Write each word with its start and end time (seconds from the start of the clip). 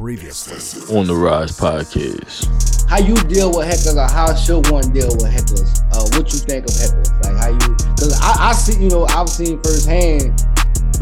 Previously 0.00 0.96
on 0.96 1.04
Da 1.06 1.12
Rize 1.12 1.52
Podcast. 1.60 2.48
How 2.88 3.04
you 3.04 3.12
deal 3.28 3.52
with 3.52 3.68
hecklers, 3.68 4.00
or 4.00 4.08
how 4.08 4.32
should 4.32 4.64
one 4.72 4.88
deal 4.96 5.12
with 5.20 5.28
hecklers? 5.28 5.76
Uh, 5.92 6.08
what 6.16 6.32
you 6.32 6.40
think 6.40 6.64
of 6.64 6.72
hecklers? 6.72 7.12
Like 7.20 7.36
how 7.36 7.52
you? 7.52 7.76
Because 7.92 8.16
I, 8.16 8.48
I 8.48 8.52
see, 8.56 8.80
you 8.82 8.88
know, 8.88 9.04
I've 9.12 9.28
seen 9.28 9.60
firsthand. 9.60 10.40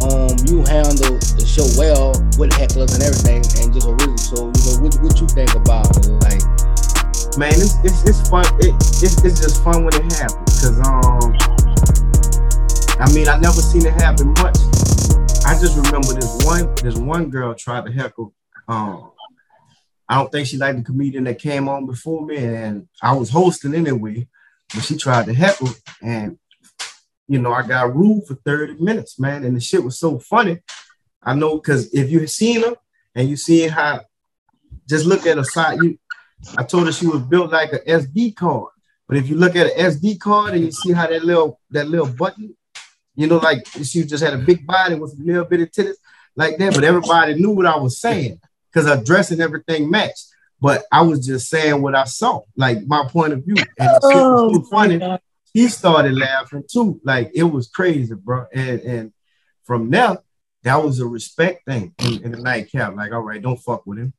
Um, 0.03 0.35
you 0.51 0.67
handle 0.67 1.15
the 1.15 1.47
show 1.47 1.63
well 1.79 2.11
with 2.43 2.51
hecklers 2.59 2.91
and 2.99 3.07
everything, 3.07 3.47
and 3.63 3.71
just 3.71 3.87
a 3.87 3.95
original. 3.95 4.19
So 4.19 4.51
you 4.51 4.63
know, 4.67 4.83
what, 4.83 4.99
what 4.99 5.15
you 5.23 5.31
think 5.31 5.55
about 5.55 5.95
it? 6.03 6.11
Like, 6.19 6.43
man, 7.39 7.55
it's 7.55 7.79
it's, 7.87 8.03
it's 8.03 8.27
fun. 8.27 8.51
It, 8.59 8.75
it's, 8.99 9.15
it's 9.23 9.39
just 9.39 9.63
fun 9.63 9.87
when 9.87 9.95
it 9.95 10.11
happens. 10.11 10.59
Cause 10.59 10.75
um, 10.83 11.39
I 12.99 13.07
mean, 13.15 13.31
I 13.31 13.39
never 13.39 13.63
seen 13.63 13.87
it 13.87 13.95
happen 13.95 14.35
much. 14.43 14.59
I 15.47 15.55
just 15.55 15.79
remember 15.79 16.19
this 16.19 16.35
one 16.43 16.67
this 16.83 16.99
one 16.99 17.31
girl 17.31 17.55
tried 17.55 17.87
to 17.87 17.95
heckle. 17.95 18.35
Um, 18.69 19.13
I 20.09 20.17
don't 20.17 20.31
think 20.31 20.47
she 20.47 20.57
liked 20.57 20.79
the 20.79 20.85
comedian 20.85 21.25
that 21.25 21.39
came 21.39 21.69
on 21.69 21.87
before 21.87 22.25
me, 22.25 22.37
and 22.37 22.89
I 23.03 23.15
was 23.15 23.31
hosting 23.31 23.75
anyway. 23.75 24.29
But 24.73 24.85
she 24.85 24.97
tried 24.97 25.27
to 25.27 25.35
heckle, 25.35 25.71
and 26.03 26.39
you 27.27 27.39
know, 27.39 27.53
I 27.53 27.67
got 27.67 27.95
rude 27.95 28.27
for 28.27 28.35
30 28.35 28.83
minutes, 28.83 29.19
man. 29.19 29.45
And 29.45 29.57
the 29.57 29.61
shit 29.61 29.85
was 29.85 29.99
so 29.99 30.19
funny. 30.19 30.59
I 31.23 31.35
know 31.35 31.57
because 31.57 31.93
if 31.93 32.11
you 32.11 32.21
have 32.21 32.31
seen 32.31 32.63
her 32.63 32.75
and 33.15 33.29
you 33.29 33.37
seen 33.37 33.69
how 33.69 34.01
just 34.89 35.05
look 35.05 35.27
at 35.27 35.37
her 35.37 35.45
side, 35.45 35.79
you 35.83 35.99
I 36.57 36.63
told 36.63 36.87
her 36.87 36.93
she 36.93 37.07
was 37.07 37.23
built 37.23 37.51
like 37.51 37.73
a 37.73 37.81
SD 37.81 38.37
card. 38.37 38.73
But 39.07 39.17
if 39.17 39.29
you 39.29 39.37
look 39.37 39.57
at 39.57 39.67
an 39.67 39.93
SD 39.93 40.21
card 40.21 40.55
and 40.55 40.65
you 40.65 40.71
see 40.71 40.93
how 40.93 41.07
that 41.07 41.25
little 41.25 41.61
that 41.71 41.89
little 41.89 42.07
button, 42.07 42.57
you 43.15 43.27
know, 43.27 43.39
like 43.39 43.67
she 43.83 44.05
just 44.05 44.23
had 44.25 44.35
a 44.35 44.39
big 44.39 44.67
body 44.67 44.95
with 44.95 45.19
a 45.19 45.23
little 45.23 45.45
bit 45.45 45.61
of 45.61 45.71
titties 45.71 45.97
like 46.37 46.57
that, 46.59 46.75
but 46.75 46.85
everybody 46.85 47.35
knew 47.35 47.51
what 47.51 47.67
I 47.67 47.77
was 47.77 48.01
saying 48.01 48.41
because 48.73 48.89
her 48.89 49.03
dress 49.03 49.31
and 49.31 49.41
everything 49.41 49.91
matched. 49.91 50.27
But 50.61 50.85
I 50.91 51.03
was 51.03 51.25
just 51.25 51.49
saying 51.49 51.81
what 51.83 51.95
I 51.95 52.05
saw, 52.05 52.41
like 52.57 52.85
my 52.87 53.07
point 53.09 53.33
of 53.33 53.45
view. 53.45 53.55
And 53.79 53.89
the 53.89 54.01
shit 54.13 54.23
was 54.23 54.55
so 54.57 54.63
funny. 54.71 55.19
He 55.55 55.69
started 55.69 56.17
laughing 56.19 56.65
too. 56.71 57.01
Like 57.05 57.31
it 57.35 57.45
was 57.45 57.69
crazy, 57.69 58.15
bro. 58.15 58.47
And 58.53 58.81
and 58.81 59.13
from 59.65 59.91
there, 59.91 60.19
that 60.65 60.83
was 60.83 60.99
a 61.01 61.07
respect 61.07 61.65
thing 61.65 61.95
in, 62.01 62.25
in 62.25 62.33
the 62.33 62.39
nightcap. 62.41 62.97
Like, 62.97 63.13
all 63.13 63.21
right, 63.21 63.41
don't 63.41 63.57
fuck 63.57 63.87
with 63.87 63.99
him. 63.99 64.13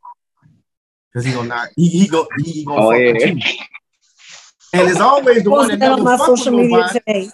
Cause 1.14 1.26
he 1.26 1.34
gonna 1.34 1.48
not 1.50 1.70
he, 1.76 1.88
he 1.90 2.08
go 2.08 2.28
he 2.44 2.64
gonna 2.64 2.82
Oh, 2.86 2.92
fuck 2.92 3.00
yeah. 3.02 3.12
with 3.14 3.22
you. 3.46 3.54
And 4.72 4.88
it's 4.90 5.00
always 5.00 5.44
the 5.44 5.50
one 5.50 5.68
that 5.68 5.80
Posted 5.80 5.80
that 5.82 5.88
never 5.90 6.00
on 6.00 6.04
my 6.06 6.18
fuck 6.18 6.28
with 6.30 6.40
social 6.40 6.54
media 6.58 6.78
nobody. 6.78 7.00
today. 7.00 7.30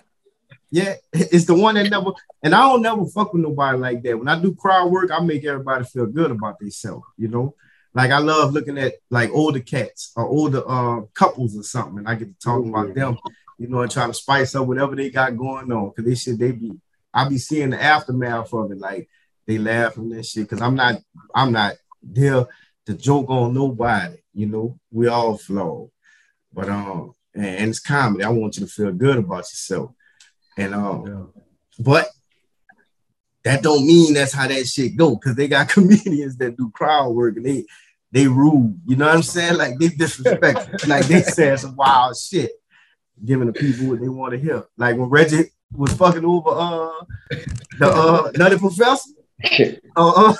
Yeah, 0.76 0.96
it's 1.14 1.46
the 1.46 1.56
one 1.56 1.76
that 1.76 1.90
never, 1.90 2.12
and 2.44 2.54
I 2.54 2.64
don't 2.64 2.82
never 2.82 3.06
fuck 3.06 3.32
with 3.32 3.42
nobody 3.42 3.78
like 3.78 4.04
that. 4.04 4.20
When 4.20 4.28
I 4.28 4.38
do 4.38 4.54
crowd 4.54 4.92
work, 4.92 5.10
I 5.10 5.22
make 5.22 5.46
everybody 5.46 5.86
feel 5.86 6.06
good 6.06 6.32
about 6.32 6.60
themselves, 6.60 7.06
you 7.18 7.30
know. 7.30 7.56
Like 7.94 8.12
I 8.12 8.18
love 8.18 8.52
looking 8.52 8.78
at 8.78 8.96
like 9.10 9.30
older 9.32 9.62
cats 9.62 10.12
or 10.18 10.26
older 10.26 10.62
uh, 10.68 11.04
couples 11.14 11.58
or 11.58 11.64
something, 11.64 12.00
and 12.00 12.10
I 12.10 12.16
get 12.16 12.28
to 12.28 12.46
talk 12.46 12.66
about 12.66 12.94
them, 12.94 13.18
you 13.58 13.70
know, 13.70 13.84
and 13.84 13.90
try 13.90 14.06
to 14.06 14.14
spice 14.14 14.54
up 14.54 14.68
whatever 14.68 14.98
they 14.98 15.10
got 15.10 15.38
going 15.38 15.72
on. 15.72 15.92
Cause 15.92 16.04
they 16.04 16.16
should 16.16 16.40
they 16.40 16.52
be, 16.52 16.74
I 17.14 17.30
be 17.30 17.38
seeing 17.38 17.70
the 17.70 17.82
aftermath 17.82 18.54
of 18.54 18.70
it, 18.74 18.78
like 18.78 19.08
they 19.48 19.58
laughing 19.58 20.12
and 20.12 20.26
shit. 20.26 20.50
Cause 20.50 20.62
I'm 20.62 20.76
not, 20.76 21.02
I'm 21.34 21.54
not 21.54 21.76
there 22.04 22.48
to 22.88 22.94
joke 22.96 23.30
on 23.30 23.54
nobody, 23.54 24.18
you 24.34 24.48
know. 24.48 24.78
We 24.92 25.08
all 25.08 25.38
flawed, 25.38 25.92
but 26.52 26.68
um, 26.68 27.14
and, 27.34 27.46
and 27.46 27.70
it's 27.70 27.80
comedy. 27.80 28.26
I 28.26 28.30
want 28.30 28.58
you 28.58 28.66
to 28.66 28.72
feel 28.72 28.92
good 28.92 29.20
about 29.20 29.38
yourself. 29.38 29.92
And 30.58 30.74
um, 30.74 31.34
but 31.80 32.08
that 33.44 33.62
don't 33.62 33.86
mean 33.86 34.14
that's 34.14 34.34
how 34.34 34.48
that 34.48 34.68
shit 34.68 34.96
go, 34.96 35.16
because 35.16 35.36
they 35.36 35.48
got 35.48 35.70
comedians 35.70 36.38
that 36.38 36.58
do 36.58 36.72
crowd 36.72 37.10
work 37.12 37.38
and 37.38 37.46
they 37.46 37.66
they 38.12 38.28
rude. 38.28 38.80
You 38.86 38.96
know 38.96 39.06
what 39.06 39.16
I'm 39.16 39.24
saying? 39.24 39.58
Like 39.58 39.78
they 39.78 39.90
disrespect, 39.90 40.88
like 40.88 41.06
they 41.08 41.22
saying 41.22 41.58
some 41.58 41.76
wild 41.76 42.18
shit, 42.18 42.52
giving 43.24 43.48
the 43.48 43.54
people 43.54 43.88
what 43.88 44.00
they 44.00 44.10
want 44.10 44.34
to 44.34 44.40
hear. 44.40 44.66
Like 44.78 44.98
when 44.98 45.10
Reggie 45.10 45.52
was 45.74 45.94
fucking 45.94 46.26
over 46.26 46.50
uh 46.50 47.06
the 47.80 47.88
uh 47.88 48.32
Nutty 48.36 48.58
Professor. 48.58 49.12
Uh, 49.96 50.30
uh 50.30 50.36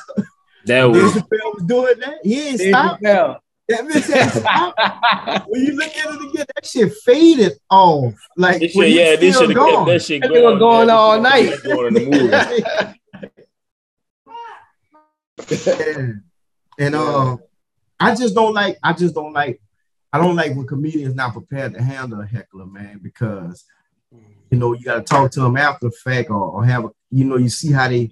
That 0.66 0.92
Dave 0.92 0.92
was 0.92 1.14
Chappelle 1.14 1.54
was 1.54 1.64
doing 1.66 2.00
that. 2.00 2.20
He 2.24 2.48
ain't 2.48 2.60
stopped. 2.60 3.04
That 3.68 3.82
bitch 3.86 5.46
when 5.48 5.62
you 5.66 5.74
look 5.76 5.88
at 5.96 6.14
it 6.14 6.30
again, 6.30 6.46
that 6.56 6.66
shit 6.66 6.94
faded 7.04 7.54
off. 7.70 8.14
Like 8.38 8.60
this 8.60 8.74
shit, 8.74 8.92
yeah, 8.92 9.16
this 9.16 9.36
still 9.36 9.48
should 9.48 9.58
have 9.58 9.66
kept 9.66 9.76
gone. 9.76 9.88
that 9.88 10.02
shit 10.04 10.22
That 10.22 10.30
going. 10.30 10.44
nigga 10.44 10.60
going 10.60 10.88
man. 10.88 10.96
all 10.96 11.20
night. 11.22 11.64
Going 11.64 11.88
in 11.88 11.94
the 11.94 12.10
movie. 12.10 12.94
Yeah. 15.48 16.14
And 16.78 16.94
uh, 16.94 17.38
I 18.00 18.16
just 18.16 18.36
don't 18.36 18.54
like. 18.54 18.78
I 18.84 18.92
just 18.94 19.16
don't 19.16 19.32
like. 19.32 19.62
I 20.12 20.18
don't 20.18 20.36
like 20.36 20.54
when 20.56 20.68
comedians 20.68 21.16
not 21.16 21.32
prepared 21.34 21.74
to 21.74 21.82
handle 21.82 22.20
a 22.20 22.26
heckler, 22.26 22.66
man, 22.66 23.00
because 23.02 23.64
you 24.50 24.58
know 24.58 24.74
you 24.74 24.84
got 24.84 24.96
to 24.96 25.02
talk 25.04 25.32
to 25.32 25.40
them 25.42 25.56
after 25.56 25.88
the 25.88 25.92
fact, 25.92 26.30
or, 26.30 26.36
or 26.52 26.66
have 26.66 26.84
a, 26.86 26.90
you 27.12 27.24
know 27.24 27.38
you 27.38 27.48
see 27.48 27.72
how 27.72 27.88
they 27.88 28.12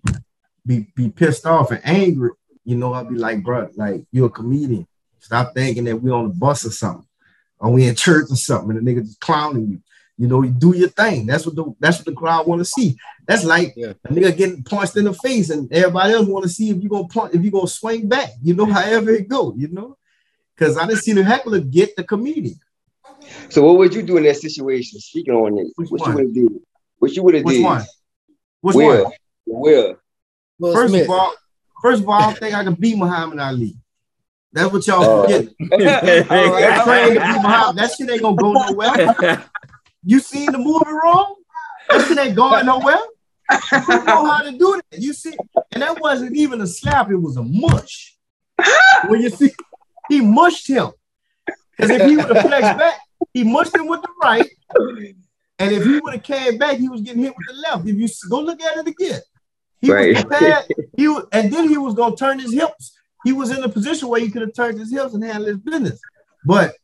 be 0.65 0.87
be 0.95 1.09
pissed 1.09 1.45
off 1.45 1.71
and 1.71 1.81
angry. 1.83 2.31
You 2.63 2.77
know, 2.77 2.93
I'll 2.93 3.03
be 3.03 3.15
like, 3.15 3.43
bro, 3.43 3.69
like 3.75 4.05
you're 4.13 4.27
a 4.27 4.29
comedian. 4.29 4.87
Stop 5.23 5.53
thinking 5.56 5.85
that 5.85 5.95
we 6.01 6.11
on 6.11 6.28
the 6.28 6.34
bus 6.34 6.66
or 6.66 6.72
something, 6.72 7.07
or 7.59 7.72
we 7.72 7.88
in 7.88 7.95
church 7.95 8.25
or 8.29 8.35
something, 8.35 8.75
and 8.75 8.85
the 8.85 8.91
nigga 8.94 9.06
just 9.06 9.19
clowning 9.22 9.67
you. 9.69 9.81
You 10.17 10.28
know, 10.28 10.44
you 10.44 10.51
do 10.51 10.75
your 10.75 10.89
thing. 10.89 11.25
That's 11.25 11.45
what 11.45 11.56
the 11.56 11.73
that's 11.79 11.97
what 11.97 12.06
the 12.06 12.11
crowd 12.13 12.45
want 12.45 12.59
to 12.59 12.66
see. 12.66 12.97
That's 13.25 13.45
like 13.45 13.73
Yeah. 13.78 13.94
a 14.03 14.09
nigga 14.13 14.35
getting 14.35 14.63
punched 14.63 14.97
in 14.97 15.06
the 15.06 15.13
face, 15.13 15.50
and 15.50 15.72
everybody 15.72 16.13
else 16.13 16.28
want 16.28 16.44
to 16.44 16.50
see 16.50 16.69
if 16.69 16.83
you 16.83 16.89
gonna 16.89 17.07
punch, 17.07 17.33
if 17.33 17.44
you 17.44 17.51
gonna 17.51 17.67
swing 17.67 18.07
back. 18.09 18.31
You 18.44 18.53
know, 18.53 18.66
however 18.78 19.12
it 19.12 19.28
go. 19.29 19.53
You 19.56 19.69
know, 19.69 19.97
because 20.56 20.78
I 20.78 20.85
didn't 20.85 21.01
see 21.03 21.13
the 21.13 21.23
heckler 21.23 21.62
get 21.62 21.95
the 21.95 22.03
comedian. 22.03 22.59
So 23.50 23.63
what 23.63 23.78
would 23.78 23.94
you 23.95 24.01
do 24.03 24.17
in 24.17 24.23
that 24.23 24.35
situation? 24.38 25.00
Speaking 25.00 25.33
on 25.33 25.57
it, 25.57 25.67
Which 25.78 25.89
what 25.89 26.01
one? 26.01 26.09
you 26.12 26.16
would 26.17 26.25
have 26.25 26.33
did? 26.33 26.59
What 27.00 27.12
you 27.16 27.23
would 27.23 27.33
have 27.35 27.45
Which 27.45 27.56
did? 27.56 27.63
one? 27.63 27.83
Which 28.62 28.75
Will? 28.75 29.03
one? 29.06 29.13
Will? 29.47 29.95
Will 30.59 30.73
First 30.73 30.89
Smith. 30.94 31.03
of 31.06 31.09
all, 31.09 31.33
first 31.81 32.01
of 32.03 32.09
all, 32.09 32.16
I 32.16 32.25
don't 32.28 32.38
think 32.38 32.53
I 32.56 32.63
can 32.66 32.75
beat 32.75 32.97
Muhammad 32.97 33.39
Ali. 33.39 33.78
That's 34.53 34.71
what 34.71 34.85
y'all 34.87 35.03
Uh, 35.03 35.21
forget. 35.23 35.47
All 36.31 36.51
right, 36.51 36.63
I 36.63 36.77
all 36.77 36.85
trained 36.85 37.15
to 37.15 37.19
right. 37.19 37.75
That 37.75 37.91
shit 37.97 38.09
ain't 38.09 38.21
gonna 38.21 38.37
go 38.37 38.53
nowhere. 38.53 39.43
You 40.05 40.19
seen 40.19 40.51
the 40.51 40.57
movie 40.57 40.91
wrong? 40.91 41.35
That 41.89 42.05
shit 42.05 42.17
ain't 42.17 42.35
going 42.35 42.65
nowhere. 42.65 42.99
You 43.87 44.03
know 44.03 44.25
how 44.25 44.41
to 44.43 44.51
do 44.51 44.81
that. 44.91 44.99
You 45.01 45.13
see, 45.13 45.33
and 45.71 45.81
that 45.81 45.97
wasn't 46.01 46.35
even 46.35 46.59
a 46.59 46.67
slap, 46.67 47.09
it 47.09 47.15
was 47.15 47.37
a 47.37 47.43
mush. 47.43 48.17
When 49.07 49.21
you 49.21 49.29
see, 49.29 49.51
he 50.09 50.19
mushed 50.19 50.67
him. 50.67 50.91
Because 51.77 51.91
if 51.91 52.03
he 52.03 52.17
would 52.17 52.35
have 52.35 52.45
flexed 52.45 52.77
back, 52.77 52.95
he 53.33 53.45
mushed 53.45 53.73
him 53.77 53.87
with 53.87 54.01
the 54.01 54.09
right. 54.21 54.49
And 55.59 55.71
if 55.71 55.85
he 55.85 55.97
would 55.99 56.13
have 56.15 56.23
came 56.23 56.57
back, 56.57 56.77
he 56.77 56.89
was 56.89 56.99
getting 56.99 57.23
hit 57.23 57.33
with 57.37 57.47
the 57.47 57.53
left. 57.53 57.87
If 57.87 57.95
you 57.95 58.07
go 58.29 58.41
look 58.41 58.61
at 58.61 58.77
it 58.77 58.87
again, 58.87 59.21
he 59.79 59.89
Right. 59.89 60.13
was 60.13 60.23
prepared. 60.23 60.65
He 60.97 61.07
was, 61.07 61.25
and 61.31 61.51
then 61.51 61.69
he 61.69 61.77
was 61.77 61.93
gonna 61.93 62.15
turn 62.17 62.39
his 62.39 62.51
hips. 62.53 62.93
He 63.23 63.31
was 63.34 63.51
in 63.51 63.63
a 63.63 63.69
position 63.69 64.07
where 64.09 64.19
he 64.19 64.29
could 64.29 64.41
have 64.41 64.53
turned 64.53 64.79
his 64.79 64.91
hips 64.91 65.13
and 65.13 65.23
handled 65.23 65.47
his 65.47 65.57
business. 65.57 66.00
But 66.45 66.75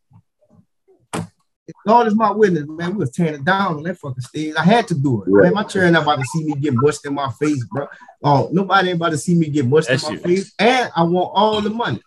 God 1.86 2.08
is 2.08 2.16
my 2.16 2.32
witness, 2.32 2.66
man. 2.68 2.92
We 2.94 2.98
was 3.00 3.12
tearing 3.12 3.36
it 3.36 3.46
down 3.46 3.78
on 3.78 3.84
that 3.84 3.98
fucking 3.98 4.22
stage. 4.22 4.56
I 4.58 4.64
had 4.64 4.88
to 4.88 4.96
do 4.96 5.22
it. 5.24 5.30
Right. 5.30 5.44
Man, 5.46 5.54
my 5.54 5.64
children 5.64 5.94
not 5.94 6.04
about 6.04 6.20
to 6.20 6.26
see 6.26 6.44
me 6.46 6.54
get 6.56 6.74
mushed 6.74 7.06
in 7.06 7.14
my 7.14 7.30
face, 7.40 7.64
bro. 7.66 7.88
Oh, 8.24 8.50
nobody 8.52 8.90
ain't 8.90 8.96
about 8.98 9.10
to 9.12 9.18
see 9.18 9.36
me 9.36 9.50
get 9.50 9.66
mushed 9.68 9.88
That 9.88 10.02
in 10.04 10.10
my 10.10 10.16
shit- 10.16 10.24
face. 10.24 10.54
And 10.58 10.92
I 10.96 11.04
want 11.04 11.32
all 11.36 11.62
the 11.62 11.70
money. 11.70 12.02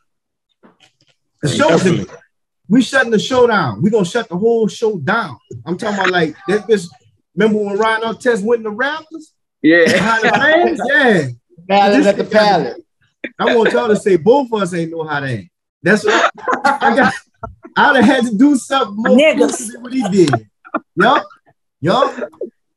The 1.43 1.49
Hey, 1.49 1.57
show, 1.57 1.69
definitely. 1.69 2.07
we 2.69 2.83
shutting 2.83 3.11
the 3.13 3.19
show 3.19 3.47
down. 3.47 3.83
We 3.83 3.91
gonna 3.91 4.05
shut 4.05 4.29
the 4.29 4.37
whole 4.37 4.67
show 4.69 4.99
down. 4.99 5.37
I'm 5.67 5.77
talking 5.77 5.97
about 5.99 6.11
like 6.11 6.37
that. 6.49 6.67
Bitch, 6.69 6.89
remember 7.37 7.63
when 7.65 7.79
Ron 7.79 8.03
Artest 8.03 8.43
went 8.45 8.61
in 8.61 8.65
the 8.65 8.77
Raptors? 8.77 9.33
Yeah. 9.63 9.85
Behind 9.93 10.25
the 10.25 10.29
fans? 10.31 10.81
Yeah. 10.89 11.29
Palace 11.69 12.07
at 12.07 12.17
the 12.17 12.25
palace. 12.25 12.79
I 13.39 13.55
want 13.57 13.73
y'all 13.73 13.89
to 13.89 13.97
say 13.97 14.17
both 14.17 14.53
of 14.53 14.63
us 14.63 14.75
ain't 14.75 14.91
know 14.91 15.05
how 15.05 15.21
to 15.21 15.39
act. 15.39 15.49
That's 15.83 16.05
what 16.05 16.33
I, 16.65 16.79
I 16.81 16.97
got. 16.97 17.15
I'd 17.77 17.97
have 17.97 18.05
had 18.05 18.25
to 18.27 18.35
do 18.37 18.57
something 18.57 18.97
more 18.97 19.17
Niggas. 19.17 19.73
than 19.73 19.83
what 19.83 19.93
he 19.93 20.09
did. 20.09 20.49
Yup, 20.97 21.27
yup. 21.81 22.31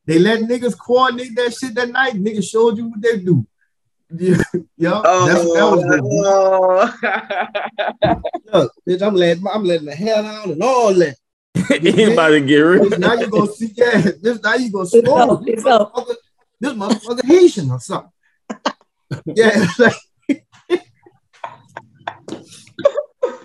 They 0.05 0.19
let 0.19 0.41
niggas 0.41 0.77
coordinate 0.77 1.35
that 1.35 1.53
shit 1.53 1.75
that 1.75 1.89
night. 1.89 2.13
Niggas 2.13 2.49
showed 2.49 2.77
you 2.77 2.89
what 2.89 3.01
they 3.01 3.17
do. 3.17 3.45
yup, 4.77 5.03
that's 5.03 5.43
what 5.43 5.55
that 5.55 5.71
was 5.71 5.83
gonna. 5.83 6.01
Oh. 8.03 8.59
Look, 8.59 8.73
bitch, 8.87 9.01
I'm 9.01 9.15
letting 9.15 9.43
I'm 9.47 9.63
letting 9.63 9.87
the 9.87 9.95
hell 9.95 10.25
out 10.25 10.47
and 10.47 10.61
all 10.61 10.93
that. 10.93 11.15
Anybody 11.71 12.41
get 12.41 12.63
Bitch, 12.63 12.91
rid 12.91 12.99
now 12.99 13.13
you 13.13 13.27
gonna 13.27 13.47
see, 13.51 13.73
yeah, 13.75 14.11
this 14.21 14.41
now 14.41 14.55
you 14.55 14.71
gonna 14.71 14.85
score. 14.85 15.41
This 15.43 15.63
motherfucker, 15.63 16.15
this 16.59 16.73
motherfucker 16.73 17.25
Haitian 17.25 17.71
or 17.71 17.79
something. 17.79 18.11
Yeah, 19.27 19.65
like, 19.77 19.93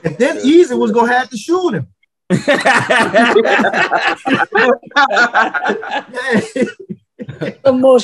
and 0.05 0.17
then 0.19 0.39
Easy 0.43 0.75
was 0.75 0.93
gonna 0.93 1.13
have 1.13 1.31
to 1.31 1.37
shoot 1.37 1.75
him. 1.75 1.87
Yeah, 7.41 7.51
Some 7.65 7.81
more 7.81 7.99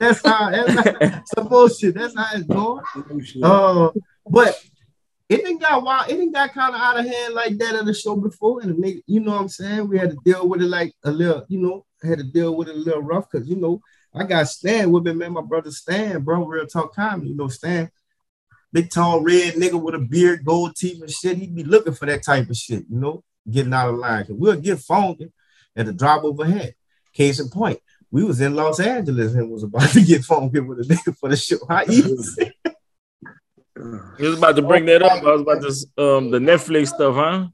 that's 0.00 0.26
how 0.26 0.50
that's 0.50 0.74
how, 0.74 1.22
some 1.36 1.48
bullshit. 1.48 1.94
That's 1.94 2.16
how 2.16 2.26
it's 2.32 2.44
going. 2.44 2.82
Uh, 3.42 3.90
but 4.28 4.58
it 5.28 5.44
didn't 5.44 5.60
got 5.60 5.82
wild, 5.82 6.10
it 6.10 6.14
didn't 6.14 6.32
got 6.32 6.54
kind 6.54 6.74
of 6.74 6.80
out 6.80 6.98
of 6.98 7.04
hand 7.04 7.34
like 7.34 7.58
that 7.58 7.74
at 7.74 7.84
the 7.84 7.92
show 7.92 8.16
before. 8.16 8.62
And 8.62 8.82
nigga, 8.82 9.02
you 9.06 9.20
know 9.20 9.32
what 9.32 9.42
I'm 9.42 9.48
saying? 9.48 9.88
We 9.88 9.98
had 9.98 10.10
to 10.10 10.16
deal 10.24 10.48
with 10.48 10.62
it 10.62 10.68
like 10.68 10.94
a 11.04 11.10
little, 11.10 11.44
you 11.48 11.60
know, 11.60 11.84
had 12.02 12.18
to 12.18 12.24
deal 12.24 12.56
with 12.56 12.68
it 12.68 12.76
a 12.76 12.78
little 12.78 13.02
rough 13.02 13.30
because 13.30 13.46
you 13.46 13.56
know, 13.56 13.82
I 14.14 14.24
got 14.24 14.48
Stan 14.48 14.90
with 14.90 15.04
me, 15.04 15.12
man. 15.12 15.34
My 15.34 15.42
brother 15.42 15.70
Stan, 15.70 16.22
bro, 16.22 16.46
real 16.46 16.66
talk 16.66 16.94
comedy, 16.94 17.28
you 17.28 17.36
know, 17.36 17.48
Stan, 17.48 17.90
big 18.72 18.90
tall 18.90 19.22
red 19.22 19.54
nigga 19.54 19.80
with 19.80 19.94
a 19.94 19.98
beard, 19.98 20.44
gold 20.44 20.76
teeth 20.76 21.00
and 21.00 21.10
shit. 21.10 21.38
He'd 21.38 21.54
be 21.54 21.64
looking 21.64 21.94
for 21.94 22.06
that 22.06 22.22
type 22.22 22.48
of 22.48 22.56
shit, 22.56 22.84
you 22.88 22.98
know, 22.98 23.24
getting 23.50 23.72
out 23.72 23.90
of 23.90 23.96
line. 23.96 24.24
Cause 24.24 24.36
we'll 24.36 24.60
get 24.60 24.78
funky 24.80 25.32
at 25.76 25.86
the 25.86 25.92
drop 25.92 26.24
of 26.24 26.38
a 26.40 26.46
hat. 26.46 26.74
Case 27.12 27.40
in 27.40 27.48
point, 27.48 27.80
we 28.10 28.24
was 28.24 28.40
in 28.40 28.54
Los 28.54 28.80
Angeles 28.80 29.34
and 29.34 29.50
was 29.50 29.62
about 29.62 29.88
to 29.90 30.02
get 30.02 30.24
funky 30.24 30.60
with 30.60 30.80
a 30.80 30.82
nigga 30.82 31.16
for 31.16 31.28
the 31.28 31.36
show. 31.36 31.58
How 31.68 31.82
easy? 31.88 32.52
You 33.76 34.28
was 34.28 34.38
about 34.38 34.56
to 34.56 34.62
bring 34.62 34.84
that 34.86 35.02
up. 35.02 35.22
I 35.22 35.32
was 35.32 35.40
about 35.40 35.62
to 35.62 36.02
um 36.02 36.30
the 36.30 36.38
Netflix 36.38 36.88
stuff, 36.88 37.14
huh? 37.14 37.48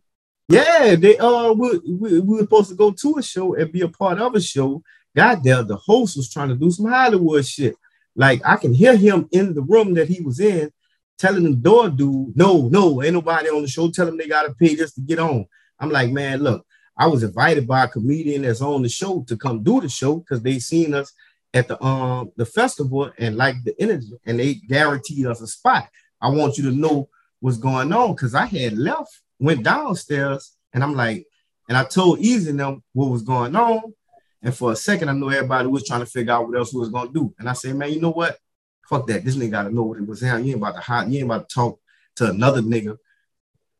Yeah, 0.48 0.94
they 0.96 1.18
uh 1.18 1.52
we, 1.52 1.78
we, 1.78 2.20
we 2.20 2.36
were 2.36 2.40
supposed 2.40 2.70
to 2.70 2.76
go 2.76 2.90
to 2.90 3.18
a 3.18 3.22
show 3.22 3.54
and 3.54 3.72
be 3.72 3.82
a 3.82 3.88
part 3.88 4.18
of 4.18 4.34
a 4.34 4.40
show. 4.40 4.82
Goddamn, 5.14 5.66
the 5.66 5.76
host 5.76 6.16
was 6.16 6.30
trying 6.30 6.48
to 6.48 6.56
do 6.56 6.70
some 6.70 6.86
Hollywood 6.86 7.46
shit. 7.46 7.76
Like 8.14 8.42
I 8.44 8.56
can 8.56 8.74
hear 8.74 8.96
him 8.96 9.28
in 9.30 9.54
the 9.54 9.62
room 9.62 9.94
that 9.94 10.08
he 10.08 10.20
was 10.20 10.40
in, 10.40 10.70
telling 11.18 11.44
the 11.44 11.54
door 11.54 11.88
dude, 11.88 12.36
no, 12.36 12.68
no, 12.68 13.02
ain't 13.02 13.14
nobody 13.14 13.48
on 13.48 13.62
the 13.62 13.68
show. 13.68 13.90
Tell 13.90 14.06
them 14.06 14.16
they 14.16 14.28
gotta 14.28 14.54
pay 14.54 14.76
just 14.76 14.96
to 14.96 15.00
get 15.00 15.18
on. 15.18 15.46
I'm 15.78 15.90
like, 15.90 16.10
man, 16.10 16.42
look, 16.42 16.66
I 16.96 17.06
was 17.06 17.22
invited 17.22 17.66
by 17.66 17.84
a 17.84 17.88
comedian 17.88 18.42
that's 18.42 18.62
on 18.62 18.82
the 18.82 18.88
show 18.88 19.22
to 19.28 19.36
come 19.36 19.62
do 19.62 19.80
the 19.80 19.88
show 19.88 20.16
because 20.16 20.42
they 20.42 20.58
seen 20.58 20.94
us 20.94 21.12
at 21.52 21.68
the 21.68 21.82
um 21.82 22.32
the 22.36 22.46
festival 22.46 23.10
and 23.18 23.36
like 23.36 23.56
the 23.64 23.74
energy, 23.80 24.12
and 24.24 24.38
they 24.38 24.54
guaranteed 24.54 25.26
us 25.26 25.40
a 25.40 25.46
spot. 25.46 25.88
I 26.20 26.30
want 26.30 26.58
you 26.58 26.64
to 26.70 26.76
know 26.76 27.08
what's 27.40 27.58
going 27.58 27.92
on 27.92 28.14
because 28.14 28.34
I 28.34 28.46
had 28.46 28.76
left, 28.78 29.20
went 29.38 29.62
downstairs, 29.62 30.56
and 30.72 30.82
I'm 30.82 30.94
like, 30.94 31.26
and 31.68 31.76
I 31.76 31.84
told 31.84 32.20
Easy 32.20 32.52
them 32.52 32.82
what 32.92 33.10
was 33.10 33.22
going 33.22 33.54
on. 33.56 33.94
And 34.42 34.54
for 34.54 34.72
a 34.72 34.76
second, 34.76 35.08
I 35.08 35.12
know 35.12 35.28
everybody 35.28 35.66
was 35.66 35.86
trying 35.86 36.00
to 36.00 36.06
figure 36.06 36.32
out 36.32 36.46
what 36.46 36.56
else 36.56 36.72
we 36.72 36.80
was 36.80 36.90
gonna 36.90 37.10
do. 37.12 37.34
And 37.38 37.48
I 37.48 37.52
said, 37.52 37.74
man, 37.74 37.92
you 37.92 38.00
know 38.00 38.10
what? 38.10 38.38
Fuck 38.88 39.06
that. 39.08 39.24
This 39.24 39.36
nigga 39.36 39.50
gotta 39.50 39.70
know 39.74 39.82
what 39.82 39.98
it 39.98 40.06
was. 40.06 40.22
How 40.22 40.36
you 40.36 40.48
ain't 40.52 40.56
about 40.56 40.74
to 40.76 40.80
hide, 40.80 41.10
you 41.10 41.18
ain't 41.18 41.26
about 41.26 41.48
to 41.48 41.54
talk 41.54 41.80
to 42.16 42.30
another 42.30 42.62
nigga 42.62 42.96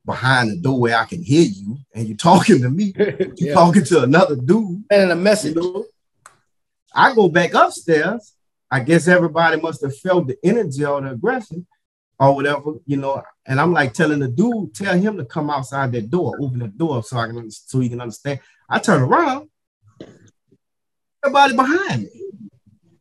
behind 0.04 0.50
the 0.50 0.56
door 0.56 0.80
where 0.80 0.96
I 0.98 1.04
can 1.04 1.22
hear 1.22 1.42
you, 1.46 1.78
and 1.94 2.08
you 2.08 2.16
talking 2.16 2.60
to 2.62 2.70
me. 2.70 2.92
You 2.98 3.32
Yeah. 3.48 3.54
talking 3.54 3.84
to 3.84 4.02
another 4.02 4.36
dude. 4.36 4.84
And 4.90 5.12
a 5.12 5.14
You 5.14 5.20
message. 5.20 5.56
know? 5.56 5.84
I 6.94 7.14
go 7.14 7.28
back 7.28 7.54
upstairs. 7.54 8.34
I 8.70 8.80
guess 8.80 9.06
everybody 9.06 9.60
must 9.60 9.82
have 9.82 9.96
felt 9.98 10.26
the 10.26 10.36
energy 10.42 10.84
or 10.84 11.00
the 11.00 11.10
aggression 11.12 11.66
or 12.18 12.34
whatever, 12.34 12.72
you 12.86 12.96
know. 12.96 13.22
And 13.46 13.60
I'm 13.60 13.72
like 13.72 13.92
telling 13.94 14.18
the 14.20 14.28
dude, 14.28 14.74
tell 14.74 14.98
him 14.98 15.16
to 15.18 15.24
come 15.24 15.50
outside 15.50 15.92
that 15.92 16.10
door, 16.10 16.36
open 16.40 16.58
the 16.60 16.68
door 16.68 17.02
so 17.02 17.18
I 17.18 17.26
can 17.28 17.50
so 17.50 17.78
he 17.80 17.88
can 17.88 18.00
understand. 18.00 18.40
I 18.68 18.78
turn 18.80 19.02
around, 19.02 19.48
everybody 21.24 21.54
behind 21.54 22.02
me. 22.04 22.25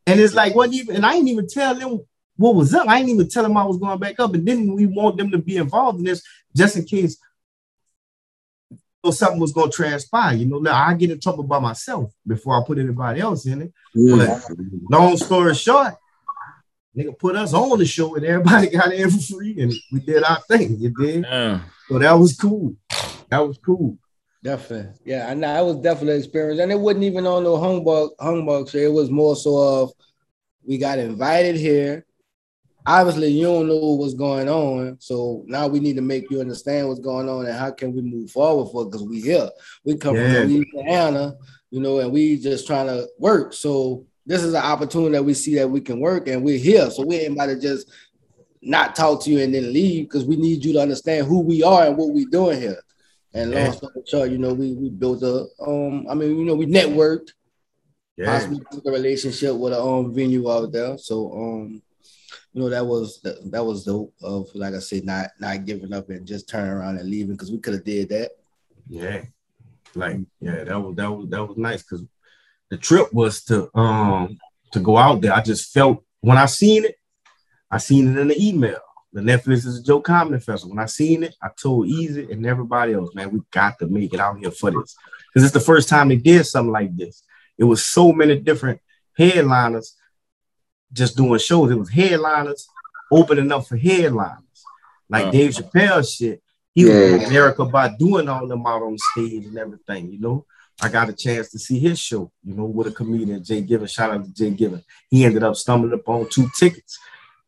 And 0.08 0.20
it's 0.20 0.34
like, 0.34 0.54
what 0.56 0.72
even, 0.74 0.96
and 0.96 1.06
I 1.06 1.14
didn't 1.14 1.30
even 1.30 1.48
tell 1.48 1.76
them 1.76 2.00
what 2.38 2.56
was 2.56 2.74
up. 2.74 2.88
I 2.88 2.98
didn't 2.98 3.16
even 3.16 3.30
tell 3.30 3.44
them 3.44 3.58
I 3.58 3.66
was 3.66 3.78
going 3.78 4.00
back 4.00 4.20
up. 4.20 4.34
And 4.34 4.48
then 4.48 4.74
we 4.74 4.86
want 4.86 5.18
them 5.18 5.32
to 5.32 5.38
be 5.38 5.58
involved 5.58 6.00
in 6.00 6.06
this 6.06 6.22
just 6.56 6.76
in 6.76 6.86
case 6.86 7.18
you 8.70 8.78
know, 9.04 9.12
something 9.12 9.40
was 9.40 9.52
going 9.52 9.72
to 9.72 9.76
transpire. 9.76 10.36
You 10.36 10.46
know, 10.46 10.60
now 10.60 10.76
I 10.76 10.94
get 10.94 11.12
in 11.12 11.20
trouble 11.20 11.44
by 11.44 11.60
myself 11.60 12.12
before 12.26 12.62
I 12.62 12.66
put 12.66 12.78
anybody 12.78 13.22
else 13.22 13.46
in 13.46 13.64
it. 13.64 13.74
But 13.94 14.44
long 14.90 15.18
story 15.18 15.56
short, 15.56 15.96
nigga 16.96 17.18
put 17.18 17.36
us 17.36 17.54
on 17.54 17.78
the 17.78 17.86
show 17.86 18.16
and 18.16 18.26
everybody 18.26 18.68
got 18.78 18.94
in 18.94 19.10
for 19.10 19.36
free 19.36 19.60
and 19.60 19.74
we 19.92 20.00
did 20.00 20.24
our 20.24 20.42
thing. 20.42 20.78
You 20.80 20.90
did. 20.90 21.24
Damn. 21.24 21.64
So 21.88 22.00
that 22.00 22.14
was 22.14 22.36
cool. 22.36 22.76
That 23.30 23.40
was 23.40 23.58
cool. 23.58 23.98
Definitely. 24.46 24.94
Yeah, 25.06 25.32
and 25.32 25.42
that 25.42 25.66
was 25.66 25.78
definitely 25.78 26.14
an 26.14 26.20
experience. 26.20 26.60
And 26.62 26.72
it 26.72 26.80
wasn't 26.80 27.06
even 27.06 27.26
on 27.26 27.44
no 27.44 27.58
humbug 27.58 28.12
humbug 28.20 28.70
show. 28.70 28.78
It 28.78 28.94
was 28.94 29.10
more 29.10 29.36
so 29.36 29.58
of 29.58 29.92
we 30.64 30.78
got 30.78 31.00
invited 31.00 31.56
here. 31.56 32.06
Obviously, 32.86 33.30
you 33.30 33.46
don't 33.46 33.68
know 33.68 33.94
what's 33.94 34.14
going 34.14 34.48
on. 34.48 34.98
So 35.00 35.44
now 35.48 35.68
we 35.68 35.80
need 35.80 35.96
to 35.96 36.04
make 36.04 36.30
you 36.30 36.42
understand 36.42 36.88
what's 36.88 37.00
going 37.00 37.28
on 37.28 37.48
and 37.48 37.58
how 37.58 37.72
can 37.72 37.92
we 37.92 38.04
move 38.04 38.30
forward 38.30 38.72
for 38.72 38.86
because 38.86 39.02
we 39.02 39.20
here. 39.20 39.50
We 39.84 39.98
come 39.98 40.16
Yeah. 40.16 40.42
from 40.42 40.50
Louisiana, 40.50 41.34
you 41.72 41.80
know, 41.80 41.98
and 41.98 42.12
we 42.12 42.38
just 42.38 42.68
trying 42.68 42.86
to 42.86 43.08
work. 43.18 43.54
So 43.54 44.06
this 44.28 44.44
is 44.44 44.54
an 44.54 44.62
opportunity 44.62 45.14
that 45.14 45.24
we 45.26 45.34
see 45.34 45.56
that 45.56 45.68
we 45.68 45.82
can 45.82 46.00
work 46.00 46.28
and 46.28 46.44
we're 46.44 46.60
here. 46.60 46.92
So 46.92 47.04
we 47.04 47.16
ain't 47.16 47.34
about 47.34 47.48
to 47.48 47.60
just 47.60 47.92
not 48.62 48.96
talk 48.96 49.24
to 49.24 49.32
you 49.32 49.40
and 49.40 49.52
then 49.52 49.74
leave 49.74 50.04
because 50.06 50.26
we 50.26 50.36
need 50.36 50.64
you 50.64 50.74
to 50.74 50.82
understand 50.82 51.26
who 51.26 51.40
we 51.40 51.64
are 51.64 51.88
and 51.88 51.98
what 51.98 52.10
we're 52.14 52.30
doing 52.30 52.62
here. 52.62 52.80
And 53.36 53.52
long 53.52 53.66
Yeah. 53.66 53.72
story 53.72 54.02
short, 54.08 54.32
you 54.32 54.38
know, 54.38 54.54
we 54.54 54.74
we 54.74 54.90
built 54.90 55.22
a 55.24 55.46
um, 55.60 56.08
I 56.10 56.14
mean, 56.16 56.38
you 56.40 56.46
know, 56.46 56.56
we 56.56 56.66
networked, 56.66 57.30
Yeah. 58.18 58.28
possibly 58.28 58.62
built 58.72 58.86
a 58.88 58.92
relationship 58.92 59.54
with 59.56 59.74
a 59.74 59.80
um 59.82 60.14
venue 60.14 60.50
out 60.50 60.72
there. 60.72 60.98
So 60.98 61.32
um, 61.34 61.82
you 62.54 62.62
know, 62.62 62.70
that 62.70 62.86
was 62.86 63.20
that, 63.24 63.52
that 63.52 63.66
was 63.66 63.84
dope 63.84 64.14
of 64.24 64.48
like 64.56 64.74
I 64.74 64.80
said, 64.80 65.04
not 65.04 65.32
not 65.40 65.66
giving 65.66 65.92
up 65.94 66.10
and 66.10 66.26
just 66.26 66.48
turning 66.48 66.72
around 66.72 66.98
and 66.98 67.10
leaving 67.10 67.34
because 67.34 67.52
we 67.52 67.60
could 67.60 67.74
have 67.74 67.84
did 67.84 68.10
that. 68.10 68.32
Yeah. 68.88 69.24
Like, 69.96 70.20
yeah, 70.40 70.64
that 70.64 70.80
was 70.82 70.96
that 70.96 71.12
was 71.12 71.30
that 71.30 71.46
was 71.46 71.58
nice 71.58 71.84
because 71.84 72.04
the 72.70 72.78
trip 72.78 73.14
was 73.14 73.44
to 73.46 73.70
um 73.78 74.38
to 74.72 74.80
go 74.80 74.98
out 74.98 75.20
there. 75.22 75.34
I 75.34 75.42
just 75.42 75.74
felt 75.74 76.04
when 76.22 76.38
I 76.38 76.46
seen 76.46 76.86
it, 76.86 76.96
I 77.70 77.80
seen 77.80 78.08
it 78.16 78.18
in 78.20 78.30
the 78.30 78.42
email. 78.42 78.80
The 79.16 79.22
Netflix 79.22 79.66
is 79.66 79.80
a 79.80 79.84
Joke 79.84 80.04
Comedy 80.04 80.44
Festival. 80.44 80.76
When 80.76 80.84
I 80.84 80.88
seen 80.88 81.24
it, 81.24 81.34
I 81.42 81.48
told 81.56 81.88
Easy 81.88 82.30
and 82.30 82.46
everybody 82.46 82.92
else, 82.92 83.16
man, 83.16 83.32
we 83.32 83.40
got 83.50 83.80
to 83.80 83.88
make 83.88 84.14
it 84.14 84.20
out 84.20 84.38
here 84.38 84.52
for 84.52 84.72
this. 84.72 84.94
Because 85.34 85.46
it's 85.46 85.54
the 85.54 85.62
first 85.62 85.88
time 85.88 86.10
they 86.10 86.18
did 86.18 86.44
something 86.46 86.74
like 86.74 86.94
this. 86.98 87.24
It 87.58 87.64
was 87.64 87.86
so 87.86 88.12
many 88.12 88.38
different 88.38 88.82
headliners 89.18 89.96
just 90.92 91.16
doing 91.16 91.40
shows. 91.40 91.72
It 91.72 91.80
was 91.80 91.90
headliners 91.90 92.68
opening 93.10 93.54
up 93.54 93.66
for 93.66 93.78
headliners. 93.78 94.42
Like 95.10 95.28
Uh. 95.28 95.32
Dave 95.32 95.52
Chappelle 95.52 96.18
shit. 96.18 96.44
He 96.74 96.84
was 96.84 96.94
in 96.94 97.24
America 97.24 97.64
by 97.64 97.96
doing 97.98 98.28
all 98.28 98.46
them 98.48 98.68
out 98.68 98.82
on 98.82 98.98
stage 99.14 99.46
and 99.46 99.58
everything, 99.58 100.12
you 100.12 100.20
know. 100.20 100.46
I 100.82 100.90
got 100.90 101.08
a 101.08 101.14
chance 101.14 101.52
to 101.52 101.60
see 101.60 101.80
his 101.80 101.98
show, 101.98 102.34
you 102.44 102.54
know, 102.54 102.66
with 102.66 102.88
a 102.88 102.92
comedian, 102.92 103.42
Jay 103.42 103.62
Given. 103.62 103.88
Shout 103.88 104.12
out 104.12 104.26
to 104.26 104.34
Jay 104.34 104.50
Given. 104.50 104.84
He 105.10 105.24
ended 105.24 105.42
up 105.44 105.56
stumbling 105.56 105.94
upon 105.94 106.28
two 106.30 106.50
tickets, 106.60 107.00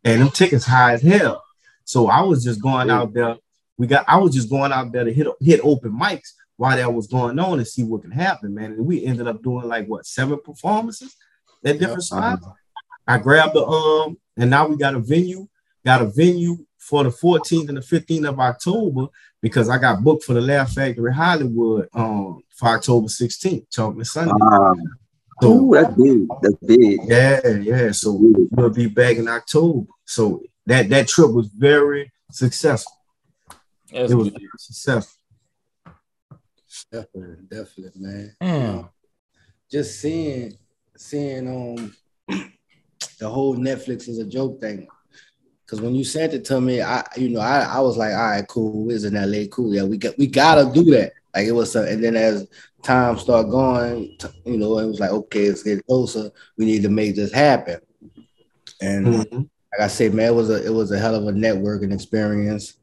and 0.01 0.21
them 0.21 0.29
tickets 0.29 0.63
high 0.63 0.93
as 0.93 1.01
hell. 1.01 1.43
So 1.87 2.07
I 2.07 2.19
was 2.21 2.43
just 2.43 2.61
going 2.61 2.89
out 2.89 3.13
there. 3.13 3.37
We 3.77 3.87
got. 3.87 4.03
I 4.09 4.17
was 4.17 4.35
just 4.35 4.49
going 4.49 4.73
out 4.73 4.91
there 4.91 5.05
to 5.05 5.13
hit 5.13 5.27
hit 5.39 5.61
open 5.63 5.97
mics 5.97 6.33
while 6.57 6.75
that 6.75 6.93
was 6.93 7.07
going 7.07 7.39
on 7.39 7.59
and 7.59 7.67
see 7.67 7.83
what 7.83 8.01
can 8.01 8.11
happen, 8.11 8.53
man. 8.53 8.73
And 8.73 8.85
we 8.85 9.05
ended 9.05 9.25
up 9.25 9.41
doing 9.41 9.67
like 9.67 9.87
what 9.87 10.05
seven 10.05 10.37
performances 10.43 11.15
at 11.63 11.79
different 11.79 12.03
spots. 12.03 12.45
I 13.07 13.17
grabbed 13.19 13.53
the 13.53 13.65
um, 13.65 14.17
and 14.35 14.49
now 14.49 14.67
we 14.67 14.75
got 14.75 14.95
a 14.95 14.99
venue. 14.99 15.47
Got 15.85 16.01
a 16.01 16.05
venue 16.07 16.57
for 16.77 17.05
the 17.05 17.09
14th 17.09 17.69
and 17.69 17.77
the 17.77 17.81
15th 17.81 18.27
of 18.27 18.39
October 18.39 19.07
because 19.41 19.69
I 19.69 19.77
got 19.77 20.03
booked 20.03 20.25
for 20.25 20.33
the 20.33 20.41
Laugh 20.41 20.73
Factory 20.73 21.13
Hollywood 21.13 21.87
um 21.93 22.41
for 22.53 22.67
October 22.69 23.07
16th, 23.07 23.65
Chocolate 23.71 24.07
Sunday. 24.07 24.33
Um, 24.51 24.81
So 25.41 25.53
ooh, 25.53 25.73
that's 25.73 25.95
big. 25.95 26.27
That's 26.41 26.55
big. 26.65 26.99
yeah, 27.05 27.47
yeah. 27.61 27.91
So 27.91 28.19
we'll 28.51 28.71
be 28.71 28.87
back 28.87 29.15
in 29.15 29.29
October. 29.29 29.87
So 30.03 30.41
that 30.67 30.89
that 30.89 31.07
trip 31.07 31.31
was 31.31 31.47
very 31.47 32.11
successful. 32.31 32.91
That's 33.91 34.11
It 34.11 34.15
was 34.15 34.29
good. 34.29 34.39
very 34.39 34.49
successful. 34.57 35.13
Definitely, 36.91 37.45
definitely, 37.49 38.01
man. 38.01 38.35
Mm. 38.41 38.89
Just 39.71 39.99
seeing 39.99 40.57
seeing 40.95 41.47
um 41.47 41.93
the 43.19 43.29
whole 43.29 43.55
Netflix 43.55 44.07
is 44.07 44.19
a 44.19 44.25
joke 44.25 44.61
thing. 44.61 44.87
Cause 45.67 45.81
when 45.81 45.95
you 45.95 46.03
sent 46.03 46.33
it 46.33 46.45
to 46.45 46.61
me, 46.61 46.81
I 46.81 47.05
you 47.17 47.29
know 47.29 47.39
I, 47.39 47.61
I 47.61 47.79
was 47.79 47.97
like, 47.97 48.13
all 48.13 48.29
right, 48.31 48.47
cool. 48.47 48.91
It's 48.91 49.03
in 49.03 49.15
LA, 49.15 49.47
cool. 49.51 49.73
Yeah, 49.73 49.83
we 49.83 49.97
got 49.97 50.17
we 50.17 50.27
gotta 50.27 50.71
do 50.73 50.83
that. 50.91 51.13
Like 51.35 51.47
it 51.47 51.51
was, 51.51 51.71
so, 51.71 51.83
and 51.83 52.03
then 52.03 52.15
as 52.15 52.47
time 52.83 53.17
started 53.17 53.51
going, 53.51 54.15
t- 54.17 54.27
you 54.45 54.57
know, 54.57 54.79
it 54.79 54.87
was 54.87 54.99
like, 54.99 55.11
okay, 55.11 55.43
it's 55.43 55.61
getting 55.63 55.83
closer. 55.83 56.31
We 56.57 56.65
need 56.65 56.83
to 56.83 56.89
make 56.89 57.15
this 57.15 57.31
happen. 57.33 57.79
And 58.81 59.05
Mhm. 59.07 59.49
Like 59.77 59.85
I 59.85 59.87
said, 59.87 60.13
man, 60.13 60.29
it 60.29 60.35
was 60.35 60.49
a 60.49 60.65
it 60.65 60.73
was 60.73 60.91
a 60.91 60.97
hell 60.97 61.15
of 61.15 61.27
a 61.27 61.31
networking 61.31 61.93
experience, 61.93 62.77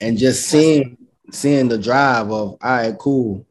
and 0.00 0.16
just 0.16 0.48
seeing 0.48 0.96
seeing 1.30 1.68
the 1.68 1.78
drive 1.78 2.26
of 2.26 2.32
all 2.32 2.58
right, 2.62 2.96
cool. 2.98 3.46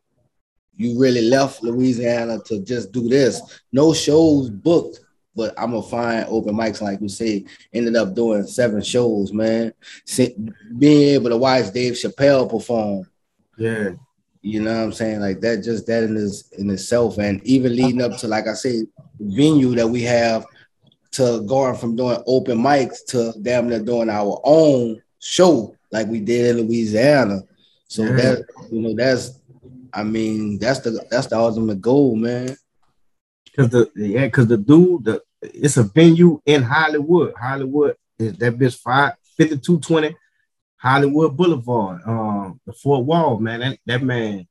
You 0.75 0.99
really 0.99 1.21
left 1.21 1.61
Louisiana 1.61 2.39
to 2.45 2.59
just 2.63 2.91
do 2.91 3.07
this. 3.07 3.61
No 3.71 3.93
shows 3.93 4.49
booked, 4.49 5.01
but 5.35 5.53
I'm 5.57 5.71
gonna 5.71 5.83
find 5.83 6.25
open 6.27 6.55
mics 6.55 6.81
like 6.81 7.01
you 7.01 7.09
say. 7.09 7.45
Ended 7.71 7.95
up 7.95 8.15
doing 8.15 8.47
seven 8.47 8.81
shows, 8.81 9.31
man. 9.31 9.73
Being 10.77 11.09
able 11.09 11.29
to 11.29 11.37
watch 11.37 11.71
Dave 11.71 11.93
Chappelle 11.93 12.49
perform, 12.49 13.07
Yeah, 13.57 13.91
you 14.41 14.59
know 14.59 14.75
what 14.75 14.83
I'm 14.85 14.93
saying? 14.93 15.19
Like 15.19 15.39
that, 15.41 15.63
just 15.63 15.85
that 15.85 16.03
in 16.03 16.15
this 16.15 16.51
in 16.53 16.67
itself, 16.71 17.19
and 17.19 17.43
even 17.43 17.75
leading 17.75 18.01
up 18.01 18.17
to, 18.17 18.27
like 18.27 18.47
I 18.47 18.53
said, 18.53 18.87
venue 19.19 19.75
that 19.75 19.87
we 19.87 20.01
have 20.01 20.47
to 21.11 21.41
going 21.45 21.75
from 21.75 21.95
doing 21.95 22.21
open 22.25 22.57
mics 22.57 23.05
to 23.07 23.33
damn 23.41 23.67
near 23.67 23.79
doing 23.79 24.09
our 24.09 24.39
own 24.43 25.01
show 25.19 25.75
like 25.91 26.07
we 26.07 26.19
did 26.19 26.55
in 26.55 26.65
Louisiana. 26.65 27.41
So 27.87 28.03
Yeah. 28.03 28.15
that 28.15 28.45
you 28.71 28.81
know 28.81 28.95
that's 28.95 29.39
I 29.93 30.03
mean 30.03 30.57
that's 30.57 30.79
the 30.79 31.05
that's 31.09 31.27
the 31.27 31.37
ultimate 31.37 31.81
goal, 31.81 32.15
man. 32.15 32.55
Cause 33.55 33.69
the 33.69 33.91
yeah, 33.95 34.29
cause 34.29 34.47
the 34.47 34.57
dude, 34.57 35.03
the 35.05 35.21
it's 35.41 35.77
a 35.77 35.83
venue 35.83 36.39
in 36.45 36.63
Hollywood. 36.63 37.33
Hollywood 37.37 37.95
is 38.17 38.33
that 38.37 38.57
bitch 38.57 38.77
five 38.77 39.13
fifty 39.35 39.57
two 39.57 39.79
twenty 39.79 40.15
Hollywood 40.77 41.35
Boulevard. 41.35 42.01
Um, 42.05 42.61
the 42.65 42.73
Fort 42.73 43.05
Wall, 43.05 43.37
man. 43.39 43.59
That, 43.59 43.77
that 43.85 44.01
man, 44.03 44.47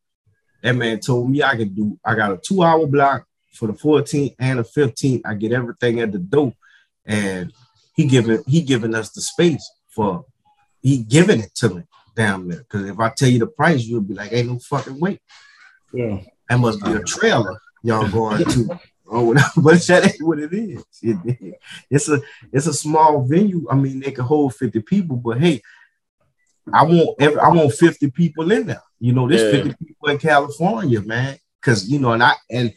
that 0.63 0.73
man 0.77 1.01
told 1.01 1.31
me 1.31 1.43
I 1.43 1.57
could 1.57 1.75
do. 1.75 1.99
I 2.05 2.15
got 2.15 2.33
a 2.33 2.37
two 2.37 2.63
hour 2.63 2.87
block 2.87 3.25
for 3.53 3.67
the 3.67 3.73
14th 3.75 4.35
and 4.39 4.59
the 4.59 4.63
15th. 4.63 5.23
I 5.25 5.35
get 5.35 5.53
everything 5.53 6.01
at 6.01 6.13
the 6.13 6.19
door, 6.19 6.53
and 7.05 7.53
he 7.95 8.07
giving 8.07 8.43
he 8.47 8.63
giving 8.63 8.95
us 8.95 9.11
the 9.11 9.21
space 9.21 9.69
for 9.89 10.25
he 10.81 10.99
giving 10.99 11.41
it 11.41 11.55
to 11.57 11.69
me 11.75 11.83
down 12.17 12.49
there. 12.49 12.65
Cause 12.69 12.85
if 12.89 12.99
I 12.99 13.11
tell 13.11 13.29
you 13.29 13.39
the 13.41 13.47
price, 13.47 13.85
you'll 13.85 14.01
be 14.01 14.15
like, 14.15 14.33
ain't 14.33 14.49
no 14.49 14.59
fucking 14.59 14.99
way. 15.01 15.21
Yeah. 15.93 16.21
That 16.49 16.59
must 16.59 16.83
be 16.85 16.93
a 16.93 17.01
trailer 17.01 17.57
y'all 17.83 18.09
going 18.13 18.45
to. 18.45 18.79
or 19.07 19.27
whatever, 19.27 19.49
but 19.57 19.81
that 19.87 20.05
ain't 20.07 20.23
what 20.23 20.39
it 20.39 20.53
is. 20.53 20.85
It- 21.03 21.59
it's 21.91 22.09
a 22.09 22.21
it's 22.53 22.67
a 22.67 22.73
small 22.75 23.25
venue. 23.25 23.67
I 23.71 23.75
mean, 23.75 24.01
they 24.01 24.13
can 24.13 24.25
hold 24.25 24.55
50 24.55 24.81
people, 24.83 25.17
but 25.17 25.41
hey, 25.41 25.61
I 26.73 26.85
want 26.85 27.17
every 27.21 27.39
I 27.41 27.49
want 27.49 27.73
50 27.73 28.11
people 28.13 28.51
in 28.53 28.67
there. 28.69 28.83
You 29.01 29.13
know, 29.13 29.29
there's 29.29 29.43
Yeah. 29.55 29.63
50 29.65 29.85
people 29.85 30.09
in 30.11 30.19
California, 30.19 31.01
man. 31.01 31.39
Cause 31.63 31.89
you 31.89 31.99
know, 31.99 32.13
and 32.13 32.23
I 32.23 32.35
and 32.51 32.73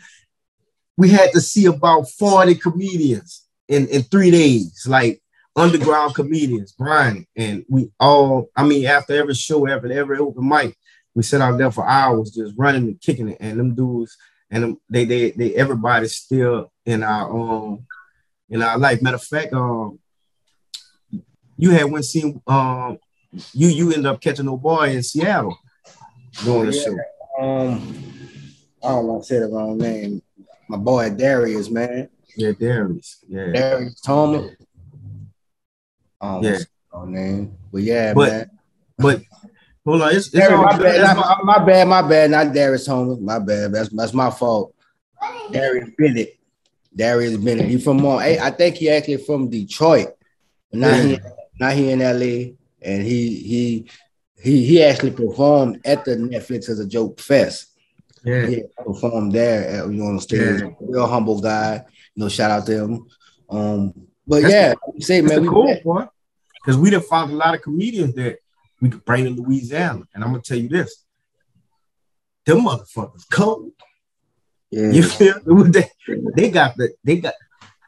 we 0.98 1.10
had 1.10 1.32
to 1.32 1.42
see 1.42 1.66
about 1.66 2.10
40 2.10 2.56
comedians 2.56 3.46
in, 3.68 3.88
in 3.88 4.04
three 4.04 4.32
days, 4.32 4.86
like 4.88 5.22
underground 5.56 6.16
comedians, 6.16 6.72
Brian. 6.74 7.26
And 7.36 7.66
we 7.70 7.90
all, 8.00 8.50
I 8.56 8.64
mean, 8.64 8.86
after 8.86 9.14
every 9.14 9.34
show, 9.36 9.68
after 9.68 9.92
every 9.92 10.18
open 10.20 10.48
mic, 10.48 10.78
we 11.16 11.24
sat 11.24 11.42
out 11.42 11.58
there 11.58 11.72
for 11.72 11.88
hours 11.88 12.32
just 12.32 12.54
running 12.58 12.84
and 12.84 13.02
kicking 13.02 13.30
it. 13.30 13.38
And 13.40 13.60
them 13.60 13.76
dudes, 13.76 14.16
and 14.50 14.64
them, 14.64 14.78
they 14.90 15.06
they 15.06 15.32
they 15.32 15.54
everybody's 15.56 16.16
still 16.16 16.72
in 16.86 17.04
our 17.04 17.30
um 17.32 17.86
in 18.50 18.62
our 18.62 18.78
life. 18.78 19.02
Matter 19.02 19.16
of 19.16 19.24
fact, 19.24 19.54
um 19.54 20.00
you 21.58 21.70
had 21.72 21.86
one 21.86 22.04
scene 22.04 22.42
um 22.48 22.98
you 23.54 23.68
you 23.68 23.92
end 23.94 24.08
up 24.08 24.22
catching 24.22 24.48
a 24.48 24.58
boy 24.58 24.90
in 24.92 25.04
Seattle 25.04 25.56
doing 26.44 26.68
the 26.72 26.76
Yeah. 26.76 26.84
show. 26.84 26.98
Um 27.44 28.04
I 28.84 28.90
don't 28.90 29.08
want 29.08 29.24
to 29.24 29.28
say 29.28 29.40
the 29.40 29.48
wrong 29.48 29.78
name. 29.78 30.22
My 30.74 30.80
boy 30.80 31.10
Darius, 31.12 31.70
man. 31.70 32.10
Yeah, 32.36 32.52
Darius. 32.60 33.24
Yeah. 33.30 33.52
Darius 33.52 34.02
Thomas. 34.02 34.50
Don't 36.20 36.22
Yeah. 36.22 36.32
want 36.32 36.44
to 36.46 36.60
say 36.60 36.66
the 36.66 36.98
wrong 36.98 37.14
name. 37.14 37.58
But 37.72 37.82
yeah, 37.84 38.14
But- 38.16 38.32
man. 38.32 38.50
But 38.98 39.22
hold 39.86 40.02
on, 40.02 40.10
it's, 40.16 40.28
it's 40.28 40.32
Darius, 40.32 40.60
my, 40.64 40.78
bad, 40.80 41.02
That's 41.02 41.20
my- 41.20 41.38
my, 41.44 41.64
bad, 41.66 41.88
my 41.88 42.02
bad, 42.02 42.32
not 42.32 42.54
Darius 42.56 42.86
Thomas. 42.88 43.20
My 43.20 43.38
bad. 43.38 43.72
That's 43.72 43.90
that's 43.90 44.14
my 44.16 44.32
fault. 44.32 44.74
Darius 45.52 45.90
Bennett. 45.96 46.40
Darius 46.96 47.38
Bennett. 47.38 47.70
He 47.70 47.78
from 47.78 48.04
uh, 48.04 48.18
I 48.18 48.50
think 48.50 48.78
he 48.78 48.90
actually 48.90 49.18
from 49.18 49.50
Detroit. 49.52 50.16
Now 50.72 50.92
he 50.96 51.20
now 51.60 51.70
he 51.70 51.92
in 51.92 52.00
LA 52.00 52.56
and 52.82 53.04
he 53.04 53.36
he 53.36 53.86
he 54.42 54.66
he 54.66 54.84
actually 54.84 55.12
performed 55.12 55.82
at 55.86 56.04
the 56.04 56.16
Netflix 56.16 56.68
as 56.68 56.80
a 56.80 56.88
joke 56.88 57.20
fest. 57.20 57.68
Yeah. 58.24 58.60
Performed 58.86 59.34
there 59.34 59.68
at, 59.68 59.88
you 59.88 59.94
know 59.94 60.06
on 60.06 60.20
stage. 60.20 60.62
Yeah. 60.62 60.70
Real 60.80 61.08
humble 61.08 61.42
guy. 61.42 61.86
You 62.16 62.24
know, 62.24 62.30
shout 62.30 62.52
out 62.52 62.66
to 62.68 62.84
him. 62.84 63.08
Um, 63.50 63.94
but 64.26 64.42
That's 64.44 64.54
yeah, 64.54 64.74
say 65.00 65.22
man, 65.22 65.42
we 65.42 65.48
cool 65.48 65.76
part. 65.84 66.10
Because 66.64 66.78
we 66.78 66.90
done 66.90 67.02
found 67.02 67.32
a 67.32 67.36
lot 67.36 67.56
of 67.56 67.62
comedians 67.62 68.16
that 68.16 68.38
we 68.80 68.90
could 68.90 69.04
bring 69.04 69.26
to 69.26 69.42
Louisiana. 69.42 70.04
And 70.14 70.24
I'm 70.24 70.32
gonna 70.32 70.42
tell 70.42 70.58
you 70.58 70.70
this. 70.70 71.04
Them 72.46 72.62
motherfuckers 72.62 73.24
cold. 73.32 73.72
yeah. 74.70 74.92
You 74.92 75.04
feel? 75.04 75.36
They, 75.72 75.90
they 76.36 76.50
got 76.50 76.76
the 76.76 76.94
they 77.04 77.18
got 77.18 77.34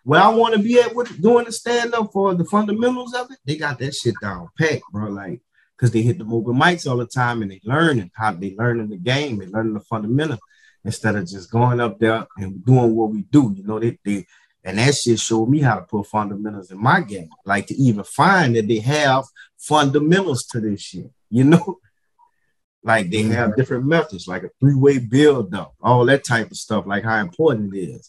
where 0.06 0.22
I 0.22 0.30
want 0.30 0.54
to 0.54 0.62
be 0.62 0.80
at 0.80 0.94
with 0.96 1.20
doing 1.20 1.46
the 1.46 1.52
stand-up 1.52 2.12
for 2.14 2.36
the 2.36 2.46
fundamentals 2.46 3.16
of 3.16 3.32
it, 3.32 3.40
they 3.44 3.58
got 3.58 3.80
that 3.80 3.96
shit 3.96 4.14
down 4.22 4.50
packed, 4.58 4.84
bro. 4.92 5.10
Like, 5.10 5.42
cause 5.78 5.92
they 5.92 6.02
hit 6.02 6.18
the 6.18 6.26
open 6.26 6.56
mics 6.56 6.90
all 6.90 6.98
the 6.98 7.06
time 7.06 7.42
and 7.42 7.52
they 7.52 7.60
learning 7.64 8.12
how 8.14 8.32
they 8.34 8.56
learning 8.58 8.90
the 8.90 8.98
game, 8.98 9.38
they 9.40 9.48
learning 9.48 9.74
the 9.74 9.80
fundamental 9.82 10.40
instead 10.84 11.16
of 11.16 11.28
just 11.28 11.52
going 11.52 11.80
up 11.80 12.00
there 12.00 12.26
and 12.38 12.64
doing 12.64 12.96
what 12.96 13.12
we 13.12 13.24
do. 13.24 13.54
You 13.56 13.64
know, 13.64 13.80
they 13.80 13.98
they 14.04 14.26
and 14.64 14.80
that 14.80 14.96
shit 14.96 15.20
showed 15.20 15.48
me 15.48 15.60
how 15.60 15.76
to 15.76 15.82
put 15.84 16.08
fundamentals 16.08 16.72
in 16.72 16.82
my 16.82 17.02
game. 17.02 17.30
Like 17.46 17.68
to 17.68 17.76
even 17.76 18.04
find 18.04 18.56
that 18.56 18.68
they 18.68 18.80
have 18.80 19.26
fundamentals 19.58 20.46
to 20.48 20.60
this 20.60 20.82
shit, 20.82 21.12
you 21.30 21.44
know. 21.44 21.80
Like 22.88 23.10
they 23.10 23.24
have 23.24 23.56
different 23.56 23.88
methods, 23.88 24.28
like 24.28 24.44
a 24.44 24.52
three-way 24.60 25.00
build 25.00 25.56
up, 25.56 25.74
all 25.82 26.06
that 26.06 26.24
type 26.24 26.52
of 26.52 26.58
stuff, 26.58 26.86
like 26.86 27.04
how 27.04 27.18
important 27.18 27.74
it 27.74 27.80
is. 27.80 28.08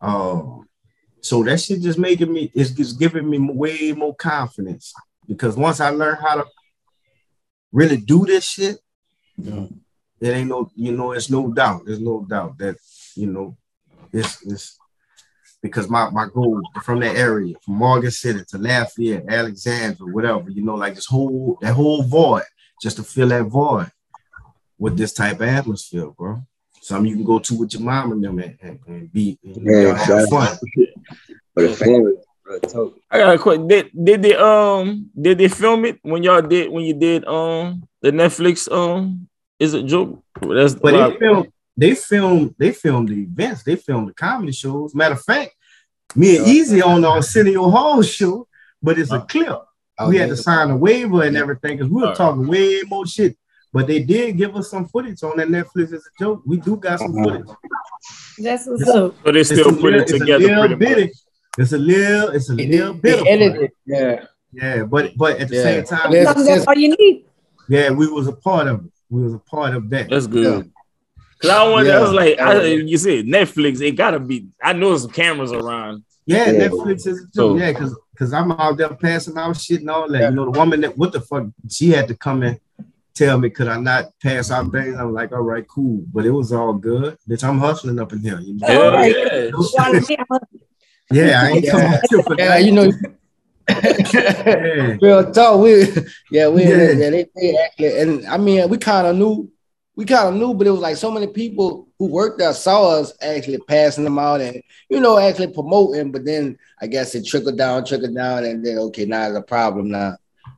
Um, 0.00 0.66
so 1.20 1.42
that 1.42 1.60
shit 1.60 1.82
just 1.82 1.98
making 1.98 2.32
me, 2.32 2.50
it's 2.54 2.70
just 2.70 2.98
giving 2.98 3.28
me 3.28 3.38
way 3.38 3.92
more 3.92 4.14
confidence 4.14 4.94
because 5.28 5.54
once 5.54 5.80
I 5.80 5.90
learn 5.90 6.16
how 6.16 6.36
to 6.36 6.46
really 7.72 7.96
do 7.96 8.24
this 8.24 8.44
shit, 8.48 8.78
Yeah. 9.36 9.66
it 10.20 10.28
ain't 10.28 10.48
no, 10.48 10.70
you 10.74 10.92
know, 10.92 11.12
it's 11.12 11.30
no 11.30 11.52
doubt, 11.52 11.82
there's 11.86 12.00
no 12.00 12.24
doubt 12.28 12.58
that, 12.58 12.76
you 13.14 13.26
know, 13.26 13.56
it's, 14.12 14.42
it's 14.46 14.78
because 15.62 15.88
my, 15.88 16.08
my 16.10 16.26
goal 16.32 16.60
from 16.82 17.00
that 17.00 17.16
area, 17.16 17.54
from 17.64 17.74
Morgan 17.74 18.10
City 18.10 18.40
to 18.48 18.58
Lafayette, 18.58 19.24
Alexandria, 19.28 20.12
whatever, 20.12 20.50
you 20.50 20.62
know, 20.62 20.74
like 20.74 20.94
this 20.94 21.06
whole, 21.06 21.58
that 21.60 21.74
whole 21.74 22.02
void, 22.02 22.44
just 22.80 22.96
to 22.96 23.02
fill 23.02 23.28
that 23.28 23.44
void 23.44 23.90
with 24.78 24.96
this 24.96 25.12
type 25.12 25.36
of 25.40 25.48
atmosphere, 25.48 26.06
bro. 26.10 26.42
Something 26.82 27.10
you 27.10 27.16
can 27.16 27.24
go 27.24 27.38
to 27.40 27.54
with 27.58 27.72
your 27.72 27.82
mom 27.82 28.12
and 28.12 28.22
them 28.22 28.38
and, 28.38 28.56
and, 28.62 28.78
and 28.86 29.12
be, 29.12 29.38
and, 29.42 29.56
you 29.56 29.62
know, 29.64 29.88
Yeah, 29.88 29.96
have 29.96 30.28
fun. 30.28 30.56
For 31.54 31.62
the 31.62 31.74
family, 31.74 32.12
bro. 32.46 32.94
I 33.10 33.18
got 33.18 33.34
a 33.34 33.38
question. 33.38 33.68
Did 33.68 33.90
did 34.04 34.22
they 34.22 34.34
um 34.36 35.10
did 35.20 35.38
they 35.38 35.48
film 35.48 35.84
it 35.84 35.98
when 36.02 36.22
y'all 36.22 36.42
did 36.42 36.70
when 36.70 36.84
you 36.84 36.94
did 36.94 37.24
um 37.26 37.86
the 38.02 38.10
Netflix 38.12 38.70
um 38.70 39.28
is 39.58 39.74
it 39.74 39.86
joke? 39.86 40.22
That's 40.40 40.74
But 40.74 40.94
wow. 40.94 41.10
they 41.10 41.16
filmed, 41.18 41.52
they 41.76 41.94
filmed, 41.94 42.54
they 42.58 42.72
filmed 42.72 43.08
the 43.08 43.22
events, 43.22 43.62
they 43.62 43.76
filmed 43.76 44.08
the 44.08 44.14
comedy 44.14 44.52
shows. 44.52 44.94
Matter 44.94 45.14
of 45.14 45.22
fact, 45.22 45.54
me 46.14 46.36
and 46.36 46.46
Easy 46.46 46.82
on 46.82 47.04
our 47.04 47.16
Arsenio 47.16 47.70
Hall 47.70 48.02
show, 48.02 48.46
but 48.82 48.98
it's 48.98 49.12
a 49.12 49.20
clip. 49.20 49.62
Oh, 49.98 50.08
we 50.10 50.18
had 50.18 50.28
to 50.28 50.36
sign 50.36 50.70
a 50.70 50.76
waiver 50.76 51.22
and 51.22 51.36
everything 51.38 51.78
because 51.78 51.90
we 51.90 51.96
were 52.02 52.08
Alright. 52.08 52.16
talking 52.18 52.46
way 52.46 52.82
more 52.86 53.06
shit. 53.06 53.34
But 53.72 53.86
they 53.86 54.02
did 54.02 54.36
give 54.36 54.54
us 54.56 54.70
some 54.70 54.86
footage 54.88 55.22
on 55.22 55.38
that 55.38 55.48
Netflix 55.48 55.92
as 55.92 56.04
a 56.06 56.22
joke. 56.22 56.42
We 56.46 56.58
do 56.58 56.76
got 56.76 56.98
some 56.98 57.14
Uh-huh. 57.16 57.24
footage. 57.38 57.46
That's 58.38 58.66
what's 58.66 58.86
up. 58.88 59.14
But 59.24 59.32
they 59.34 59.44
still 59.44 59.68
a 59.68 59.72
put 59.72 59.82
little- 59.82 60.00
it 60.00 60.02
it's 60.02 60.12
a 60.12 60.18
together 60.18 60.44
little 60.46 60.60
pretty 60.60 60.74
bitty. 60.76 61.12
Much. 61.58 61.64
It's 61.64 61.72
a 61.72 61.78
little, 61.78 62.28
it's 62.30 62.50
a 62.50 62.54
little 62.54 62.94
bit. 62.94 63.02
They 63.02 63.12
of 63.12 63.18
fun. 63.20 63.28
edited, 63.28 63.70
yeah. 63.86 64.24
Yeah, 64.52 64.82
but 64.84 65.12
but 65.16 65.38
at 65.40 65.48
the 65.48 65.56
Yeah. 65.56 65.62
same 65.62 65.84
time, 65.84 66.12
There's- 66.12 66.46
that's 66.46 66.66
all 66.66 66.74
you 66.78 66.96
need. 66.96 67.24
yeah, 67.68 67.90
we 67.90 68.06
was 68.08 68.26
a 68.28 68.32
part 68.32 68.66
of 68.68 68.84
it. 68.84 68.90
We 69.10 69.22
was 69.22 69.34
a 69.34 69.38
part 69.38 69.74
of 69.74 69.88
that. 69.90 70.08
That's 70.10 70.26
good. 70.26 70.70
Cause 71.42 71.50
I 71.50 71.68
wanted, 71.68 71.90
I 71.94 72.00
was 72.00 72.12
like, 72.12 72.40
I, 72.40 72.62
you 72.64 72.96
said 72.96 73.26
Netflix, 73.26 73.80
it 73.82 73.92
gotta 73.92 74.18
be. 74.18 74.46
I 74.62 74.72
know 74.72 74.88
there's 74.90 75.02
some 75.02 75.10
cameras 75.10 75.52
around. 75.52 76.02
Yeah, 76.24 76.50
Yeah. 76.50 76.68
Netflix 76.68 77.06
is 77.06 77.20
a 77.20 77.26
So- 77.32 77.56
Yeah, 77.56 77.72
because 77.72 77.94
because 78.12 78.32
I'm 78.32 78.50
out 78.52 78.78
there 78.78 78.88
passing 78.94 79.36
out 79.36 79.54
shit 79.58 79.80
and 79.80 79.90
all 79.90 80.08
that. 80.10 80.30
You 80.30 80.34
know, 80.36 80.50
the 80.50 80.58
woman 80.58 80.80
that 80.80 80.96
what 80.96 81.12
the 81.12 81.20
fuck 81.20 81.44
she 81.68 81.90
had 81.90 82.08
to 82.08 82.14
come 82.16 82.42
and 82.42 82.58
tell 83.14 83.38
me 83.38 83.50
could 83.50 83.68
I 83.68 83.78
not 83.78 84.06
pass 84.22 84.50
out 84.50 84.72
things. 84.72 84.96
I'm 84.96 85.12
like, 85.12 85.32
all 85.32 85.42
right, 85.42 85.66
cool, 85.68 86.02
but 86.14 86.24
it 86.24 86.30
was 86.30 86.50
all 86.52 86.72
good. 86.72 87.18
Bitch, 87.28 87.44
I'm 87.44 87.58
hustling 87.58 87.98
up 88.00 88.12
in 88.14 88.20
here. 88.20 88.40
You 88.40 88.54
know? 88.54 88.66
Hell 88.66 89.06
yeah. 89.06 89.50
Why 91.08 91.16
the 91.18 91.26
damn- 91.26 91.28
Yeah, 91.28 91.42
I 91.42 91.50
ain't 91.50 91.64
Yeah. 91.64 92.00
for 92.22 92.34
Yeah, 92.38 92.48
that. 92.48 92.64
you 92.64 92.72
know, 92.72 92.90
Yeah. 93.68 94.96
real 95.00 95.30
talk. 95.32 95.60
We 95.60 95.86
yeah, 96.30 96.48
we 96.48 96.62
Yeah. 96.64 96.92
yeah, 96.92 97.10
they, 97.10 97.26
they 97.34 97.56
actually 97.56 97.98
and 98.00 98.26
I 98.26 98.36
mean 98.36 98.68
we 98.68 98.78
kind 98.78 99.06
of 99.06 99.16
knew 99.16 99.50
we 99.96 100.04
kind 100.04 100.28
of 100.28 100.34
knew, 100.34 100.52
but 100.54 100.66
it 100.66 100.70
was 100.70 100.80
like 100.80 100.96
so 100.96 101.10
many 101.10 101.26
people 101.26 101.88
who 101.98 102.06
worked 102.06 102.38
there 102.38 102.52
saw 102.52 103.00
us 103.00 103.12
actually 103.22 103.58
passing 103.66 104.04
them 104.04 104.18
out 104.18 104.40
and 104.40 104.62
you 104.90 105.00
know 105.00 105.18
actually 105.18 105.48
promoting, 105.48 106.12
but 106.12 106.24
then 106.24 106.58
I 106.80 106.86
guess 106.86 107.14
it 107.14 107.26
trickled 107.26 107.56
down, 107.56 107.84
trickled 107.84 108.14
down, 108.14 108.44
and 108.44 108.64
then 108.64 108.78
okay, 108.78 109.04
now 109.06 109.26
it's 109.28 109.36
a 109.38 109.42
problem 109.42 109.88
now. 109.90 110.16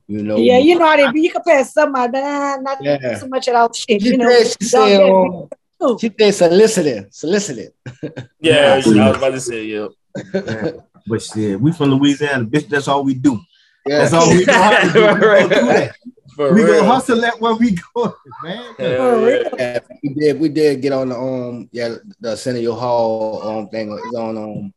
You 0.09 0.23
know. 0.23 0.38
Yeah, 0.38 0.59
you 0.59 0.78
know 0.78 0.87
how 0.87 0.97
they 0.97 1.12
be. 1.12 1.21
You 1.21 1.31
can 1.33 1.43
pass 1.47 1.73
somebody, 1.73 2.12
but 2.12 2.57
not 2.62 2.78
Yeah. 2.83 3.19
so 3.19 3.28
much 3.28 3.47
of 3.49 3.55
that 3.55 3.76
shit. 3.76 4.02
She 4.02 4.09
You 4.11 4.17
know, 4.19 4.28
said, 4.31 4.47
she 4.47 4.76
Y'all 4.76 4.87
said, 4.87 4.99
get 4.99 5.11
um, 5.11 5.49
too. 5.81 5.99
she 6.00 6.11
said 6.19 6.35
solicited, 6.35 7.14
solicited. 7.14 7.73
Yeah, 8.02 8.11
Yeah. 8.40 8.73
I 8.73 8.76
was 9.09 9.17
about 9.19 9.31
to 9.31 9.40
say, 9.40 9.64
yeah. 9.64 9.88
Yeah. 10.34 10.70
But 11.06 11.22
shit, 11.22 11.60
we 11.60 11.72
from 11.72 11.90
Louisiana, 11.94 12.44
bitch. 12.44 12.68
That's 12.68 12.88
all 12.88 13.04
we 13.04 13.14
do. 13.14 13.40
Yeah. 13.86 13.98
That's 13.98 14.12
all 14.12 14.28
we 14.30 14.44
know 14.44 14.52
how 14.52 14.82
to 14.82 14.92
do. 14.92 15.00
We 15.20 15.26
Right. 15.26 15.48
gonna 15.50 15.60
do 15.62 15.66
that. 15.68 15.94
For 16.36 16.52
We 16.54 16.62
real. 16.62 16.78
gonna 16.80 16.92
hustle 16.92 17.20
that 17.22 17.40
where 17.40 17.54
we 17.54 17.76
go, 17.94 18.14
man. 18.42 18.74
For 18.76 19.24
real. 19.26 19.42
yeah. 19.58 19.78
Yeah, 19.78 19.78
we 20.02 20.08
did. 20.14 20.40
We 20.40 20.48
did 20.48 20.82
get 20.82 20.92
on 20.92 21.08
the 21.08 21.16
um, 21.18 21.68
yeah, 21.72 21.96
the 22.20 22.30
Arsenio 22.30 22.74
Hall 22.74 23.42
um 23.42 23.68
thing 23.70 23.90
is 23.92 24.14
on 24.14 24.36
um 24.36 24.72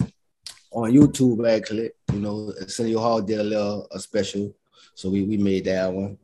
on 0.72 0.92
YouTube 0.92 1.48
actually. 1.50 1.92
You 2.14 2.20
know, 2.20 2.54
Arsenio 2.62 3.00
Hall 3.00 3.22
did 3.22 3.40
a 3.40 3.44
little 3.44 3.88
a 3.92 4.00
special, 4.00 4.54
So 4.96 5.10
we, 5.10 5.24
we 5.24 5.38
made 5.38 5.66
that 5.66 5.92
one. 5.92 6.18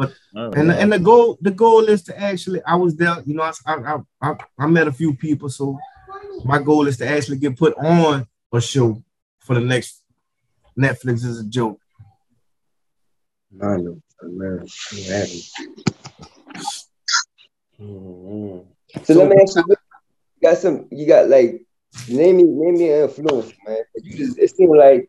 Oh, 0.00 0.50
And 0.52 0.72
and 0.72 0.90
the 0.92 0.98
goal 0.98 1.36
the 1.42 1.50
goal 1.50 1.84
is 1.88 2.02
to 2.04 2.18
actually 2.18 2.62
I 2.64 2.74
was 2.74 2.96
there, 2.96 3.16
you 3.26 3.34
know, 3.34 3.42
I 3.42 3.52
I 3.66 3.98
I, 4.22 4.34
I 4.58 4.66
met 4.66 4.88
a 4.88 4.92
few 4.92 5.12
people, 5.14 5.50
so 5.50 5.78
my 6.44 6.58
goal 6.58 6.86
is 6.86 6.96
to 6.98 7.06
actually 7.08 7.36
get 7.36 7.58
put 7.58 7.74
on 7.76 8.26
a 8.52 8.60
show 8.60 9.02
for 9.38 9.54
the 9.54 9.60
next 9.60 10.02
Netflix 10.78 11.24
is 11.24 11.40
a 11.40 11.44
joke. 11.44 11.78
I 13.60 13.76
know. 13.76 14.00
Man, 14.22 14.66
it 14.92 15.06
happens. 15.10 15.52
Mhm. 17.80 18.66
So, 19.04 19.14
let 19.14 19.28
me 19.28 19.42
ask 19.42 19.56
you, 19.56 19.64
you 19.68 19.76
got 20.42 20.58
some, 20.58 20.86
you 20.90 21.06
got 21.06 21.28
like, 21.28 21.62
name 22.08 22.36
me, 22.36 22.42
name 22.44 22.74
me 22.78 22.90
an 22.90 23.02
influence, 23.08 23.52
man. 23.66 23.78
You 24.02 24.16
just, 24.16 24.38
it 24.38 24.54
seemed 24.54 24.76
like, 24.76 25.08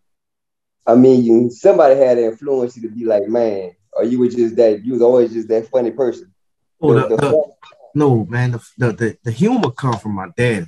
I 0.88 0.96
mean, 0.96 1.24
you, 1.24 1.50
somebody 1.50 1.96
had 1.96 2.18
an 2.18 2.26
influence 2.26 2.76
you 2.78 2.84
to 2.90 2.96
be 2.96 3.06
like, 3.06 3.28
man, 3.28 3.72
or 3.94 4.04
you 4.06 4.20
were 4.20 4.28
just 4.30 4.56
that, 4.56 4.84
you 4.84 4.94
was 4.94 5.02
always 5.02 5.34
just 5.34 5.48
that 5.50 5.68
funny 5.68 5.92
person. 5.92 6.34
Oh, 6.82 6.94
The- 6.94 7.02
the- 7.02 7.16
the 7.16 7.18
the- 7.18 7.52
no, 7.94 8.26
man, 8.26 8.52
the, 8.52 8.60
the 8.78 8.94
the 8.94 9.18
the 9.26 9.32
humor 9.32 9.70
come 9.72 9.98
from 9.98 10.14
my 10.16 10.30
dad. 10.38 10.66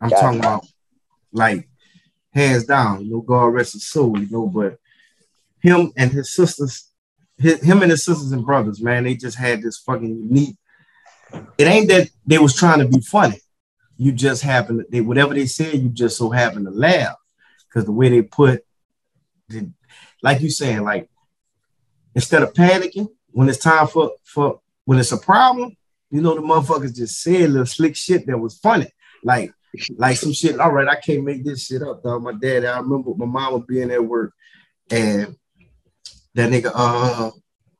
I'm 0.00 0.08
Gotcha. 0.08 0.22
talking 0.22 0.38
about 0.38 0.64
like 1.32 1.68
hands 2.34 2.64
down, 2.64 3.04
you 3.04 3.12
know, 3.12 3.20
God 3.20 3.46
rest 3.46 3.74
his 3.74 3.86
soul, 3.86 4.18
you 4.18 4.28
know, 4.30 4.46
but 4.46 4.78
him 5.60 5.92
and 5.96 6.10
his 6.10 6.34
sisters, 6.34 6.90
his, 7.38 7.62
him 7.62 7.82
and 7.82 7.90
his 7.90 8.04
sisters 8.04 8.32
and 8.32 8.44
brothers, 8.44 8.82
man, 8.82 9.04
they 9.04 9.14
just 9.14 9.38
had 9.38 9.62
this 9.62 9.78
fucking 9.78 10.08
unique. 10.08 10.56
It 11.58 11.66
ain't 11.66 11.88
that 11.88 12.10
they 12.26 12.38
was 12.38 12.54
trying 12.54 12.80
to 12.80 12.88
be 12.88 13.00
funny. 13.00 13.40
You 13.96 14.12
just 14.12 14.42
happen 14.42 14.78
to, 14.78 14.86
they 14.90 15.00
whatever 15.00 15.34
they 15.34 15.46
said, 15.46 15.74
you 15.74 15.88
just 15.88 16.18
so 16.18 16.30
happen 16.30 16.64
to 16.64 16.70
laugh. 16.70 17.16
Because 17.68 17.86
the 17.86 17.92
way 17.92 18.08
they 18.08 18.22
put 18.22 18.64
the, 19.48 19.70
like 20.22 20.40
you 20.40 20.50
saying, 20.50 20.82
like 20.82 21.08
instead 22.14 22.42
of 22.42 22.52
panicking 22.52 23.08
when 23.32 23.48
it's 23.48 23.58
time 23.58 23.86
for 23.86 24.12
for 24.22 24.60
when 24.84 24.98
it's 24.98 25.12
a 25.12 25.18
problem, 25.18 25.76
you 26.10 26.20
know, 26.20 26.34
the 26.34 26.40
motherfuckers 26.40 26.94
just 26.94 27.20
said 27.20 27.50
little 27.50 27.66
slick 27.66 27.96
shit 27.96 28.26
that 28.26 28.38
was 28.38 28.58
funny. 28.58 28.86
Like, 29.22 29.52
like 29.96 30.16
some 30.16 30.32
shit. 30.32 30.60
All 30.60 30.72
right, 30.72 30.88
I 30.88 30.96
can't 30.96 31.24
make 31.24 31.44
this 31.44 31.66
shit 31.66 31.82
up, 31.82 32.02
dog. 32.02 32.22
My 32.22 32.32
dad, 32.32 32.64
I 32.64 32.78
remember 32.78 33.12
my 33.16 33.26
mama 33.26 33.60
being 33.60 33.90
at 33.90 34.04
work 34.04 34.32
and 34.90 35.36
that 36.34 36.50
nigga 36.50 36.70
uh 36.74 37.30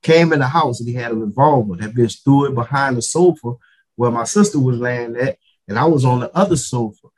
came 0.02 0.32
in 0.32 0.38
the 0.38 0.46
house 0.46 0.80
and 0.80 0.88
he 0.88 0.94
had 0.94 1.12
a 1.12 1.16
revolver. 1.16 1.76
That 1.76 1.94
bitch 1.94 2.22
threw 2.22 2.46
it 2.46 2.54
behind 2.54 2.96
the 2.96 3.02
sofa 3.02 3.54
where 3.96 4.10
my 4.10 4.24
sister 4.24 4.58
was 4.58 4.78
laying 4.78 5.16
at, 5.16 5.38
and 5.68 5.78
I 5.78 5.84
was 5.84 6.04
on 6.04 6.20
the 6.20 6.34
other 6.36 6.56
sofa. 6.56 7.08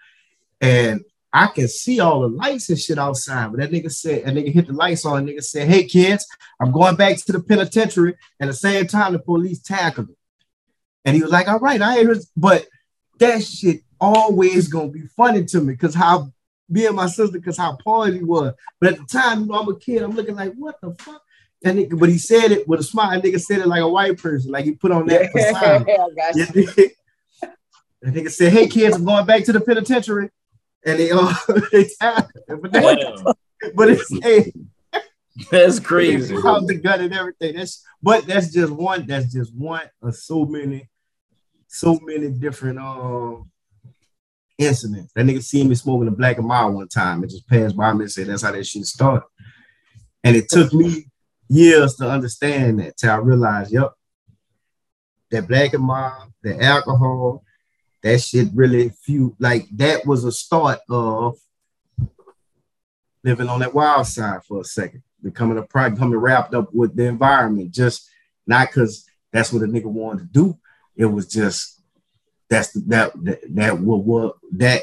And 0.60 1.02
I 1.32 1.48
can 1.48 1.68
see 1.68 2.00
all 2.00 2.20
the 2.20 2.28
lights 2.28 2.70
and 2.70 2.78
shit 2.78 2.98
outside. 2.98 3.50
But 3.50 3.60
that 3.60 3.70
nigga 3.70 3.90
said, 3.90 4.22
and 4.24 4.36
nigga 4.36 4.52
hit 4.52 4.68
the 4.68 4.72
lights 4.72 5.04
on, 5.04 5.18
and 5.18 5.28
nigga 5.28 5.42
said, 5.42 5.68
Hey 5.68 5.84
kids, 5.84 6.26
I'm 6.60 6.72
going 6.72 6.96
back 6.96 7.16
to 7.16 7.32
the 7.32 7.40
penitentiary. 7.40 8.14
And 8.40 8.48
at 8.48 8.52
the 8.52 8.58
same 8.58 8.86
time, 8.86 9.12
the 9.12 9.18
police 9.18 9.60
tackled 9.60 10.08
him. 10.08 10.16
And 11.04 11.16
he 11.16 11.22
was 11.22 11.32
like, 11.32 11.48
All 11.48 11.58
right, 11.58 11.82
I 11.82 11.98
ain't 11.98 12.24
but 12.36 12.66
that 13.18 13.42
shit 13.42 13.82
always 14.00 14.68
gonna 14.68 14.88
be 14.88 15.06
funny 15.16 15.44
to 15.46 15.60
me 15.60 15.74
because 15.74 15.94
how 15.94 16.30
me 16.68 16.86
and 16.86 16.96
my 16.96 17.06
sister, 17.06 17.38
because 17.38 17.56
how 17.56 17.76
poor 17.82 18.10
he 18.10 18.22
was. 18.22 18.52
But 18.80 18.94
at 18.94 18.98
the 18.98 19.04
time, 19.06 19.40
you 19.42 19.46
know, 19.46 19.54
I'm 19.60 19.68
a 19.68 19.78
kid, 19.78 20.02
I'm 20.02 20.12
looking 20.12 20.34
like, 20.34 20.52
what 20.54 20.80
the 20.80 20.94
fuck? 20.94 21.22
And 21.64 21.78
nigga, 21.78 21.98
but 21.98 22.08
he 22.08 22.18
said 22.18 22.52
it 22.52 22.68
with 22.68 22.80
a 22.80 22.82
smile. 22.82 23.12
And 23.12 23.22
nigga 23.22 23.40
said 23.40 23.60
it 23.60 23.66
like 23.66 23.80
a 23.82 23.88
white 23.88 24.18
person, 24.18 24.50
like 24.50 24.64
he 24.64 24.72
put 24.72 24.92
on 24.92 25.06
that 25.06 25.32
persona. 25.32 25.84
I 25.88 26.10
got 26.14 26.34
you. 26.36 26.46
You? 26.76 26.90
And 28.02 28.14
nigga 28.14 28.30
said, 28.30 28.52
"Hey 28.52 28.68
kids, 28.68 28.96
I'm 28.96 29.04
going 29.04 29.26
back 29.26 29.44
to 29.44 29.52
the 29.52 29.60
penitentiary," 29.60 30.30
and 30.84 30.98
they 30.98 31.10
all 31.10 31.32
they 31.72 31.88
but, 32.00 32.72
they- 32.72 33.72
but 33.74 33.88
it's 33.90 34.12
hey, 34.22 34.52
that's 35.50 35.80
crazy. 35.80 36.36
out 36.44 36.66
the 36.66 36.74
gun 36.74 37.00
and 37.00 37.14
everything. 37.14 37.56
That's 37.56 37.82
but 38.02 38.26
that's 38.26 38.52
just 38.52 38.70
one. 38.72 39.06
That's 39.06 39.32
just 39.32 39.54
one 39.54 39.82
of 40.02 40.14
so 40.14 40.44
many, 40.44 40.88
so 41.68 41.98
many 42.02 42.30
different 42.30 42.78
um 42.78 43.50
incidents. 44.58 45.12
That 45.14 45.26
nigga 45.26 45.42
seen 45.42 45.68
me 45.68 45.74
smoking 45.74 46.08
a 46.08 46.12
black 46.12 46.38
and 46.38 46.46
mild 46.46 46.74
one 46.74 46.88
time 46.88 47.22
and 47.22 47.30
just 47.30 47.48
passed 47.48 47.76
by 47.76 47.92
me 47.92 48.04
and 48.04 48.12
said 48.12 48.26
that's 48.26 48.42
how 48.42 48.52
that 48.52 48.64
shit 48.64 48.84
started. 48.84 49.26
And 50.24 50.36
it 50.36 50.48
took 50.48 50.72
me 50.72 51.06
years 51.48 51.94
to 51.96 52.08
understand 52.08 52.80
that 52.80 52.96
till 52.96 53.10
I 53.10 53.16
realized, 53.16 53.72
yep, 53.72 53.92
that 55.30 55.48
black 55.48 55.74
and 55.74 55.84
mild, 55.84 56.32
the 56.42 56.60
alcohol, 56.62 57.44
that 58.02 58.20
shit 58.20 58.48
really 58.54 58.90
few 59.04 59.36
like 59.38 59.66
that 59.76 60.06
was 60.06 60.24
a 60.24 60.32
start 60.32 60.80
of 60.88 61.38
living 63.24 63.48
on 63.48 63.60
that 63.60 63.74
wild 63.74 64.06
side 64.06 64.44
for 64.44 64.60
a 64.60 64.64
second, 64.64 65.02
becoming 65.22 65.58
a 65.58 65.62
pride, 65.62 65.94
becoming 65.94 66.18
wrapped 66.18 66.54
up 66.54 66.72
with 66.72 66.94
the 66.94 67.04
environment, 67.04 67.72
just 67.72 68.08
not 68.46 68.68
because 68.68 69.04
that's 69.32 69.52
what 69.52 69.62
a 69.62 69.66
nigga 69.66 69.86
wanted 69.86 70.20
to 70.20 70.26
do. 70.26 70.58
It 70.94 71.06
was 71.06 71.26
just 71.26 71.75
that's 72.48 72.72
the, 72.72 72.80
that 72.86 73.12
that 73.24 73.40
that 73.54 73.80
what 73.80 74.04
what 74.04 74.36
that 74.52 74.82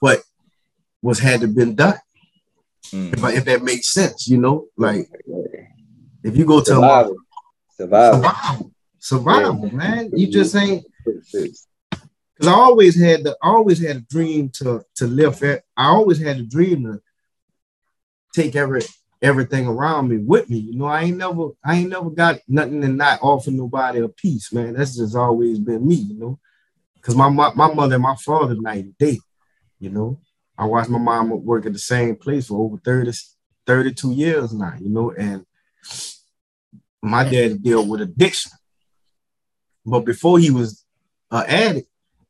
what 0.00 0.22
was 1.02 1.18
had 1.18 1.40
to 1.40 1.48
been 1.48 1.74
done. 1.74 1.98
Mm. 2.86 3.12
If, 3.14 3.24
I- 3.24 3.32
if 3.32 3.44
that 3.46 3.62
makes 3.62 3.92
sense, 3.92 4.28
you 4.28 4.38
know, 4.38 4.66
like 4.76 5.08
if 6.22 6.36
you 6.36 6.44
go 6.44 6.60
to 6.60 6.66
Survival. 6.66 7.16
Survival. 7.76 8.22
survival, 8.22 8.72
survival, 8.98 9.70
man, 9.72 10.10
you 10.14 10.28
just 10.28 10.54
ain't 10.54 10.84
because 11.04 11.66
I 12.46 12.52
always 12.52 13.00
had 13.00 13.24
the 13.24 13.36
I 13.42 13.48
always 13.48 13.82
had 13.84 13.96
a 13.96 14.00
dream 14.00 14.48
to 14.50 14.84
to 14.96 15.06
live 15.06 15.42
I 15.76 15.86
always 15.86 16.20
had 16.20 16.38
a 16.38 16.42
dream 16.42 16.84
to 16.84 17.00
take 18.32 18.54
every 18.54 18.82
everything 19.24 19.66
around 19.66 20.08
me 20.08 20.18
with 20.18 20.50
me. 20.50 20.58
You 20.58 20.76
know, 20.76 20.84
I 20.84 21.04
ain't 21.04 21.16
never 21.16 21.48
I 21.64 21.76
ain't 21.76 21.88
never 21.88 22.10
got 22.10 22.40
nothing 22.46 22.82
to 22.82 22.88
not 22.88 23.20
offer 23.22 23.50
nobody 23.50 24.00
a 24.00 24.08
piece, 24.08 24.52
man. 24.52 24.74
That's 24.74 24.96
just 24.96 25.16
always 25.16 25.58
been 25.58 25.86
me, 25.86 25.94
you 25.94 26.18
know. 26.18 26.38
Cause 27.00 27.16
my 27.16 27.28
mo- 27.28 27.54
my 27.54 27.72
mother 27.72 27.94
and 27.94 28.02
my 28.02 28.16
father 28.16 28.54
night 28.54 28.84
and 28.84 28.98
day, 28.98 29.18
you 29.80 29.90
know. 29.90 30.20
I 30.56 30.66
watched 30.66 30.90
my 30.90 30.98
mom 30.98 31.30
work 31.44 31.66
at 31.66 31.72
the 31.72 31.78
same 31.78 32.14
place 32.14 32.46
for 32.46 32.64
over 32.64 32.76
30, 32.76 33.10
32 33.66 34.12
years 34.12 34.52
now, 34.52 34.74
you 34.78 34.88
know, 34.88 35.10
and 35.10 35.44
my 37.02 37.28
dad 37.28 37.62
dealt 37.62 37.88
with 37.88 38.02
addiction. 38.02 38.52
But 39.84 40.00
before 40.00 40.38
he 40.38 40.50
was 40.50 40.84
an 41.30 41.44
addict, 41.48 41.88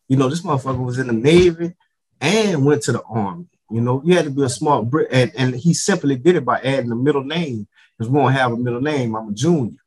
you 0.09 0.17
know, 0.17 0.29
this 0.29 0.43
motherfucker 0.43 0.85
was 0.85 0.99
in 0.99 1.09
the 1.09 1.13
Navy 1.13 1.75
and 2.21 2.65
went 2.65 2.83
to 2.85 2.93
the 2.93 3.03
Army. 3.03 3.47
You 3.71 3.81
know, 3.81 4.03
you 4.05 4.15
had 4.15 4.27
to 4.27 4.31
be 4.31 4.43
a 4.43 4.49
smart 4.49 4.91
Brit, 4.91 5.09
and, 5.11 5.33
and 5.37 5.55
he 5.55 5.75
simply 5.75 6.17
did 6.17 6.37
it 6.37 6.45
by 6.45 6.61
adding 6.61 6.93
a 6.93 6.97
middle 6.97 7.25
name 7.25 7.67
because 7.97 8.11
we 8.11 8.19
don't 8.19 8.33
have 8.33 8.53
a 8.53 8.57
middle 8.57 8.81
name. 8.81 9.17
I'm 9.17 9.31
a 9.31 9.33
junior, 9.33 9.79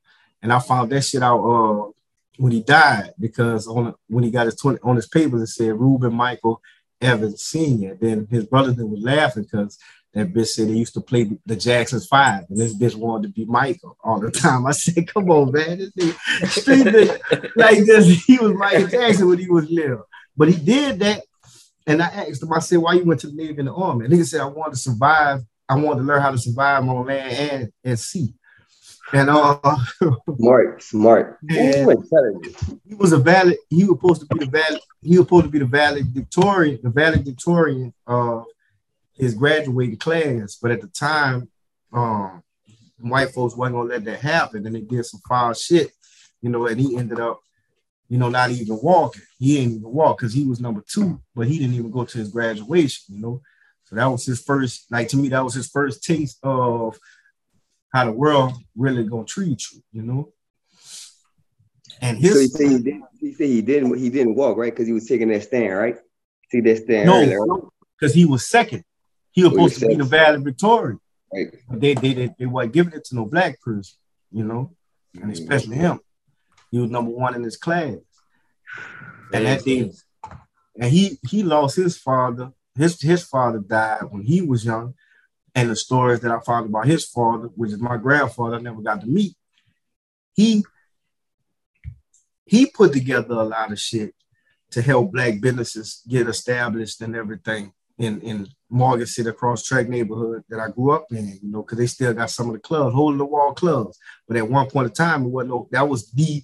and 0.42 0.52
I 0.52 0.60
found 0.60 0.92
that 0.92 1.02
shit 1.02 1.22
out 1.22 1.40
uh, 1.40 1.92
when 2.38 2.52
he 2.52 2.62
died 2.62 3.14
because 3.20 3.68
on 3.68 3.94
when 4.08 4.24
he 4.24 4.32
got 4.32 4.46
his 4.46 4.56
20 4.56 4.80
on 4.84 4.96
his 4.96 5.08
papers 5.08 5.42
it 5.42 5.48
said 5.48 5.80
Reuben 5.80 6.14
Michael 6.14 6.62
Evans 7.02 7.44
Senior. 7.44 7.98
Then 8.00 8.28
his 8.30 8.46
brothers 8.46 8.76
was 8.78 9.02
laughing 9.02 9.44
because 9.44 9.78
that 10.14 10.34
bitch 10.34 10.48
said 10.48 10.70
he 10.70 10.78
used 10.78 10.96
to 10.96 11.02
play 11.02 11.30
the 11.46 11.56
Jacksons 11.56 12.08
Five, 12.08 12.46
and 12.50 12.60
this 12.60 12.76
bitch 12.76 12.96
wanted 12.96 13.28
to 13.28 13.34
be 13.34 13.46
Michael 13.46 13.98
all 14.04 14.20
the 14.20 14.32
time. 14.44 14.66
I 14.66 14.72
said, 14.72 15.08
"Come 15.08 15.30
on, 15.30 15.52
man, 15.52 15.78
this 15.78 15.92
nigga 16.66 17.52
like 17.56 17.86
this. 17.86 18.24
He 18.26 18.38
was 18.38 18.54
Michael 18.54 18.88
Jackson 18.88 19.28
when 19.28 19.38
he 19.38 19.50
was 19.50 19.70
little, 19.70 20.08
but 20.36 20.50
he 20.50 20.56
did 20.56 21.00
that." 21.00 21.24
And 21.88 22.04
I 22.04 22.08
asked 22.08 22.44
him, 22.44 22.54
I 22.54 22.60
said, 22.60 22.80
"Why 22.80 22.94
you 22.94 23.06
went 23.06 23.22
to 23.22 23.28
live 23.30 23.58
in 23.58 23.66
the 23.66 23.74
Army?" 23.74 24.06
And 24.06 24.14
he 24.14 24.24
said, 24.24 24.42
"I 24.42 24.46
wanted 24.46 24.72
to 24.72 24.78
survive. 24.78 25.42
I 25.70 25.76
wanted 25.76 26.02
to 26.02 26.06
learn 26.06 26.22
how 26.22 26.32
to 26.32 26.38
survive 26.38 26.88
on 26.88 27.06
land 27.06 27.52
and 27.52 27.72
and 27.84 28.00
sea." 28.00 28.34
And 29.14 29.30
uh, 29.30 29.58
Smart, 30.38 30.84
smart. 30.84 31.38
Ooh, 31.50 32.04
he 32.86 32.96
was 32.96 33.14
a 33.14 33.18
valid. 33.18 33.58
He 33.70 33.86
was 33.86 33.98
supposed 33.98 34.22
to 34.22 34.28
be 34.28 34.46
the 34.46 34.52
valid. 34.52 34.82
He 35.02 35.18
was 35.18 35.26
supposed 35.26 35.46
to 35.46 35.52
be 35.52 35.60
the 35.60 35.66
valedictorian, 35.66 36.80
the 36.84 36.90
valedictorian 36.90 37.94
of 38.06 38.46
his 39.14 39.34
graduating 39.34 39.98
class. 39.98 40.58
But 40.62 40.72
at 40.72 40.82
the 40.82 40.88
time, 40.88 41.50
um, 41.94 42.44
white 43.00 43.30
folks 43.30 43.56
wasn't 43.56 43.78
gonna 43.78 43.90
let 43.90 44.04
that 44.06 44.20
happen, 44.20 44.66
and 44.66 44.76
they 44.76 44.82
did 44.82 45.06
some 45.06 45.22
foul 45.28 45.54
shit, 45.54 45.92
you 46.42 46.50
know. 46.50 46.68
And 46.68 46.80
he 46.80 46.98
ended 46.98 47.22
up, 47.22 47.40
you 48.10 48.18
know, 48.18 48.30
not 48.30 48.52
even 48.52 48.80
walking. 48.82 49.22
He 49.38 49.58
didn't 49.58 49.78
even 49.78 49.92
walk 49.92 50.18
because 50.18 50.34
he 50.34 50.46
was 50.46 50.60
number 50.62 50.84
two, 50.88 51.22
but 51.36 51.48
he 51.48 51.60
didn't 51.60 51.76
even 51.76 51.92
go 51.92 52.06
to 52.06 52.18
his 52.18 52.30
graduation, 52.30 53.16
you 53.16 53.22
know. 53.22 53.42
So 53.86 53.96
that 53.96 54.06
was 54.06 54.26
his 54.26 54.42
first. 54.42 54.86
Like 54.92 55.08
to 55.10 55.18
me, 55.18 55.30
that 55.30 55.44
was 55.44 55.54
his 55.54 55.70
first 55.70 56.04
taste 56.04 56.40
of 56.44 56.98
how 57.94 58.06
the 58.06 58.12
world 58.12 58.54
really 58.76 59.04
gonna 59.04 59.26
treat 59.26 59.62
you, 59.72 59.82
you 59.92 60.02
know. 60.04 60.34
And 62.02 62.18
his 62.18 62.34
So 62.34 62.40
he 62.40 62.48
said 62.48 62.72
he 62.72 62.80
did. 62.80 63.02
He 63.20 63.34
said 63.34 63.48
he 63.48 63.62
didn't. 63.62 63.98
He 63.98 64.10
didn't 64.10 64.36
walk 64.36 64.58
right 64.58 64.72
because 64.74 64.88
he 64.88 64.94
was 64.94 65.06
taking 65.08 65.30
that 65.30 65.44
stand, 65.44 65.76
right? 65.76 65.98
See 66.52 66.62
that 66.62 66.84
stand 66.84 67.08
No, 67.08 67.72
because 68.00 68.14
he 68.14 68.26
was 68.26 68.48
second. 68.48 68.84
He 69.32 69.44
was 69.44 69.52
Oh, 69.54 69.68
supposed 69.68 69.80
to 69.80 69.88
be 69.88 69.96
the 69.96 70.04
valedictorian. 70.04 71.00
right? 71.34 71.48
But 71.70 71.82
they, 71.82 71.94
they, 71.94 72.14
they, 72.14 72.30
they 72.40 72.46
weren't 72.46 72.72
giving 72.74 72.94
it 72.94 73.06
to 73.06 73.16
no 73.16 73.26
black 73.26 73.60
person, 73.62 73.98
you 74.32 74.44
know, 74.44 74.76
and 75.14 75.26
mm. 75.26 75.32
especially 75.32 75.76
him. 75.78 76.00
He 76.72 76.80
was 76.80 76.92
number 76.92 77.12
one 77.12 77.36
in 77.36 77.44
his 77.44 77.58
class. 77.58 77.96
And 79.34 79.46
that 79.46 79.64
day, 79.64 79.92
and 80.80 80.92
he 80.92 81.20
he 81.28 81.44
lost 81.44 81.76
his 81.76 81.98
father. 81.98 82.52
His 82.76 83.02
his 83.02 83.24
father 83.24 83.60
died 83.60 84.04
when 84.10 84.22
he 84.22 84.42
was 84.42 84.64
young, 84.64 84.94
and 85.56 85.70
the 85.70 85.76
stories 85.76 86.20
that 86.22 86.32
I 86.32 86.40
found 86.40 86.70
about 86.70 86.88
his 86.88 87.06
father, 87.06 87.48
which 87.56 87.72
is 87.72 87.80
my 87.80 87.98
grandfather, 87.98 88.58
I 88.58 88.62
never 88.62 88.82
got 88.82 89.02
to 89.02 89.08
meet. 89.08 89.36
He 90.34 90.64
he 92.46 92.68
put 92.68 92.94
together 92.94 93.34
a 93.36 93.44
lot 93.44 93.72
of 93.72 93.80
shit 93.80 94.14
to 94.72 94.82
help 94.82 95.12
black 95.12 95.42
businesses 95.42 96.02
get 96.08 96.28
established 96.28 97.02
and 97.02 97.16
everything 97.16 97.74
in 97.98 98.22
in 98.22 98.48
Morgan 98.70 99.08
City 99.08 99.30
across 99.30 99.64
track 99.64 99.88
neighborhood 99.88 100.44
that 100.50 100.60
I 100.60 100.70
grew 100.70 100.92
up 100.92 101.08
in, 101.12 101.40
you 101.42 101.52
know, 101.52 101.64
because 101.64 101.78
they 101.78 101.88
still 101.88 102.14
got 102.14 102.30
some 102.30 102.48
of 102.48 102.54
the 102.54 102.60
clubs, 102.60 102.94
holding 102.94 103.18
the 103.18 103.26
wall 103.26 103.54
clubs. 103.54 103.98
But 104.28 104.38
at 104.38 104.50
one 104.50 104.70
point 104.70 104.90
in 104.90 104.94
time, 104.94 105.24
it 105.24 105.30
wasn't 105.30 105.52
no, 105.52 105.68
that 105.72 105.88
was 105.88 106.12
the 106.12 106.44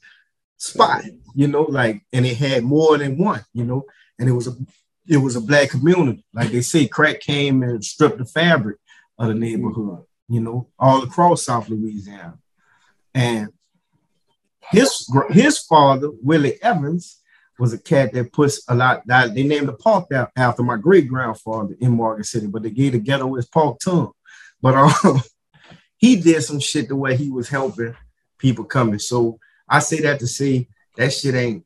spot, 0.57 1.03
you 1.35 1.47
know, 1.47 1.63
like 1.63 2.01
and 2.13 2.25
it 2.25 2.37
had 2.37 2.63
more 2.63 2.97
than 2.97 3.17
one, 3.17 3.43
you 3.53 3.65
know, 3.65 3.83
and 4.19 4.29
it 4.29 4.33
was 4.33 4.47
a 4.47 4.55
it 5.07 5.17
was 5.17 5.35
a 5.35 5.41
black 5.41 5.69
community. 5.69 6.25
Like 6.33 6.49
they 6.49 6.61
say, 6.61 6.87
crack 6.87 7.19
came 7.19 7.61
and 7.61 7.83
stripped 7.83 8.17
the 8.17 8.25
fabric 8.25 8.77
of 9.19 9.27
the 9.27 9.35
neighborhood, 9.35 10.03
you 10.29 10.39
know, 10.39 10.69
all 10.79 11.03
across 11.03 11.45
South 11.45 11.69
Louisiana. 11.69 12.39
And 13.13 13.49
his 14.71 15.07
his 15.29 15.59
father, 15.59 16.09
Willie 16.21 16.61
Evans, 16.63 17.19
was 17.59 17.73
a 17.73 17.77
cat 17.77 18.13
that 18.13 18.33
puts 18.33 18.63
a 18.67 18.75
lot. 18.75 19.05
That 19.05 19.33
they 19.33 19.43
named 19.43 19.67
the 19.67 19.73
park 19.73 20.09
after 20.35 20.63
my 20.63 20.77
great 20.77 21.07
grandfather 21.07 21.75
in 21.79 21.91
Morgan 21.91 22.23
City, 22.23 22.47
but 22.47 22.63
they 22.63 22.71
gave 22.71 22.93
the 22.93 22.99
ghetto 22.99 23.33
his 23.35 23.47
park 23.47 23.79
tongue. 23.79 24.11
But 24.61 24.75
um, 24.75 25.21
he 25.97 26.15
did 26.15 26.41
some 26.43 26.59
shit 26.59 26.87
the 26.87 26.95
way 26.95 27.15
he 27.15 27.29
was 27.29 27.49
helping 27.49 27.95
people 28.37 28.65
coming. 28.65 28.99
So 28.99 29.39
I 29.67 29.79
say 29.79 30.01
that 30.01 30.19
to 30.19 30.27
say 30.27 30.67
that 30.97 31.13
shit 31.13 31.35
ain't. 31.35 31.65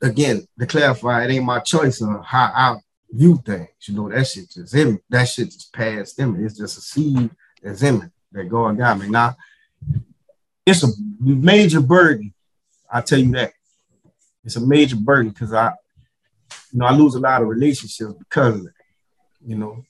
Again, 0.00 0.44
to 0.58 0.66
clarify, 0.66 1.24
it 1.24 1.30
ain't 1.30 1.44
my 1.44 1.60
choice 1.60 2.00
of 2.00 2.24
how 2.24 2.50
I 2.52 2.76
view 3.12 3.40
things. 3.46 3.68
You 3.82 3.94
know, 3.94 4.08
that 4.08 4.26
shit 4.26 4.50
just 4.50 4.74
in 4.74 4.98
that 5.10 5.24
shit 5.28 5.52
just 5.52 5.72
passed 5.72 6.18
in 6.18 6.44
It's 6.44 6.58
just 6.58 6.78
a 6.78 6.80
seed 6.80 7.30
that's 7.62 7.82
in 7.82 8.00
me 8.00 8.06
that 8.32 8.48
God 8.48 8.78
got 8.78 8.98
me. 8.98 9.08
Now, 9.08 9.36
it's 10.66 10.82
a 10.82 10.88
major 11.20 11.80
burden. 11.80 12.34
I 12.90 13.00
tell 13.00 13.20
you 13.20 13.30
that 13.32 13.52
it's 14.44 14.56
a 14.56 14.60
major 14.60 14.96
burden 14.96 15.30
because 15.30 15.52
I, 15.52 15.72
you 16.72 16.78
know, 16.78 16.86
I 16.86 16.92
lose 16.92 17.14
a 17.14 17.20
lot 17.20 17.42
of 17.42 17.48
relationships 17.48 18.12
because 18.18 18.60
of 18.60 18.66
it. 18.66 18.72
You 19.44 19.56
know, 19.56 19.84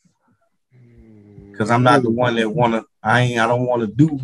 because 1.50 1.70
I'm 1.70 1.82
not 1.82 2.02
the 2.02 2.10
one 2.10 2.36
that 2.36 2.48
wanna. 2.48 2.84
I 3.02 3.20
ain't. 3.20 3.40
I 3.40 3.46
don't 3.46 3.66
want 3.66 3.82
to 3.82 3.86
do. 3.86 4.18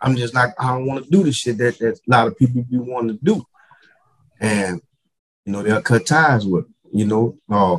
I'm 0.00 0.16
just 0.16 0.34
not. 0.34 0.50
I 0.58 0.68
don't 0.68 0.86
want 0.86 1.04
to 1.04 1.10
do 1.10 1.22
the 1.22 1.32
shit 1.32 1.58
that 1.58 1.78
that 1.78 1.98
a 1.98 2.10
lot 2.10 2.26
of 2.26 2.36
people 2.36 2.62
be 2.62 2.78
wanting 2.78 3.16
to 3.16 3.24
do, 3.24 3.44
and 4.40 4.80
you 5.44 5.52
know 5.52 5.62
they'll 5.62 5.82
cut 5.82 6.06
ties 6.06 6.46
with. 6.46 6.66
You 6.92 7.06
know, 7.06 7.38
uh, 7.50 7.78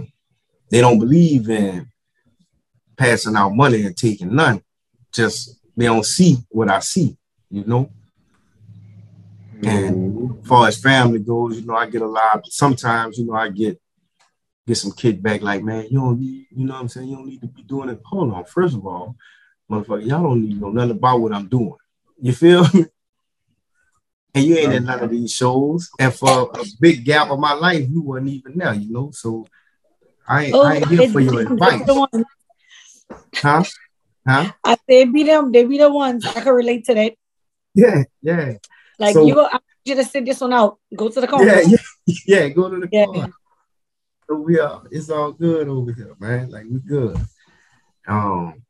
they 0.69 0.81
don't 0.81 0.99
believe 0.99 1.49
in 1.49 1.89
passing 2.97 3.35
out 3.35 3.55
money 3.55 3.85
and 3.85 3.95
taking 3.95 4.33
none. 4.35 4.61
Just 5.13 5.59
they 5.75 5.85
don't 5.85 6.05
see 6.05 6.37
what 6.49 6.69
I 6.69 6.79
see. 6.79 7.17
You 7.49 7.63
know. 7.65 7.91
And 9.65 10.13
mm-hmm. 10.13 10.39
as 10.41 10.47
far 10.47 10.67
as 10.67 10.81
family 10.81 11.19
goes, 11.19 11.59
you 11.59 11.65
know, 11.65 11.75
I 11.75 11.89
get 11.89 12.01
a 12.01 12.07
lot. 12.07 12.45
Sometimes, 12.47 13.17
you 13.17 13.25
know, 13.25 13.33
I 13.33 13.49
get 13.49 13.79
get 14.67 14.75
some 14.75 14.91
kickback, 14.91 15.41
like, 15.41 15.63
man, 15.63 15.87
you 15.89 15.99
don't 15.99 16.19
need, 16.19 16.47
you 16.49 16.65
know 16.65 16.73
what 16.73 16.81
I'm 16.81 16.89
saying? 16.89 17.07
You 17.07 17.17
don't 17.17 17.27
need 17.27 17.41
to 17.41 17.47
be 17.47 17.63
doing 17.63 17.89
it. 17.89 18.01
Hold 18.05 18.33
on, 18.33 18.45
first 18.45 18.75
of 18.75 18.85
all, 18.85 19.15
motherfucker, 19.69 20.05
y'all 20.05 20.23
don't 20.23 20.41
need 20.41 20.55
to 20.55 20.59
know 20.59 20.69
nothing 20.69 20.91
about 20.91 21.19
what 21.19 21.33
I'm 21.33 21.47
doing. 21.47 21.75
You 22.19 22.33
feel 22.33 22.65
me? 22.73 22.85
And 24.33 24.43
you 24.43 24.57
ain't 24.57 24.73
in 24.73 24.85
none 24.85 24.99
of 24.99 25.11
these 25.11 25.31
shows. 25.31 25.89
And 25.97 26.13
for 26.13 26.51
a 26.53 26.65
big 26.79 27.05
gap 27.05 27.29
of 27.29 27.39
my 27.39 27.53
life, 27.53 27.87
you 27.89 28.01
wasn't 28.01 28.29
even 28.29 28.57
there, 28.57 28.73
you 28.73 28.91
know. 28.91 29.11
So 29.11 29.45
I 30.27 30.45
ain't, 30.45 30.55
Oh, 30.55 30.63
I 30.63 30.75
ain't 30.75 30.87
oh, 30.87 30.89
here 30.89 31.09
for 31.09 31.19
your 31.19 31.45
they- 31.45 31.53
advice. 31.53 32.25
Huh? 33.35 33.63
Huh? 34.27 34.51
I 34.63 34.77
say 34.89 35.05
be 35.05 35.23
them, 35.23 35.51
they 35.51 35.63
be 35.63 35.77
the 35.77 35.91
ones. 35.91 36.25
I 36.25 36.41
can 36.41 36.53
relate 36.53 36.85
to 36.85 36.95
that. 36.95 37.13
Yeah, 37.75 38.03
yeah. 38.21 38.53
Like 38.99 39.13
So- 39.13 39.25
you 39.25 39.39
I 39.39 39.43
want 39.53 39.63
you 39.85 39.95
to 39.95 40.03
sit 40.03 40.25
this 40.25 40.41
one 40.41 40.53
out. 40.53 40.79
Go 40.95 41.09
to 41.09 41.21
the 41.21 41.27
corner. 41.27 41.45
Yeah, 41.45 41.61
yeah, 42.05 42.15
yeah. 42.27 42.49
Go 42.49 42.69
to 42.69 42.79
the 42.79 42.89
Yeah. 42.91 43.05
car. 43.05 43.29
So 44.27 44.35
we 44.37 44.59
are. 44.59 44.83
It's 44.91 45.09
all 45.09 45.31
good 45.31 45.67
over 45.67 45.93
here, 45.93 46.15
man. 46.19 46.49
Like 46.49 46.65
we 46.69 46.79
good. 46.79 47.17
Um, 48.07 48.63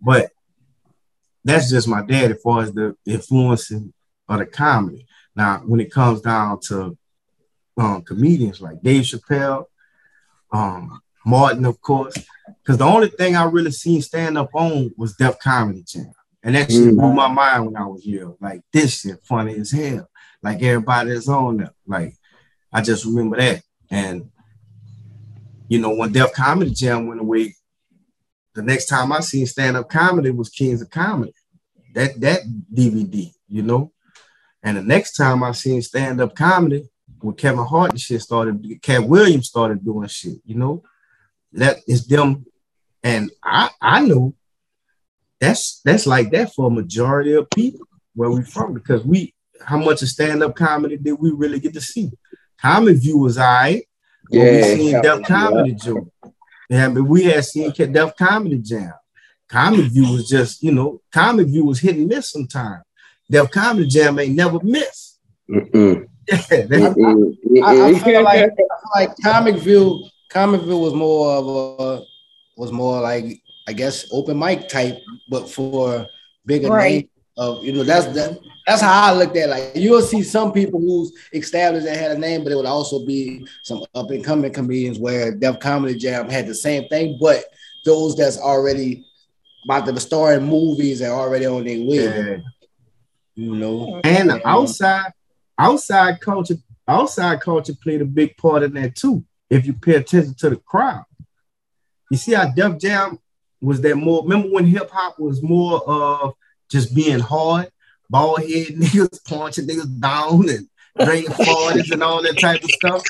but 0.00 0.30
that's 1.44 1.70
just 1.70 1.88
my 1.88 2.02
dad 2.02 2.30
as 2.32 2.40
far 2.42 2.62
as 2.62 2.72
the 2.72 2.96
influencing 3.04 3.92
of 4.28 4.38
the 4.38 4.46
comedy. 4.46 5.06
Now, 5.34 5.58
when 5.66 5.80
it 5.80 5.92
comes 5.92 6.20
down 6.20 6.60
to 6.68 6.96
um, 7.76 8.02
comedians 8.02 8.60
like 8.60 8.80
Dave 8.82 9.04
Chappelle, 9.04 9.64
um, 10.52 11.00
Martin, 11.24 11.64
of 11.64 11.80
course, 11.80 12.14
because 12.62 12.78
the 12.78 12.84
only 12.84 13.08
thing 13.08 13.36
I 13.36 13.44
really 13.44 13.70
seen 13.70 14.02
stand 14.02 14.36
up 14.38 14.50
on 14.54 14.92
was 14.96 15.14
Def 15.16 15.38
Comedy 15.38 15.82
Jam. 15.86 16.12
And 16.42 16.54
that 16.56 16.70
shit 16.70 16.94
Mm. 16.94 16.98
blew 16.98 17.12
my 17.12 17.28
mind 17.28 17.66
when 17.66 17.76
I 17.76 17.86
was 17.86 18.04
young. 18.04 18.36
Like 18.40 18.62
this 18.72 19.00
shit 19.00 19.20
funny 19.24 19.56
as 19.58 19.70
hell. 19.70 20.08
Like 20.42 20.62
everybody 20.62 21.10
is 21.12 21.28
on 21.28 21.58
there. 21.58 21.72
Like 21.86 22.16
I 22.72 22.82
just 22.82 23.04
remember 23.04 23.36
that. 23.36 23.62
And 23.90 24.30
you 25.68 25.78
know, 25.78 25.94
when 25.94 26.12
Def 26.12 26.32
Comedy 26.32 26.72
Jam 26.72 27.06
went 27.06 27.20
away, 27.20 27.54
the 28.54 28.62
next 28.62 28.86
time 28.86 29.12
I 29.12 29.20
seen 29.20 29.46
stand-up 29.46 29.88
comedy 29.88 30.30
was 30.30 30.50
Kings 30.50 30.82
of 30.82 30.90
Comedy. 30.90 31.32
That 31.94 32.20
that 32.20 32.40
DVD, 32.72 33.32
you 33.48 33.62
know. 33.62 33.92
And 34.62 34.76
the 34.76 34.82
next 34.82 35.12
time 35.14 35.42
I 35.42 35.52
seen 35.52 35.80
stand-up 35.82 36.34
comedy, 36.34 36.88
when 37.20 37.34
Kevin 37.34 37.64
Hart 37.64 37.92
and 37.92 38.00
shit 38.00 38.20
started, 38.20 38.64
Katt 38.82 39.08
Williams 39.08 39.48
started 39.48 39.84
doing 39.84 40.06
shit, 40.08 40.38
you 40.44 40.56
know. 40.56 40.82
That 41.52 41.78
is 41.86 42.06
them, 42.06 42.44
and 43.02 43.30
I 43.42 43.70
I 43.80 44.06
know 44.06 44.34
that's 45.42 45.80
that's 45.84 46.06
like 46.06 46.30
that 46.30 46.54
for 46.54 46.68
a 46.68 46.70
majority 46.70 47.32
of 47.34 47.50
people 47.50 47.84
where 48.14 48.30
we 48.30 48.44
from 48.44 48.72
because 48.72 49.04
we 49.04 49.34
how 49.66 49.76
much 49.76 50.00
of 50.02 50.08
stand-up 50.08 50.54
comedy 50.54 50.96
did 50.96 51.14
we 51.14 51.32
really 51.32 51.58
get 51.58 51.74
to 51.74 51.80
see? 51.80 52.10
Comic 52.60 52.98
View 52.98 53.18
was 53.18 53.38
all 53.38 53.44
right. 53.44 53.84
When 54.28 54.54
we 54.54 54.62
seen 54.62 55.02
Def 55.02 55.22
Comedy 55.24 55.74
Joe. 55.74 56.08
Yeah, 56.70 56.88
but 56.90 57.02
we 57.02 57.24
had 57.24 57.44
seen 57.44 57.72
Def 57.72 58.16
Comedy 58.16 58.58
Jam. 58.58 58.92
Comic 59.48 59.86
View 59.86 60.12
was 60.12 60.28
just, 60.28 60.62
you 60.62 60.72
know, 60.72 61.00
Comic 61.12 61.48
View 61.48 61.64
was 61.64 61.80
hit 61.80 61.96
and 61.96 62.08
miss 62.08 62.30
sometimes. 62.30 62.84
Def 63.28 63.50
Comedy 63.50 63.88
Jam 63.88 64.18
ain't 64.20 64.36
never 64.36 64.60
miss. 64.62 65.18
Mm-mm. 65.50 66.06
Yeah, 66.28 66.38
Mm-mm. 66.38 67.36
I, 67.64 67.98
feel 67.98 68.22
like 68.22 68.38
I 68.38 68.54
feel 68.54 68.68
like 68.94 69.10
Comic 69.24 69.56
View, 69.56 70.04
Comic 70.30 70.62
View 70.62 70.78
was 70.78 70.94
more 70.94 71.32
of 71.32 71.46
a 71.48 72.04
was 72.56 72.70
more 72.70 73.00
like 73.00 73.42
I 73.68 73.72
guess 73.72 74.06
open 74.12 74.38
mic 74.38 74.68
type, 74.68 74.98
but 75.28 75.48
for 75.48 76.06
bigger 76.46 76.68
Right. 76.68 76.92
name 76.92 77.08
of 77.38 77.64
you 77.64 77.72
know 77.72 77.82
that's 77.82 78.06
that, 78.06 78.38
that's 78.66 78.82
how 78.82 79.12
I 79.12 79.14
looked 79.14 79.36
at 79.36 79.48
it. 79.48 79.50
like 79.50 79.72
you'll 79.74 80.02
see 80.02 80.22
some 80.22 80.52
people 80.52 80.80
who's 80.80 81.12
established 81.32 81.86
that 81.86 81.96
had 81.96 82.10
a 82.12 82.18
name, 82.18 82.42
but 82.42 82.52
it 82.52 82.56
would 82.56 82.66
also 82.66 83.04
be 83.06 83.46
some 83.62 83.84
up 83.94 84.10
and 84.10 84.24
coming 84.24 84.52
comedians 84.52 84.98
where 84.98 85.34
Def 85.34 85.58
Comedy 85.60 85.96
Jam 85.96 86.28
had 86.28 86.46
the 86.46 86.54
same 86.54 86.88
thing, 86.88 87.18
but 87.20 87.44
those 87.84 88.16
that's 88.16 88.38
already 88.38 89.06
about 89.64 89.86
to 89.86 90.00
star 90.00 90.34
in 90.34 90.44
movies 90.44 91.00
and 91.00 91.12
already 91.12 91.46
on 91.46 91.64
their 91.64 91.80
way, 91.80 92.04
yeah. 92.04 92.36
you 93.34 93.54
know. 93.54 94.00
And 94.04 94.30
the 94.30 94.46
outside, 94.46 95.12
outside 95.58 96.20
culture, 96.20 96.56
outside 96.86 97.40
culture 97.40 97.74
played 97.82 98.02
a 98.02 98.06
big 98.06 98.36
part 98.36 98.62
in 98.62 98.74
that 98.74 98.96
too. 98.96 99.24
If 99.48 99.66
you 99.66 99.74
pay 99.74 99.96
attention 99.96 100.34
to 100.34 100.50
the 100.50 100.56
crowd, 100.56 101.04
you 102.10 102.16
see 102.16 102.32
how 102.32 102.50
Def 102.50 102.78
Jam 102.78 103.18
was 103.62 103.80
that 103.80 103.96
more. 103.96 104.22
Remember 104.22 104.48
when 104.48 104.66
hip 104.66 104.90
hop 104.90 105.18
was 105.18 105.42
more 105.42 105.82
of 105.88 106.34
just 106.68 106.94
being 106.94 107.20
hard, 107.20 107.70
bald 108.10 108.40
head 108.40 108.48
niggas 108.48 109.24
punching 109.24 109.66
niggas 109.66 110.00
down 110.00 110.48
and 110.48 110.68
drinking 111.06 111.34
parties 111.44 111.90
and 111.90 112.02
all 112.02 112.22
that 112.22 112.38
type 112.38 112.62
of 112.62 112.70
stuff. 112.70 113.02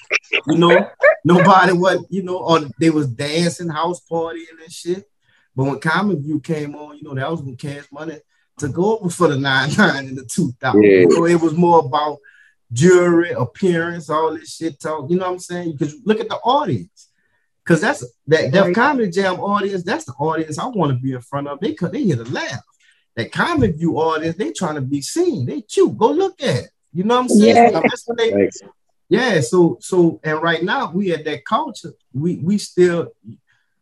You 0.47 0.59
know, 0.59 0.91
nobody 1.25 1.73
was, 1.73 2.07
you 2.11 2.23
know, 2.23 2.39
or 2.39 2.61
they 2.79 2.91
was 2.91 3.09
dancing, 3.09 3.69
house 3.69 4.01
partying 4.09 4.63
and 4.63 4.73
shit. 4.73 5.09
But 5.57 5.65
when 5.65 5.81
Comic 5.81 6.19
View 6.19 6.41
came 6.41 6.75
on, 6.75 6.97
you 6.97 7.03
know, 7.05 7.15
that 7.15 7.31
was 7.31 7.43
when 7.43 7.57
Cash 7.57 7.85
Money 7.91 8.19
took 8.59 8.79
over 8.79 9.11
for 9.11 9.29
the 9.29 9.37
99 9.37 10.07
and 10.07 10.17
the 10.17 10.25
2000. 10.25 10.83
Yeah. 10.83 10.91
You 10.91 11.09
know, 11.09 11.27
it 11.27 11.41
was 11.41 11.55
more 11.55 11.81
about 11.81 12.19
jewelry, 12.73 13.31
appearance, 13.31 14.09
all 14.09 14.35
this 14.35 14.57
shit 14.57 14.81
talk. 14.81 15.11
You 15.11 15.19
know 15.19 15.27
what 15.27 15.33
I'm 15.33 15.39
saying? 15.39 15.73
Because 15.73 15.97
look 16.05 16.21
at 16.21 16.29
the 16.29 16.37
audience. 16.37 17.09
Cause 17.65 17.81
that's 17.81 18.05
that 18.27 18.51
Def 18.51 18.75
Comedy 18.75 19.11
Jam 19.11 19.39
audience. 19.39 19.85
That's 19.85 20.05
the 20.05 20.13
audience 20.13 20.59
I 20.59 20.67
want 20.67 20.91
to 20.93 20.99
be 20.99 21.13
in 21.13 21.21
front 21.21 21.47
of. 21.47 21.61
They 21.61 21.77
they 21.93 22.03
hear 22.03 22.17
the 22.17 22.25
laugh. 22.25 22.61
That 23.15 23.31
comic 23.31 23.77
view 23.77 23.99
audience, 23.99 24.37
they 24.37 24.53
trying 24.53 24.75
to 24.75 24.81
be 24.81 25.01
seen. 25.01 25.47
They 25.47 25.61
cute. 25.61 25.97
Go 25.97 26.11
look 26.11 26.43
at 26.43 26.65
it. 26.65 26.71
You 26.93 27.05
know 27.05 27.17
what 27.17 27.23
I'm 27.23 27.29
saying? 27.29 27.57
Yeah. 27.57 27.81
That's 27.81 28.03
what 28.07 28.19
they, 28.19 28.31
Thanks. 28.33 28.61
yeah. 29.09 29.41
So 29.41 29.79
so 29.81 30.21
and 30.25 30.43
right 30.43 30.63
now 30.63 30.91
we 30.91 31.13
at 31.13 31.25
that 31.25 31.45
culture. 31.45 31.93
We 32.13 32.37
we 32.37 32.59
still 32.59 33.13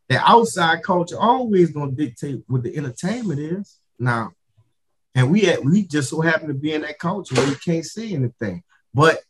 the 0.08 0.18
outside 0.18 0.82
culture 0.82 1.18
always 1.18 1.70
gonna 1.70 1.92
dictate 1.92 2.42
what 2.48 2.64
the 2.64 2.76
entertainment 2.76 3.40
is 3.40 3.78
now. 3.98 4.32
And 5.14 5.30
we 5.30 5.48
at 5.48 5.64
we 5.64 5.84
just 5.84 6.10
so 6.10 6.20
happen 6.20 6.48
to 6.48 6.54
be 6.54 6.74
in 6.74 6.82
that 6.82 6.98
culture 6.98 7.34
where 7.34 7.48
you 7.48 7.56
can't 7.56 7.84
see 7.84 8.14
anything, 8.14 8.62
but 8.92 9.20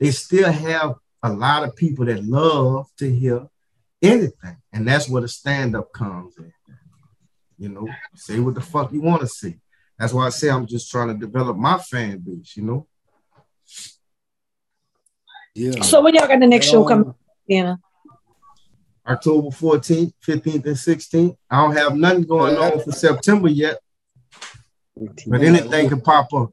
they 0.00 0.12
still 0.12 0.50
have 0.50 0.94
a 1.22 1.32
lot 1.32 1.64
of 1.64 1.76
people 1.76 2.06
that 2.06 2.24
love 2.24 2.88
to 2.98 3.12
hear 3.12 3.48
anything. 4.02 4.56
And 4.72 4.86
that's 4.86 5.08
where 5.08 5.22
the 5.22 5.28
stand-up 5.28 5.92
comes 5.92 6.36
in. 6.38 6.52
You 7.58 7.70
know, 7.70 7.88
say 8.14 8.38
what 8.38 8.54
the 8.54 8.60
fuck 8.60 8.92
you 8.92 9.00
want 9.00 9.20
to 9.22 9.26
see. 9.26 9.56
That's 9.98 10.12
why 10.12 10.26
I 10.26 10.28
say 10.28 10.48
I'm 10.48 10.66
just 10.66 10.90
trying 10.90 11.08
to 11.08 11.14
develop 11.14 11.56
my 11.56 11.78
fan 11.78 12.18
base, 12.18 12.56
you 12.56 12.62
know. 12.62 12.86
Yeah. 15.54 15.82
So 15.82 16.00
when 16.02 16.14
y'all 16.14 16.28
got 16.28 16.38
the 16.38 16.46
next 16.46 16.66
show 16.66 16.84
coming, 16.84 17.14
yeah. 17.48 17.76
October 19.04 19.48
14th, 19.48 20.12
15th, 20.24 20.66
and 20.66 20.76
16th. 20.76 21.36
I 21.50 21.62
don't 21.62 21.76
have 21.76 21.96
nothing 21.96 22.24
going 22.24 22.56
on 22.56 22.80
for 22.80 22.92
September 22.92 23.48
yet, 23.48 23.80
but 25.26 25.40
anything 25.40 25.88
can 25.88 26.00
pop 26.00 26.32
up. 26.34 26.50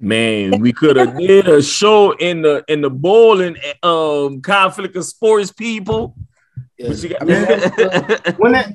Man, 0.00 0.60
we 0.60 0.72
could 0.72 0.96
have 0.96 1.18
did 1.18 1.48
a 1.48 1.60
show 1.60 2.12
in 2.12 2.42
the 2.42 2.64
in 2.68 2.82
the 2.82 2.90
bowling 2.90 3.56
um 3.82 4.40
conflict 4.40 4.94
of 4.96 5.04
sports 5.04 5.50
people. 5.52 6.14
Yeah. 6.78 6.88
But 6.88 7.02
you 7.02 7.08
got- 7.08 7.22
I 7.22 7.24
mean, 7.24 8.36
When 8.38 8.52
that 8.52 8.72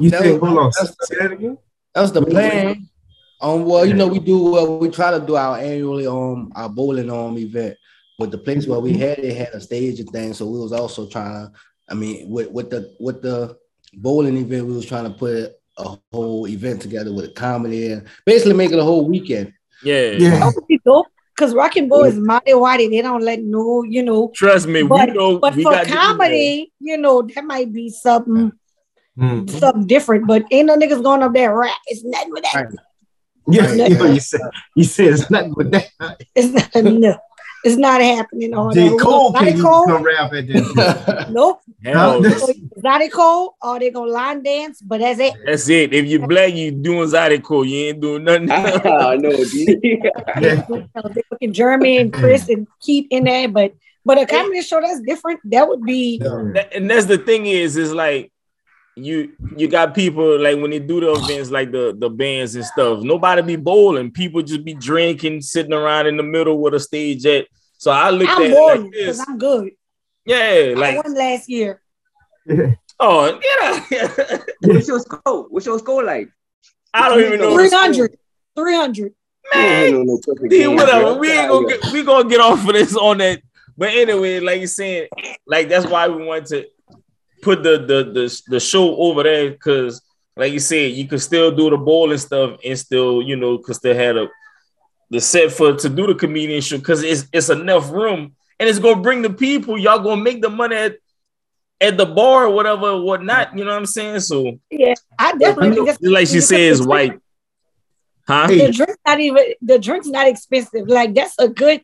you 0.00 0.10
that 0.10 0.22
think, 0.22 0.42
was- 0.42 0.48
hold 0.50 0.58
on, 0.58 0.72
that's- 0.76 0.96
say 1.02 1.16
that 1.20 1.32
again. 1.32 1.58
that 1.94 2.00
was 2.02 2.12
the 2.12 2.22
plan. 2.26 2.88
Um, 3.40 3.64
well, 3.66 3.86
you 3.86 3.94
know, 3.94 4.08
we 4.08 4.18
do 4.18 4.42
well, 4.50 4.78
we 4.78 4.88
try 4.90 5.10
to 5.16 5.24
do 5.24 5.36
our 5.36 5.58
annually 5.58 6.06
um 6.08 6.50
our 6.56 6.68
bowling 6.68 7.10
um 7.10 7.38
event, 7.38 7.76
but 8.18 8.32
the 8.32 8.38
place 8.38 8.66
where 8.66 8.80
we 8.80 8.94
had 8.94 9.18
it 9.20 9.36
had 9.36 9.48
a 9.54 9.60
stage 9.60 10.00
and 10.00 10.08
thing, 10.10 10.32
so 10.34 10.44
we 10.46 10.58
was 10.58 10.72
also 10.72 11.06
trying 11.08 11.32
to, 11.46 11.52
I 11.88 11.94
mean, 11.94 12.28
with 12.28 12.50
with 12.50 12.70
the 12.70 12.96
with 12.98 13.22
the 13.22 13.56
bowling 13.94 14.36
event, 14.38 14.66
we 14.66 14.74
was 14.74 14.86
trying 14.86 15.04
to 15.04 15.10
put 15.16 15.52
a 15.78 15.96
whole 16.12 16.48
event 16.48 16.82
together 16.82 17.12
with 17.12 17.26
a 17.26 17.32
comedy 17.32 17.92
and 17.92 18.06
basically 18.26 18.54
make 18.54 18.72
it 18.72 18.78
a 18.80 18.84
whole 18.84 19.08
weekend. 19.08 19.52
Yeah. 19.82 20.10
Yeah. 20.12 20.30
That 20.38 20.52
would 20.54 20.66
be 20.66 20.80
dope. 20.84 21.06
Because 21.34 21.52
Rock 21.52 21.76
'n' 21.76 21.88
Bowl 21.88 22.04
is 22.04 22.14
mighty 22.16 22.52
whitey. 22.52 22.88
They 22.88 23.02
don't 23.02 23.22
let 23.22 23.42
no, 23.42 23.82
you 23.82 24.04
know. 24.04 24.30
Trust 24.36 24.68
me, 24.68 24.84
But, 24.84 25.08
we 25.08 25.14
know 25.14 25.38
but 25.40 25.56
we 25.56 25.64
for 25.64 25.72
got 25.72 25.86
comedy, 25.88 26.72
you 26.78 26.96
know, 26.96 27.22
that 27.22 27.44
might 27.44 27.72
be 27.72 27.90
something 27.90 28.52
Mm. 29.18 29.48
something 29.50 29.86
different. 29.86 30.26
But 30.26 30.44
ain't 30.50 30.66
no 30.66 30.76
niggas 30.76 31.02
going 31.02 31.22
up 31.22 31.32
there 31.34 31.56
rap. 31.56 31.76
It's 31.86 32.04
nothing 32.04 32.32
with 32.32 32.42
that. 32.44 32.54
Right. 32.54 32.74
Yeah, 33.48 33.66
Right. 33.66 33.90
you, 33.90 33.96
know, 33.98 34.04
you 34.06 34.20
said 34.20 34.40
you 34.74 34.84
said 34.84 35.06
it's 35.12 35.30
nothing 35.30 35.54
but 35.56 35.70
that. 35.72 36.22
It's 36.34 36.48
not 36.74 36.84
no. 36.84 37.16
It's 37.64 37.76
not 37.76 38.00
happening. 38.02 38.52
All 38.54 38.70
J. 38.70 38.90
that. 38.90 39.00
Cole 39.00 39.32
can 39.32 39.48
Exotic 39.48 39.54
even 39.58 39.64
Cole? 39.70 39.86
come 39.86 40.02
rap 40.02 40.32
at 40.32 40.46
this. 40.46 41.28
Nope. 41.30 41.60
Hell, 41.82 42.22
Huh? 42.22 42.46
Exotic 42.76 43.12
Cole, 43.12 43.56
or 43.62 43.78
they 43.78 43.90
gonna 43.90 44.10
line 44.10 44.42
dance, 44.42 44.80
but 44.82 45.00
that's 45.00 45.18
it. 45.20 45.34
that's 45.46 45.68
it. 45.68 45.92
If 45.94 46.06
you 46.06 46.26
black, 46.26 46.52
you 46.54 46.70
doing 46.72 47.08
Zydeco, 47.08 47.66
you 47.68 47.76
ain't 47.88 48.00
doing 48.00 48.24
nothing. 48.24 48.48
Ah, 48.50 49.08
I 49.10 49.16
know, 49.16 49.30
dude. 49.52 49.80
Yeah. 49.82 50.64
You 50.68 50.88
they 51.12 51.22
fucking 51.30 51.50
uh, 51.50 51.52
Jeremy 51.52 51.98
and 51.98 52.12
Chris 52.12 52.48
and 52.48 52.66
Keith 52.82 53.06
in 53.10 53.24
there, 53.24 53.48
but 53.48 53.74
but 54.04 54.18
a 54.18 54.26
comedy 54.26 54.60
show 54.62 54.80
that's 54.82 55.00
different. 55.00 55.40
That 55.44 55.66
would 55.66 55.82
be 55.84 56.18
That- 56.18 56.68
and 56.74 56.90
that's 56.90 57.06
the 57.06 57.16
thing 57.18 57.46
is, 57.46 57.76
is 57.78 57.92
like 57.94 58.30
you 58.96 59.32
you 59.56 59.66
got 59.68 59.94
people 59.94 60.40
like 60.40 60.56
when 60.58 60.70
they 60.70 60.78
do 60.78 61.00
the 61.00 61.12
events 61.12 61.50
like 61.50 61.72
the 61.72 61.96
the 61.98 62.08
bands 62.08 62.54
and 62.54 62.64
stuff. 62.64 63.02
Nobody 63.02 63.42
be 63.42 63.56
bowling. 63.56 64.10
People 64.10 64.42
just 64.42 64.64
be 64.64 64.74
drinking, 64.74 65.40
sitting 65.42 65.72
around 65.72 66.06
in 66.06 66.16
the 66.16 66.22
middle 66.22 66.60
with 66.60 66.74
a 66.74 66.80
stage 66.80 67.26
at. 67.26 67.46
So 67.78 67.90
I 67.90 68.10
looked 68.10 68.30
at 68.30 68.38
I'm 68.38 68.42
it 68.44 68.54
like 68.54 68.90
because 68.90 69.18
this. 69.18 69.28
I'm 69.28 69.38
good. 69.38 69.72
Yeah, 70.24 70.36
I 70.36 70.74
like 70.74 71.04
won 71.04 71.14
last 71.14 71.48
year. 71.48 71.80
oh 73.00 73.40
yeah. 73.60 74.38
What's 74.62 74.88
your 74.88 75.00
score? 75.00 75.46
What's 75.50 75.66
your 75.66 75.78
score 75.78 76.04
like? 76.04 76.30
I 76.92 77.08
don't 77.08 77.20
even 77.20 77.40
know. 77.40 77.56
300. 77.56 78.16
300. 78.56 79.14
Man, 79.52 79.92
No, 79.92 79.98
no, 79.98 80.04
no, 80.04 80.20
perfect 80.22 80.68
whatever. 80.70 81.14
We 81.14 81.30
ain't 81.32 81.50
gonna 81.50 81.68
get, 81.68 81.92
we 81.92 82.02
gonna 82.02 82.28
get 82.28 82.40
off 82.40 82.66
of 82.66 82.72
this 82.72 82.96
on 82.96 83.18
that. 83.18 83.42
But 83.76 83.90
anyway, 83.90 84.40
like 84.40 84.60
you 84.60 84.68
saying, 84.68 85.08
like 85.46 85.68
that's 85.68 85.86
why 85.86 86.08
we 86.08 86.24
want 86.24 86.46
to 86.46 86.66
put 87.44 87.62
the 87.62 87.78
the 87.78 87.98
the, 88.12 88.42
the 88.48 88.60
show 88.60 88.96
over 88.96 89.22
there 89.22 89.50
because, 89.50 90.02
like 90.36 90.52
you 90.52 90.58
said, 90.60 90.92
you 90.92 91.06
could 91.06 91.22
still 91.22 91.50
do 91.54 91.70
the 91.70 91.76
bowling 91.76 92.18
stuff 92.18 92.58
and 92.64 92.78
still, 92.78 93.22
you 93.22 93.36
know, 93.36 93.58
cause 93.58 93.78
they 93.80 93.94
had 93.94 94.16
a 94.16 94.28
the 95.10 95.20
set 95.20 95.52
for 95.52 95.74
to 95.76 95.88
do 95.88 96.06
the 96.06 96.14
comedian 96.14 96.60
show 96.60 96.78
because 96.78 97.02
it's 97.02 97.26
it's 97.32 97.50
enough 97.50 97.90
room 97.90 98.34
and 98.58 98.68
it's 98.68 98.78
gonna 98.78 99.00
bring 99.00 99.22
the 99.22 99.30
people. 99.30 99.78
Y'all 99.78 99.98
gonna 100.02 100.22
make 100.22 100.40
the 100.42 100.50
money 100.50 100.76
at 100.76 100.96
at 101.80 101.96
the 101.98 102.06
bar 102.06 102.46
or 102.46 102.50
whatever, 102.50 103.00
whatnot. 103.00 103.56
You 103.56 103.64
know 103.64 103.70
what 103.72 103.76
I'm 103.78 103.86
saying? 103.86 104.20
So, 104.20 104.58
Yeah, 104.70 104.94
I 105.18 105.36
definitely 105.36 105.74
think 105.76 105.86
that's 105.86 106.00
just 106.00 106.12
like 106.12 106.26
she 106.28 106.40
says, 106.40 106.80
white, 106.86 107.18
huh? 108.26 108.46
The 108.46 108.72
drink's 108.72 108.96
not 109.06 109.20
even 109.20 109.44
the 109.60 109.78
drink's 109.78 110.08
not 110.08 110.26
expensive. 110.26 110.88
Like 110.88 111.14
that's 111.14 111.38
a 111.38 111.48
good. 111.48 111.82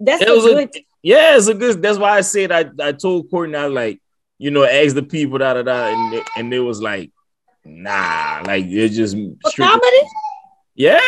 That's 0.00 0.22
It 0.22 0.28
a 0.28 0.32
was 0.34 0.44
a- 0.46 0.48
good. 0.54 0.70
Yeah, 1.02 1.36
it's 1.36 1.46
a 1.46 1.54
good. 1.54 1.80
That's 1.80 1.98
why 1.98 2.16
I 2.18 2.22
said 2.22 2.50
I, 2.50 2.64
I 2.80 2.92
told 2.92 3.30
Courtney 3.30 3.56
I 3.56 3.66
like 3.66 4.00
you 4.38 4.50
know 4.50 4.64
ask 4.64 4.94
the 4.94 5.02
people 5.02 5.38
da 5.38 5.54
da 5.54 5.62
da 5.62 5.86
and 5.88 6.12
they, 6.12 6.22
and 6.36 6.52
it 6.54 6.60
was 6.60 6.80
like 6.80 7.10
nah 7.64 8.42
like 8.46 8.64
it 8.66 8.90
just 8.90 9.16
comedy? 9.56 10.02
yeah 10.74 11.00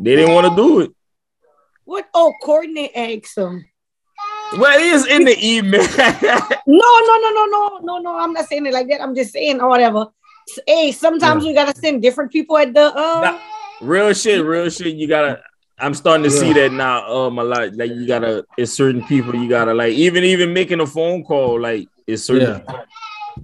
they 0.00 0.16
didn't 0.16 0.34
want 0.34 0.48
to 0.48 0.56
do 0.56 0.80
it. 0.80 0.90
What? 1.84 2.08
Oh, 2.14 2.32
Courtney 2.42 2.94
asked 2.96 3.36
him. 3.36 3.64
Well, 4.56 4.78
it 4.78 4.86
is 4.86 5.06
in 5.06 5.24
the 5.24 5.36
email. 5.44 5.82
No, 6.66 7.00
no, 7.06 7.16
no, 7.20 7.30
no, 7.30 7.46
no, 7.46 7.78
no, 7.82 7.98
no. 7.98 8.18
I'm 8.18 8.32
not 8.32 8.46
saying 8.46 8.64
it 8.64 8.72
like 8.72 8.88
that. 8.88 9.02
I'm 9.02 9.14
just 9.14 9.32
saying 9.32 9.60
or 9.60 9.68
whatever. 9.68 10.06
S- 10.48 10.58
Hey, 10.66 10.92
sometimes 10.92 11.44
we 11.44 11.52
gotta 11.52 11.78
send 11.78 12.00
different 12.00 12.32
people 12.32 12.56
at 12.56 12.72
the. 12.72 12.86
Uh, 12.86 13.20
Nah. 13.20 13.38
real 13.82 14.12
shit, 14.14 14.42
real 14.44 14.70
shit. 14.70 14.94
You 14.96 15.06
gotta. 15.06 15.42
I'm 15.78 15.92
starting 15.92 16.24
to 16.24 16.30
see 16.30 16.52
that 16.54 16.72
now. 16.72 17.06
Um, 17.12 17.38
a 17.38 17.44
lot 17.44 17.74
like 17.76 17.90
you 17.90 18.06
gotta. 18.06 18.44
It's 18.56 18.72
certain 18.72 19.04
people 19.04 19.34
you 19.34 19.48
gotta 19.48 19.74
like. 19.74 19.92
Even 19.92 20.24
even 20.24 20.52
making 20.54 20.80
a 20.80 20.86
phone 20.86 21.22
call 21.22 21.60
like 21.60 21.86
it's 22.06 22.24
certain. 22.24 22.62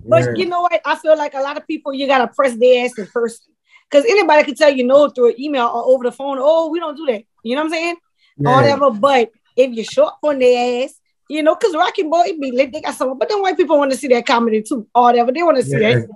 But 0.06 0.36
you 0.36 0.46
know 0.46 0.62
what? 0.62 0.80
I 0.84 0.96
feel 0.96 1.16
like 1.16 1.34
a 1.34 1.40
lot 1.40 1.56
of 1.56 1.66
people 1.66 1.92
you 1.92 2.06
gotta 2.06 2.28
press 2.28 2.54
their 2.56 2.84
ass 2.84 2.98
in 2.98 3.06
person. 3.06 3.52
Because 3.90 4.04
anybody 4.04 4.44
can 4.44 4.54
tell 4.54 4.70
you 4.70 4.84
no 4.84 5.08
through 5.08 5.30
an 5.30 5.40
email 5.40 5.66
or 5.66 5.84
over 5.84 6.04
the 6.04 6.12
phone. 6.12 6.38
Oh, 6.40 6.68
we 6.70 6.78
don't 6.78 6.96
do 6.96 7.06
that. 7.06 7.24
You 7.42 7.56
know 7.56 7.62
what 7.62 7.66
I'm 7.66 7.72
saying? 7.72 7.96
Or 8.38 8.54
whatever. 8.56 8.90
But 8.90 9.30
if 9.56 9.72
you 9.76 9.82
show 9.82 10.06
up 10.06 10.18
on 10.22 10.38
their 10.38 10.84
ass, 10.84 10.94
you 11.28 11.42
know, 11.42 11.54
because 11.54 11.74
Rock 11.74 11.98
'n' 11.98 12.08
Bowl 12.08 12.22
it 12.22 12.40
be 12.40 12.52
lit, 12.52 12.72
they 12.72 12.80
got 12.80 12.94
someone, 12.94 13.18
but 13.18 13.28
then 13.28 13.42
white 13.42 13.56
people 13.56 13.78
want 13.78 13.90
to 13.90 13.96
see 13.96 14.08
that 14.08 14.26
comedy 14.26 14.62
too, 14.62 14.86
or 14.94 15.02
whatever. 15.04 15.32
They 15.32 15.42
want 15.42 15.56
to 15.58 15.64
see 15.64 15.78
Yeah. 15.80 15.94
that. 15.94 16.08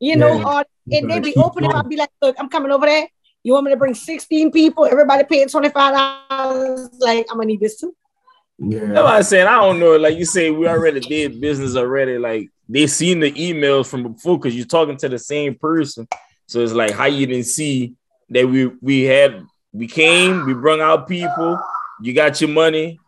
You 0.00 0.16
know, 0.16 0.38
Yeah. 0.38 0.60
or 0.60 0.64
and 0.92 1.10
they 1.10 1.18
be 1.20 1.32
Keep 1.32 1.38
open 1.38 1.64
going. 1.64 1.76
I'll 1.76 1.82
be 1.82 1.96
like, 1.96 2.10
look, 2.20 2.36
I'm 2.38 2.48
coming 2.48 2.70
over 2.70 2.86
there. 2.86 3.08
You 3.42 3.54
want 3.54 3.64
me 3.64 3.70
to 3.72 3.76
bring 3.76 3.94
16 3.94 4.50
people, 4.52 4.84
everybody 4.84 5.24
paying 5.24 5.48
$25? 5.48 6.90
Like, 6.98 7.26
I'm 7.30 7.36
gonna 7.38 7.46
need 7.46 7.60
this 7.60 7.78
too. 7.78 7.94
That's 8.58 8.74
Yeah. 8.74 9.02
I'm 9.02 9.22
saying. 9.22 9.46
I 9.46 9.56
don't 9.56 9.80
know. 9.80 9.96
Like 9.96 10.16
you 10.16 10.24
say, 10.24 10.50
we 10.50 10.68
already 10.68 11.00
did 11.00 11.40
business 11.40 11.76
already. 11.76 12.18
Like 12.18 12.48
they 12.68 12.86
seen 12.86 13.20
the 13.20 13.32
emails 13.32 13.86
from 13.88 14.14
before 14.14 14.38
because 14.38 14.56
you're 14.56 14.66
talking 14.66 14.96
to 14.98 15.08
the 15.08 15.18
same 15.18 15.54
person. 15.56 16.08
So 16.46 16.60
it's 16.60 16.72
like 16.72 16.92
how 16.92 17.06
you 17.06 17.26
didn't 17.26 17.46
see 17.46 17.94
that 18.30 18.48
we 18.48 18.66
we 18.66 19.02
had 19.02 19.44
we 19.72 19.86
came, 19.86 20.46
we 20.46 20.54
brung 20.54 20.80
out 20.80 21.08
people, 21.08 21.58
you 22.00 22.12
got 22.12 22.40
your 22.40 22.50
money. 22.50 23.00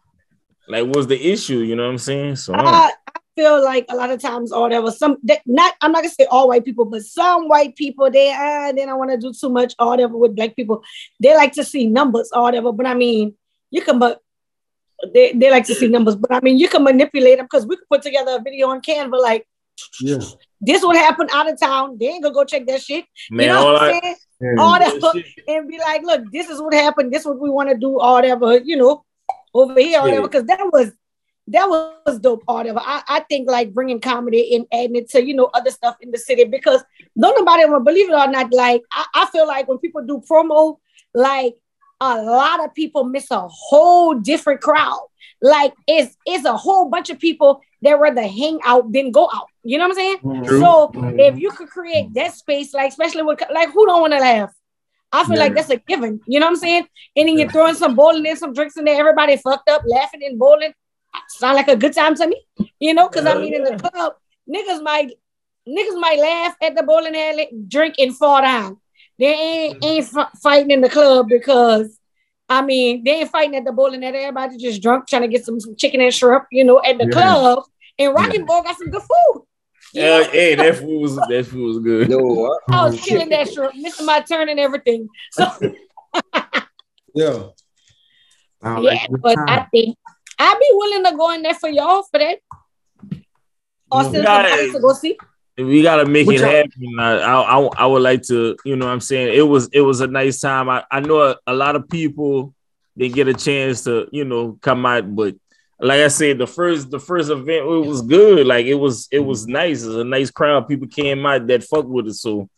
Like 0.68 0.86
what's 0.86 1.06
the 1.06 1.20
issue? 1.20 1.58
You 1.58 1.76
know 1.76 1.84
what 1.84 1.92
I'm 1.92 1.98
saying? 1.98 2.36
So 2.36 2.54
I 2.54 2.62
I, 2.62 2.92
I 3.14 3.20
feel 3.36 3.62
like 3.62 3.86
a 3.88 3.94
lot 3.94 4.10
of 4.10 4.20
times, 4.20 4.52
or 4.52 4.68
there 4.68 4.82
was 4.82 4.98
some 4.98 5.16
that 5.24 5.42
not 5.46 5.74
I'm 5.80 5.92
not 5.92 6.02
gonna 6.02 6.12
say 6.12 6.26
all 6.26 6.48
white 6.48 6.64
people, 6.64 6.86
but 6.86 7.02
some 7.02 7.48
white 7.48 7.76
people 7.76 8.10
they 8.10 8.32
uh 8.32 8.72
they 8.72 8.84
don't 8.84 8.98
want 8.98 9.12
to 9.12 9.16
do 9.16 9.32
too 9.32 9.48
much 9.48 9.74
or 9.78 9.88
whatever 9.88 10.16
with 10.16 10.34
black 10.34 10.56
people. 10.56 10.82
They 11.20 11.34
like 11.36 11.52
to 11.52 11.64
see 11.64 11.86
numbers 11.86 12.30
or 12.34 12.42
whatever. 12.42 12.72
But 12.72 12.86
I 12.86 12.94
mean, 12.94 13.34
you 13.70 13.82
can 13.82 13.98
but 13.98 14.20
they, 15.12 15.32
they 15.32 15.50
like 15.50 15.64
to 15.66 15.74
see 15.74 15.88
numbers, 15.88 16.16
but 16.16 16.32
I 16.32 16.40
mean 16.40 16.58
you 16.58 16.68
can 16.68 16.82
manipulate 16.84 17.38
them 17.38 17.46
because 17.46 17.66
we 17.66 17.76
could 17.76 17.88
put 17.88 18.02
together 18.02 18.36
a 18.38 18.42
video 18.42 18.68
on 18.68 18.80
Canva 18.80 19.20
like 19.20 19.46
Yeah. 20.00 20.18
this 20.60 20.82
would 20.84 20.96
happen 20.96 21.28
out 21.32 21.50
of 21.50 21.60
town. 21.60 21.96
They 21.98 22.06
ain't 22.06 22.22
gonna 22.22 22.34
go 22.34 22.44
check 22.44 22.66
that 22.66 22.80
shit. 22.82 23.04
man, 23.30 23.46
you 23.46 23.52
know 23.52 23.58
all 23.66 23.72
what 23.74 23.82
I'm 23.82 23.88
I, 23.94 24.00
saying? 24.00 24.16
Yeah. 24.40 24.54
All 24.62 24.78
that 24.78 25.00
Bullshit. 25.00 25.26
and 25.48 25.68
be 25.68 25.78
like, 25.78 26.02
look, 26.02 26.22
this 26.32 26.48
is 26.48 26.60
what 26.60 26.74
happened. 26.74 27.12
This 27.12 27.20
is 27.20 27.26
what 27.26 27.40
we 27.40 27.50
want 27.50 27.70
to 27.70 27.76
do, 27.76 27.98
or 28.00 28.12
whatever, 28.14 28.58
you 28.58 28.76
know, 28.76 29.04
over 29.54 29.78
here, 29.80 30.00
or 30.00 30.02
whatever. 30.02 30.22
Because 30.28 30.44
that 30.44 30.60
was 30.72 30.92
that 31.48 31.68
was 31.68 32.18
dope, 32.18 32.42
or 32.48 32.56
whatever. 32.56 32.80
I, 32.82 33.02
I 33.08 33.20
think 33.20 33.48
like 33.48 33.72
bringing 33.72 34.00
comedy 34.00 34.54
and 34.56 34.66
adding 34.72 34.96
it 34.96 35.08
to 35.10 35.24
you 35.24 35.34
know 35.34 35.48
other 35.54 35.70
stuff 35.70 35.96
in 36.00 36.10
the 36.10 36.18
city 36.18 36.44
because 36.44 36.82
don't 37.18 37.38
nobody 37.38 37.64
want 37.64 37.84
believe 37.84 38.08
it 38.10 38.14
or 38.14 38.26
not. 38.28 38.52
Like 38.52 38.82
I, 38.92 39.04
I 39.14 39.26
feel 39.26 39.46
like 39.46 39.68
when 39.68 39.78
people 39.78 40.04
do 40.04 40.22
promo, 40.28 40.78
like 41.14 41.54
a 42.00 42.22
lot 42.22 42.64
of 42.64 42.74
people 42.74 43.04
miss 43.04 43.30
a 43.30 43.46
whole 43.48 44.14
different 44.14 44.60
crowd. 44.60 45.00
Like 45.42 45.74
it's 45.86 46.16
it's 46.24 46.44
a 46.44 46.56
whole 46.56 46.88
bunch 46.88 47.10
of 47.10 47.18
people 47.18 47.60
that 47.82 47.98
rather 47.98 48.22
hang 48.22 48.58
out 48.64 48.90
than 48.92 49.10
go 49.10 49.28
out. 49.32 49.48
You 49.64 49.78
know 49.78 49.84
what 49.84 49.92
I'm 49.92 49.96
saying? 49.96 50.18
Mm-hmm. 50.18 50.44
True. 50.44 50.60
So 50.60 50.90
if 50.94 50.94
mm-hmm. 50.94 51.38
you 51.38 51.50
could 51.50 51.68
create 51.68 52.14
that 52.14 52.34
space, 52.34 52.72
like 52.72 52.90
especially 52.90 53.22
with 53.22 53.42
like 53.52 53.70
who 53.70 53.86
don't 53.86 54.00
want 54.00 54.12
to 54.14 54.18
laugh? 54.18 54.54
I 55.12 55.24
feel 55.24 55.38
like 55.38 55.54
that's 55.54 55.70
a 55.70 55.76
given. 55.76 56.20
You 56.26 56.40
know 56.40 56.46
what 56.46 56.52
I'm 56.52 56.56
saying? 56.56 56.86
And 57.14 57.28
then 57.28 57.38
you're 57.38 57.50
throwing 57.50 57.74
some 57.74 57.94
bowling 57.94 58.26
in, 58.26 58.36
some 58.36 58.52
drinks 58.52 58.76
in 58.76 58.84
there, 58.84 58.98
everybody 58.98 59.36
fucked 59.36 59.68
up, 59.68 59.82
laughing 59.86 60.22
and 60.24 60.38
bowling. 60.38 60.72
Sound 61.28 61.56
like 61.56 61.68
a 61.68 61.76
good 61.76 61.94
time 61.94 62.14
to 62.16 62.26
me. 62.26 62.42
You 62.80 62.92
know, 62.92 63.08
because 63.08 63.26
I 63.26 63.38
mean 63.38 63.54
in 63.54 63.64
the 63.64 63.76
club, 63.76 64.14
niggas 64.48 64.82
might 64.82 65.12
niggas 65.68 66.00
might 66.00 66.18
laugh 66.18 66.56
at 66.62 66.76
the 66.76 66.82
bowling 66.82 67.16
alley, 67.16 67.50
drink 67.68 67.96
and 67.98 68.16
fall 68.16 68.40
down. 68.40 68.78
They 69.18 69.32
ain't 69.34 69.84
ain't 69.84 70.16
f- 70.16 70.30
fighting 70.42 70.70
in 70.70 70.80
the 70.80 70.88
club 70.90 71.28
because 71.28 71.98
I 72.48 72.62
mean 72.62 73.02
they 73.04 73.20
ain't 73.20 73.30
fighting 73.30 73.56
at 73.56 73.64
the 73.64 73.72
bowling 73.72 74.04
alley. 74.04 74.18
Everybody 74.18 74.56
just 74.58 74.82
drunk 74.82 75.08
trying 75.08 75.22
to 75.22 75.28
get 75.28 75.44
some, 75.44 75.58
some 75.58 75.74
chicken 75.76 76.00
and 76.00 76.12
shrimp. 76.12 76.44
You 76.52 76.64
know, 76.64 76.80
at 76.84 76.98
the 76.98 77.06
Yeah. 77.06 77.12
club, 77.12 77.64
And 77.98 78.14
Rock 78.14 78.34
'n' 78.34 78.44
Bowl 78.44 78.62
got 78.62 78.76
some 78.76 78.90
good 78.90 79.02
food. 79.02 79.42
You 79.94 80.02
Yeah, 80.02 80.18
know? 80.18 80.24
hey, 80.30 80.54
that 80.56 80.76
food 80.76 81.00
was 81.00 81.16
that 81.16 81.46
food 81.46 81.66
was 81.66 81.78
good. 81.78 82.10
No, 82.10 82.44
uh, 82.46 82.58
I 82.72 82.84
was 82.84 83.00
killing 83.00 83.30
that 83.30 83.50
shrimp, 83.50 83.74
missing 83.76 84.04
my 84.06 84.20
turn 84.20 84.48
and 84.48 84.60
everything. 84.60 85.08
So 85.32 85.46
Yeah. 87.14 87.48
Sound 88.62 88.84
yeah, 88.84 89.06
like 89.08 89.22
but 89.22 89.34
time. 89.36 89.48
I 89.48 89.66
think 89.70 89.96
I'd 90.38 90.58
be 90.60 90.70
willing 90.72 91.04
to 91.04 91.16
go 91.16 91.30
in 91.32 91.42
there 91.42 91.54
for 91.54 91.68
y'all 91.68 92.02
for 92.02 92.18
that. 92.18 92.38
Or 93.90 94.02
Yeah. 94.02 94.10
send 94.10 94.24
Guys. 94.24 94.72
to 94.72 94.80
go 94.80 94.92
see. 94.92 95.16
We 95.58 95.82
gotta 95.82 96.04
make 96.06 96.26
What 96.26 96.36
it 96.36 96.40
y'all- 96.42 96.50
happen. 96.50 97.00
I, 97.00 97.12
I 97.18 97.40
I 97.60 97.68
I 97.78 97.86
would 97.86 98.02
like 98.02 98.22
to, 98.24 98.56
you 98.64 98.76
know 98.76 98.86
what 98.86 98.92
I'm 98.92 99.00
saying? 99.00 99.34
It 99.34 99.42
was 99.42 99.68
it 99.72 99.80
was 99.80 100.00
a 100.00 100.06
nice 100.06 100.40
time. 100.40 100.68
I, 100.68 100.84
I 100.90 101.00
know 101.00 101.20
a, 101.22 101.36
a 101.46 101.54
lot 101.54 101.76
of 101.76 101.88
people 101.88 102.54
didn't 102.96 103.14
get 103.14 103.28
a 103.28 103.34
chance 103.34 103.84
to, 103.84 104.06
you 104.12 104.24
know, 104.24 104.58
come 104.60 104.84
out, 104.84 105.14
but 105.14 105.34
like 105.80 106.00
I 106.00 106.08
said, 106.08 106.38
the 106.38 106.46
first 106.46 106.90
the 106.90 106.98
first 107.00 107.30
event 107.30 107.66
it 107.66 107.86
was 107.86 108.02
good. 108.02 108.46
Like 108.46 108.66
it 108.66 108.74
was 108.74 109.08
it 109.10 109.20
was 109.20 109.46
nice. 109.46 109.82
It 109.82 109.88
was 109.88 109.96
a 109.96 110.04
nice 110.04 110.30
crowd. 110.30 110.68
People 110.68 110.88
came 110.88 111.24
out 111.24 111.46
that 111.46 111.64
fuck 111.64 111.86
with 111.86 112.08
it. 112.08 112.14
So 112.14 112.48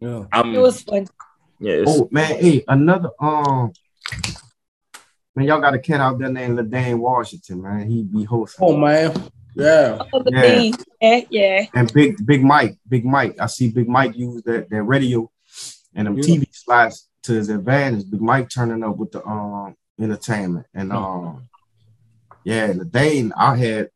Yeah. 0.00 0.24
I'm 0.32 0.54
It 0.54 0.58
was 0.58 0.82
fun. 0.82 1.06
yeah, 1.58 1.82
Oh 1.86 2.08
man, 2.12 2.38
hey, 2.40 2.62
another 2.68 3.10
um 3.20 3.72
man, 5.34 5.46
y'all 5.46 5.60
got 5.60 5.74
a 5.74 5.78
cat 5.80 6.00
out 6.00 6.18
there 6.18 6.28
named 6.28 6.58
LaDane 6.58 6.98
Washington, 6.98 7.62
man. 7.62 7.88
He 7.90 8.02
be 8.04 8.22
hosting. 8.24 8.64
Oh 8.64 8.76
man. 8.76 9.12
Yeah. 9.54 10.02
Oh, 10.12 10.22
the 10.22 10.30
Yeah. 10.32 10.40
thing. 10.42 10.74
Yeah, 11.00 11.20
yeah. 11.30 11.66
And 11.74 11.92
Big 11.92 12.24
Big 12.26 12.42
Mike, 12.42 12.76
Big 12.88 13.04
Mike. 13.04 13.36
I 13.40 13.46
see 13.46 13.70
Big 13.70 13.88
Mike 13.88 14.16
use 14.16 14.42
that, 14.44 14.68
that 14.70 14.82
radio 14.82 15.30
and 15.94 16.06
them 16.06 16.16
Yeah. 16.18 16.24
TV 16.24 16.48
slots 16.52 17.08
to 17.24 17.32
his 17.34 17.48
advantage. 17.48 18.10
Big 18.10 18.20
Mike 18.20 18.48
turning 18.50 18.82
up 18.82 18.96
with 18.96 19.12
the 19.12 19.24
um 19.26 19.76
entertainment. 20.00 20.66
And 20.74 20.92
um 20.92 21.48
yeah, 22.44 22.72
the 22.72 22.84
Dane, 22.84 23.32
I 23.36 23.56
had 23.56 23.90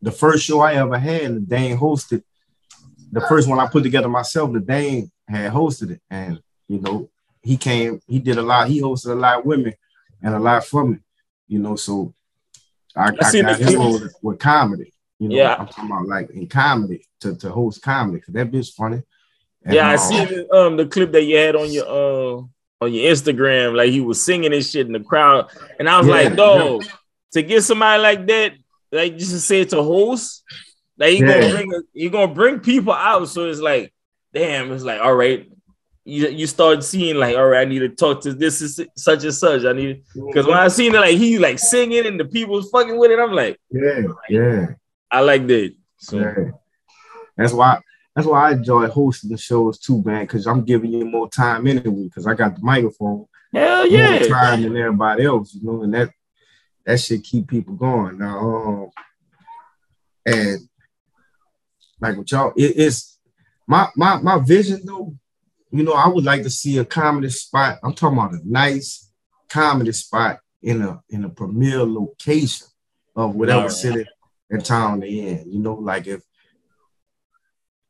the 0.00 0.12
first 0.12 0.44
show 0.44 0.60
I 0.60 0.74
ever 0.74 0.98
had, 0.98 1.34
the 1.34 1.40
Dane 1.40 1.76
hosted. 1.76 2.22
The 3.12 3.20
first 3.22 3.48
one 3.48 3.58
I 3.58 3.66
put 3.66 3.82
together 3.82 4.08
myself, 4.08 4.52
the 4.52 4.60
Dane 4.60 5.10
had 5.28 5.52
hosted 5.52 5.90
it. 5.90 6.00
And 6.10 6.40
you 6.68 6.78
know, 6.80 7.10
he 7.42 7.56
came, 7.56 8.00
he 8.06 8.20
did 8.20 8.38
a 8.38 8.42
lot, 8.42 8.68
he 8.68 8.80
hosted 8.80 9.10
a 9.10 9.14
lot 9.14 9.40
of 9.40 9.44
women 9.44 9.74
and 10.22 10.34
a 10.34 10.38
lot 10.38 10.64
for 10.64 10.86
me, 10.86 10.98
you 11.48 11.58
know. 11.58 11.74
So 11.74 12.14
I, 12.96 13.08
I 13.10 13.12
I, 13.20 13.30
seen 13.30 13.42
got 13.44 13.58
the 13.58 13.64
him 13.64 13.74
clip. 13.80 14.02
with, 14.02 14.14
with 14.22 14.38
comedy. 14.38 14.92
You 15.20 15.28
know, 15.28 15.36
Yeah. 15.36 15.54
I'm 15.58 15.66
talking 15.68 15.84
about 15.86 16.08
like 16.08 16.30
in 16.30 16.46
comedy 16.48 17.06
to, 17.20 17.36
to 17.36 17.50
host 17.50 17.82
comedy 17.82 18.18
because 18.18 18.34
that 18.34 18.50
bitch 18.50 18.72
funny. 18.74 19.02
And, 19.62 19.74
yeah, 19.74 19.90
I 19.90 19.92
um, 19.92 19.98
see 19.98 20.24
the, 20.24 20.52
um 20.54 20.76
the 20.78 20.86
clip 20.86 21.12
that 21.12 21.22
you 21.22 21.36
had 21.36 21.54
on 21.54 21.70
your 21.70 21.86
uh 21.86 22.42
on 22.82 22.92
your 22.92 23.12
Instagram, 23.12 23.76
like 23.76 23.90
he 23.90 24.00
was 24.00 24.22
singing 24.22 24.52
and 24.54 24.64
shit 24.64 24.86
in 24.86 24.94
the 24.94 25.00
crowd, 25.00 25.50
and 25.78 25.86
I 25.88 25.98
was 25.98 26.08
Yeah, 26.08 26.14
like, 26.14 26.34
dog, 26.36 26.84
to 27.32 27.42
get 27.42 27.62
somebody 27.62 28.02
like 28.02 28.26
that, 28.28 28.54
like 28.90 29.18
just 29.18 29.32
to 29.32 29.38
say 29.38 29.64
to 29.66 29.82
host, 29.82 30.42
like 30.96 31.18
you 31.18 31.26
yeah. 31.26 31.40
gonna 31.40 31.52
bring 31.52 31.82
he 31.92 32.08
gonna 32.08 32.34
bring 32.34 32.60
people 32.60 32.94
out. 32.94 33.28
So 33.28 33.50
it's 33.50 33.60
like, 33.60 33.92
damn, 34.32 34.72
it's 34.72 34.82
like, 34.82 35.00
all 35.00 35.14
right. 35.14 35.46
You, 36.06 36.28
you 36.28 36.46
start 36.46 36.82
seeing 36.82 37.16
like, 37.16 37.36
all 37.36 37.46
right, 37.46 37.60
I 37.60 37.64
need 37.66 37.80
to 37.80 37.90
talk 37.90 38.22
to 38.22 38.32
this 38.32 38.62
is 38.62 38.80
such 38.96 39.22
and 39.22 39.34
such. 39.34 39.64
I 39.66 39.74
need 39.74 40.02
because 40.14 40.46
when 40.46 40.56
I 40.56 40.68
seen 40.68 40.94
it, 40.94 40.98
like 40.98 41.18
he 41.18 41.38
like 41.38 41.58
singing 41.58 42.06
and 42.06 42.18
the 42.18 42.24
people 42.24 42.54
was 42.54 42.70
fucking 42.70 42.96
with 42.98 43.10
it, 43.10 43.18
I'm 43.18 43.32
like, 43.32 43.60
Yeah, 43.70 44.02
yeah, 44.30 44.66
I 45.10 45.20
like 45.20 45.46
that. 45.46 45.74
So 45.98 46.18
yeah. 46.18 46.50
That's 47.36 47.52
why 47.52 47.80
that's 48.14 48.26
why 48.26 48.48
I 48.48 48.52
enjoy 48.52 48.88
hosting 48.88 49.30
the 49.30 49.38
shows 49.38 49.78
too, 49.78 50.02
man, 50.04 50.24
because 50.24 50.46
I'm 50.46 50.64
giving 50.64 50.92
you 50.92 51.04
more 51.04 51.28
time 51.28 51.66
anyway, 51.66 52.04
because 52.04 52.26
I 52.26 52.34
got 52.34 52.54
the 52.54 52.60
microphone. 52.62 53.26
hell 53.52 53.86
yeah. 53.86 54.10
more 54.10 54.20
yeah. 54.20 54.28
time 54.28 54.62
than 54.62 54.76
everybody 54.76 55.24
else, 55.24 55.54
you 55.54 55.62
know, 55.64 55.82
and 55.82 55.94
that 55.94 56.10
that 56.84 57.00
should 57.00 57.22
keep 57.22 57.48
people 57.48 57.74
going. 57.74 58.18
Now, 58.18 58.38
um, 58.38 58.90
and 60.26 60.60
like 62.00 62.16
with 62.16 62.30
y'all, 62.32 62.52
it, 62.56 62.74
it's 62.76 63.18
my 63.66 63.88
my 63.96 64.20
my 64.20 64.38
vision 64.38 64.80
though. 64.84 65.14
You 65.70 65.84
know, 65.84 65.92
I 65.92 66.08
would 66.08 66.24
like 66.24 66.42
to 66.42 66.50
see 66.50 66.78
a 66.78 66.84
comedy 66.84 67.30
spot. 67.30 67.78
I'm 67.82 67.94
talking 67.94 68.18
about 68.18 68.34
a 68.34 68.40
nice 68.44 69.10
comedy 69.48 69.92
spot 69.92 70.40
in 70.62 70.82
a 70.82 71.00
in 71.08 71.24
a 71.24 71.30
premier 71.30 71.84
location 71.84 72.66
of 73.14 73.34
whatever 73.34 73.60
Alright. 73.60 73.72
city 73.72 74.06
and 74.50 74.64
town 74.64 75.00
they 75.00 75.08
in. 75.10 75.52
You 75.52 75.58
know, 75.60 75.74
like 75.74 76.06
if 76.06 76.22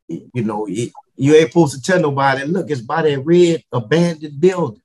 you 0.08 0.44
know 0.44 0.66
it, 0.68 0.92
you 1.16 1.34
ain't 1.34 1.50
supposed 1.50 1.74
to 1.76 1.82
tell 1.82 2.00
nobody. 2.00 2.44
Look, 2.44 2.70
it's 2.70 2.80
by 2.80 3.02
that 3.02 3.20
red 3.20 3.62
abandoned 3.72 4.40
building. 4.40 4.82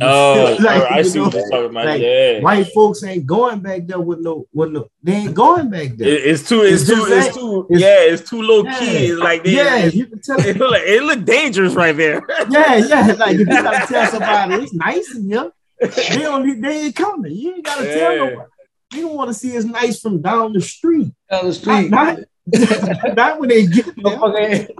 Oh, 0.00 0.56
like, 0.60 0.82
I 0.88 1.02
see 1.02 1.18
know, 1.18 1.24
what 1.24 1.34
you're 1.34 1.48
talking 1.50 1.70
about. 1.70 1.84
like, 1.86 2.00
yeah. 2.00 2.38
White 2.40 2.68
folks 2.72 3.02
ain't 3.02 3.26
going 3.26 3.58
back 3.58 3.86
there 3.88 3.98
with 3.98 4.20
no, 4.20 4.46
with 4.52 4.70
no, 4.70 4.88
they 5.02 5.14
ain't 5.14 5.34
going 5.34 5.68
back 5.68 5.96
there. 5.96 6.06
It- 6.08 6.26
it's 6.26 6.48
too, 6.48 6.62
it's, 6.62 6.82
It's 6.88 6.90
too, 6.92 7.06
it's 7.12 7.34
too, 7.36 7.66
it's- 7.70 7.80
yeah, 7.80 8.12
it's 8.12 8.30
too 8.30 8.40
low 8.40 8.62
Yeah. 8.62 8.78
key. 8.78 8.86
It's 9.08 9.18
like 9.20 9.42
they, 9.42 9.56
yeah, 9.56 9.86
you 9.86 10.06
can 10.06 10.20
tell. 10.20 10.38
it 10.46 10.56
look 10.58 10.76
it 10.76 11.02
look 11.02 11.24
dangerous 11.24 11.74
right 11.74 11.96
there. 11.96 12.22
Yeah, 12.50 12.76
yeah. 12.76 13.06
Like 13.18 13.32
if 13.34 13.40
you 13.40 13.46
gotta 13.46 13.86
tell 13.88 14.06
somebody 14.12 14.54
it's 14.62 14.72
nice 14.74 15.12
in 15.16 15.28
here, 15.28 15.50
they 15.80 16.18
don't, 16.22 16.60
they 16.60 16.82
ain't 16.86 16.94
coming. 16.94 17.32
You 17.32 17.54
ain't 17.54 17.64
gotta 17.64 17.84
tell 17.92 18.12
Yeah. 18.16 18.24
nobody. 18.30 18.50
They 18.90 19.00
don't 19.02 19.14
want 19.14 19.28
to 19.28 19.34
see 19.34 19.50
it's 19.50 19.64
nice 19.64 20.00
from 20.00 20.20
down 20.20 20.52
the 20.52 20.60
street. 20.60 21.12
Down 21.30 21.44
the 21.46 21.52
street. 21.52 21.90
Not, 21.90 22.18
not, 22.46 23.16
not 23.16 23.40
when 23.40 23.48
they 23.48 23.66
get 23.66 23.86
there. 23.86 23.94
Motherfucker 23.94 24.40
ain't, 24.40 24.70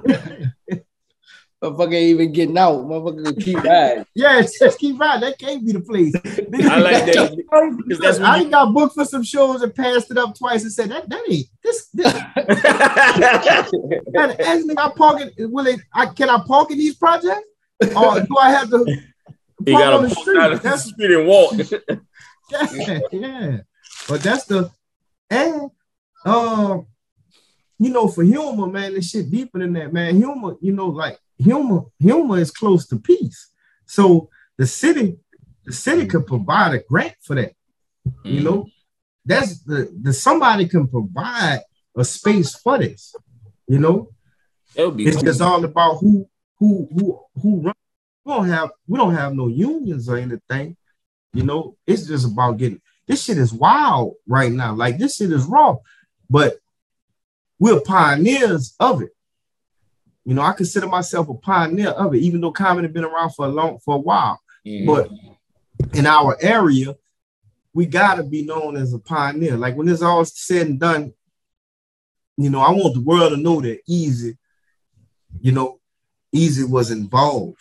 motherfucker 1.62 1.94
ain't 1.94 1.94
even 1.94 2.32
getting 2.32 2.58
out. 2.58 2.78
Motherfucker 2.84 3.24
gonna 3.24 3.36
keep 3.36 3.62
riding. 3.62 4.04
Yeah, 4.16 4.42
just 4.42 4.78
keep 4.80 4.98
riding. 4.98 5.20
That 5.20 5.38
can't 5.38 5.64
be 5.64 5.72
the 5.72 5.80
place. 5.80 6.12
I 6.16 6.18
like 6.80 7.06
that 7.06 7.44
that's 8.00 8.18
I 8.18 8.32
when 8.32 8.40
ain't 8.42 8.50
got 8.50 8.74
booked 8.74 8.94
for 8.94 9.04
some 9.04 9.22
shows 9.22 9.62
and 9.62 9.72
passed 9.74 10.10
it 10.10 10.18
up 10.18 10.36
twice 10.36 10.62
and 10.62 10.72
said 10.72 10.90
that 10.90 11.08
that 11.08 11.22
ain't 11.30 11.46
this. 11.62 11.86
this 11.94 12.12
you, 13.72 14.02
and 14.14 14.40
actually, 14.40 14.74
I 14.76 14.90
park 14.96 15.20
it. 15.20 15.50
Will 15.50 15.66
it? 15.68 15.80
I 15.94 16.06
can 16.06 16.28
I 16.28 16.42
park 16.44 16.72
in 16.72 16.78
these 16.78 16.96
projects, 16.96 17.46
or 17.80 18.20
do 18.20 18.36
I 18.38 18.50
have 18.50 18.70
to? 18.70 18.84
you 19.66 19.72
park 19.72 19.86
on 19.86 20.02
gotta 20.02 20.08
the 20.08 20.14
street? 20.14 20.38
out 20.38 20.52
of 20.52 20.62
the 20.62 20.68
That's 20.68 20.84
street 20.84 21.10
and 21.12 21.26
walk. 21.28 21.52
yeah, 22.74 22.98
yeah. 23.12 23.58
But 24.08 24.22
that's 24.22 24.44
the 24.44 24.70
and 25.30 25.70
um, 26.24 26.86
you 27.78 27.90
know, 27.90 28.08
for 28.08 28.22
humor, 28.22 28.66
man, 28.66 28.94
this 28.94 29.10
shit 29.10 29.30
deeper 29.30 29.58
than 29.58 29.72
that, 29.72 29.92
man. 29.92 30.16
Humor, 30.16 30.56
you 30.60 30.72
know, 30.72 30.88
like 30.88 31.18
humor, 31.38 31.82
humor 31.98 32.38
is 32.38 32.50
close 32.50 32.86
to 32.88 32.98
peace. 32.98 33.50
So 33.86 34.28
the 34.58 34.66
city, 34.66 35.16
the 35.64 35.72
city 35.72 36.06
could 36.06 36.26
provide 36.26 36.74
a 36.74 36.80
grant 36.80 37.14
for 37.22 37.36
that. 37.36 37.54
You 38.24 38.40
know, 38.40 38.66
that's 39.24 39.60
the 39.62 39.90
the 40.02 40.12
somebody 40.12 40.68
can 40.68 40.88
provide 40.88 41.60
a 41.96 42.04
space 42.04 42.54
for 42.54 42.78
this. 42.78 43.14
You 43.66 43.78
know, 43.78 44.10
that 44.74 44.86
would 44.86 44.96
be 44.96 45.06
it's 45.06 45.16
cool. 45.16 45.24
just 45.24 45.40
all 45.40 45.64
about 45.64 45.98
who 45.98 46.28
who 46.58 46.88
who 46.92 47.20
who 47.40 47.62
run. 47.62 47.74
We 48.24 48.32
don't 48.34 48.48
have 48.48 48.70
we 48.86 48.98
don't 48.98 49.14
have 49.14 49.34
no 49.34 49.48
unions 49.48 50.08
or 50.08 50.16
anything. 50.16 50.76
You 51.32 51.44
know, 51.44 51.76
it's 51.86 52.06
just 52.06 52.26
about 52.26 52.58
getting 52.58 52.80
this 53.10 53.24
shit 53.24 53.38
is 53.38 53.52
wild 53.52 54.14
right 54.28 54.52
now. 54.52 54.72
Like 54.72 54.96
this 54.96 55.16
shit 55.16 55.32
is 55.32 55.44
raw, 55.44 55.76
but 56.30 56.58
we're 57.58 57.80
pioneers 57.80 58.76
of 58.78 59.02
it. 59.02 59.10
You 60.24 60.34
know, 60.34 60.42
I 60.42 60.52
consider 60.52 60.86
myself 60.86 61.28
a 61.28 61.34
pioneer 61.34 61.88
of 61.88 62.14
it, 62.14 62.18
even 62.18 62.40
though 62.40 62.52
comedy 62.52 62.86
been 62.86 63.04
around 63.04 63.30
for 63.30 63.46
a 63.46 63.48
long 63.48 63.80
for 63.80 63.96
a 63.96 63.98
while. 63.98 64.40
Mhm. 64.64 64.86
But 64.86 65.10
in 65.92 66.06
our 66.06 66.36
area, 66.40 66.94
we 67.74 67.84
gotta 67.86 68.22
be 68.22 68.44
known 68.44 68.76
as 68.76 68.92
a 68.92 68.98
pioneer. 69.00 69.56
Like 69.56 69.74
when 69.76 69.88
it's 69.88 70.02
all 70.02 70.24
said 70.24 70.68
and 70.68 70.78
done, 70.78 71.12
you 72.36 72.48
know, 72.48 72.60
I 72.60 72.70
want 72.70 72.94
the 72.94 73.00
world 73.00 73.32
to 73.32 73.36
know 73.36 73.60
that 73.60 73.80
Easy, 73.88 74.38
you 75.40 75.50
know, 75.50 75.80
Easy 76.32 76.62
was 76.62 76.92
involved. 76.92 77.60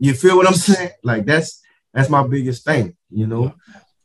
You 0.00 0.12
feel 0.14 0.36
what 0.36 0.48
I'm 0.48 0.54
saying? 0.70 0.90
Like 1.04 1.24
that's 1.24 1.62
that's 1.94 2.10
my 2.10 2.26
biggest 2.26 2.64
thing, 2.64 2.96
you 3.10 3.28
know. 3.28 3.54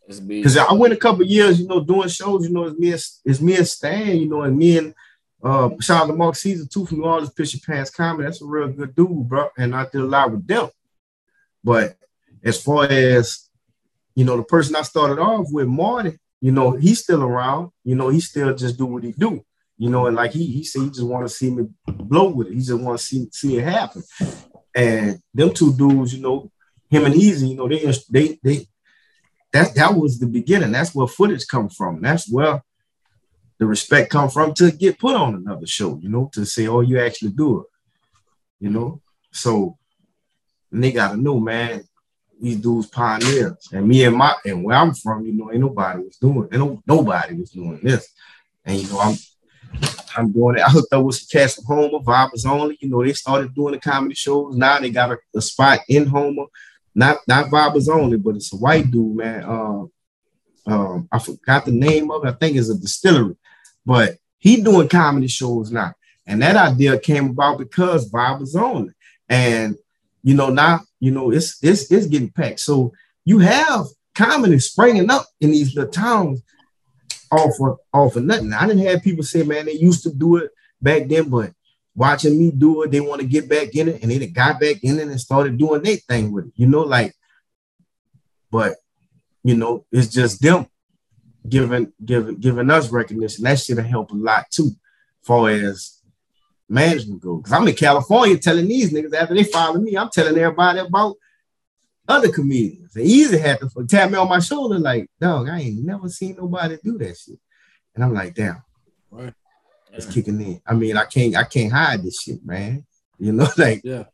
Because 0.08 0.58
I 0.58 0.72
went 0.74 0.93
a 0.93 0.98
couple 0.98 1.26
years, 1.26 1.60
you 1.60 1.67
know, 1.67 1.82
doing 1.82 2.08
shows, 2.08 2.48
you 2.48 2.54
know, 2.54 2.65
it's 2.65 2.80
me 2.80 2.91
and 2.91 3.04
it's 3.26 3.41
me 3.41 3.58
and 3.58 3.67
Stan, 3.67 4.17
you 4.17 4.30
know, 4.30 4.43
and 4.43 4.58
me 4.58 4.78
and 4.78 4.93
uh 5.43 5.70
shout 5.82 6.04
out 6.04 6.08
to 6.08 6.13
Mark 6.13 6.36
Caesar 6.36 6.65
too 6.65 6.86
from 6.86 7.00
New 7.00 7.06
Orleans 7.06 7.29
Picture 7.31 7.60
Pants 7.65 7.90
Comedy. 7.90 8.23
That's 8.23 8.42
a 8.42 8.46
real 8.46 8.69
good 8.69 8.96
dude, 8.96 9.27
bro. 9.27 9.50
And 9.58 9.75
I 9.75 9.84
did 9.84 10.02
a 10.02 10.06
lot 10.06 10.31
with 10.31 10.48
them. 10.48 10.69
But 11.63 11.98
as 12.44 12.62
far 12.62 12.86
as 12.86 13.50
you 14.15 14.25
know, 14.25 14.38
the 14.38 14.44
person 14.44 14.75
I 14.75 14.81
started 14.81 15.19
off 15.19 15.46
with, 15.52 15.67
Marty, 15.67 16.17
you 16.42 16.52
know, 16.52 16.71
he's 16.71 17.04
still 17.04 17.21
around, 17.21 17.69
you 17.84 17.94
know, 17.94 18.10
he 18.10 18.19
still 18.19 18.56
just 18.56 18.75
do 18.75 18.86
what 18.86 19.04
he 19.04 19.12
do. 19.12 19.46
You 19.77 19.92
know, 19.92 20.08
and 20.08 20.15
like 20.15 20.31
he 20.31 20.46
he 20.48 20.63
said 20.63 20.84
he 20.84 20.88
just 20.88 21.04
want 21.04 21.27
to 21.27 21.29
see 21.29 21.52
me 21.52 21.67
blow 21.86 22.29
with 22.29 22.48
it. 22.48 22.54
He 22.54 22.60
just 22.60 22.79
want 22.79 22.98
to 22.98 23.06
see 23.06 23.27
see 23.31 23.58
it 23.58 23.63
happen. 23.63 24.04
And 24.73 25.21
them 25.34 25.54
two 25.54 25.71
dudes, 25.75 26.15
you 26.15 26.21
know, 26.21 26.52
him 26.90 27.06
and 27.06 27.15
Easy, 27.15 27.50
you 27.50 27.56
know, 27.56 27.67
they 27.67 27.86
they 28.10 28.40
they 28.44 28.67
that 29.58 29.75
that 29.75 29.95
was 29.95 30.19
the 30.19 30.27
beginning. 30.27 30.71
That's 30.71 30.93
where 30.93 31.08
footage 31.08 31.47
come 31.47 31.69
from. 31.69 32.01
That's 32.01 32.31
where 32.31 32.62
the 33.58 33.65
respect 33.65 34.12
come 34.12 34.29
from 34.29 34.53
to 34.55 34.71
get 34.71 34.99
put 34.99 35.15
on 35.15 35.33
another 35.33 35.65
show, 35.65 35.97
you 36.01 36.10
know, 36.10 36.29
to 36.33 36.45
say, 36.45 36.67
oh, 36.67 36.81
you 36.81 36.99
actually 36.99 37.31
do 37.31 37.62
it. 37.62 37.67
You 38.60 38.69
know? 38.69 39.01
So 39.31 39.77
and 40.71 40.83
they 40.83 40.91
gotta 40.91 41.17
know, 41.17 41.39
man, 41.39 41.83
these 42.39 42.58
dudes 42.58 42.87
pioneers. 42.87 43.69
And 43.71 43.87
me 43.87 44.03
and 44.03 44.15
my 44.15 44.35
and 44.45 44.63
where 44.63 44.77
I'm 44.77 44.93
from, 44.93 45.25
you 45.25 45.33
know, 45.33 45.51
ain't 45.51 45.62
nobody 45.62 46.03
was 46.03 46.17
doing, 46.17 46.47
ain't 46.51 46.53
no, 46.53 46.81
nobody 46.85 47.35
was 47.35 47.49
doing 47.51 47.79
this. 47.81 48.08
And 48.63 48.79
you 48.79 48.87
know, 48.89 48.99
I'm 48.99 49.15
I'm 50.15 50.31
doing 50.31 50.58
it. 50.58 50.63
I 50.63 50.69
hooked 50.69 50.93
up 50.93 51.03
with 51.03 51.15
some 51.15 51.39
cats 51.39 51.55
from 51.55 51.65
Houma, 51.65 51.99
Vibers 51.99 52.45
Only. 52.45 52.77
You 52.79 52.89
know, 52.89 53.03
they 53.03 53.13
started 53.13 53.55
doing 53.55 53.73
the 53.73 53.79
comedy 53.79 54.15
shows. 54.15 54.55
Now 54.55 54.79
they 54.79 54.89
got 54.89 55.12
a, 55.12 55.17
a 55.35 55.41
spot 55.41 55.79
in 55.87 56.05
Houma. 56.05 56.45
Not 56.98 57.19
not 57.27 57.52
Vibers 57.52 57.87
Only, 57.87 58.17
but 58.17 58.35
it's 58.35 58.52
a 58.52 58.58
white 58.58 58.89
dude, 58.89 59.17
man. 59.17 59.43
Um, 59.43 59.91
um, 60.65 61.08
I 61.12 61.19
forgot 61.19 61.63
the 61.63 61.71
name 61.71 62.10
of 62.10 62.25
it. 62.25 62.29
I 62.29 62.31
think 62.31 62.58
it's 62.58 62.69
a 62.69 62.75
distillery, 62.75 63.35
but 63.85 64.17
he 64.39 64.63
doing 64.63 64.89
comedy 64.89 65.27
shows 65.27 65.71
now. 65.71 65.93
And 66.25 66.41
that 66.41 66.56
idea 66.56 67.00
came 67.00 67.29
about 67.29 67.60
because 67.60 68.12
Vibers 68.12 68.60
Only. 68.60 68.93
And 69.29 69.75
you 70.23 70.33
know, 70.33 70.50
now 70.50 70.81
you 71.00 71.12
know 71.12 71.29
it's 71.29 71.63
it's 71.63 71.91
it's 71.91 72.08
getting 72.08 72.31
packed. 72.31 72.62
So 72.62 72.93
you 73.25 73.37
have 73.39 73.85
comedy 74.15 74.58
springing 74.58 75.12
up 75.12 75.27
in 75.39 75.52
these 75.52 75.75
little 75.75 75.91
towns 75.91 76.41
all 77.29 77.54
for 77.56 77.77
all 77.93 78.10
for 78.10 78.21
nothing. 78.21 78.54
I 78.54 78.65
didn't 78.65 78.87
have 78.87 79.04
people 79.04 79.23
say, 79.23 79.43
man, 79.43 79.67
they 79.67 79.73
used 79.73 80.02
to 80.02 80.12
do 80.12 80.37
it 80.37 80.50
back 80.81 81.08
then, 81.08 81.29
but 81.29 81.52
watching 81.98 82.37
me 82.37 82.52
do 82.52 82.83
it, 82.83 82.91
they 82.91 83.02
want 83.02 83.19
to 83.19 83.27
get 83.27 83.50
back 83.50 83.75
in 83.75 83.89
it, 83.89 84.02
and 84.02 84.12
they 84.12 84.27
got 84.27 84.60
back 84.60 84.77
in 84.83 85.00
it 85.00 85.08
and 85.08 85.19
started 85.19 85.58
doing 85.58 85.81
their 85.81 85.98
thing 85.98 86.31
with 86.31 86.45
it. 86.45 86.54
You 86.56 86.67
know, 86.67 86.83
like, 86.83 87.13
but 88.52 88.75
you 89.43 89.58
know, 89.58 89.85
it's 89.91 90.08
just 90.08 90.41
them 90.41 90.67
giving 91.50 91.91
giving 92.06 92.35
giving 92.35 92.69
us 92.69 92.91
recognition. 92.91 93.43
That 93.43 93.60
should 93.60 93.77
have 93.77 93.87
helped 93.87 94.12
a 94.12 94.15
lot 94.15 94.45
too, 94.52 94.71
far 95.23 95.50
as 95.50 96.02
management 96.69 97.21
goes. 97.21 97.39
Because 97.39 97.54
I'm 97.54 97.67
in 97.67 97.75
California 97.75 98.37
telling 98.37 98.67
these 98.67 98.93
niggas 98.93 99.13
after 99.15 99.33
they 99.33 99.43
follow 99.43 99.79
me, 99.79 99.98
I'm 99.98 100.10
telling 100.10 100.37
everybody 100.37 100.79
about 100.79 101.15
other 102.08 102.31
comedians. 102.31 102.93
They 102.93 103.04
easy 103.04 103.39
had 103.39 103.60
to 103.60 103.69
tap 103.87 104.12
me 104.12 104.17
on 104.17 104.29
my 104.29 104.39
shoulder, 104.39 104.77
like, 104.77 105.10
dog, 105.19 105.50
I 105.50 105.60
ain't 105.62 105.83
never 105.83 106.08
seen 106.10 106.35
nobody 106.37 106.77
do 106.83 106.98
that 107.00 107.17
shit. 107.17 107.39
And 107.95 108.04
I'm 108.04 108.13
like, 108.13 108.35
damn, 108.35 108.63
right. 109.10 109.33
It's 109.94 110.08
yeah. 110.08 110.13
kicking 110.13 110.42
in. 110.42 110.62
I 110.65 110.73
mean, 110.73 110.98
I 110.98 111.06
can't, 111.06 111.35
I 111.35 111.44
can't 111.44 111.71
hide 111.71 112.04
this 112.04 112.21
shit, 112.21 112.46
man. 112.46 112.85
You 113.19 113.31
know, 113.31 113.48
like, 113.58 113.81
yeah, 113.83 114.06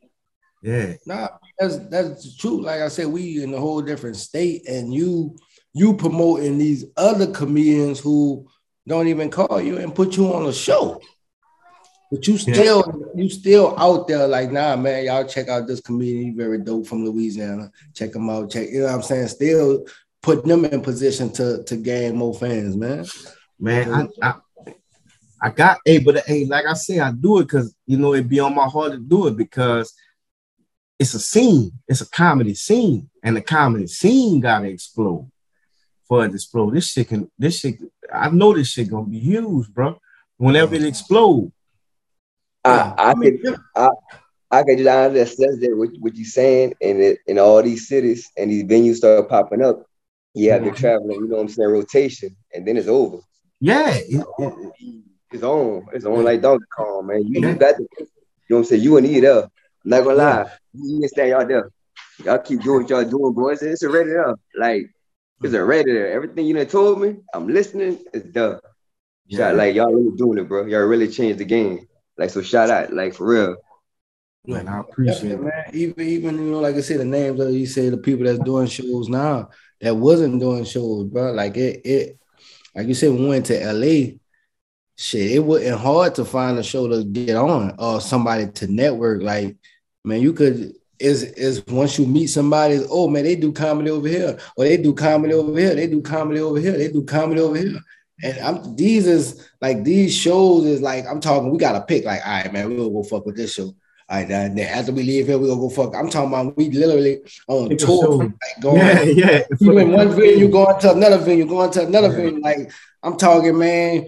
yeah. 0.61 0.93
Nah, 1.05 1.29
that's 1.59 1.77
that's 1.89 2.35
true. 2.37 2.61
Like 2.61 2.81
I 2.81 2.87
said, 2.87 3.07
we 3.07 3.43
in 3.43 3.53
a 3.53 3.59
whole 3.59 3.81
different 3.81 4.15
state, 4.15 4.67
and 4.67 4.93
you 4.93 5.35
you 5.73 5.95
promoting 5.95 6.57
these 6.57 6.85
other 6.95 7.27
comedians 7.27 7.99
who 7.99 8.47
don't 8.87 9.07
even 9.07 9.29
call 9.29 9.61
you 9.61 9.77
and 9.77 9.95
put 9.95 10.15
you 10.17 10.33
on 10.33 10.45
a 10.45 10.53
show. 10.53 11.01
But 12.11 12.27
you 12.27 12.37
still 12.37 12.83
yeah. 12.85 13.23
you 13.23 13.29
still 13.29 13.73
out 13.79 14.07
there 14.07 14.27
like 14.27 14.51
nah 14.51 14.75
man 14.75 15.05
y'all 15.05 15.25
check 15.25 15.47
out 15.47 15.65
this 15.65 15.81
comedian 15.81 16.25
he 16.25 16.29
very 16.29 16.59
dope 16.59 16.85
from 16.85 17.03
Louisiana 17.03 17.71
check 17.95 18.13
him 18.13 18.29
out 18.29 18.51
check 18.51 18.69
you 18.69 18.81
know 18.81 18.85
what 18.85 18.95
I'm 18.95 19.01
saying 19.01 19.29
still 19.29 19.87
putting 20.21 20.47
them 20.47 20.63
in 20.65 20.81
position 20.81 21.31
to 21.31 21.63
to 21.63 21.75
gain 21.75 22.15
more 22.15 22.35
fans 22.35 22.77
man 22.77 23.07
man 23.59 24.11
I, 24.21 24.29
I 24.29 24.35
I 25.43 25.49
got 25.49 25.79
able 25.85 26.13
to 26.13 26.23
hey 26.25 26.45
like 26.45 26.65
I 26.65 26.71
say 26.71 27.01
I 27.01 27.11
do 27.11 27.39
it 27.39 27.43
because 27.43 27.75
you 27.85 27.97
know 27.97 28.13
it 28.13 28.29
be 28.29 28.39
on 28.39 28.55
my 28.55 28.65
heart 28.65 28.93
to 28.93 28.97
do 28.97 29.27
it 29.27 29.35
because 29.35 29.93
it's 30.97 31.13
a 31.15 31.19
scene. 31.19 31.73
It's 31.85 31.99
a 31.99 32.09
comedy 32.09 32.55
scene 32.55 33.09
and 33.21 33.35
the 33.35 33.41
comedy 33.41 33.87
scene 33.87 34.39
gotta 34.39 34.67
explode 34.67 35.29
for 36.07 36.23
it 36.23 36.29
to 36.29 36.35
explode. 36.35 36.73
This 36.73 36.93
shit 36.93 37.09
can 37.09 37.29
this 37.37 37.59
shit 37.59 37.75
I 38.11 38.29
know 38.29 38.53
this 38.53 38.69
shit 38.69 38.89
gonna 38.89 39.05
be 39.05 39.19
huge 39.19 39.67
bro 39.67 39.99
whenever 40.37 40.75
it 40.75 40.85
explode. 40.85 41.51
I, 42.63 42.93
I, 42.97 43.13
could, 43.13 43.57
I, 43.75 43.89
I 44.49 44.63
could 44.63 44.77
just 44.77 44.87
understand 44.87 45.61
that 45.61 45.75
what, 45.75 45.89
what 45.99 46.15
you're 46.15 46.23
saying, 46.23 46.75
and 46.81 47.01
it, 47.01 47.19
in 47.27 47.37
all 47.37 47.61
these 47.61 47.89
cities 47.89 48.31
and 48.37 48.49
these 48.49 48.63
venues 48.63 48.95
start 48.95 49.27
popping 49.27 49.61
up. 49.61 49.85
Yeah, 50.33 50.59
they're 50.59 50.73
traveling, 50.73 51.19
you 51.19 51.27
know 51.27 51.35
what 51.35 51.41
I'm 51.41 51.49
saying, 51.49 51.69
rotation, 51.69 52.37
and 52.53 52.65
then 52.65 52.77
it's 52.77 52.87
over. 52.87 53.17
Yeah, 53.59 53.89
it, 53.89 54.25
it, 54.39 55.03
it's 55.33 55.43
on. 55.43 55.87
It's 55.93 56.05
on 56.05 56.19
mm. 56.19 56.23
like 56.23 56.41
Donkey 56.41 56.65
Kong, 56.75 57.07
man. 57.07 57.25
You, 57.27 57.41
you 57.41 57.41
mm-hmm. 57.41 57.57
got 57.57 57.75
to, 57.77 57.87
you 57.97 57.97
know 57.99 58.07
what 58.47 58.57
I'm 58.59 58.63
saying. 58.65 58.83
You 58.83 58.97
and 58.97 59.07
E 59.07 59.25
up. 59.27 59.51
I'm 59.83 59.89
not 59.89 60.03
gonna 60.03 60.15
lie, 60.15 60.51
you 60.73 60.99
can 60.99 61.09
stand 61.09 61.29
y'all 61.29 61.45
there. 61.45 61.69
Y'all 62.23 62.37
keep 62.37 62.61
doing 62.61 62.83
what 62.83 62.89
y'all 62.89 63.03
doing, 63.03 63.33
boys. 63.33 63.61
It's 63.61 63.83
already 63.83 64.11
there. 64.11 64.35
Like 64.55 64.89
it's 65.41 65.53
already 65.53 65.91
mm. 65.91 65.95
there. 65.95 66.11
Everything 66.13 66.45
you 66.45 66.53
done 66.53 66.67
told 66.67 67.01
me, 67.01 67.17
I'm 67.33 67.47
listening. 67.47 67.99
It's 68.13 68.25
done. 68.27 68.59
Yeah. 69.25 69.49
Shot, 69.49 69.55
like 69.55 69.75
y'all 69.75 69.91
really 69.91 70.15
doing 70.15 70.37
it, 70.37 70.47
bro. 70.47 70.65
Y'all 70.65 70.81
really 70.81 71.07
changed 71.07 71.39
the 71.39 71.45
game. 71.45 71.87
Like 72.17 72.29
so, 72.29 72.41
shout 72.41 72.69
out, 72.69 72.93
like 72.93 73.15
for 73.15 73.27
real. 73.27 73.57
Man, 74.45 74.67
I 74.67 74.81
appreciate 74.81 75.31
it, 75.31 75.41
man. 75.41 75.63
Even 75.73 76.07
even 76.07 76.35
you 76.37 76.51
know, 76.51 76.59
like 76.59 76.75
I 76.75 76.81
said, 76.81 76.99
the 76.99 77.05
names 77.05 77.39
of 77.39 77.51
you 77.53 77.65
say 77.65 77.89
the 77.89 77.97
people 77.97 78.25
that's 78.25 78.39
doing 78.39 78.67
shows 78.67 79.09
now 79.09 79.49
that 79.81 79.95
wasn't 79.95 80.39
doing 80.39 80.65
shows, 80.65 81.05
bro. 81.05 81.31
Like 81.31 81.57
it, 81.57 81.81
it, 81.85 82.19
like 82.75 82.87
you 82.87 82.93
said, 82.93 83.11
we 83.11 83.27
went 83.27 83.45
to 83.47 83.73
LA. 83.73 84.17
Shit, 84.95 85.31
it 85.31 85.39
wasn't 85.39 85.79
hard 85.79 86.15
to 86.15 86.25
find 86.25 86.57
a 86.59 86.63
show 86.63 86.87
to 86.87 87.03
get 87.03 87.35
on 87.35 87.75
or 87.79 87.99
somebody 87.99 88.47
to 88.47 88.67
network. 88.67 89.23
Like, 89.23 89.55
man, 90.03 90.21
you 90.21 90.33
could 90.33 90.73
is 90.99 91.23
is 91.23 91.65
once 91.67 91.99
you 91.99 92.05
meet 92.05 92.27
somebody, 92.27 92.79
oh 92.89 93.07
man, 93.07 93.23
they 93.23 93.35
do 93.35 93.51
comedy 93.51 93.89
over 93.89 94.07
here, 94.07 94.39
or 94.55 94.65
they 94.65 94.77
do 94.77 94.93
comedy 94.93 95.33
over 95.33 95.57
here, 95.57 95.75
they 95.75 95.87
do 95.87 96.01
comedy 96.01 96.39
over 96.39 96.59
here, 96.59 96.77
they 96.77 96.89
do 96.89 97.03
comedy 97.03 97.41
over 97.41 97.57
here. 97.57 97.79
And 98.23 98.37
I'm 98.39 98.75
these 98.75 99.07
is 99.07 99.49
like 99.61 99.83
these 99.83 100.15
shows 100.15 100.65
is 100.65 100.81
like 100.81 101.05
I'm 101.09 101.19
talking. 101.19 101.49
We 101.49 101.57
gotta 101.57 101.81
pick. 101.81 102.05
Like, 102.05 102.25
all 102.25 102.31
right, 102.31 102.53
man, 102.53 102.69
we 102.69 102.77
gonna 102.77 102.89
go 102.89 103.03
fuck 103.03 103.25
with 103.25 103.35
this 103.35 103.53
show. 103.53 103.75
All 104.09 104.19
right, 104.19 104.27
then 104.27 104.57
after 104.59 104.91
we 104.91 105.03
leave 105.03 105.27
here, 105.27 105.37
we 105.37 105.47
gonna 105.47 105.59
go 105.59 105.69
fuck. 105.69 105.95
I'm 105.95 106.09
talking 106.09 106.29
about 106.29 106.55
we 106.55 106.69
literally 106.69 107.19
on 107.47 107.69
pick 107.69 107.79
tour, 107.79 108.17
like 108.17 108.61
going. 108.61 108.77
Yeah, 108.77 109.01
yeah. 109.01 109.43
You 109.59 109.77
in 109.77 109.91
one 109.91 110.09
venue, 110.09 110.47
going 110.47 110.79
to 110.81 110.91
another 110.93 111.17
venue, 111.17 111.45
going 111.45 111.71
to 111.71 111.85
another 111.85 112.09
yeah. 112.09 112.15
venue. 112.15 112.39
Like 112.39 112.71
I'm 113.01 113.17
talking, 113.17 113.57
man. 113.57 114.07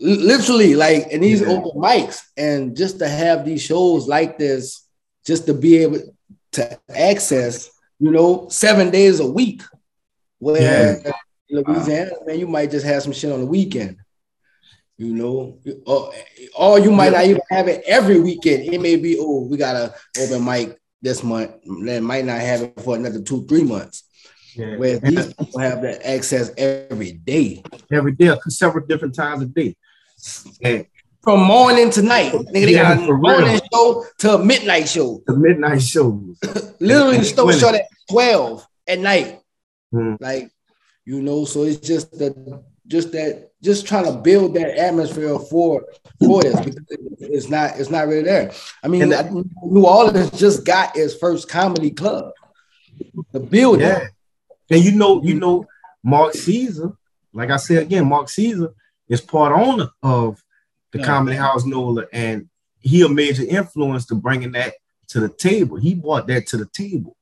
Literally, 0.00 0.74
like 0.74 1.08
in 1.08 1.20
these 1.20 1.40
yeah. 1.40 1.48
open 1.48 1.80
mics, 1.80 2.20
and 2.36 2.76
just 2.76 2.98
to 3.00 3.08
have 3.08 3.44
these 3.44 3.62
shows 3.62 4.06
like 4.06 4.38
this, 4.38 4.86
just 5.26 5.46
to 5.46 5.54
be 5.54 5.78
able 5.78 6.00
to 6.52 6.78
access, 6.88 7.68
you 7.98 8.10
know, 8.10 8.48
seven 8.48 8.90
days 8.90 9.20
a 9.20 9.26
week, 9.26 9.62
where 10.38 11.00
yeah. 11.04 11.12
Louisiana, 11.50 12.10
wow. 12.12 12.26
man, 12.26 12.38
you 12.38 12.46
might 12.46 12.70
just 12.70 12.86
have 12.86 13.02
some 13.02 13.12
shit 13.12 13.32
on 13.32 13.40
the 13.40 13.46
weekend. 13.46 13.96
You 14.96 15.14
know, 15.14 15.58
or, 15.86 16.12
or 16.58 16.80
you 16.80 16.90
might 16.90 17.12
not 17.12 17.24
even 17.24 17.40
have 17.50 17.68
it 17.68 17.84
every 17.86 18.18
weekend. 18.18 18.72
It 18.72 18.80
may 18.80 18.96
be, 18.96 19.16
oh, 19.18 19.46
we 19.46 19.56
got 19.56 19.76
a 19.76 19.94
open 20.20 20.44
mic 20.44 20.76
this 21.00 21.22
month. 21.22 21.52
Then 21.84 22.02
might 22.02 22.24
not 22.24 22.40
have 22.40 22.62
it 22.62 22.80
for 22.80 22.96
another 22.96 23.22
two, 23.22 23.46
three 23.46 23.62
months. 23.62 24.02
Yeah. 24.56 24.76
Where 24.76 24.98
these 24.98 25.32
people 25.34 25.60
have 25.60 25.82
that 25.82 26.04
access 26.04 26.50
every 26.58 27.12
day. 27.12 27.62
Every 27.92 28.10
day, 28.10 28.36
several 28.48 28.86
different 28.86 29.14
times 29.14 29.42
a 29.42 29.46
day. 29.46 29.76
From 31.22 31.40
morning 31.40 31.90
to 31.90 32.02
night. 32.02 32.32
Nigga, 32.32 32.52
they 32.52 32.74
yeah, 32.74 32.96
got 32.96 33.08
a 33.08 33.12
morning 33.12 33.60
show 33.72 34.04
to 34.18 34.38
midnight 34.38 34.88
show. 34.88 35.22
The 35.26 35.36
midnight 35.36 35.82
show. 35.82 36.34
Literally, 36.80 37.18
the 37.18 37.24
store 37.24 37.52
shut 37.52 37.74
at 37.74 37.82
12 38.10 38.66
at 38.86 38.98
night. 38.98 39.40
Hmm. 39.92 40.14
Like 40.20 40.50
you 41.04 41.20
know. 41.20 41.44
So 41.44 41.64
it's 41.64 41.86
just 41.86 42.12
that, 42.18 42.62
just 42.86 43.12
that, 43.12 43.50
just 43.62 43.86
trying 43.86 44.04
to 44.04 44.12
build 44.12 44.54
that 44.54 44.78
atmosphere 44.78 45.38
for 45.38 45.84
for 46.24 46.42
this 46.42 46.60
because 46.60 46.84
it's 47.20 47.48
not, 47.48 47.78
it's 47.78 47.90
not 47.90 48.06
really 48.06 48.22
there. 48.22 48.52
I 48.82 48.88
mean, 48.88 49.08
that, 49.10 49.30
New 49.32 49.86
Orleans 49.86 50.30
just 50.30 50.64
got 50.64 50.96
its 50.96 51.14
first 51.14 51.48
comedy 51.48 51.90
club, 51.90 52.32
the 53.32 53.40
building. 53.40 53.86
Yeah. 53.86 54.06
And 54.70 54.84
you 54.84 54.92
know, 54.92 55.22
you 55.22 55.34
know, 55.34 55.66
Mark 56.02 56.34
Caesar, 56.34 56.92
like 57.32 57.50
I 57.50 57.56
said 57.56 57.82
again, 57.82 58.08
Mark 58.08 58.28
Caesar 58.28 58.74
is 59.08 59.20
part 59.20 59.52
owner 59.52 59.88
of 60.02 60.42
the 60.92 60.98
yeah. 60.98 61.04
Comedy 61.06 61.36
House 61.36 61.64
NOLA, 61.64 62.06
and 62.12 62.48
he 62.80 63.02
a 63.02 63.08
major 63.08 63.44
influence 63.44 64.06
to 64.06 64.14
bringing 64.14 64.52
that 64.52 64.74
to 65.08 65.20
the 65.20 65.28
table. 65.28 65.76
He 65.76 65.94
brought 65.94 66.26
that 66.28 66.46
to 66.48 66.56
the 66.56 66.66
table. 66.66 67.16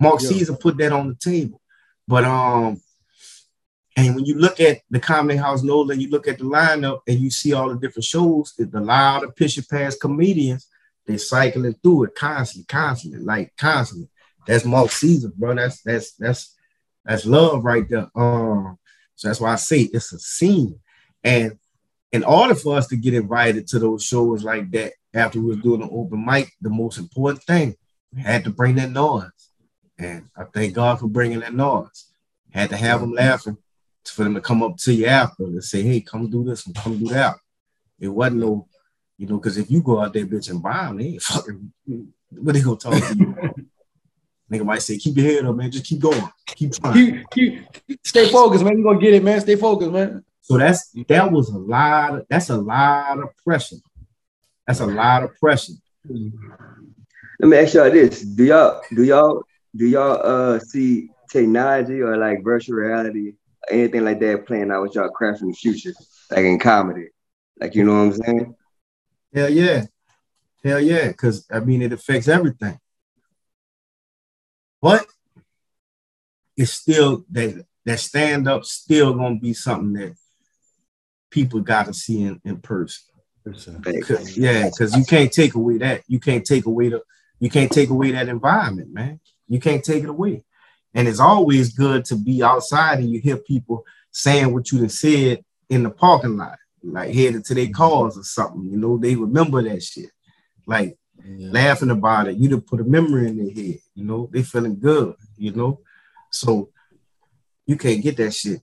Mark 0.00 0.20
yeah. 0.22 0.28
Caesar 0.30 0.54
put 0.54 0.76
that 0.78 0.92
on 0.92 1.08
the 1.08 1.14
table. 1.14 1.60
But 2.06 2.24
um, 2.24 2.80
and 3.96 4.14
when 4.14 4.24
you 4.24 4.36
look 4.36 4.60
at 4.60 4.80
the 4.90 5.00
Comedy 5.00 5.38
House 5.38 5.62
NOLA, 5.62 5.94
you 5.94 6.10
look 6.10 6.26
at 6.26 6.38
the 6.38 6.44
lineup 6.44 7.00
and 7.06 7.18
you 7.18 7.30
see 7.30 7.52
all 7.52 7.68
the 7.68 7.76
different 7.76 8.04
shows, 8.04 8.52
the 8.58 8.80
loud, 8.80 9.34
pitch 9.36 9.58
past 9.70 10.00
comedians, 10.00 10.66
they're 11.06 11.18
cycling 11.18 11.74
through 11.74 12.04
it 12.04 12.14
constantly, 12.14 12.66
constantly, 12.66 13.20
like 13.20 13.52
constantly. 13.56 14.08
That's 14.46 14.64
Mark 14.64 14.90
Caesar, 14.90 15.30
bro. 15.34 15.54
That's 15.54 15.80
that's 15.82 16.12
that's 16.12 16.54
that's 17.04 17.26
love 17.26 17.64
right 17.64 17.88
there. 17.88 18.10
Um, 18.14 18.78
so 19.14 19.28
that's 19.28 19.40
why 19.40 19.52
I 19.52 19.56
say 19.56 19.82
it's 19.82 20.12
a 20.12 20.18
scene. 20.18 20.78
And 21.24 21.58
in 22.12 22.22
order 22.22 22.54
for 22.54 22.76
us 22.76 22.86
to 22.88 22.96
get 22.96 23.14
invited 23.14 23.66
to 23.68 23.78
those 23.78 24.04
shows 24.04 24.44
like 24.44 24.70
that 24.70 24.92
after 25.12 25.40
we 25.40 25.46
was 25.46 25.62
doing 25.62 25.82
an 25.82 25.88
open 25.90 26.24
mic, 26.24 26.52
the 26.60 26.70
most 26.70 26.98
important 26.98 27.42
thing, 27.42 27.74
we 28.14 28.22
had 28.22 28.44
to 28.44 28.50
bring 28.50 28.76
that 28.76 28.90
noise. 28.90 29.30
And 29.98 30.28
I 30.36 30.44
thank 30.44 30.74
God 30.74 31.00
for 31.00 31.08
bringing 31.08 31.40
that 31.40 31.54
noise. 31.54 32.06
Had 32.50 32.70
to 32.70 32.76
have 32.76 33.00
them 33.00 33.12
laughing 33.12 33.56
for 34.04 34.22
them 34.22 34.34
to 34.34 34.40
come 34.40 34.62
up 34.62 34.76
to 34.76 34.92
you 34.92 35.06
after 35.06 35.44
and 35.44 35.64
say, 35.64 35.82
hey, 35.82 36.00
come 36.00 36.30
do 36.30 36.44
this 36.44 36.66
and 36.66 36.74
come 36.76 36.98
do 36.98 37.08
that. 37.08 37.36
It 37.98 38.08
wasn't 38.08 38.40
no, 38.40 38.68
you 39.16 39.26
know, 39.26 39.38
because 39.38 39.56
if 39.56 39.70
you 39.70 39.82
go 39.82 40.00
out 40.00 40.12
there, 40.12 40.26
bitch, 40.26 40.50
and 40.50 40.62
buy 40.62 40.86
them, 40.86 40.98
they 40.98 41.04
ain't 41.04 41.22
fucking, 41.22 41.72
what 42.30 42.54
they 42.54 42.60
gonna 42.60 42.76
talk 42.76 42.94
to 42.94 43.16
you? 43.16 43.36
Nigga 44.52 44.64
might 44.64 44.82
say, 44.82 44.98
keep 44.98 45.16
your 45.16 45.26
head 45.26 45.46
up, 45.46 45.56
man. 45.56 45.70
Just 45.70 45.86
keep 45.86 46.00
going. 46.00 46.22
Keep 46.46 46.74
trying. 46.74 47.24
Keep, 47.30 47.70
keep, 47.88 48.06
stay 48.06 48.28
focused, 48.28 48.62
man. 48.62 48.78
You're 48.78 48.84
gonna 48.84 49.00
get 49.00 49.14
it, 49.14 49.24
man. 49.24 49.40
Stay 49.40 49.56
focused, 49.56 49.90
man. 49.90 50.24
So 50.44 50.58
that's 50.58 50.90
that 51.08 51.32
was 51.32 51.48
a 51.48 51.58
lot. 51.58 52.16
Of, 52.16 52.26
that's 52.28 52.50
a 52.50 52.58
lot 52.58 53.18
of 53.18 53.30
pressure. 53.42 53.76
That's 54.66 54.80
a 54.80 54.86
lot 54.86 55.22
of 55.22 55.34
pressure. 55.36 55.72
Let 56.06 57.48
me 57.48 57.56
ask 57.56 57.72
y'all 57.72 57.90
this: 57.90 58.20
Do 58.20 58.44
y'all 58.44 58.82
do 58.94 59.04
y'all 59.04 59.44
do 59.74 59.86
y'all 59.86 60.20
uh 60.22 60.58
see 60.58 61.08
technology 61.30 62.02
or 62.02 62.18
like 62.18 62.44
virtual 62.44 62.76
reality, 62.76 63.32
anything 63.70 64.04
like 64.04 64.20
that 64.20 64.46
playing 64.46 64.70
out 64.70 64.82
with 64.82 64.94
y'all 64.94 65.08
craft 65.08 65.40
in 65.40 65.48
the 65.48 65.54
future, 65.54 65.94
like 66.30 66.44
in 66.44 66.58
comedy? 66.58 67.08
Like 67.58 67.74
you 67.74 67.84
know 67.84 67.92
what 67.94 68.14
I'm 68.14 68.22
saying? 68.22 68.54
Hell 69.34 69.48
yeah, 69.48 69.84
hell 70.62 70.80
yeah. 70.80 71.08
Because 71.08 71.46
I 71.50 71.60
mean, 71.60 71.80
it 71.80 71.94
affects 71.94 72.28
everything. 72.28 72.78
But 74.82 75.06
it's 76.54 76.72
still 76.72 77.24
that 77.30 77.64
that 77.86 77.98
stand 77.98 78.46
up 78.46 78.66
still 78.66 79.14
gonna 79.14 79.38
be 79.40 79.54
something 79.54 79.94
that 79.94 80.14
people 81.34 81.60
got 81.60 81.86
to 81.86 81.92
see 81.92 82.22
in, 82.22 82.40
in 82.44 82.58
person. 82.58 83.04
Cause, 83.44 84.38
yeah, 84.38 84.70
because 84.70 84.96
you 84.96 85.04
can't 85.04 85.30
take 85.30 85.54
away 85.54 85.78
that. 85.78 86.02
You 86.06 86.20
can't 86.20 86.46
take 86.46 86.64
away 86.64 86.88
the. 86.90 87.02
You 87.40 87.50
can't 87.50 87.70
take 87.70 87.90
away 87.90 88.12
that 88.12 88.28
environment, 88.28 88.94
man. 88.94 89.20
You 89.48 89.60
can't 89.60 89.84
take 89.84 90.04
it 90.04 90.08
away. 90.08 90.44
And 90.94 91.08
it's 91.08 91.20
always 91.20 91.74
good 91.74 92.04
to 92.06 92.16
be 92.16 92.42
outside 92.42 93.00
and 93.00 93.10
you 93.10 93.20
hear 93.20 93.36
people 93.36 93.84
saying 94.12 94.54
what 94.54 94.70
you 94.70 94.88
said 94.88 95.44
in 95.68 95.82
the 95.82 95.90
parking 95.90 96.36
lot, 96.36 96.56
like 96.82 97.12
headed 97.12 97.44
to 97.46 97.54
their 97.54 97.64
mm-hmm. 97.64 97.74
cars 97.74 98.16
or 98.16 98.22
something. 98.22 98.64
You 98.64 98.78
know, 98.78 98.96
they 98.96 99.16
remember 99.16 99.60
that 99.62 99.82
shit. 99.82 100.10
Like 100.66 100.96
yeah. 101.22 101.48
laughing 101.50 101.90
about 101.90 102.28
it. 102.28 102.36
You 102.36 102.48
to 102.50 102.60
put 102.60 102.80
a 102.80 102.84
memory 102.84 103.28
in 103.28 103.36
their 103.36 103.52
head. 103.52 103.80
You 103.94 104.04
know, 104.04 104.30
they 104.32 104.42
feeling 104.42 104.78
good. 104.78 105.16
You 105.36 105.52
know, 105.52 105.80
so 106.30 106.70
you 107.66 107.76
can't 107.76 108.02
get 108.02 108.16
that 108.18 108.32
shit. 108.32 108.62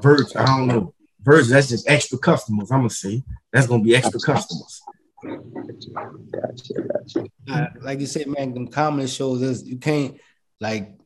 Verge, 0.00 0.34
I 0.36 0.46
don't 0.46 0.68
know. 0.68 0.94
Verge, 1.26 1.48
that's 1.48 1.68
just 1.68 1.90
extra 1.90 2.16
customers. 2.18 2.70
I'm 2.70 2.78
gonna 2.78 2.90
say 2.90 3.24
that's 3.52 3.66
gonna 3.66 3.82
be 3.82 3.96
extra 3.96 4.20
customers. 4.20 4.80
Gotcha, 5.24 6.82
gotcha. 6.82 7.26
Uh, 7.50 7.66
like 7.80 7.98
you 7.98 8.06
said, 8.06 8.28
man, 8.28 8.54
them 8.54 8.68
comedy 8.68 9.08
shows 9.08 9.42
is 9.42 9.66
you 9.66 9.76
can't 9.76 10.18
like 10.60 10.96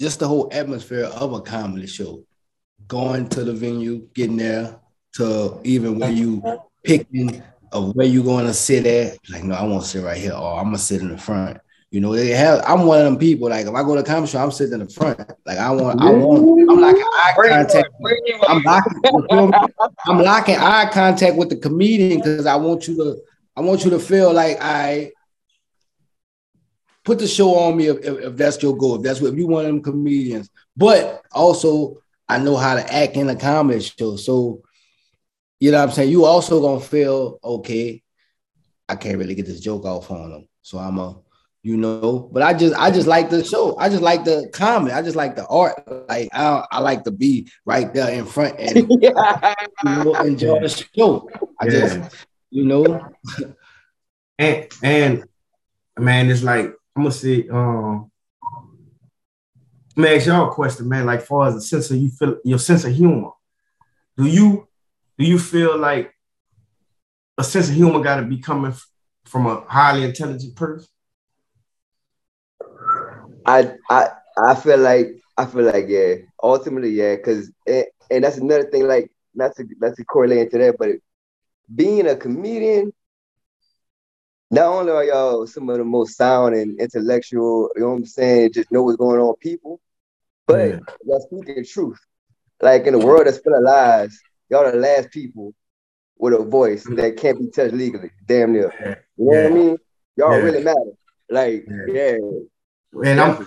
just 0.00 0.20
the 0.20 0.28
whole 0.28 0.48
atmosphere 0.52 1.06
of 1.06 1.32
a 1.32 1.40
comedy 1.40 1.88
show. 1.88 2.24
Going 2.86 3.28
to 3.30 3.42
the 3.44 3.52
venue, 3.52 4.08
getting 4.14 4.36
there, 4.36 4.78
to 5.14 5.60
even 5.64 5.98
where 5.98 6.10
you 6.10 6.42
picking 6.84 7.42
of 7.72 7.94
where 7.96 8.06
you're 8.06 8.24
going 8.24 8.46
to 8.46 8.54
sit 8.54 8.86
at. 8.86 9.18
Like, 9.30 9.44
no, 9.44 9.54
I 9.54 9.64
want 9.64 9.82
to 9.82 9.88
sit 9.88 10.04
right 10.04 10.16
here, 10.16 10.32
or 10.32 10.58
I'm 10.58 10.66
gonna 10.66 10.78
sit 10.78 11.02
in 11.02 11.08
the 11.08 11.18
front. 11.18 11.58
You 11.90 12.00
know, 12.00 12.14
they 12.14 12.28
have. 12.28 12.62
I'm 12.66 12.86
one 12.86 12.98
of 12.98 13.04
them 13.04 13.18
people. 13.18 13.48
Like, 13.48 13.66
if 13.66 13.74
I 13.74 13.82
go 13.82 13.96
to 13.96 14.02
a 14.02 14.04
comedy 14.04 14.30
show, 14.30 14.40
I'm 14.40 14.52
sitting 14.52 14.74
in 14.74 14.86
the 14.86 14.92
front. 14.92 15.18
Like, 15.44 15.58
I 15.58 15.70
want, 15.72 16.00
I 16.00 16.10
want. 16.10 16.70
I'm 16.70 16.80
like 16.80 16.96
eye 16.96 17.34
contact. 17.36 17.88
I'm 18.48 18.62
locking. 18.62 19.02
I'm 20.06 20.18
locking 20.18 20.56
eye 20.56 20.88
contact 20.92 21.36
with 21.36 21.50
the 21.50 21.56
comedian 21.56 22.18
because 22.18 22.46
I 22.46 22.54
want 22.54 22.86
you 22.86 22.96
to. 22.96 23.20
I 23.56 23.62
want 23.62 23.84
you 23.84 23.90
to 23.90 23.98
feel 23.98 24.32
like 24.32 24.58
I 24.60 25.10
put 27.04 27.18
the 27.18 27.26
show 27.26 27.56
on 27.56 27.76
me 27.76 27.86
if, 27.86 27.98
if, 27.98 28.18
if 28.20 28.36
that's 28.36 28.62
your 28.62 28.76
goal. 28.76 28.96
If 28.96 29.02
that's 29.02 29.20
what 29.20 29.32
if 29.32 29.38
you 29.38 29.48
want 29.48 29.66
them 29.66 29.82
comedians. 29.82 30.48
But 30.76 31.24
also, 31.32 32.00
I 32.28 32.38
know 32.38 32.56
how 32.56 32.76
to 32.76 32.94
act 32.94 33.16
in 33.16 33.28
a 33.28 33.34
comedy 33.34 33.80
show. 33.80 34.14
So 34.14 34.62
you 35.58 35.72
know 35.72 35.78
what 35.78 35.88
I'm 35.88 35.94
saying? 35.94 36.10
You 36.10 36.24
also 36.24 36.60
gonna 36.60 36.80
feel 36.80 37.40
okay. 37.42 38.02
I 38.88 38.94
can't 38.94 39.18
really 39.18 39.34
get 39.34 39.46
this 39.46 39.60
joke 39.60 39.84
off 39.84 40.10
on 40.10 40.30
them, 40.30 40.48
so 40.62 40.78
I'm 40.78 40.98
a, 40.98 41.16
you 41.62 41.76
know. 41.76 42.28
But 42.32 42.42
I 42.42 42.54
just, 42.54 42.74
I 42.74 42.90
just 42.90 43.06
like 43.06 43.30
the 43.30 43.44
show. 43.44 43.76
I 43.78 43.88
just 43.88 44.02
like 44.02 44.24
the 44.24 44.50
comedy. 44.52 44.92
I 44.92 45.02
just 45.02 45.16
like 45.16 45.36
the 45.36 45.46
art. 45.46 45.82
Like 46.08 46.28
I, 46.32 46.64
I 46.70 46.80
like 46.80 47.04
to 47.04 47.10
be 47.10 47.50
right 47.64 47.92
there 47.92 48.10
in 48.10 48.26
front 48.26 48.58
and 48.58 48.90
yeah. 49.00 49.54
you 49.84 50.04
know, 50.04 50.14
enjoy 50.14 50.60
the 50.60 50.68
show. 50.68 51.28
I 51.60 51.66
yeah. 51.66 51.70
just, 51.70 52.26
you 52.50 52.64
know. 52.64 53.12
and 54.38 54.68
and 54.82 55.24
man, 55.98 56.30
it's 56.30 56.42
like 56.42 56.72
I'm 56.96 57.02
gonna 57.02 57.12
say, 57.12 57.48
um, 57.48 58.10
I'm 59.96 60.02
gonna 60.02 60.16
ask 60.16 60.26
y'all 60.26 60.50
a 60.50 60.52
question, 60.52 60.88
man. 60.88 61.06
Like, 61.06 61.22
far 61.22 61.48
as 61.48 61.54
the 61.54 61.60
sense 61.60 61.90
of 61.90 61.96
you 61.96 62.10
feel 62.10 62.38
your 62.44 62.58
sense 62.58 62.84
of 62.84 62.94
humor, 62.94 63.30
do 64.16 64.26
you 64.26 64.68
do 65.18 65.24
you 65.24 65.38
feel 65.38 65.76
like 65.78 66.14
a 67.36 67.44
sense 67.44 67.68
of 67.68 67.74
humor 67.74 68.00
got 68.00 68.16
to 68.16 68.22
be 68.22 68.38
coming 68.38 68.74
from 69.24 69.46
a 69.46 69.60
highly 69.68 70.04
intelligent 70.04 70.56
person? 70.56 70.88
I 73.46 73.74
I 73.90 74.08
I 74.38 74.54
feel 74.54 74.78
like 74.78 75.20
I 75.36 75.46
feel 75.46 75.64
like 75.64 75.86
yeah, 75.88 76.14
ultimately 76.42 76.90
yeah, 76.90 77.16
because 77.16 77.50
and, 77.66 78.24
that's 78.24 78.38
another 78.38 78.64
thing 78.64 78.86
like 78.86 79.10
not 79.34 79.56
to 79.56 79.66
not 79.78 79.96
to 79.96 80.04
correlate 80.04 80.40
into 80.40 80.58
that, 80.58 80.76
but 80.78 80.90
being 81.74 82.06
a 82.06 82.16
comedian, 82.16 82.92
not 84.50 84.66
only 84.66 84.92
are 84.92 85.04
y'all 85.04 85.46
some 85.46 85.68
of 85.70 85.78
the 85.78 85.84
most 85.84 86.16
sound 86.16 86.54
and 86.54 86.80
intellectual, 86.80 87.70
you 87.76 87.82
know 87.82 87.90
what 87.90 87.96
I'm 87.96 88.06
saying, 88.06 88.52
just 88.52 88.72
know 88.72 88.82
what's 88.82 88.96
going 88.96 89.20
on 89.20 89.34
people, 89.36 89.80
but 90.46 90.68
yeah. 90.68 90.78
y'all 91.04 91.20
speaking 91.20 91.56
the 91.56 91.64
truth. 91.64 92.00
Like 92.60 92.86
in 92.86 92.94
a 92.94 92.98
world 92.98 93.26
that's 93.26 93.38
full 93.38 93.54
of 93.54 93.62
lies, 93.62 94.20
y'all 94.50 94.66
are 94.66 94.72
the 94.72 94.78
last 94.78 95.10
people 95.10 95.54
with 96.18 96.34
a 96.34 96.44
voice 96.44 96.84
mm. 96.84 96.96
that 96.96 97.16
can't 97.16 97.38
be 97.38 97.48
touched 97.48 97.72
legally. 97.72 98.10
Damn 98.26 98.52
near. 98.52 98.72
You 99.16 99.24
know 99.24 99.32
yeah. 99.32 99.42
what 99.42 99.52
I 99.52 99.54
mean? 99.54 99.78
Y'all 100.16 100.32
yeah. 100.32 100.44
really 100.44 100.62
matter. 100.62 100.92
Like, 101.30 101.66
yeah. 101.88 102.16
And 102.92 103.20
I'm 103.20 103.46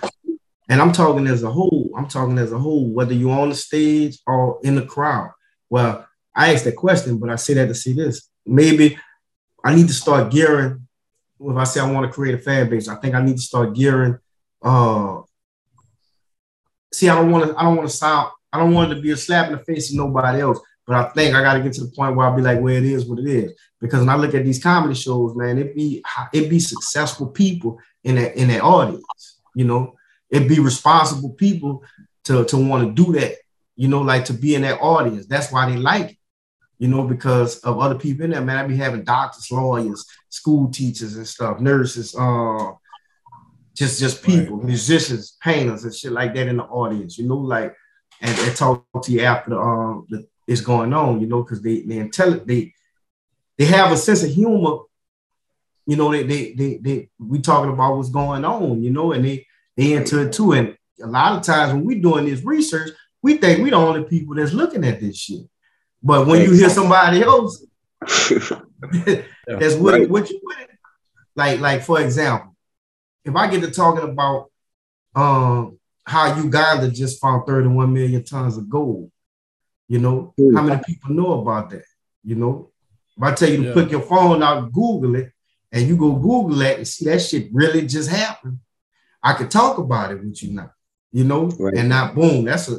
and 0.68 0.80
I'm 0.80 0.92
talking 0.92 1.26
as 1.26 1.42
a 1.42 1.50
whole. 1.50 1.90
I'm 1.96 2.08
talking 2.08 2.38
as 2.38 2.52
a 2.52 2.58
whole, 2.58 2.88
whether 2.88 3.12
you're 3.12 3.38
on 3.38 3.50
the 3.50 3.54
stage 3.54 4.18
or 4.26 4.58
in 4.62 4.74
the 4.74 4.86
crowd. 4.86 5.30
Well, 5.68 6.06
I 6.34 6.52
asked 6.52 6.64
that 6.64 6.76
question, 6.76 7.18
but 7.18 7.30
I 7.30 7.36
say 7.36 7.54
that 7.54 7.66
to 7.68 7.74
see 7.74 7.92
this. 7.92 8.28
Maybe 8.46 8.98
I 9.62 9.74
need 9.74 9.88
to 9.88 9.94
start 9.94 10.32
gearing. 10.32 10.86
If 11.40 11.56
I 11.56 11.64
say 11.64 11.80
I 11.80 11.90
want 11.90 12.06
to 12.06 12.12
create 12.12 12.34
a 12.34 12.38
fan 12.38 12.70
base, 12.70 12.88
I 12.88 12.96
think 12.96 13.14
I 13.14 13.22
need 13.22 13.36
to 13.36 13.42
start 13.42 13.74
gearing. 13.74 14.18
Uh, 14.62 15.20
see, 16.92 17.08
I 17.08 17.14
don't 17.14 17.30
want 17.30 17.50
to. 17.50 17.58
I 17.58 17.64
don't 17.64 17.76
want 17.76 17.88
to 17.88 17.96
sound. 17.96 18.30
I 18.52 18.58
don't 18.58 18.72
want 18.72 18.92
it 18.92 18.94
to 18.94 19.00
be 19.00 19.10
a 19.10 19.16
slap 19.16 19.46
in 19.46 19.52
the 19.52 19.64
face 19.64 19.90
of 19.90 19.96
nobody 19.96 20.40
else. 20.40 20.60
But 20.86 20.96
I 20.96 21.08
think 21.10 21.34
I 21.34 21.42
got 21.42 21.54
to 21.54 21.62
get 21.62 21.72
to 21.74 21.84
the 21.84 21.90
point 21.90 22.14
where 22.14 22.26
I'll 22.26 22.36
be 22.36 22.42
like, 22.42 22.60
well, 22.60 22.74
it 22.74 22.84
is 22.84 23.06
what 23.06 23.18
it 23.18 23.26
is. 23.26 23.52
Because 23.80 24.00
when 24.00 24.10
I 24.10 24.16
look 24.16 24.34
at 24.34 24.44
these 24.44 24.62
comedy 24.62 24.94
shows, 24.94 25.34
man, 25.34 25.58
it 25.58 25.74
be 25.74 26.02
it 26.32 26.48
be 26.48 26.60
successful 26.60 27.28
people 27.28 27.78
in 28.02 28.16
that 28.16 28.36
in 28.36 28.48
that 28.48 28.62
audience. 28.62 29.33
You 29.54 29.64
know, 29.64 29.94
it 30.30 30.48
be 30.48 30.58
responsible 30.58 31.30
people 31.30 31.82
to 32.24 32.44
to 32.46 32.56
want 32.56 32.96
to 32.96 33.04
do 33.04 33.12
that. 33.18 33.36
You 33.76 33.88
know, 33.88 34.02
like 34.02 34.26
to 34.26 34.32
be 34.32 34.54
in 34.54 34.62
that 34.62 34.80
audience. 34.80 35.26
That's 35.26 35.50
why 35.50 35.70
they 35.70 35.76
like 35.76 36.12
it. 36.12 36.18
You 36.78 36.88
know, 36.88 37.04
because 37.04 37.58
of 37.60 37.78
other 37.78 37.94
people 37.94 38.24
in 38.24 38.32
there, 38.32 38.40
man. 38.40 38.58
I 38.58 38.66
be 38.66 38.76
having 38.76 39.04
doctors, 39.04 39.50
lawyers, 39.50 40.04
school 40.28 40.70
teachers, 40.70 41.16
and 41.16 41.26
stuff, 41.26 41.60
nurses, 41.60 42.14
uh, 42.14 42.72
just 43.74 44.00
just 44.00 44.22
people, 44.22 44.56
right. 44.56 44.66
musicians, 44.66 45.36
painters, 45.42 45.84
and 45.84 45.94
shit 45.94 46.12
like 46.12 46.34
that 46.34 46.48
in 46.48 46.58
the 46.58 46.64
audience. 46.64 47.18
You 47.18 47.28
know, 47.28 47.36
like 47.36 47.74
and, 48.20 48.38
and 48.38 48.56
talk 48.56 48.86
to 49.02 49.12
you 49.12 49.20
after 49.20 49.50
the 49.50 49.58
um 49.60 50.06
the 50.08 50.26
is 50.46 50.60
going 50.60 50.92
on, 50.92 51.20
you 51.20 51.26
know, 51.26 51.42
because 51.42 51.62
they 51.62 51.82
they 51.82 51.98
intelligent, 51.98 52.46
they 52.46 52.72
they 53.58 53.64
have 53.66 53.92
a 53.92 53.96
sense 53.96 54.22
of 54.22 54.30
humor. 54.30 54.78
You 55.86 55.96
know, 55.96 56.10
they 56.10 56.22
they 56.22 56.52
they 56.54 56.76
they 56.78 57.08
we 57.18 57.40
talking 57.40 57.72
about 57.72 57.96
what's 57.96 58.10
going 58.10 58.44
on, 58.44 58.82
you 58.82 58.90
know, 58.90 59.12
and 59.12 59.24
they 59.24 59.46
they 59.76 59.92
into 59.92 60.20
it 60.22 60.32
too. 60.32 60.52
And 60.52 60.76
a 61.02 61.06
lot 61.06 61.36
of 61.36 61.42
times 61.42 61.72
when 61.72 61.84
we're 61.84 62.00
doing 62.00 62.24
this 62.24 62.42
research, 62.42 62.90
we 63.22 63.36
think 63.36 63.62
we 63.62 63.70
the 63.70 63.76
only 63.76 64.04
people 64.04 64.34
that's 64.34 64.52
looking 64.52 64.84
at 64.84 65.00
this 65.00 65.16
shit. 65.16 65.48
But 66.02 66.26
when 66.26 66.42
you 66.42 66.52
hear 66.52 66.68
somebody 66.68 67.22
else 67.22 67.64
that's 68.00 69.76
with, 69.76 69.94
right. 69.94 70.08
with 70.08 70.30
you 70.30 70.40
with 70.42 70.60
it, 70.60 70.70
like 71.36 71.60
like 71.60 71.82
for 71.82 72.00
example, 72.00 72.54
if 73.24 73.34
I 73.34 73.48
get 73.48 73.62
to 73.62 73.70
talking 73.70 74.08
about 74.08 74.50
um 75.14 75.78
how 76.06 76.36
Uganda 76.36 76.90
just 76.90 77.20
found 77.20 77.46
31 77.46 77.92
million 77.92 78.24
tons 78.24 78.56
of 78.58 78.68
gold, 78.68 79.10
you 79.88 79.98
know, 79.98 80.34
mm. 80.38 80.54
how 80.54 80.62
many 80.62 80.82
people 80.84 81.14
know 81.14 81.40
about 81.40 81.70
that? 81.70 81.84
You 82.22 82.36
know, 82.36 82.70
if 83.16 83.22
I 83.22 83.32
tell 83.32 83.48
you 83.48 83.56
to 83.58 83.62
yeah. 83.68 83.72
put 83.72 83.90
your 83.90 84.02
phone 84.02 84.42
out, 84.42 84.72
Google 84.72 85.16
it, 85.16 85.32
and 85.74 85.88
you 85.88 85.96
go 85.96 86.12
Google 86.12 86.56
that 86.58 86.76
and 86.78 86.88
see 86.88 87.04
that 87.06 87.20
shit 87.20 87.48
really 87.52 87.84
just 87.86 88.08
happened, 88.08 88.60
I 89.20 89.32
could 89.32 89.50
talk 89.50 89.78
about 89.78 90.12
it 90.12 90.22
with 90.22 90.40
you 90.40 90.52
now, 90.52 90.70
you 91.10 91.24
know, 91.24 91.46
right. 91.58 91.74
and 91.74 91.88
not 91.88 92.14
boom, 92.14 92.44
that's 92.44 92.68
a 92.68 92.78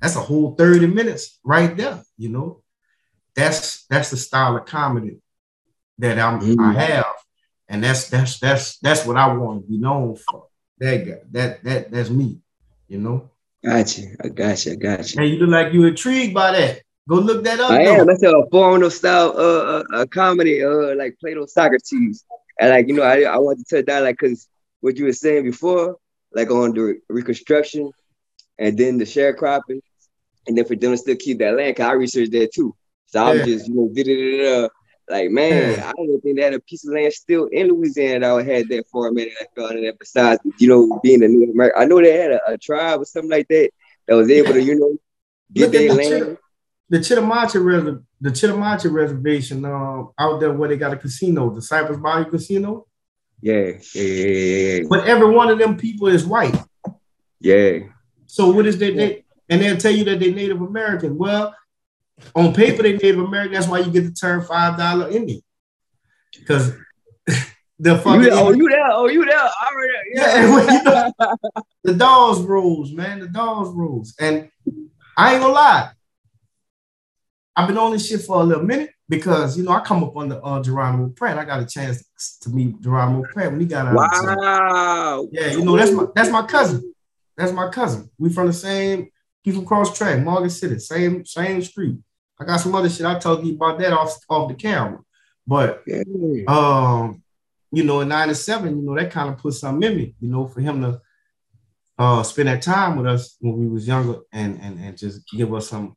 that's 0.00 0.16
a 0.16 0.20
whole 0.20 0.54
30 0.54 0.88
minutes 0.88 1.40
right 1.42 1.74
there, 1.74 2.02
you 2.18 2.28
know. 2.28 2.62
That's 3.34 3.86
that's 3.86 4.10
the 4.10 4.18
style 4.18 4.56
of 4.56 4.66
comedy 4.66 5.18
that 5.98 6.18
I'm 6.18 6.40
mm. 6.40 6.60
I 6.60 6.78
have. 6.78 7.06
And 7.68 7.82
that's 7.82 8.10
that's 8.10 8.38
that's 8.38 8.78
that's 8.78 9.06
what 9.06 9.16
I 9.16 9.32
want 9.32 9.62
to 9.62 9.68
be 9.68 9.78
known 9.78 10.16
for. 10.16 10.46
That 10.78 11.06
guy, 11.06 11.18
that 11.30 11.64
that 11.64 11.90
that's 11.90 12.10
me, 12.10 12.40
you 12.86 12.98
know. 12.98 13.30
Gotcha. 13.64 14.02
I 14.22 14.28
gotcha. 14.28 14.72
I 14.72 14.74
gotcha. 14.74 15.18
And 15.18 15.30
you 15.30 15.38
look 15.38 15.50
like 15.50 15.72
you're 15.72 15.88
intrigued 15.88 16.34
by 16.34 16.52
that. 16.52 16.82
Go 17.08 17.16
look 17.16 17.44
that 17.44 17.60
up. 17.60 17.70
I 17.70 17.84
though. 17.84 18.00
am. 18.00 18.06
That's 18.06 18.22
a 18.22 18.42
foreigner 18.50 18.90
style 18.90 19.32
uh, 19.36 19.84
uh, 19.94 20.06
comedy, 20.06 20.62
uh, 20.64 20.94
like 20.96 21.16
Plato 21.20 21.46
Socrates. 21.46 22.24
And 22.58 22.70
like, 22.70 22.88
you 22.88 22.94
know, 22.94 23.02
I, 23.02 23.22
I 23.22 23.36
want 23.38 23.58
to 23.58 23.76
touch 23.76 23.86
that, 23.86 24.02
like, 24.02 24.18
cause 24.18 24.48
what 24.80 24.96
you 24.96 25.04
were 25.04 25.12
saying 25.12 25.44
before, 25.44 25.96
like 26.34 26.50
on 26.50 26.72
the 26.72 26.98
reconstruction 27.08 27.90
and 28.58 28.76
then 28.78 28.98
the 28.98 29.04
sharecropping. 29.04 29.80
and 30.48 30.56
then 30.56 30.64
for 30.64 30.76
them 30.76 30.92
to 30.92 30.96
still 30.96 31.16
keep 31.16 31.38
that 31.38 31.56
land, 31.56 31.76
cause 31.76 31.86
I 31.86 31.92
researched 31.92 32.32
that 32.32 32.52
too. 32.52 32.74
So 33.06 33.22
I'm 33.22 33.38
Yeah. 33.38 33.44
just, 33.44 33.68
you 33.68 33.74
know, 33.74 33.88
did 33.92 34.08
it. 34.08 34.70
Like 35.08 35.30
man. 35.30 35.78
I 35.80 35.92
don't 35.92 36.20
think 36.20 36.36
they 36.36 36.42
had 36.42 36.54
a 36.54 36.60
piece 36.60 36.86
of 36.86 36.94
land 36.94 37.12
still 37.12 37.46
in 37.46 37.68
Louisiana 37.68 38.36
that 38.36 38.46
had 38.46 38.68
that 38.68 38.86
for 38.90 39.06
a 39.08 39.12
minute. 39.12 39.34
I 39.40 39.46
felt 39.54 39.72
that 39.72 39.96
besides, 39.98 40.40
you 40.58 40.68
know, 40.68 40.98
being 41.02 41.22
a 41.22 41.28
New 41.28 41.50
American, 41.52 41.80
I 41.80 41.84
know 41.84 42.00
they 42.00 42.16
had 42.16 42.32
a, 42.32 42.40
a 42.52 42.58
tribe 42.58 43.00
or 43.00 43.04
something 43.04 43.30
like 43.30 43.46
that 43.48 43.70
that 44.08 44.14
was 44.16 44.30
able 44.30 44.52
to, 44.54 44.62
you 44.62 44.78
know, 44.78 44.96
get 45.52 45.62
Look 45.62 45.72
their 45.72 45.92
land. 45.92 46.24
Chit- 46.26 46.38
the 46.88 46.98
Chitimacha 46.98 48.02
the 48.20 48.30
Chitimacha 48.30 48.90
Reservation 48.90 49.64
um, 49.64 50.10
out 50.18 50.40
there 50.40 50.52
where 50.52 50.68
they 50.68 50.76
got 50.76 50.92
a 50.92 50.96
casino, 50.96 51.50
the 51.54 51.62
Cypress 51.62 51.98
Bayou 51.98 52.26
Casino. 52.26 52.86
Yeah, 53.42 53.72
yeah, 53.94 54.02
yeah, 54.02 54.80
But 54.88 55.06
every 55.06 55.30
one 55.30 55.50
of 55.50 55.58
them 55.58 55.76
people 55.76 56.08
is 56.08 56.24
white. 56.24 56.56
yeah, 57.40 57.54
yeah. 57.54 57.78
So 58.26 58.50
what 58.50 58.66
is 58.66 58.78
that? 58.78 58.96
They, 58.96 59.24
and 59.48 59.60
they'll 59.60 59.76
tell 59.76 59.92
you 59.92 60.04
that 60.04 60.18
they're 60.20 60.32
Native 60.32 60.60
American. 60.60 61.16
Well, 61.18 61.54
on 62.34 62.54
paper 62.54 62.82
they're 62.82 62.94
Native 62.94 63.20
American. 63.20 63.52
That's 63.52 63.68
why 63.68 63.80
you 63.80 63.90
get 63.90 64.04
the 64.04 64.12
term 64.12 64.42
five 64.42 64.78
dollar 64.78 65.10
Indian. 65.10 65.42
Because 66.36 66.72
the 67.26 67.90
You 67.90 67.96
fucking 67.98 68.22
there? 68.22 68.32
Oh, 68.32 68.52
you 68.52 68.68
there? 68.68 68.86
Oh, 68.90 69.08
you 69.08 69.24
there? 69.24 69.38
Already? 69.38 69.92
Yeah, 70.14 70.50
well, 70.50 70.72
you 70.72 70.82
know, 70.82 71.12
the 71.84 71.94
dogs 71.94 72.40
rules, 72.40 72.92
man. 72.92 73.20
The 73.20 73.28
dogs 73.28 73.70
rules. 73.70 74.14
And 74.18 74.48
I 75.16 75.34
ain't 75.34 75.42
gonna 75.42 75.52
lie. 75.52 75.90
I've 77.56 77.68
been 77.68 77.78
on 77.78 77.92
this 77.92 78.06
shit 78.06 78.20
for 78.22 78.40
a 78.40 78.44
little 78.44 78.64
minute 78.64 78.90
because 79.08 79.56
you 79.56 79.64
know 79.64 79.72
I 79.72 79.80
come 79.80 80.04
up 80.04 80.16
under 80.16 80.40
uh, 80.44 80.62
Geronimo 80.62 81.08
Pratt. 81.08 81.38
I 81.38 81.44
got 81.44 81.62
a 81.62 81.66
chance 81.66 82.04
to 82.42 82.50
meet 82.50 82.80
Geronimo 82.82 83.24
Pratt 83.32 83.50
when 83.50 83.60
he 83.60 83.66
got 83.66 83.86
out. 83.86 83.92
of. 83.92 84.36
Wow. 84.36 85.28
Yeah, 85.32 85.52
you 85.52 85.64
know 85.64 85.76
that's 85.76 85.92
my 85.92 86.06
that's 86.14 86.30
my 86.30 86.42
cousin. 86.46 86.92
That's 87.36 87.52
my 87.52 87.70
cousin. 87.70 88.10
We 88.18 88.30
from 88.30 88.48
the 88.48 88.52
same. 88.52 89.08
He 89.42 89.52
from 89.52 89.64
cross 89.64 89.96
track, 89.96 90.22
Morgan 90.22 90.50
City, 90.50 90.78
same 90.78 91.24
same 91.24 91.62
street. 91.62 91.96
I 92.38 92.44
got 92.44 92.58
some 92.58 92.74
other 92.74 92.90
shit. 92.90 93.06
I 93.06 93.18
told 93.18 93.46
you 93.46 93.54
about 93.54 93.78
that 93.78 93.92
off 93.92 94.18
off 94.28 94.48
the 94.48 94.54
camera, 94.54 95.00
but 95.46 95.82
um, 96.48 97.22
you 97.72 97.84
know, 97.84 98.00
in 98.00 98.08
'97, 98.08 98.76
you 98.76 98.82
know, 98.82 98.94
that 98.96 99.10
kind 99.10 99.30
of 99.30 99.38
put 99.38 99.54
something 99.54 99.90
in 99.90 99.96
me, 99.96 100.14
you 100.20 100.28
know, 100.28 100.46
for 100.46 100.60
him 100.60 100.82
to 100.82 101.00
uh 101.98 102.22
spend 102.22 102.48
that 102.48 102.60
time 102.60 102.96
with 102.96 103.06
us 103.06 103.36
when 103.40 103.56
we 103.56 103.66
was 103.66 103.88
younger 103.88 104.18
and 104.30 104.60
and 104.60 104.78
and 104.78 104.98
just 104.98 105.22
give 105.30 105.54
us 105.54 105.70
some 105.70 105.95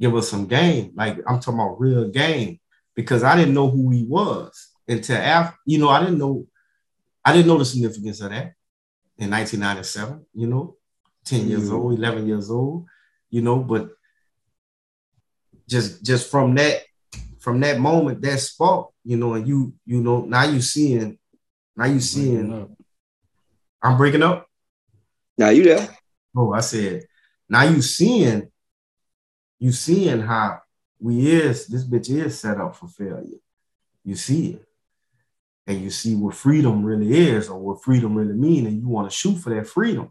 give 0.00 0.14
us 0.14 0.28
some 0.28 0.46
game. 0.46 0.92
Like 0.94 1.18
I'm 1.26 1.40
talking 1.40 1.60
about 1.60 1.80
real 1.80 2.08
game 2.08 2.58
because 2.94 3.22
I 3.22 3.36
didn't 3.36 3.54
know 3.54 3.70
who 3.70 3.90
he 3.90 4.04
was 4.04 4.68
until 4.88 5.16
after, 5.16 5.56
you 5.66 5.78
know, 5.78 5.88
I 5.88 6.00
didn't 6.00 6.18
know 6.18 6.46
I 7.24 7.32
didn't 7.32 7.46
know 7.46 7.58
the 7.58 7.64
significance 7.64 8.20
of 8.20 8.30
that 8.30 8.54
in 9.16 9.30
1997, 9.30 10.26
you 10.34 10.48
know, 10.48 10.76
10 11.24 11.48
years 11.48 11.68
Mhm. 11.68 11.72
old, 11.72 11.98
11 11.98 12.26
years 12.26 12.50
old, 12.50 12.86
you 13.30 13.42
know, 13.42 13.60
but 13.60 13.90
just 15.68 16.02
just 16.04 16.30
from 16.30 16.54
that 16.56 16.82
from 17.38 17.60
that 17.60 17.78
moment, 17.80 18.22
that 18.22 18.38
spark, 18.38 18.90
you 19.04 19.16
know, 19.16 19.34
and 19.34 19.48
you, 19.48 19.74
you 19.84 20.00
know, 20.00 20.20
now 20.20 20.44
you 20.44 20.60
seeing, 20.60 21.18
now 21.76 21.86
you 21.86 21.98
seeing, 21.98 22.76
I'm 23.82 23.96
breaking 23.96 24.22
up. 24.22 24.46
Now 25.36 25.48
you 25.48 25.64
there? 25.64 25.88
Oh, 26.36 26.52
I 26.52 26.60
said, 26.60 27.02
now 27.48 27.64
you 27.64 27.82
seeing, 27.82 28.51
you 29.62 29.70
seeing 29.70 30.20
how 30.20 30.60
we 30.98 31.30
is, 31.30 31.68
this 31.68 31.84
bitch 31.84 32.10
is 32.10 32.40
set 32.40 32.60
up 32.60 32.74
for 32.74 32.88
failure. 32.88 33.38
You 34.04 34.16
see 34.16 34.54
it. 34.54 34.64
And 35.68 35.80
you 35.80 35.88
see 35.88 36.16
what 36.16 36.34
freedom 36.34 36.84
really 36.84 37.12
is 37.16 37.48
or 37.48 37.60
what 37.60 37.84
freedom 37.84 38.16
really 38.16 38.34
mean, 38.34 38.66
and 38.66 38.80
you 38.80 38.88
want 38.88 39.08
to 39.08 39.16
shoot 39.16 39.36
for 39.36 39.50
that 39.54 39.68
freedom. 39.68 40.10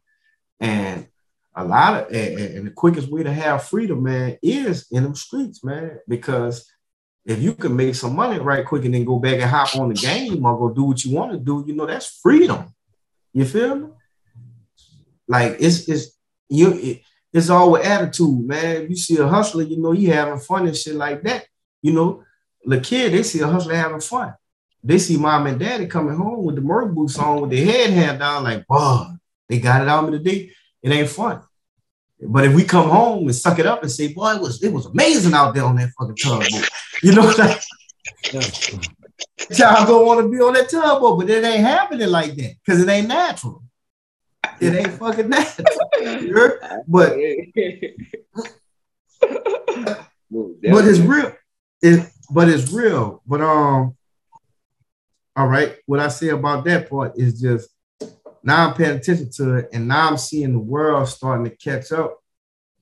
And 0.62 1.08
a 1.54 1.66
lot 1.66 1.96
of 1.96 2.14
and, 2.14 2.40
and- 2.40 2.68
the 2.68 2.72
quickest 2.72 3.12
way 3.12 3.24
to 3.24 3.34
have 3.34 3.66
freedom, 3.66 4.04
man, 4.04 4.38
is 4.42 4.88
in 4.90 5.04
them 5.04 5.16
streets, 5.16 5.66
man. 5.66 6.00
Because 6.08 6.72
if 7.26 7.42
you 7.42 7.54
can 7.54 7.76
make 7.76 7.96
some 7.96 8.16
money 8.16 8.40
right 8.40 8.66
quick 8.66 8.86
and 8.86 8.94
then 8.94 9.04
go 9.04 9.20
back 9.20 9.42
and 9.42 9.52
hop 9.52 9.76
on 9.76 9.90
the 9.90 9.96
game 9.96 10.46
or 10.46 10.58
go 10.58 10.74
do 10.74 10.84
what 10.84 11.04
you 11.04 11.14
want 11.14 11.34
to 11.34 11.38
do, 11.38 11.66
you 11.68 11.76
know, 11.76 11.86
that's 11.86 12.20
freedom. 12.24 12.74
You 13.34 13.44
feel 13.44 13.76
me? 13.76 13.88
Like 15.28 15.58
it's 15.60 15.90
it's 15.90 16.18
you 16.48 16.72
it, 16.72 17.02
it's 17.34 17.50
all 17.50 17.72
with 17.72 17.86
attitude, 17.86 18.46
man. 18.46 18.84
If 18.84 18.90
you 18.90 18.96
see 18.96 19.18
a 19.18 19.28
hustler, 19.28 19.64
you 19.64 19.78
know, 19.78 19.92
he 19.92 20.06
having 20.06 20.40
fun 20.40 20.68
and 20.68 20.76
shit 20.76 20.96
like 20.96 21.24
that. 21.24 21.46
You 21.82 21.94
know, 21.94 22.24
the 22.66 22.80
kid, 22.80 23.14
they 23.14 23.24
see 23.24 23.40
a 23.40 23.48
hustler 23.48 23.76
having 23.76 24.02
fun. 24.02 24.34
They 24.84 24.98
see 24.98 25.18
mom 25.18 25.48
and 25.48 25.60
daddy 25.60 25.86
coming 25.86 26.16
home 26.16 26.44
with 26.44 26.56
the 26.56 26.62
Merc 26.62 26.94
boots 26.94 27.18
on 27.18 27.42
with 27.42 27.52
their 27.52 27.66
head 27.66 27.92
hand 27.92 28.20
down, 28.20 28.44
like, 28.44 28.66
wow, 28.70 29.16
they 29.48 29.60
got 29.60 29.82
it 29.82 29.88
out 29.88 30.04
of 30.04 30.12
me 30.12 30.18
today. 30.18 30.52
It 30.82 30.92
ain't 30.92 31.10
fun. 31.10 31.42
But 32.24 32.46
if 32.46 32.54
we 32.54 32.64
come 32.64 32.90
home 32.90 33.24
and 33.24 33.36
suck 33.36 33.60
it 33.60 33.66
up 33.66 33.82
and 33.82 33.92
say, 33.92 34.14
boy, 34.14 34.36
it 34.36 34.42
was 34.42 34.62
it 34.62 34.72
was 34.72 34.86
amazing 34.86 35.34
out 35.34 35.54
there 35.54 35.66
on 35.66 35.76
that 35.78 35.92
fucking 35.98 36.16
tugboat. 36.16 36.70
You 37.04 37.14
know, 37.14 37.34
like, 37.36 37.60
y'all 39.58 39.88
gonna 39.88 40.06
want 40.06 40.20
to 40.22 40.30
be 40.30 40.40
on 40.40 40.54
that 40.54 40.70
tugboat, 40.70 41.20
but 41.20 41.30
it 41.32 41.44
ain't 41.44 41.66
happening 41.66 42.10
like 42.10 42.36
that 42.36 42.54
because 42.64 42.80
it 42.80 42.88
ain't 42.88 43.08
natural. 43.08 43.64
It 44.62 44.76
ain't 44.76 44.94
fucking 44.94 45.30
that. 45.30 45.60
But 50.32 50.52
but 50.62 50.86
it's 50.86 51.00
real. 51.00 51.36
It 51.82 52.10
but 52.30 52.50
it's 52.50 52.72
real. 52.72 53.22
But 53.26 53.42
um, 53.42 53.96
all 55.36 55.48
right. 55.48 55.76
What 55.86 56.00
I 56.00 56.08
say 56.08 56.30
about 56.30 56.64
that 56.66 56.90
part 56.90 57.14
is 57.18 57.42
just 57.42 57.70
now 58.44 58.68
I'm 58.68 58.74
paying 58.76 58.98
attention 58.98 59.30
to 59.38 59.56
it, 59.58 59.70
and 59.74 59.88
now 59.88 60.10
I'm 60.10 60.18
seeing 60.18 60.54
the 60.54 60.60
world 60.60 61.08
starting 61.08 61.46
to 61.46 61.56
catch 61.56 61.92
up 61.92 62.18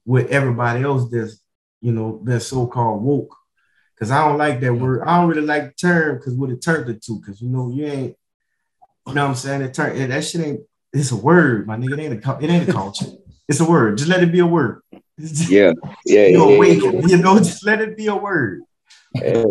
with 0.05 0.29
everybody 0.29 0.83
else 0.83 1.09
that's 1.09 1.41
you 1.81 1.91
know 1.91 2.11
been 2.11 2.39
so-called 2.39 3.03
woke. 3.03 3.35
Cause 3.97 4.11
I 4.11 4.25
don't 4.25 4.37
like 4.37 4.61
that 4.61 4.73
word. 4.73 5.03
I 5.05 5.19
don't 5.19 5.29
really 5.29 5.41
like 5.41 5.63
the 5.63 5.73
term 5.73 6.17
because 6.17 6.33
what 6.33 6.49
it 6.49 6.61
turned 6.61 6.89
it 6.89 7.03
to. 7.03 7.19
Cause 7.21 7.41
you 7.41 7.49
know 7.49 7.69
you 7.69 7.85
ain't. 7.85 8.15
You 9.07 9.13
know 9.13 9.23
what 9.23 9.29
I'm 9.29 9.35
saying? 9.35 9.61
It 9.61 9.73
turned 9.73 10.11
that 10.11 10.23
shit 10.23 10.45
ain't. 10.45 10.61
It's 10.91 11.11
a 11.11 11.15
word, 11.15 11.67
my 11.67 11.77
nigga. 11.77 11.93
It 11.93 11.99
ain't 11.99 12.25
a. 12.25 12.37
It 12.41 12.49
ain't 12.49 12.69
a 12.69 12.71
culture. 12.71 13.05
It's 13.47 13.59
a 13.59 13.65
word. 13.65 13.97
Just 13.97 14.09
let 14.09 14.23
it 14.23 14.31
be 14.31 14.39
a 14.39 14.45
word. 14.45 14.81
yeah, 15.17 15.73
yeah, 16.05 16.27
you 16.27 16.49
yeah, 16.49 16.55
awaken. 16.55 17.07
You 17.07 17.17
know, 17.17 17.37
just 17.37 17.65
let 17.65 17.81
it 17.81 17.95
be 17.97 18.07
a 18.07 18.15
word. 18.15 18.61
yeah. 19.13 19.43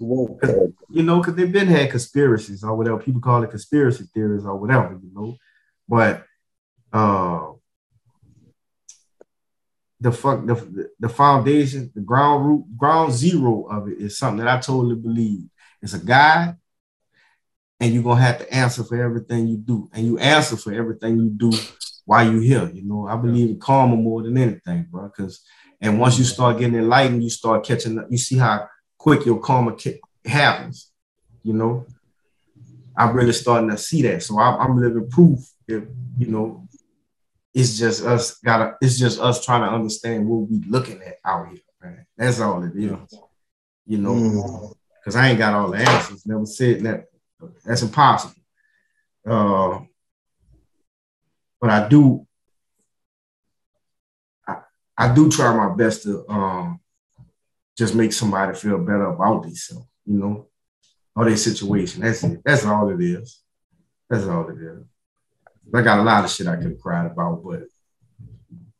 You 0.00 1.02
know, 1.02 1.18
because 1.18 1.34
they've 1.34 1.52
been 1.52 1.68
had 1.68 1.90
conspiracies 1.90 2.64
or 2.64 2.74
whatever 2.76 2.98
people 2.98 3.20
call 3.20 3.42
it 3.42 3.50
conspiracy 3.50 4.04
theories 4.12 4.44
or 4.44 4.56
whatever. 4.56 4.98
You 5.02 5.10
know, 5.14 5.36
but 5.88 6.24
uh, 6.92 7.52
the 10.00 10.12
fuck 10.12 10.44
the 10.46 10.90
the 10.98 11.08
foundation, 11.08 11.90
the 11.94 12.00
ground 12.00 12.44
root, 12.44 12.64
ground 12.76 13.12
zero 13.12 13.66
of 13.70 13.88
it 13.88 13.98
is 13.98 14.18
something 14.18 14.44
that 14.44 14.58
I 14.58 14.60
totally 14.60 14.96
believe. 14.96 15.48
It's 15.80 15.94
a 15.94 15.98
guy, 15.98 16.54
and 17.82 17.92
you're 17.92 18.04
gonna 18.04 18.20
have 18.20 18.38
to 18.38 18.54
answer 18.54 18.84
for 18.84 18.96
everything 19.02 19.48
you 19.48 19.56
do, 19.56 19.90
and 19.92 20.06
you 20.06 20.16
answer 20.16 20.56
for 20.56 20.72
everything 20.72 21.18
you 21.18 21.30
do 21.30 21.50
while 22.04 22.24
you're 22.24 22.40
here. 22.40 22.70
You 22.72 22.84
know, 22.84 23.08
I 23.08 23.16
believe 23.16 23.50
in 23.50 23.58
karma 23.58 23.96
more 23.96 24.22
than 24.22 24.38
anything, 24.38 24.86
bro. 24.88 25.08
Because 25.08 25.44
and 25.80 25.98
once 25.98 26.16
you 26.16 26.24
start 26.24 26.58
getting 26.58 26.76
enlightened, 26.76 27.24
you 27.24 27.28
start 27.28 27.66
catching 27.66 27.98
up. 27.98 28.06
You 28.08 28.18
see 28.18 28.38
how 28.38 28.68
quick 28.96 29.26
your 29.26 29.40
karma 29.40 29.76
happens. 30.24 30.92
You 31.42 31.54
know, 31.54 31.86
I'm 32.96 33.16
really 33.16 33.32
starting 33.32 33.70
to 33.70 33.76
see 33.76 34.02
that. 34.02 34.22
So 34.22 34.38
I'm, 34.38 34.60
I'm 34.60 34.80
living 34.80 35.10
proof. 35.10 35.40
If 35.66 35.82
you 36.16 36.28
know, 36.28 36.68
it's 37.52 37.76
just 37.78 38.04
us 38.04 38.38
gotta. 38.44 38.76
It's 38.80 38.96
just 38.96 39.20
us 39.20 39.44
trying 39.44 39.68
to 39.68 39.74
understand 39.74 40.28
what 40.28 40.48
we 40.48 40.62
looking 40.68 41.02
at 41.02 41.16
out 41.24 41.48
here, 41.48 41.58
man. 41.82 42.06
That's 42.16 42.38
all 42.38 42.62
it 42.62 42.76
is. 42.76 43.18
You 43.86 43.98
know, 43.98 44.14
mm. 44.14 44.74
because 45.00 45.16
I 45.16 45.30
ain't 45.30 45.38
got 45.38 45.54
all 45.54 45.72
the 45.72 45.78
answers. 45.78 46.24
Never 46.24 46.46
said 46.46 46.82
that. 46.82 47.06
That's 47.64 47.82
impossible. 47.82 48.34
Uh, 49.26 49.80
but 51.60 51.70
I 51.70 51.88
do. 51.88 52.26
I, 54.46 54.56
I 54.98 55.14
do 55.14 55.30
try 55.30 55.54
my 55.56 55.74
best 55.74 56.02
to 56.04 56.28
um 56.28 56.80
just 57.76 57.94
make 57.94 58.12
somebody 58.12 58.56
feel 58.56 58.78
better 58.78 59.06
about 59.06 59.42
themselves, 59.42 59.86
you 60.04 60.18
know, 60.18 60.48
or 61.14 61.24
their 61.24 61.36
situation. 61.36 62.02
That's 62.02 62.22
it. 62.24 62.42
That's 62.44 62.64
all 62.64 62.88
it 62.90 63.00
is. 63.00 63.40
That's 64.10 64.26
all 64.26 64.48
it 64.48 64.60
is. 64.60 64.84
I 65.74 65.82
got 65.82 66.00
a 66.00 66.02
lot 66.02 66.24
of 66.24 66.30
shit 66.30 66.46
I 66.46 66.56
could 66.56 66.72
have 66.72 66.80
cried 66.80 67.06
about, 67.06 67.42
but 67.44 67.62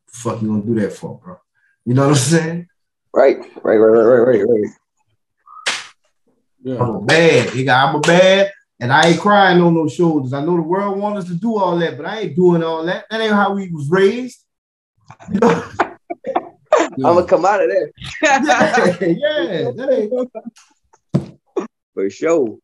fuck 0.07 0.41
you 0.41 0.49
gonna 0.49 0.63
do 0.63 0.75
that 0.75 0.93
for, 0.93 1.19
bro? 1.19 1.37
You 1.85 1.95
know 1.95 2.03
what 2.03 2.09
I'm 2.11 2.15
saying? 2.15 2.67
Right, 3.13 3.37
right, 3.37 3.77
right, 3.77 3.77
right, 3.77 4.03
right, 4.03 4.27
right, 4.27 4.47
right. 4.47 4.69
Yeah. 6.63 6.81
I'm 6.81 6.95
a 6.95 7.01
bad, 7.01 7.49
nigga. 7.49 7.87
I'm 7.87 7.95
a 7.95 7.99
bad, 7.99 8.51
and 8.79 8.91
I 8.91 9.09
ain't 9.09 9.19
crying 9.19 9.61
on 9.61 9.73
no 9.73 9.87
shoulders. 9.87 10.33
I 10.33 10.43
know 10.43 10.55
the 10.55 10.61
world 10.61 10.97
wants 10.97 11.25
us 11.25 11.27
to 11.31 11.35
do 11.35 11.57
all 11.57 11.77
that, 11.79 11.97
but 11.97 12.05
I 12.05 12.21
ain't 12.21 12.35
doing 12.35 12.63
all 12.63 12.85
that. 12.85 13.05
That 13.09 13.21
ain't 13.21 13.33
how 13.33 13.53
we 13.53 13.69
was 13.69 13.89
raised. 13.89 14.43
You 16.97 17.03
know? 17.03 17.09
I'm 17.09 17.15
gonna 17.15 17.27
come 17.27 17.45
out 17.45 17.63
of 17.63 17.69
there 17.69 17.91
yeah, 18.23 18.85
yeah, 19.01 19.71
that 19.75 19.89
ain't. 19.91 21.29
for 21.93 22.09
sure. 22.09 22.57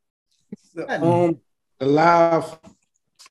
Um, 0.87 1.39
the 1.79 1.85
live 1.85 2.59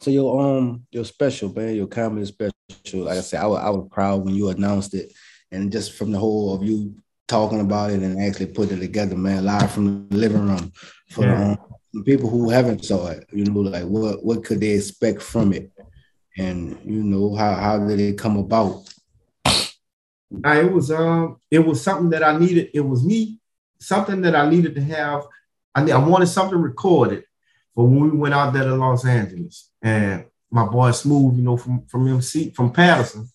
so 0.00 0.10
your 0.10 0.40
um 0.40 0.86
your 0.90 1.04
special 1.04 1.52
man, 1.52 1.74
your 1.74 1.86
comedy 1.86 2.26
special. 2.26 3.04
Like 3.04 3.18
I 3.18 3.20
said, 3.20 3.42
I 3.42 3.46
was 3.46 3.58
I 3.58 3.70
was 3.70 3.88
proud 3.90 4.24
when 4.24 4.34
you 4.34 4.48
announced 4.48 4.94
it. 4.94 5.12
and 5.50 5.72
just 5.72 5.94
from 5.94 6.12
the 6.12 6.18
whole 6.18 6.54
of 6.54 6.62
you 6.62 6.94
talking 7.28 7.60
about 7.60 7.90
it 7.90 8.00
and 8.02 8.20
actually 8.20 8.46
putting 8.46 8.78
it 8.78 8.80
together, 8.80 9.16
man, 9.16 9.44
live 9.44 9.70
from 9.70 10.08
the 10.08 10.16
living 10.16 10.48
room 10.48 10.72
for 11.10 11.24
Yeah. 11.24 11.52
um, 11.94 12.04
people 12.04 12.28
who 12.28 12.50
haven't 12.50 12.84
saw 12.84 13.08
it. 13.08 13.26
You 13.32 13.44
know, 13.44 13.60
like 13.60 13.84
what 13.84 14.24
what 14.24 14.44
could 14.44 14.60
they 14.60 14.70
expect 14.70 15.22
from 15.22 15.52
it, 15.52 15.70
and 16.36 16.78
you 16.84 17.02
know 17.04 17.34
how 17.36 17.54
how 17.54 17.78
did 17.86 18.00
it 18.00 18.18
come 18.18 18.36
about? 18.38 18.88
Nah, 20.30 20.54
it 20.54 20.70
was 20.72 20.90
um, 20.90 21.36
it 21.50 21.60
was 21.60 21.82
something 21.82 22.10
that 22.10 22.22
I 22.22 22.36
needed. 22.38 22.70
It 22.74 22.80
was 22.80 23.04
me, 23.04 23.38
something 23.78 24.20
that 24.22 24.34
I 24.34 24.48
needed 24.50 24.74
to 24.74 24.82
have. 24.82 25.26
I 25.74 25.90
I 25.90 25.98
wanted 25.98 26.26
something 26.26 26.58
recorded 26.58 27.24
for 27.74 27.86
when 27.86 28.10
we 28.10 28.16
went 28.18 28.34
out 28.34 28.52
there 28.52 28.64
to 28.64 28.74
Los 28.74 29.04
Angeles. 29.06 29.70
And 29.82 30.24
my 30.50 30.66
boy 30.66 30.90
Smooth, 30.92 31.36
you 31.36 31.42
know, 31.42 31.56
from 31.56 31.86
from 31.86 32.08
MC 32.08 32.50
from 32.50 32.72
Patterson, 32.72 33.28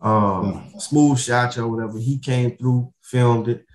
uh, 0.00 0.60
Smooth 0.78 1.18
Shot 1.18 1.58
or 1.58 1.68
whatever. 1.68 1.98
He 1.98 2.18
came 2.18 2.56
through, 2.56 2.92
filmed 3.04 3.48
it. 3.48 3.66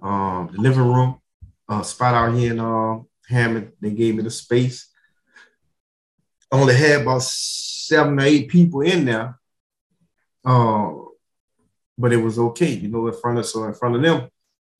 Um, 0.00 0.50
the 0.52 0.60
living 0.60 0.86
room 0.86 1.20
uh, 1.68 1.82
spot 1.82 2.14
out 2.14 2.34
here 2.34 2.52
in 2.52 2.60
uh, 2.60 3.00
Hammond. 3.28 3.72
They 3.80 3.90
gave 3.90 4.16
me 4.16 4.22
the 4.22 4.30
space. 4.30 4.88
I 6.50 6.56
only 6.56 6.74
had 6.74 7.02
about 7.02 7.22
seven 7.22 8.18
or 8.18 8.22
eight 8.22 8.48
people 8.48 8.80
in 8.80 9.04
there. 9.04 9.38
Uh, 10.44 10.92
but 11.98 12.12
it 12.12 12.16
was 12.16 12.38
okay, 12.38 12.72
you 12.72 12.88
know, 12.88 13.08
in 13.08 13.12
front 13.12 13.38
of 13.38 13.46
so 13.46 13.64
in 13.64 13.74
front 13.74 13.96
of 13.96 14.02
them, 14.02 14.28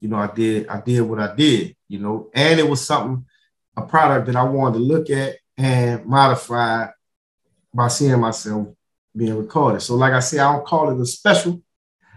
you 0.01 0.09
know, 0.09 0.17
I 0.17 0.29
did 0.29 0.69
I 0.69 0.81
did 0.81 1.01
what 1.01 1.19
I 1.19 1.35
did, 1.35 1.77
you 1.89 1.99
know, 1.99 2.31
and 2.33 2.61
it 2.61 2.69
was 2.69 2.87
something, 2.87 3.27
a 3.77 3.83
product 3.83 4.27
that 4.27 4.37
I 4.37 4.45
wanted 4.45 4.79
to 4.79 4.85
look 4.85 5.11
at 5.11 5.37
and 5.57 6.07
modify 6.07 6.87
by 7.75 7.89
seeing 7.89 8.21
myself 8.21 8.69
being 9.15 9.37
recorded. 9.37 9.81
So, 9.81 9.97
like 9.97 10.13
I 10.13 10.21
said, 10.21 10.41
I 10.41 10.53
don't 10.53 10.67
call 10.67 10.91
it 10.91 11.03
a 11.03 11.07
special, 11.07 11.61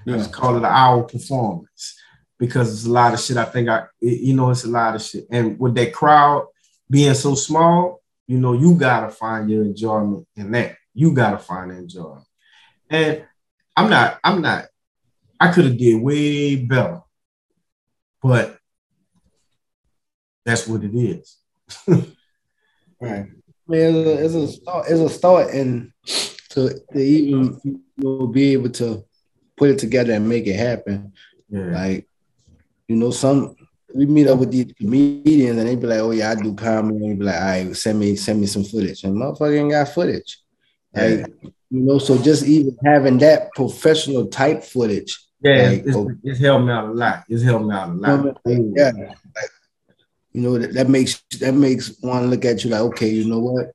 I 0.08 0.12
just 0.18 0.32
call 0.34 0.56
it 0.56 0.60
an 0.60 0.66
hour 0.66 1.04
performance 1.04 1.96
because 2.40 2.74
it's 2.74 2.86
a 2.86 2.92
lot 2.92 3.14
of 3.14 3.20
shit. 3.20 3.38
I 3.38 3.46
think 3.46 3.70
I, 3.70 3.86
it- 4.02 4.22
you 4.22 4.34
know, 4.36 4.50
it's 4.50 4.64
a 4.64 4.70
lot 4.70 4.96
of 4.96 5.02
shit, 5.02 5.26
and 5.32 5.60
with 5.60 5.76
that 5.76 5.94
crowd 5.94 6.48
being 6.90 7.14
so 7.14 7.36
small, 7.36 8.02
you 8.28 8.38
know, 8.40 8.54
you 8.54 8.76
gotta 8.76 9.10
find 9.10 9.50
your 9.50 9.64
enjoyment 9.64 10.28
in 10.36 10.52
that. 10.52 10.76
You 10.94 11.14
gotta 11.14 11.38
find 11.38 11.72
the 11.72 11.78
enjoyment, 11.78 12.26
and 12.90 13.24
I'm 13.78 13.90
not, 13.90 14.20
I'm 14.24 14.42
not 14.42 14.66
I 15.40 15.52
could 15.52 15.66
have 15.66 15.78
did 15.78 16.02
way 16.02 16.56
better, 16.58 17.02
but 18.22 18.58
that's 20.46 20.68
what 20.68 20.84
it 20.84 20.94
is. 20.96 21.38
Right. 23.00 23.26
Man, 23.68 23.96
it's 23.96 24.08
a, 24.08 24.26
it's 24.26 24.34
a 24.36 24.48
start. 24.62 24.86
It's 24.88 25.00
a 25.00 25.10
start, 25.10 25.54
and 25.56 25.92
to, 26.50 26.70
to 26.94 27.00
even 27.00 27.60
you 27.64 27.82
know, 27.98 28.28
be 28.28 28.54
able 28.54 28.70
to 28.74 29.04
put 29.62 29.70
it 29.70 29.78
together 29.78 30.14
and 30.14 30.28
make 30.28 30.48
it 30.48 30.56
happen. 30.56 31.14
Yeah, 31.48 31.66
Like, 31.66 32.08
you 32.88 32.96
know, 32.96 33.12
some 33.12 33.56
we 33.94 34.06
meet 34.08 34.28
up 34.28 34.40
with 34.40 34.50
these 34.52 34.74
comedians 34.74 35.60
and 35.60 35.68
they 35.68 35.76
be 35.76 35.86
like, 35.86 36.00
"Oh 36.00 36.12
yeah, 36.12 36.32
I 36.32 36.36
do 36.36 36.56
comedy." 36.56 36.96
And 36.96 37.12
they 37.12 37.16
be 37.20 37.26
like, 37.26 37.36
"All 37.36 37.42
right, 37.42 37.76
send 37.76 38.00
me 38.00 38.16
send 38.16 38.40
me 38.42 38.48
some 38.48 38.64
footage." 38.64 39.04
And 39.04 39.16
motherfucker 39.16 39.60
ain't 39.60 39.70
got 39.72 39.90
footage. 39.90 40.40
Like, 40.96 41.28
you 41.70 41.80
know, 41.86 42.00
so 42.00 42.18
just 42.18 42.44
even 42.46 42.76
having 42.84 43.18
that 43.20 43.52
professional 43.54 44.28
type 44.28 44.64
footage. 44.64 45.20
yeah, 45.42 45.70
Like, 45.70 45.84
it's, 45.86 45.96
oh. 45.96 46.10
it's 46.24 46.40
helped 46.40 46.66
me 46.66 46.72
out 46.72 46.86
a 46.90 46.92
lot. 46.92 47.24
It's 47.30 47.44
helped 47.44 47.66
me 47.66 47.76
out 47.76 47.90
a 47.90 47.94
lot. 47.94 48.38
Yeah, 48.46 48.92
like, 49.36 49.50
you 50.32 50.42
know 50.42 50.58
that, 50.58 50.74
that 50.74 50.90
makes 50.90 51.22
that 51.40 51.54
makes 51.54 51.94
one 52.02 52.30
look 52.32 52.46
at 52.46 52.64
you 52.64 52.72
like, 52.72 52.82
okay, 52.82 53.10
you 53.10 53.26
know 53.30 53.40
what? 53.40 53.72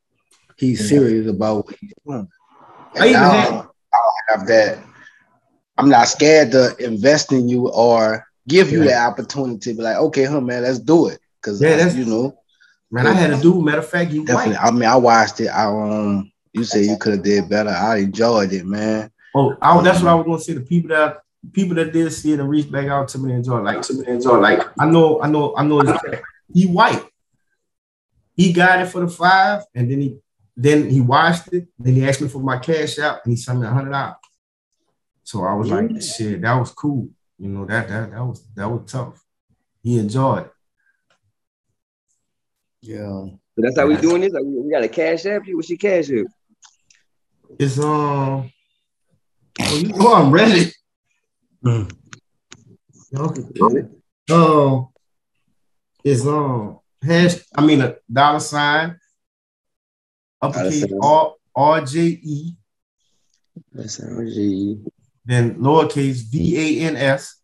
He's 0.56 0.80
Yeah. 0.80 0.88
serious 0.98 1.28
about 1.28 1.66
what 1.66 1.76
he's 1.78 1.92
doing. 2.04 2.26
I 2.98 3.08
even 3.08 3.20
had- 3.20 3.66
I 3.96 3.98
don't 4.04 4.38
have 4.40 4.46
that. 4.48 4.78
I'm 5.78 5.88
not 5.88 6.08
scared 6.08 6.52
to 6.52 6.74
invest 6.78 7.32
in 7.32 7.48
you 7.48 7.68
or 7.68 8.26
give 8.48 8.70
you 8.70 8.80
Yeah. 8.84 8.90
that 8.90 9.12
opportunity 9.12 9.58
to 9.72 9.74
be 9.76 9.82
like, 9.82 9.96
okay, 9.96 10.24
huh, 10.24 10.40
man, 10.40 10.62
let's 10.62 10.78
do 10.78 11.08
it. 11.08 11.18
Cause 11.42 11.60
Yeah, 11.60 11.76
that's- 11.76 11.94
you 11.96 12.04
know, 12.04 12.38
Man, 12.90 13.06
I 13.06 13.12
had 13.14 13.32
a 13.32 13.40
dude. 13.40 13.64
Matter 13.64 13.78
of 13.78 13.88
fact, 13.88 14.12
he 14.12 14.24
definitely. 14.24 14.52
white. 14.54 14.62
I 14.64 14.70
mean, 14.70 14.84
I 14.84 14.96
watched 14.96 15.40
it. 15.40 15.48
I 15.48 15.64
um, 15.66 16.30
you 16.52 16.62
said 16.62 16.84
you 16.84 16.96
could 16.96 17.14
have 17.14 17.22
did 17.24 17.48
better. 17.48 17.70
I 17.70 17.96
enjoyed 17.98 18.52
it, 18.52 18.64
man. 18.64 19.10
Oh, 19.34 19.56
I, 19.60 19.82
that's 19.82 20.00
what 20.00 20.08
I 20.08 20.14
was 20.14 20.24
gonna 20.24 20.38
say. 20.40 20.52
The 20.54 20.60
people 20.60 20.90
that 20.90 21.18
people 21.52 21.74
that 21.76 21.92
did 21.92 22.12
see 22.12 22.32
it 22.32 22.40
and 22.40 22.48
reached 22.48 22.70
back 22.70 22.86
out 22.86 23.08
to 23.08 23.18
me 23.18 23.30
and 23.30 23.38
enjoy, 23.38 23.60
like 23.60 23.82
to 23.82 23.92
me 23.92 23.98
and 24.06 24.08
enjoy, 24.16 24.38
like 24.38 24.62
I 24.78 24.86
know, 24.88 25.20
I 25.20 25.28
know, 25.28 25.54
I 25.56 25.64
know. 25.64 25.82
He 26.54 26.66
white. 26.66 27.04
He 28.36 28.52
got 28.52 28.80
it 28.80 28.86
for 28.86 29.00
the 29.00 29.08
five, 29.08 29.64
and 29.74 29.90
then 29.90 30.00
he 30.00 30.18
then 30.56 30.88
he 30.88 31.00
watched 31.00 31.52
it. 31.52 31.66
Then 31.80 31.94
he 31.94 32.08
asked 32.08 32.22
me 32.22 32.28
for 32.28 32.38
my 32.38 32.58
cash 32.58 32.98
out, 33.00 33.20
and 33.24 33.32
he 33.32 33.36
sent 33.36 33.58
me 33.60 33.66
a 33.66 33.70
hundred 33.70 33.90
dollars. 33.90 34.14
So 35.26 35.42
I 35.42 35.54
was 35.54 35.68
like, 35.68 36.00
shit, 36.00 36.40
that 36.42 36.54
was 36.54 36.70
cool. 36.70 37.08
You 37.36 37.48
know 37.48 37.66
that 37.66 37.88
that 37.88 38.12
that 38.12 38.24
was 38.24 38.46
that 38.54 38.70
was 38.70 38.88
tough. 38.88 39.20
He 39.82 39.98
enjoyed 39.98 40.44
it. 40.44 40.52
Yeah. 42.80 42.98
So 43.08 43.40
that's 43.56 43.76
how 43.76 43.88
we 43.88 43.96
doing 43.96 44.20
this. 44.20 44.32
Like, 44.32 44.44
we, 44.44 44.60
we 44.60 44.70
got 44.70 44.84
a 44.84 44.88
cash 44.88 45.26
app. 45.26 45.44
You, 45.48 45.56
what's 45.56 45.68
your 45.68 45.78
cash 45.78 46.10
app? 46.10 46.26
It's 47.58 47.76
um. 47.80 48.52
Oh, 49.60 49.76
you 49.76 49.88
know 49.88 50.14
I'm 50.14 50.30
ready. 50.30 50.70
Mm. 51.64 51.92
Okay. 53.16 53.88
Um, 54.30 54.88
it's 56.04 56.24
um 56.24 56.78
hash. 57.02 57.34
I 57.52 57.66
mean 57.66 57.80
a 57.80 57.96
dollar 58.10 58.38
sign. 58.38 58.96
Uppercase 60.40 60.86
Dollar 60.86 60.92
sign. 60.92 60.98
R 61.02 61.34
R 61.56 61.84
J 61.84 62.00
E, 62.00 62.56
That's 63.72 63.98
RG. 63.98 64.86
Then 65.26 65.56
lowercase 65.56 66.22
V 66.30 66.80
A 66.82 66.86
N 66.86 66.96
S, 66.96 67.36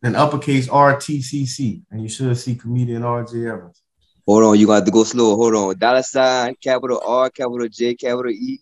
then 0.00 0.14
uppercase 0.14 0.68
R 0.68 0.98
T 0.98 1.20
C 1.20 1.44
C, 1.44 1.82
and 1.90 2.02
you 2.02 2.08
should 2.08 2.36
see 2.38 2.54
comedian 2.54 3.02
R 3.02 3.24
J 3.24 3.48
Evans. 3.48 3.82
Hold 4.26 4.44
on, 4.44 4.58
you 4.58 4.66
got 4.66 4.86
to 4.86 4.90
go 4.90 5.04
slow. 5.04 5.36
Hold 5.36 5.54
on. 5.54 5.78
Dollar 5.78 6.02
sign, 6.02 6.54
capital 6.62 7.02
R, 7.04 7.28
capital 7.28 7.68
J, 7.68 7.94
capital 7.94 8.30
E. 8.30 8.60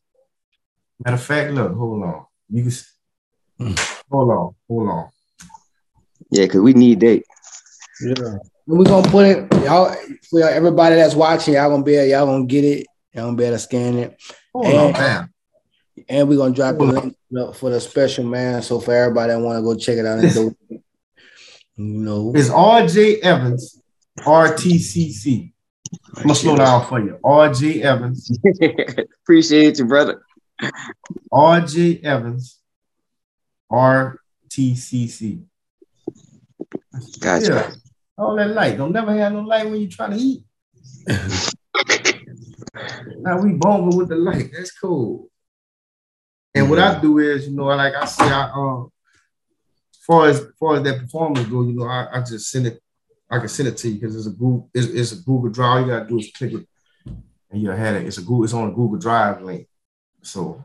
Matter 1.04 1.14
of 1.14 1.22
fact, 1.22 1.52
look, 1.52 1.72
hold 1.74 2.02
on. 2.02 2.26
You 2.50 2.62
can. 2.62 2.72
Mm. 3.60 4.04
Hold 4.10 4.30
on, 4.30 4.54
hold 4.66 4.88
on. 4.88 5.08
Yeah, 6.30 6.44
because 6.44 6.62
we 6.62 6.72
need 6.72 7.00
that. 7.00 7.22
Yeah. 8.00 8.38
We're 8.66 8.84
gonna 8.84 9.08
put 9.08 9.26
it, 9.26 9.52
y'all, 9.64 9.94
for 10.30 10.48
everybody 10.48 10.94
that's 10.94 11.14
watching, 11.14 11.54
y'all 11.54 11.70
gonna 11.70 11.82
be 11.82 11.94
y'all 11.94 12.26
gonna 12.26 12.46
get 12.46 12.64
it, 12.64 12.86
y'all 13.12 13.26
gonna 13.26 13.36
be 13.36 13.44
able 13.44 13.56
to 13.56 13.58
scan 13.58 13.98
it. 13.98 14.22
Hold 14.54 14.74
on, 14.74 14.92
man. 14.92 15.31
And 16.08 16.28
we're 16.28 16.38
gonna 16.38 16.54
drop 16.54 16.76
the 16.76 16.84
link 16.84 17.56
for 17.56 17.70
the 17.70 17.80
special 17.80 18.24
man. 18.24 18.62
So 18.62 18.80
for 18.80 18.94
everybody 18.94 19.32
that 19.32 19.40
want 19.40 19.58
to 19.58 19.62
go 19.62 19.74
check 19.76 19.98
it 19.98 20.06
out 20.06 20.18
and 20.18 20.32
do 20.32 20.56
you 21.76 21.84
know. 21.84 22.32
It's 22.34 22.50
R 22.50 22.86
J 22.86 23.20
Evans, 23.20 23.80
RTCC. 24.18 25.52
I'm 26.16 26.22
gonna 26.22 26.34
slow 26.34 26.56
down 26.56 26.86
for 26.86 27.00
you. 27.00 27.18
R 27.22 27.52
J 27.52 27.82
Evans, 27.82 28.30
Appreciate 29.22 29.78
you, 29.78 29.86
brother. 29.86 30.22
R 31.30 31.60
J 31.60 31.98
Evans, 31.98 32.58
R 33.70 34.18
T 34.50 34.74
C 34.76 35.08
C. 35.08 35.42
Gotcha. 37.20 37.46
Yeah. 37.46 37.72
All 38.18 38.36
that 38.36 38.50
light. 38.50 38.76
Don't 38.76 38.92
never 38.92 39.14
have 39.14 39.32
no 39.32 39.40
light 39.40 39.64
when 39.68 39.80
you're 39.80 39.90
trying 39.90 40.12
to 40.12 40.18
eat. 40.18 40.44
now 43.18 43.40
we 43.40 43.54
bombing 43.54 43.96
with 43.96 44.08
the 44.08 44.16
light. 44.16 44.50
That's 44.54 44.70
cool. 44.78 45.30
And 46.54 46.68
what 46.68 46.78
I 46.78 47.00
do 47.00 47.18
is, 47.18 47.48
you 47.48 47.54
know, 47.54 47.64
like 47.64 47.94
I 47.94 48.04
say, 48.04 48.24
I 48.24 48.50
um, 48.54 48.92
far 50.06 50.28
as 50.28 50.44
far 50.58 50.76
as 50.76 50.82
that 50.82 51.00
performance 51.00 51.48
go, 51.48 51.62
you 51.62 51.72
know, 51.72 51.86
I, 51.86 52.08
I 52.12 52.20
just 52.20 52.50
send 52.50 52.66
it. 52.66 52.82
I 53.30 53.38
can 53.38 53.48
send 53.48 53.68
it 53.68 53.78
to 53.78 53.88
you 53.88 53.94
because 53.94 54.14
it's 54.14 54.26
a 54.26 54.30
Google, 54.30 54.68
it's, 54.74 54.86
it's 54.88 55.12
a 55.12 55.16
Google 55.16 55.48
Drive. 55.48 55.70
All 55.70 55.80
you 55.80 55.86
gotta 55.86 56.06
do 56.06 56.18
is 56.18 56.30
click 56.36 56.52
it, 56.52 56.68
and 57.50 57.62
you'll 57.62 57.74
have 57.74 57.96
it. 57.96 58.06
It's 58.06 58.18
a 58.18 58.22
Google, 58.22 58.44
it's 58.44 58.52
on 58.52 58.68
a 58.68 58.72
Google 58.72 58.98
Drive 58.98 59.40
link. 59.40 59.66
So, 60.20 60.62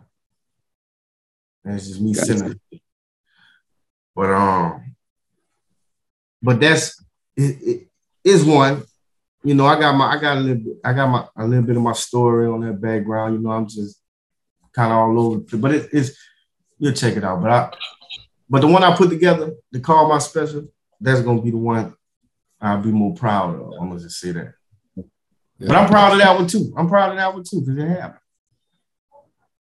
and 1.63 1.75
it's 1.75 1.87
just 1.87 2.01
me 2.01 2.13
Gotcha. 2.13 2.25
sending 2.25 2.59
it. 2.71 2.81
But 4.13 4.31
um, 4.31 4.95
but 6.41 6.59
that's 6.59 7.01
it, 7.37 7.57
it 7.61 7.87
is 8.23 8.43
one. 8.43 8.83
You 9.43 9.53
know, 9.53 9.65
I 9.65 9.79
got 9.79 9.93
my 9.95 10.07
I 10.07 10.19
got 10.19 10.37
a 10.37 10.41
little 10.41 10.63
bit, 10.63 10.77
I 10.83 10.91
got 10.91 11.07
my 11.07 11.25
a 11.37 11.47
little 11.47 11.63
bit 11.63 11.77
of 11.77 11.83
my 11.83 11.93
story 11.93 12.47
on 12.47 12.61
that 12.61 12.81
background. 12.81 13.35
You 13.35 13.39
know, 13.39 13.51
I'm 13.51 13.67
just 13.67 14.01
kind 14.77 14.91
of 14.91 14.97
all 14.99 15.19
over, 15.19 15.57
but 15.57 15.73
it, 15.73 15.89
it's 15.91 16.15
you'll 16.77 16.93
check 16.93 17.17
it 17.17 17.23
out. 17.23 17.41
But 17.41 17.51
I 17.51 17.71
but 18.47 18.61
the 18.61 18.67
one 18.67 18.83
I 18.83 18.95
put 18.95 19.09
together 19.09 19.53
the 19.71 19.79
call 19.79 20.07
my 20.07 20.19
special, 20.19 20.67
that's 21.01 21.21
gonna 21.21 21.41
be 21.41 21.49
the 21.51 21.57
one 21.57 21.95
I'll 22.61 22.81
be 22.81 22.91
more 22.91 23.15
proud 23.15 23.55
of. 23.55 23.73
I'm 23.79 23.89
gonna 23.89 23.99
just 23.99 24.19
say 24.19 24.31
that. 24.33 24.53
But 25.59 25.75
I'm 25.75 25.89
proud 25.89 26.11
of 26.13 26.19
that 26.19 26.35
one 26.37 26.47
too. 26.47 26.71
I'm 26.77 26.87
proud 26.87 27.09
of 27.09 27.17
that 27.17 27.33
one 27.33 27.43
too 27.43 27.61
because 27.61 27.77
it 27.77 27.87
happened. 27.89 28.21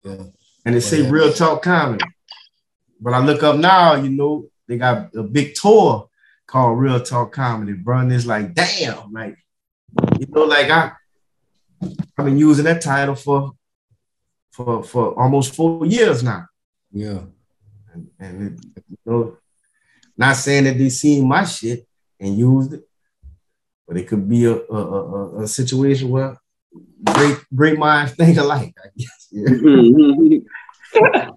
Yeah. 0.05 0.25
And 0.67 0.75
they 0.75 0.81
say 0.81 1.03
Yeah. 1.03 1.11
real 1.11 1.33
talk 1.33 1.63
comedy. 1.63 2.05
But 3.01 3.15
I 3.15 3.21
look 3.21 3.43
up 3.43 3.57
now, 3.57 3.95
you 3.95 4.11
know, 4.11 4.49
they 4.69 4.77
got 4.77 5.15
a 5.17 5.23
big 5.23 5.55
tour 5.55 6.09
called 6.47 6.79
Real 6.79 7.01
Talk 7.01 7.33
Comedy, 7.33 7.73
bro. 7.73 7.99
And 7.99 8.13
it's 8.13 8.27
like, 8.27 8.55
damn, 8.55 9.13
like, 9.13 9.37
you 10.19 10.27
know, 10.29 10.45
like 10.45 10.71
I 10.71 10.93
I've 11.83 12.25
been 12.25 12.39
using 12.39 12.65
that 12.65 12.83
title 12.83 13.15
for 13.15 13.53
for 14.57 14.83
for 14.83 15.19
almost 15.21 15.55
four 15.55 15.85
years 15.85 16.23
now. 16.23 16.47
Yeah. 16.91 17.21
and, 17.93 18.09
and 18.19 18.59
it, 18.77 18.85
you 18.89 18.97
know, 19.05 19.37
not 20.17 20.37
saying 20.37 20.65
that 20.65 20.79
they 20.79 20.89
seen 20.89 21.29
my 21.29 21.45
shit 21.45 21.87
and 22.19 22.39
used 22.39 22.73
it, 22.73 22.89
but 23.87 23.99
it 23.99 24.09
could 24.09 24.27
be 24.27 24.47
a 24.47 24.57
a, 24.57 24.81
a, 24.81 25.43
a 25.43 25.49
situation 25.49 26.09
where 26.09 26.39
great 27.05 27.39
great 27.55 27.79
minds 27.79 28.13
think 28.17 28.39
alike. 28.39 28.75
I 28.83 28.89
guess. 28.97 29.29
Yeah. 30.95 31.31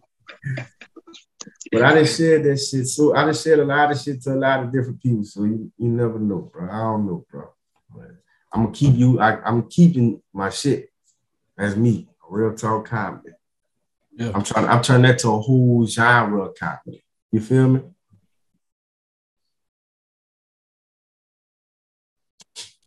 But 1.72 1.84
I 1.84 1.94
didn't 1.94 2.10
share 2.10 2.40
that 2.42 2.58
shit. 2.58 2.88
So 2.88 3.16
I 3.16 3.26
done 3.26 3.34
shared 3.34 3.60
a 3.60 3.66
lot 3.66 3.92
of 3.92 4.00
shit 4.00 4.22
to 4.24 4.34
a 4.34 4.36
lot 4.36 4.64
of 4.64 4.72
different 4.72 5.02
people. 5.02 5.24
So 5.24 5.44
you, 5.44 5.72
you 5.78 5.90
never 5.90 6.18
know, 6.18 6.50
bro. 6.52 6.68
I 6.68 6.78
don't 6.78 7.06
know, 7.06 7.26
bro. 7.30 7.50
But 7.94 8.12
I'm 8.52 8.64
gonna 8.64 8.76
keep 8.76 8.96
you. 8.96 9.20
I, 9.20 9.40
I'm 9.44 9.70
keeping 9.70 10.22
my 10.34 10.50
shit 10.50 10.90
as 11.58 11.76
me, 11.76 12.09
real 12.30 12.54
talk 12.56 12.88
comedy. 12.88 13.30
Yeah. 14.12 14.32
I'm 14.34 14.44
trying. 14.44 14.68
I'm 14.68 14.82
turning 14.82 15.04
that 15.04 15.20
to 15.20 15.30
a 15.30 15.40
whole 15.40 15.86
genre 15.86 16.44
of 16.44 16.56
comedy. 16.56 17.04
You 17.32 17.40
feel 17.42 17.68
me? 17.70 17.82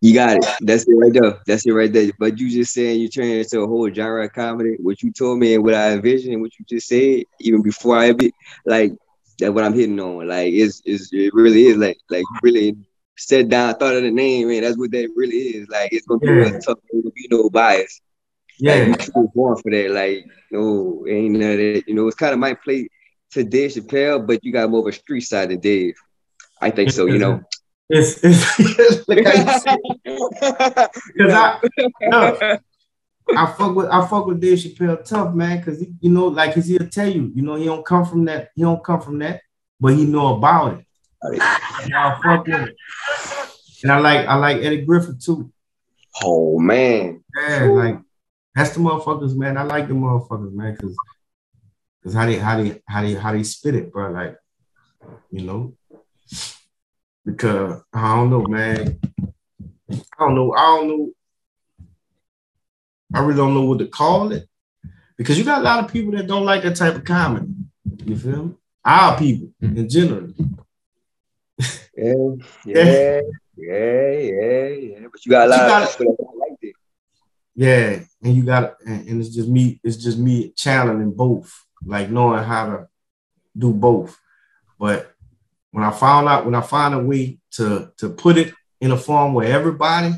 You 0.01 0.15
got 0.15 0.37
it. 0.37 0.45
That's 0.63 0.85
it 0.89 0.95
right 0.95 1.13
there. 1.13 1.39
That's 1.47 1.65
it 1.65 1.71
right 1.71 1.93
there. 1.93 2.11
But 2.19 2.37
you 2.39 2.51
just 2.51 2.73
saying 2.73 3.01
you 3.01 3.09
turn 3.09 3.27
it 3.27 3.39
into 3.39 3.61
a 3.61 3.69
whole 3.69 3.89
genre 3.93 4.25
of 4.25 4.33
comedy. 4.33 4.77
What 4.81 5.01
you 5.01 5.13
told 5.13 5.39
me 5.39 5.55
and 5.55 5.63
what 5.63 5.75
I 5.75 5.93
envisioned 5.93 6.33
and 6.33 6.43
what 6.43 6.59
you 6.59 6.65
just 6.69 6.89
said, 6.89 7.23
even 7.41 7.63
before 7.63 7.97
I 7.97 8.13
be 8.13 8.33
like 8.67 8.93
that's 9.39 9.53
what 9.53 9.63
I'm 9.65 9.75
hitting 9.75 10.01
on. 10.01 10.27
Like 10.27 10.53
it's, 10.53 10.83
it's 10.85 11.13
it 11.13 11.33
really 11.33 11.67
is 11.67 11.77
like 11.77 11.99
like 12.11 12.25
really 12.43 12.77
sat 13.17 13.49
down, 13.49 13.75
thought 13.77 13.95
of 13.95 14.03
the 14.03 14.11
name, 14.11 14.49
man. 14.49 14.63
That's 14.63 14.77
what 14.77 14.91
that 14.91 15.09
really 15.15 15.37
is. 15.37 15.69
Like 15.69 15.93
it's 15.93 16.07
gonna 16.07 16.19
be 16.19 16.27
Yeah. 16.27 16.33
real 16.35 16.61
tough. 16.61 16.79
There's 16.91 17.05
gonna 17.05 17.13
be 17.13 17.29
no 17.31 17.49
bias. 17.49 18.01
Yeah. 18.63 18.95
Like 18.97 19.17
was 19.17 19.29
born 19.35 19.57
for 19.57 19.73
that. 19.73 19.91
Like 19.91 20.25
no, 20.53 21.05
ain't 21.09 21.33
none 21.33 21.51
of 21.51 21.57
that. 21.57 21.83
You 21.89 21.95
know, 21.95 22.07
it's 22.07 22.17
kind 22.17 22.33
of 22.33 22.39
might 22.39 22.63
play 22.63 22.89
to 23.33 23.43
Dave 23.43 23.73
Chappelle, 23.73 24.25
but 24.25 24.45
you 24.45 24.53
got 24.53 24.71
more 24.71 24.81
of 24.81 24.87
a 24.87 24.93
street 24.93 25.23
side 25.23 25.51
than 25.51 25.59
Dave. 25.59 25.97
I 26.61 26.71
think 26.71 26.93
so. 26.93 27.07
You 27.07 27.19
know. 27.19 27.43
It's, 27.89 28.21
it's 28.23 29.09
look 29.09 29.27
how 29.27 29.33
you 29.33 29.59
say. 29.59 29.77
Cause 31.19 31.33
I 31.33 32.59
I 33.37 33.47
fuck 33.47 33.75
with 33.75 33.89
I 33.89 34.07
fuck 34.07 34.27
with 34.27 34.41
Dave 34.41 34.59
Chappelle 34.59 35.05
tough, 35.05 35.35
man, 35.35 35.61
cause 35.63 35.81
he, 35.81 35.93
you 36.01 36.11
know, 36.11 36.29
like 36.29 36.55
cause 36.55 36.67
he'll 36.67 36.89
tell 36.89 37.09
you, 37.09 37.33
you 37.35 37.43
know, 37.43 37.57
he 37.57 37.65
don't 37.65 37.85
come 37.85 38.05
from 38.05 38.25
that, 38.27 38.51
he 38.55 38.63
don't 38.63 38.83
come 38.85 39.01
from 39.01 39.19
that, 39.19 39.43
but 39.81 39.95
he 39.95 40.07
know 40.07 40.37
about 40.37 40.79
it. 40.79 40.87
And 41.23 41.95
I 41.95 42.21
fuck 42.23 42.47
with 42.47 42.69
it. 42.69 42.77
And 43.83 43.91
I 43.91 43.99
like 43.99 44.27
I 44.27 44.37
like 44.37 44.59
Eddie 44.59 44.85
Griffin 44.85 45.19
too. 45.19 45.53
oh 46.23 46.61
man. 46.61 47.25
Yeah, 47.37 47.65
like 47.65 47.99
that's 48.55 48.71
the 48.71 48.81
motherfuckers, 48.81 49.35
man. 49.37 49.57
I 49.57 49.63
like 49.63 49.89
the 49.89 49.95
motherfuckers, 49.95 50.53
man, 50.53 50.77
cause 50.77 50.97
cause 52.03 52.15
how 52.15 52.27
they 52.27 52.37
how 52.37 52.63
they 52.63 52.83
how 52.87 53.03
they 53.03 53.15
how 53.15 53.33
they 53.33 53.43
spit 53.43 53.75
it, 53.75 53.93
bro. 53.93 54.11
Like, 54.11 54.37
you 55.31 55.43
know, 55.43 55.75
because 57.25 57.83
I 57.93 58.17
don't 58.17 58.31
know, 58.31 58.43
man. 58.43 58.99
I 59.91 59.97
don't 60.19 60.35
know. 60.35 60.53
I 60.53 60.77
don't 60.77 60.89
know. 60.89 61.13
I 63.15 63.21
really 63.21 63.37
don't 63.37 63.55
know 63.55 63.63
what 63.63 63.79
to 63.79 63.87
call 63.87 64.33
it 64.33 64.49
because 65.17 65.39
you 65.39 65.45
got 65.45 65.61
a 65.61 65.65
lot 65.65 65.85
of 65.85 65.93
people 65.93 66.13
that 66.13 66.27
don't 66.27 66.45
like 66.45 66.63
that 66.63 66.77
type 66.77 66.97
of 66.97 67.05
comedy. 67.05 67.47
You 68.05 68.17
feel 68.17 68.45
me? 68.47 68.55
Our 68.85 69.17
people 69.19 69.49
hmm. 69.61 69.77
in 69.77 69.89
general. 69.89 70.33
Yeah, 71.97 72.15
yeah, 72.67 73.21
yeah, 73.57 74.11
yeah, 74.19 74.69
yeah. 74.69 75.07
But 75.11 75.25
you 75.25 75.31
got 75.31 75.47
a 75.47 75.51
lot 75.51 75.59
You 75.59 75.87
of 75.87 75.99
people 75.99 76.17
that 76.17 76.25
don't 76.25 76.39
like 76.39 76.52
it. 76.52 76.52
Yeah, 77.55 78.01
and 78.23 78.35
you 78.35 78.45
got 78.45 78.77
and, 78.87 79.09
and 79.09 79.21
it's 79.21 79.35
just 79.35 79.49
me. 79.49 79.81
It's 79.85 79.97
just 79.97 80.19
me 80.19 80.53
channeling 80.57 81.13
both, 81.13 81.53
like 81.85 82.11
knowing 82.11 82.43
how 82.43 82.67
to 82.67 82.89
do 83.57 83.73
both. 83.73 84.19
But 84.79 85.13
when 85.71 85.85
I 85.85 85.91
found 85.91 86.29
out, 86.29 86.45
when 86.45 86.55
I 86.55 86.63
find 86.63 86.95
a 86.95 86.99
way 86.99 87.39
to 87.53 87.93
to 87.99 88.09
put 88.11 88.39
it 88.39 88.55
in 88.81 88.91
a 88.91 88.97
form 88.97 89.35
where 89.35 89.53
everybody 89.53 90.15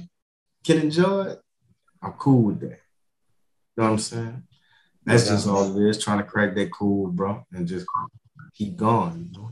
can 0.65 0.79
enjoy 0.79 1.25
it, 1.27 1.41
I'm 2.03 2.13
cool 2.13 2.43
with 2.43 2.61
that. 2.61 2.79
You 3.77 3.79
know 3.79 3.85
what 3.85 3.91
I'm 3.91 3.99
saying? 3.99 4.43
That's 5.05 5.29
just 5.29 5.49
all 5.49 5.77
it 5.77 5.91
is. 5.91 6.03
Trying 6.03 6.19
to 6.19 6.25
crack 6.25 6.55
that 6.55 6.73
cool, 6.73 7.09
bro, 7.09 7.45
and 7.53 7.67
just 7.67 7.87
keep 8.55 8.77
going. 8.77 9.31
You 9.33 9.41
know? 9.41 9.51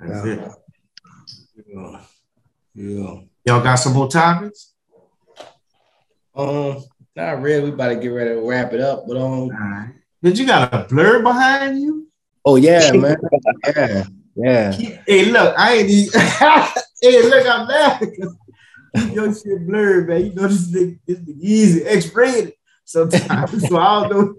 That's 0.00 0.26
Yeah. 0.26 0.32
it. 0.32 0.52
Yeah. 1.66 2.00
Yeah. 2.74 3.20
Y'all 3.44 3.62
got 3.62 3.74
some 3.76 3.92
more 3.92 4.08
topics? 4.08 4.72
Um, 6.38 6.84
not 7.16 7.42
really. 7.42 7.64
We 7.64 7.70
about 7.70 7.88
to 7.88 7.96
get 7.96 8.08
ready 8.08 8.30
to 8.30 8.40
wrap 8.48 8.72
it 8.72 8.80
up, 8.80 9.04
but 9.08 9.16
um, 9.16 9.48
right. 9.48 9.90
Did 10.22 10.38
you 10.38 10.46
got 10.46 10.72
a 10.72 10.86
blur 10.88 11.20
behind 11.22 11.80
you? 11.80 12.06
oh 12.44 12.54
yeah, 12.56 12.92
man, 12.94 13.16
yeah, 13.66 14.04
yeah. 14.36 14.72
Hey, 15.06 15.24
look, 15.26 15.54
I 15.58 15.74
ain't 15.74 15.90
even. 15.90 16.20
hey, 17.02 17.28
look, 17.28 17.46
I'm 17.46 17.66
laughing. 17.66 18.36
your 19.12 19.34
shit 19.34 19.66
blurred, 19.66 20.08
man. 20.08 20.26
You 20.26 20.32
know 20.34 20.46
this 20.46 20.70
nigga, 20.70 20.98
this 21.06 21.18
nigga 21.18 21.38
easy, 21.40 21.84
X-rated 21.84 22.54
sometimes. 22.84 23.68
so 23.68 23.76
I 23.76 24.08
don't 24.08 24.10
know. 24.10 24.34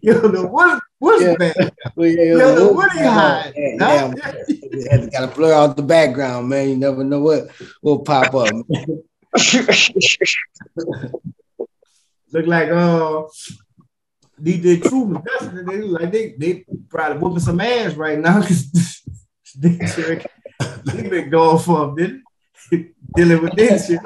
You 0.00 0.14
don't 0.14 0.34
know 0.34 0.46
what 0.46 0.82
what's 0.98 1.22
Yeah. 1.22 1.36
bad. 1.36 1.72
Well, 1.94 2.08
yeah, 2.08 2.22
You 2.22 2.38
don't 2.38 2.56
know 2.56 2.72
what 2.72 2.90
he 2.92 2.98
hide. 3.04 3.54
Yeah, 3.56 4.14
yeah, 4.48 5.06
got 5.06 5.28
to 5.28 5.32
blur 5.34 5.52
out 5.52 5.76
the 5.76 5.82
background, 5.82 6.48
man. 6.48 6.68
You 6.68 6.76
never 6.76 7.04
know 7.04 7.20
what 7.20 7.50
will 7.82 8.00
pop 8.00 8.34
up. 8.34 8.66
Look 12.32 12.46
like 12.46 12.68
uh 12.68 13.24
DJ 14.40 14.80
Truman. 14.82 15.22
That's 15.24 15.44
what 15.52 15.66
they 15.66 15.78
look 15.78 16.00
like 16.00 16.12
they 16.12 16.34
they 16.38 16.64
probably 16.88 17.18
whooping 17.18 17.40
some 17.40 17.60
ass 17.60 17.94
right 17.94 18.18
now 18.18 18.40
because 18.40 19.02
they, 19.58 19.78
been 21.08 21.30
going 21.30 21.58
for 21.58 21.84
a 21.84 21.94
minute 21.94 22.22
dealing 23.16 23.42
with 23.42 23.56
this 23.56 23.86
shit. 23.86 24.00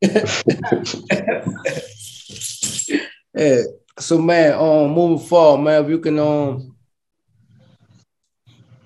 Yeah. 3.34 3.62
So 4.00 4.18
man, 4.18 4.54
um, 4.54 4.92
moving 4.92 5.24
forward, 5.24 5.62
man, 5.62 5.84
if 5.84 5.90
you 5.90 6.00
can 6.00 6.18
um 6.18 6.74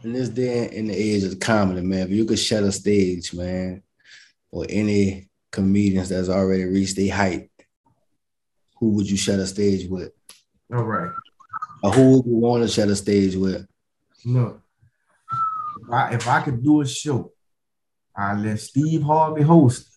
in 0.02 0.12
this 0.12 0.28
day 0.28 0.68
in 0.70 0.88
the 0.88 0.94
age 0.94 1.24
of 1.24 1.40
comedy, 1.40 1.80
man, 1.80 2.06
if 2.06 2.10
you 2.10 2.26
could 2.26 2.38
shut 2.38 2.62
a 2.62 2.72
stage, 2.72 3.32
man, 3.32 3.82
or 4.50 4.66
any 4.68 5.30
comedians 5.52 6.08
that's 6.08 6.28
already 6.28 6.64
reached 6.64 6.96
their 6.96 7.14
height, 7.14 7.50
who 8.80 8.88
would 8.90 9.08
you 9.08 9.16
shut 9.16 9.38
a 9.38 9.46
stage 9.46 9.88
with? 9.88 10.10
All 10.74 10.82
right. 10.82 11.12
Or 11.84 11.92
who 11.92 12.16
would 12.16 12.26
you 12.26 12.36
want 12.36 12.62
to 12.62 12.68
shut 12.68 12.88
a 12.88 12.96
stage 12.96 13.36
with? 13.36 13.66
No. 14.24 14.60
if 15.82 15.92
I, 15.92 16.14
if 16.14 16.26
I 16.28 16.40
could 16.42 16.62
do 16.64 16.80
a 16.80 16.86
show, 16.86 17.32
I 18.16 18.34
let 18.34 18.58
Steve 18.60 19.02
Harvey 19.02 19.42
host. 19.42 19.88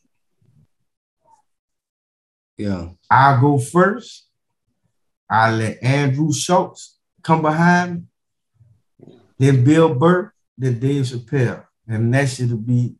Yeah, 2.57 2.89
I'll 3.09 3.41
go 3.41 3.57
first. 3.57 4.27
I 5.29 5.51
let 5.51 5.83
Andrew 5.83 6.31
Schulz 6.31 6.97
come 7.21 7.41
behind 7.41 8.07
me. 8.99 9.17
Then 9.37 9.63
Bill 9.63 9.93
Burr, 9.93 10.31
then 10.57 10.79
Dave 10.79 11.03
Chappelle. 11.03 11.65
And 11.87 12.13
that 12.13 12.29
should 12.29 12.65
be 12.65 12.95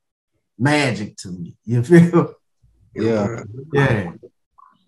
magic 0.58 1.16
to 1.18 1.30
me. 1.30 1.56
You 1.64 1.84
feel? 1.84 2.36
Yeah, 2.96 3.43
Yeah. 3.74 4.12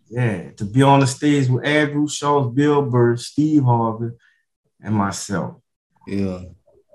Yeah. 0.10 0.52
To 0.52 0.66
be 0.66 0.82
on 0.84 1.02
the 1.02 1.08
stage 1.08 1.50
with 1.50 1.66
Andrew 1.66 2.08
Schulz, 2.08 2.54
Bill 2.56 2.82
Burr, 2.82 3.18
Steve 3.18 3.64
Harvey, 3.64 4.12
and 4.82 4.96
myself. 4.96 5.56
yeah, 6.08 6.42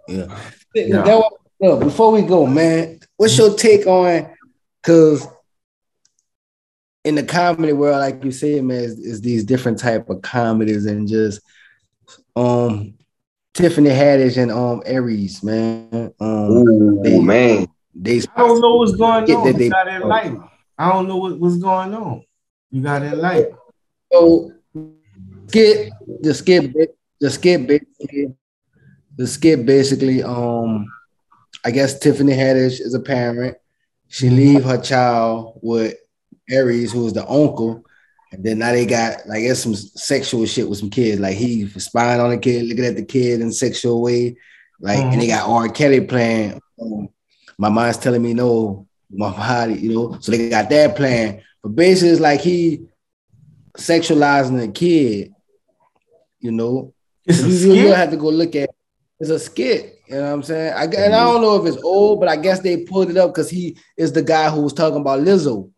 yeah. 0.08 0.38
Yeah. 0.74 1.02
That 1.02 1.18
was- 1.18 1.32
look, 1.60 1.80
before 1.80 2.10
we 2.12 2.22
go, 2.22 2.46
man, 2.46 2.98
what's 3.16 3.36
your 3.36 3.54
take 3.54 3.86
on? 3.86 4.30
Because 4.82 5.26
in 7.04 7.14
the 7.16 7.22
comedy 7.22 7.72
world, 7.72 7.98
like 7.98 8.24
you 8.24 8.32
said, 8.32 8.64
man, 8.64 8.78
is, 8.82 8.98
is 8.98 9.20
these 9.20 9.44
different 9.44 9.78
type 9.78 10.08
of 10.08 10.22
comedies 10.22 10.86
and 10.86 11.06
just 11.08 11.40
um 12.36 12.94
Tiffany 13.54 13.90
Haddish 13.90 14.38
and 14.42 14.50
um 14.50 14.82
Aries, 14.86 15.42
man. 15.42 15.88
Um, 15.92 16.12
Oh 17.04 17.20
man. 17.20 17.66
they 17.94 18.18
I 18.34 18.46
don't 18.46 18.60
know 18.62 18.76
what's 18.76 18.92
going 18.96 19.24
on. 19.30 19.44
that 19.44 19.52
You 19.52 19.52
they- 19.52 19.68
got 19.68 19.84
to 19.84 19.90
enlighten. 19.96 20.42
I 20.82 20.92
don't 20.92 21.06
know 21.06 21.16
what, 21.16 21.38
what's 21.38 21.58
going 21.58 21.94
on. 21.94 22.24
You 22.72 22.82
got 22.82 23.00
to 23.00 23.12
enlighten. 23.12 23.56
so 24.12 24.52
skit 25.46 25.92
the 26.22 26.34
skit 26.34 26.72
the 27.20 27.30
skit 27.30 27.66
basically 27.66 28.34
the 29.16 29.26
skit 29.26 29.64
basically 29.64 30.22
um 30.24 30.90
I 31.64 31.70
guess 31.70 32.00
Tiffany 32.00 32.32
Haddish 32.32 32.80
is 32.80 32.94
a 32.94 33.00
parent. 33.00 33.56
She 34.08 34.28
leave 34.28 34.64
her 34.64 34.78
child 34.78 35.60
with 35.62 35.94
Aries, 36.50 36.90
who 36.92 37.06
is 37.06 37.12
the 37.12 37.28
uncle, 37.28 37.84
and 38.32 38.42
then 38.42 38.58
now 38.58 38.72
they 38.72 38.84
got 38.84 39.28
like 39.28 39.42
it's 39.42 39.60
some 39.60 39.76
sexual 39.76 40.44
shit 40.46 40.68
with 40.68 40.78
some 40.78 40.90
kids. 40.90 41.20
Like 41.20 41.36
he 41.36 41.68
spying 41.68 42.20
on 42.20 42.30
the 42.30 42.38
kid, 42.38 42.66
looking 42.66 42.84
at 42.84 42.96
the 42.96 43.04
kid 43.04 43.40
in 43.40 43.48
a 43.48 43.52
sexual 43.52 44.02
way. 44.02 44.36
Like 44.80 44.98
and 44.98 45.20
they 45.20 45.28
got 45.28 45.48
R. 45.48 45.68
Kelly 45.68 46.00
playing. 46.00 46.60
um, 46.80 47.08
my 47.56 47.68
mind's 47.68 47.98
telling 47.98 48.22
me 48.22 48.34
no, 48.34 48.88
my 49.12 49.30
body, 49.30 49.74
you 49.74 49.94
know. 49.94 50.18
So 50.20 50.32
they 50.32 50.48
got 50.48 50.70
that 50.70 50.96
plan. 50.96 51.42
But 51.62 51.76
basically, 51.76 52.10
it's 52.10 52.20
like 52.20 52.40
he 52.40 52.86
sexualizing 53.76 54.62
a 54.62 54.70
kid, 54.72 55.32
you 56.40 56.52
know. 56.52 56.92
It's 57.24 57.42
a 57.42 57.48
you, 57.48 57.56
skit? 57.56 57.76
you 57.76 57.92
have 57.92 58.10
to 58.10 58.16
go 58.16 58.28
look 58.28 58.54
at. 58.56 58.70
It's 59.20 59.30
a 59.30 59.38
skit. 59.38 60.00
You 60.08 60.16
know 60.16 60.22
what 60.22 60.32
I'm 60.32 60.42
saying? 60.42 60.72
I, 60.74 60.84
and 60.84 61.14
I 61.14 61.24
don't 61.24 61.40
know 61.42 61.64
if 61.64 61.72
it's 61.72 61.82
old, 61.82 62.20
but 62.20 62.28
I 62.28 62.36
guess 62.36 62.60
they 62.60 62.78
pulled 62.78 63.10
it 63.10 63.16
up 63.16 63.30
because 63.30 63.48
he 63.48 63.76
is 63.96 64.12
the 64.12 64.22
guy 64.22 64.50
who 64.50 64.60
was 64.62 64.72
talking 64.72 65.00
about 65.00 65.20
Lizzo. 65.20 65.70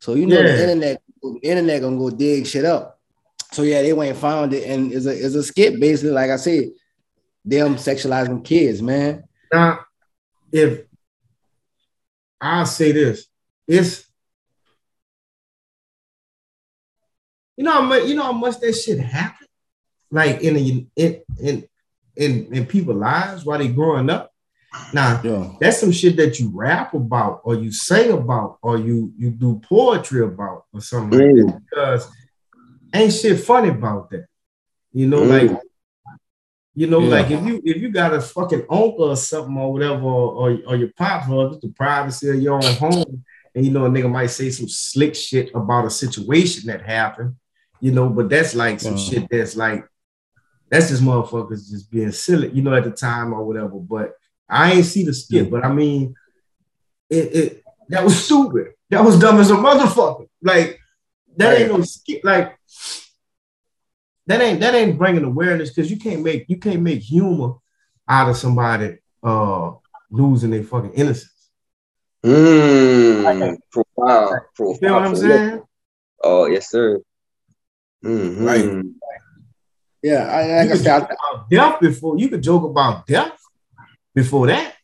So 0.00 0.14
you 0.14 0.26
know 0.26 0.36
Yeah. 0.38 0.42
the 0.42 0.62
internet, 0.62 1.02
the 1.22 1.38
internet 1.42 1.80
gonna 1.80 1.96
go 1.96 2.10
dig 2.10 2.46
shit 2.46 2.64
up. 2.64 2.98
So 3.52 3.62
yeah, 3.62 3.82
they 3.82 3.92
went 3.92 4.10
and 4.10 4.18
found 4.18 4.52
it, 4.52 4.68
and 4.68 4.92
it's 4.92 5.06
a 5.06 5.10
it's 5.10 5.34
a 5.34 5.42
skit 5.42 5.80
basically, 5.80 6.12
like 6.12 6.30
I 6.30 6.36
said, 6.36 6.70
them 7.44 7.76
sexualizing 7.76 8.44
kids, 8.44 8.80
man. 8.82 9.24
Now, 9.52 9.80
if 10.52 10.82
I'll 12.40 12.66
say 12.66 12.92
this, 12.92 13.26
it's 13.68 14.04
you 17.56 17.64
know 17.64 17.72
how 17.72 17.82
much 17.82 18.04
you 18.06 18.14
know 18.14 18.22
how 18.24 18.32
much 18.32 18.58
that 18.60 18.72
shit 18.72 18.98
happened, 18.98 19.48
like 20.10 20.40
in 20.40 20.56
in 20.56 20.90
in 21.36 21.68
in 22.16 22.54
in 22.54 22.66
people's 22.66 22.96
lives 22.96 23.44
while 23.44 23.58
they 23.58 23.68
growing 23.68 24.08
up. 24.10 24.32
Now, 24.92 25.20
Yeah. 25.22 25.52
that's 25.60 25.78
some 25.80 25.92
shit 25.92 26.16
that 26.16 26.38
you 26.38 26.50
rap 26.54 26.94
about 26.94 27.40
or 27.44 27.54
you 27.56 27.72
sing 27.72 28.12
about 28.12 28.58
or 28.62 28.78
you 28.78 29.12
you 29.18 29.30
do 29.30 29.60
poetry 29.68 30.22
about 30.24 30.64
or 30.72 30.80
something 30.80 31.18
like 31.18 31.36
that 31.46 31.60
because 31.70 32.08
ain't 32.94 33.12
shit 33.12 33.40
funny 33.40 33.68
about 33.70 34.10
that. 34.10 34.26
You 34.92 35.06
know, 35.06 35.22
Mm. 35.22 35.28
like 35.50 35.60
you 36.74 36.86
know, 36.86 37.00
Yeah. 37.00 37.08
like 37.10 37.30
if 37.30 37.44
you 37.44 37.60
if 37.64 37.76
you 37.82 37.90
got 37.90 38.14
a 38.14 38.20
fucking 38.20 38.62
uncle 38.70 39.10
or 39.10 39.16
something 39.16 39.56
or 39.56 39.72
whatever, 39.72 40.02
or, 40.04 40.58
or 40.66 40.76
your 40.76 40.90
pops 40.96 41.28
or 41.28 41.58
the 41.60 41.68
privacy 41.76 42.28
of 42.30 42.40
your 42.40 42.54
own 42.54 42.74
home, 42.76 43.24
and 43.54 43.64
you 43.66 43.72
know, 43.72 43.86
a 43.86 43.88
nigga 43.90 44.10
might 44.10 44.28
say 44.30 44.50
some 44.50 44.68
slick 44.68 45.14
shit 45.14 45.50
about 45.54 45.84
a 45.86 45.90
situation 45.90 46.68
that 46.68 46.82
happened, 46.82 47.34
you 47.80 47.90
know, 47.92 48.08
but 48.08 48.28
that's 48.28 48.54
like 48.54 48.78
some 48.80 48.94
Mhm. 48.94 49.10
shit 49.10 49.26
that's 49.30 49.56
like 49.56 49.84
that's 50.70 50.88
just 50.90 51.02
motherfuckers 51.02 51.68
just 51.68 51.90
being 51.90 52.12
silly, 52.12 52.48
you 52.52 52.62
know, 52.62 52.74
at 52.74 52.84
the 52.84 52.92
time 52.92 53.32
or 53.32 53.44
whatever. 53.44 53.70
But 53.80 54.12
I 54.48 54.72
ain't 54.72 54.84
see 54.86 55.04
the 55.04 55.12
skit, 55.12 55.50
but 55.50 55.64
I 55.64 55.72
mean, 55.72 56.14
it, 57.08 57.34
it 57.34 57.62
that 57.88 58.04
was 58.04 58.24
stupid. 58.24 58.68
That 58.90 59.04
was 59.04 59.18
dumb 59.18 59.40
as 59.40 59.50
a 59.50 59.54
motherfucker. 59.54 60.28
Like 60.42 60.78
that 61.36 61.60
ain't 61.60 61.72
no 61.72 61.82
skit. 61.82 62.24
Like 62.24 62.56
that 64.30 64.40
ain't 64.40 64.60
that 64.60 64.74
ain't 64.76 64.96
bringing 64.96 65.24
awareness 65.24 65.70
because 65.70 65.90
you 65.90 65.98
can't 65.98 66.22
make 66.22 66.44
you 66.48 66.56
can't 66.56 66.82
make 66.82 67.00
humor 67.00 67.54
out 68.08 68.28
of 68.30 68.36
somebody 68.36 68.98
uh 69.24 69.72
losing 70.10 70.50
their 70.50 70.62
fucking 70.62 70.92
innocence. 70.94 71.48
Mm, 72.24 73.58
profound, 73.72 74.40
You 74.58 74.74
feel 74.76 74.94
what 74.94 75.02
I'm 75.02 75.12
profound. 75.12 75.16
saying? 75.16 75.62
Oh 76.22 76.46
yes, 76.46 76.70
sir. 76.70 77.00
Mhm. 78.04 78.46
Right. 78.46 78.84
Yeah, 80.02 80.22
I, 80.24 80.62
You 80.62 80.68
like 80.68 80.78
could 80.78 80.84
joke 80.84 81.10
I, 81.10 81.14
about 81.34 81.50
death 81.50 81.80
before 81.80 82.18
you 82.18 82.28
could 82.28 82.42
joke 82.42 82.64
about 82.64 83.06
death 83.06 83.36
before 84.14 84.46
that. 84.46 84.74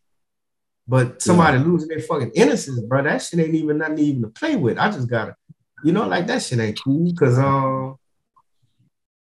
But 0.89 1.23
somebody 1.23 1.59
losing 1.59 1.89
their 1.89 2.01
fucking 2.01 2.33
innocence, 2.35 2.81
bro, 2.81 3.03
that 3.05 3.23
shit 3.23 3.41
ain't 3.41 3.55
even 3.55 3.79
nothing 3.79 3.99
even 3.99 4.23
to 4.23 4.29
play 4.29 4.57
with. 4.57 4.79
I 4.79 4.91
just 4.91 5.09
gotta, 5.09 5.35
you 5.85 5.93
know, 5.93 6.07
like 6.07 6.27
that 6.29 6.43
shit 6.43 6.59
ain't 6.59 6.81
cool 6.83 7.11
because 7.13 7.39
um 7.39 7.97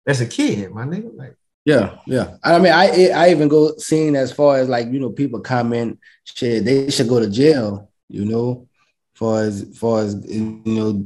that's 0.06 0.22
a 0.22 0.26
kid, 0.26 0.72
my 0.72 0.84
nigga. 0.86 1.16
Like 1.16 1.36
Yeah, 1.66 1.98
yeah. 2.06 2.38
I 2.44 2.60
mean, 2.60 2.74
I 2.74 3.10
I 3.10 3.32
even 3.32 3.48
go 3.48 3.76
seeing 3.78 4.16
as 4.16 4.32
far 4.32 4.58
as 4.58 4.68
like 4.70 4.88
you 4.92 5.00
know 5.00 5.10
people 5.10 5.40
comment 5.40 6.00
shit. 6.26 6.66
They 6.66 6.90
should 6.90 7.08
go 7.10 7.20
to 7.20 7.30
jail. 7.30 7.90
You 8.10 8.26
know, 8.26 8.68
far 9.16 9.44
as 9.44 9.66
far 9.78 10.02
as 10.02 10.16
you 10.28 10.62
know 10.66 11.04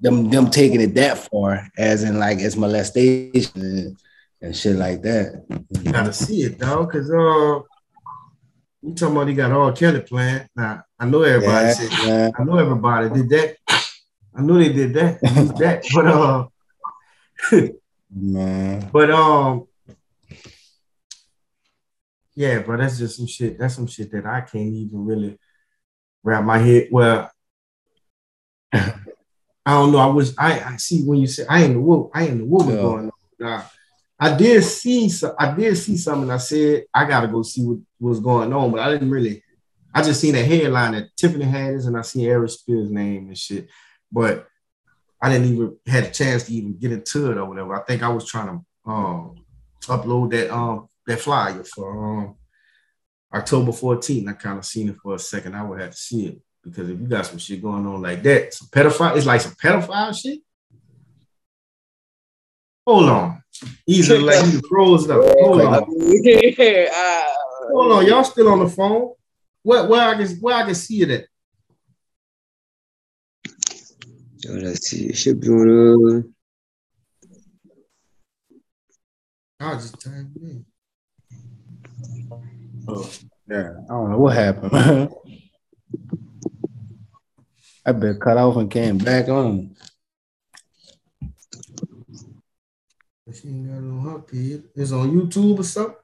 them 0.00 0.30
them 0.30 0.50
taking 0.50 0.80
it 0.80 0.94
that 0.94 1.18
far, 1.18 1.68
as 1.76 2.02
in 2.04 2.18
like 2.18 2.38
it's 2.38 2.56
molestation 2.56 3.60
and, 3.60 3.96
and 4.42 4.56
shit 4.56 4.76
like 4.76 5.02
that. 5.02 5.44
you 5.82 5.92
gotta 5.92 6.12
see 6.12 6.42
it, 6.42 6.58
though, 6.58 6.84
because 6.84 7.10
uh 7.10 7.60
you 8.82 8.94
talking 8.94 9.16
about 9.16 9.26
he 9.28 9.34
got 9.34 9.50
R. 9.50 9.72
Kelly 9.72 10.00
playing. 10.02 10.46
Now 10.54 10.82
I 11.00 11.06
know 11.06 11.22
everybody 11.22 11.66
Yeah, 11.66 11.72
said 11.72 11.90
yeah. 12.06 12.30
I 12.38 12.44
know 12.44 12.58
everybody 12.58 13.08
did 13.10 13.28
that. 13.30 13.56
I 14.36 14.42
know 14.42 14.56
they 14.58 14.72
did 14.72 14.94
that, 14.94 15.20
that, 15.58 15.84
but 15.92 16.06
uh 16.06 16.46
Man, 18.10 18.88
But 18.92 19.10
um, 19.10 19.66
yeah, 22.34 22.60
bro, 22.60 22.76
that's 22.78 22.98
just 22.98 23.16
some 23.16 23.26
shit. 23.26 23.58
That's 23.58 23.74
some 23.74 23.86
shit 23.86 24.10
that 24.12 24.24
I 24.26 24.40
can't 24.40 24.72
even 24.74 25.04
really 25.04 25.38
wrap 26.22 26.44
my 26.44 26.58
head. 26.58 26.88
Well, 26.90 27.30
I 28.72 28.92
don't 29.66 29.92
know. 29.92 29.98
I 29.98 30.06
was 30.06 30.34
I, 30.38 30.60
I 30.60 30.76
see 30.76 31.02
when 31.02 31.18
you 31.18 31.26
say 31.26 31.44
I 31.48 31.62
ain't 31.64 31.74
the 31.74 31.80
wolf, 31.80 32.10
I 32.14 32.26
ain't 32.26 32.38
the 32.38 32.44
woman 32.44 32.76
Yeah. 32.76 32.80
going 32.80 33.10
on. 33.42 33.64
I 34.20 34.36
did 34.36 34.64
see 34.64 35.08
so 35.10 35.34
I 35.38 35.54
did 35.54 35.76
see 35.76 35.96
something. 35.96 36.30
I 36.30 36.38
said 36.38 36.84
I 36.94 37.04
gotta 37.04 37.28
go 37.28 37.42
see 37.42 37.62
what 37.64 37.78
was 38.00 38.20
going 38.20 38.52
on, 38.52 38.70
but 38.70 38.80
I 38.80 38.90
didn't 38.90 39.10
really. 39.10 39.42
I 39.94 40.02
just 40.02 40.20
seen 40.20 40.34
a 40.34 40.42
headline 40.42 40.92
that 40.92 41.08
Tiffany 41.16 41.44
Haddish, 41.44 41.86
and 41.86 41.96
I 41.96 42.02
seen 42.02 42.26
Aries 42.26 42.54
Spears' 42.54 42.90
name 42.90 43.28
and 43.28 43.38
shit. 43.38 43.68
But 44.12 44.46
I 45.20 45.30
didn't 45.30 45.52
even 45.52 45.76
had 45.86 46.04
a 46.04 46.10
chance 46.10 46.44
to 46.44 46.52
even 46.52 46.78
get 46.78 46.92
into 46.92 47.30
it 47.30 47.38
or 47.38 47.44
whatever. 47.46 47.74
I 47.74 47.84
think 47.84 48.02
I 48.02 48.08
was 48.08 48.26
trying 48.26 48.46
to 48.46 48.90
um 48.90 49.44
upload 49.82 50.30
that 50.30 50.54
um 50.54 50.88
that 51.06 51.20
flyer 51.20 51.64
for 51.64 52.18
um 52.20 52.36
October 53.34 53.72
14th. 53.72 54.28
I 54.28 54.32
kind 54.32 54.58
of 54.58 54.64
seen 54.64 54.88
it 54.88 54.96
for 55.02 55.14
a 55.14 55.18
second. 55.18 55.54
I 55.54 55.62
would 55.62 55.80
have 55.80 55.90
to 55.90 55.96
see 55.96 56.26
it 56.26 56.40
because 56.62 56.88
if 56.88 57.00
you 57.00 57.06
got 57.06 57.26
some 57.26 57.38
shit 57.38 57.62
going 57.62 57.86
on 57.86 58.00
like 58.00 58.22
that, 58.22 58.54
some 58.54 58.68
pedophile, 58.68 59.16
it's 59.16 59.26
like 59.26 59.40
some 59.40 59.54
pedophile 59.54 60.14
shit. 60.18 60.40
Hold 62.86 63.08
on. 63.08 63.42
Easy 63.86 64.16
like 64.18 64.46
you 64.52 64.62
froze 64.68 65.10
up. 65.10 65.20
Hold 65.40 65.60
on. 65.60 65.74
Ah, 65.74 67.34
Hold 67.70 67.92
on. 67.92 68.06
Y'all 68.06 68.24
still 68.24 68.48
on 68.48 68.60
the 68.60 68.68
phone? 68.68 69.12
Where, 69.62 69.86
where 69.86 70.08
I 70.08 70.14
can 70.16 70.36
where 70.36 70.54
I 70.54 70.64
can 70.64 70.74
see 70.74 71.02
it 71.02 71.10
at? 71.10 71.26
So 74.48 74.54
let's 74.54 74.88
see. 74.88 75.08
It 75.08 75.16
should 75.18 75.40
be 75.40 75.48
on. 75.50 76.34
I'll 79.60 79.74
just 79.74 80.00
type 80.00 80.14
it 80.36 80.42
in. 80.42 80.64
yeah. 83.50 83.72
I 83.84 83.92
don't 83.92 84.10
know 84.10 84.18
what 84.18 84.34
happened. 84.34 84.72
I 87.84 87.92
been 87.92 88.18
cut 88.18 88.38
off 88.38 88.56
and 88.56 88.70
came 88.70 88.96
back 88.96 89.28
on. 89.28 89.76
She 93.30 93.48
ain't 93.48 93.68
got 93.68 93.74
it 93.74 93.80
on 93.80 94.00
her 94.04 94.18
page. 94.20 94.62
It's 94.74 94.92
on 94.92 95.10
YouTube 95.10 95.58
or 95.58 95.62
something. 95.62 95.94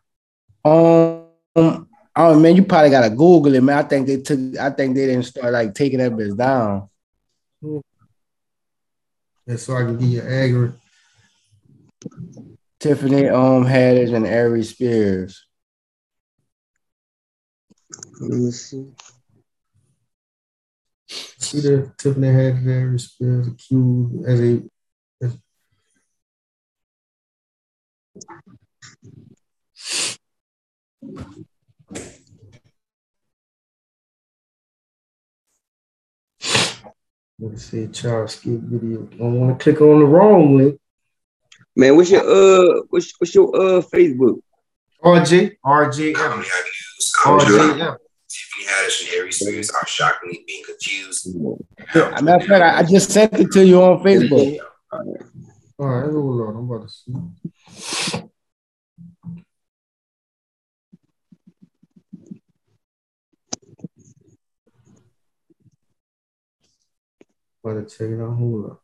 Um, 0.67 1.89
oh 2.15 2.39
man, 2.39 2.57
you 2.57 2.65
probably 2.65 2.91
gotta 2.91 3.09
Google 3.09 3.55
it, 3.55 3.63
man. 3.63 3.79
I 3.79 3.83
think 3.85 4.07
they 4.07 4.21
took. 4.21 4.59
I 4.59 4.69
think 4.69 4.95
they 4.95 5.07
didn't 5.07 5.23
start 5.23 5.51
like 5.51 5.75
taking 5.75 6.01
that 6.01 6.13
bitch 6.13 6.37
down. 6.37 6.91
And 9.47 9.61
so 9.61 9.77
I 9.77 9.85
can 9.85 9.99
get 9.99 10.07
your 10.09 10.29
accurate. 10.29 10.75
Tiffany 12.81 13.29
um 13.29 13.65
Haddish 13.65 14.15
and 14.15 14.27
Aries 14.27 14.71
Spears. 14.71 15.47
Let 18.21 18.31
me 18.31 18.51
see. 18.51 18.87
See 21.09 21.61
the 21.61 21.93
Tiffany 21.99 22.29
had 22.29 22.65
there 22.65 22.99
Spears 22.99 23.49
accused 23.49 24.27
as 24.27 24.41
a 24.41 24.63
as- 25.23 25.39
Let's 37.45 37.67
see, 37.67 37.89
child 37.89 38.31
skip 38.31 38.59
video. 38.61 39.03
Don't 39.03 39.39
want 39.39 39.59
to 39.59 39.63
click 39.63 39.83
on 39.83 39.99
the 39.99 40.07
wrong 40.07 40.57
link. 40.57 40.81
Man, 41.77 41.95
what's 41.95 42.11
your 42.11 42.23
uh 42.23 42.83
what's 42.89 43.13
what's 43.19 43.35
your 43.35 43.55
uh 43.55 43.83
Facebook? 43.83 44.41
RJ, 45.03 45.57
RJ, 45.63 46.15
Commonly 46.15 46.47
Evans. 46.47 46.49
accused. 46.49 47.17
I'm 47.27 47.39
RJ, 47.39 47.47
sure 47.47 47.71
Evans. 47.71 47.99
Tiffany 48.31 48.65
Haddish 48.65 49.05
and 49.05 49.15
Aries 49.21 49.39
Spears 49.39 49.71
are 49.71 49.87
shockingly 49.87 50.43
being 50.47 50.65
confused. 50.65 51.37
As 51.95 52.21
a 52.21 52.23
matter 52.23 52.45
of 52.45 52.49
fact, 52.49 52.63
I, 52.63 52.79
I 52.79 52.83
just 52.83 53.11
sent 53.11 53.35
it 53.35 53.53
to 53.53 53.67
you 53.67 53.83
on 53.83 54.03
Facebook. 54.03 54.59
All 54.91 55.87
right, 55.87 56.11
hold 56.11 56.41
on. 56.41 56.57
I'm 56.57 56.71
about 56.71 56.89
to 56.89 56.95
see. 56.95 58.23
To 67.65 67.83
check 67.87 68.11
it 68.11 68.21
out. 68.21 68.37
Hold 68.37 68.79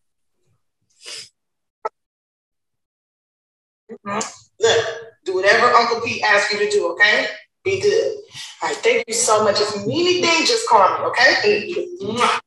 on. 4.06 4.22
Look, 4.58 4.86
do 5.26 5.34
whatever 5.34 5.66
Uncle 5.66 6.00
Pete 6.00 6.22
asks 6.22 6.50
you 6.50 6.58
to 6.60 6.70
do, 6.70 6.86
okay? 6.92 7.26
Be 7.62 7.78
good. 7.78 8.16
All 8.62 8.70
right, 8.70 8.76
thank 8.78 9.04
you 9.06 9.12
so 9.12 9.44
much. 9.44 9.60
If 9.60 9.74
you 9.74 9.86
need 9.86 10.22
anything, 10.24 10.46
just 10.46 10.66
call 10.66 10.98
me, 10.98 11.04
okay? 11.08 11.74
Mm-hmm. 12.02 12.38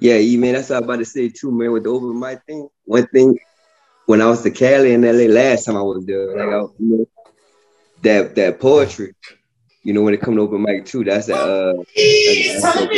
Yeah, 0.00 0.16
E 0.16 0.36
man, 0.36 0.54
that's 0.54 0.70
what 0.70 0.76
I 0.76 0.78
was 0.80 0.84
about 0.84 0.98
to 0.98 1.04
say 1.04 1.28
too, 1.28 1.52
man. 1.52 1.72
With 1.72 1.84
the 1.84 1.90
open 1.90 2.18
mic 2.18 2.42
thing, 2.46 2.68
one 2.84 3.06
thing 3.06 3.38
when 4.06 4.20
I 4.20 4.26
was 4.26 4.42
to 4.42 4.50
Cali 4.50 4.92
and 4.94 5.04
LA 5.04 5.32
last 5.32 5.64
time 5.64 5.76
I 5.76 5.82
was 5.82 6.04
there, 6.04 6.36
like 6.36 6.48
I, 6.48 6.60
you 6.60 6.74
know, 6.78 7.06
that 8.02 8.34
that 8.34 8.60
poetry, 8.60 9.14
you 9.82 9.92
know, 9.92 10.02
when 10.02 10.14
it 10.14 10.20
come 10.20 10.36
to 10.36 10.42
open 10.42 10.62
mic 10.62 10.84
too, 10.86 11.04
that's 11.04 11.28
a 11.28 11.36
uh, 11.36 11.72
that's, 11.96 12.62
that's 12.62 12.90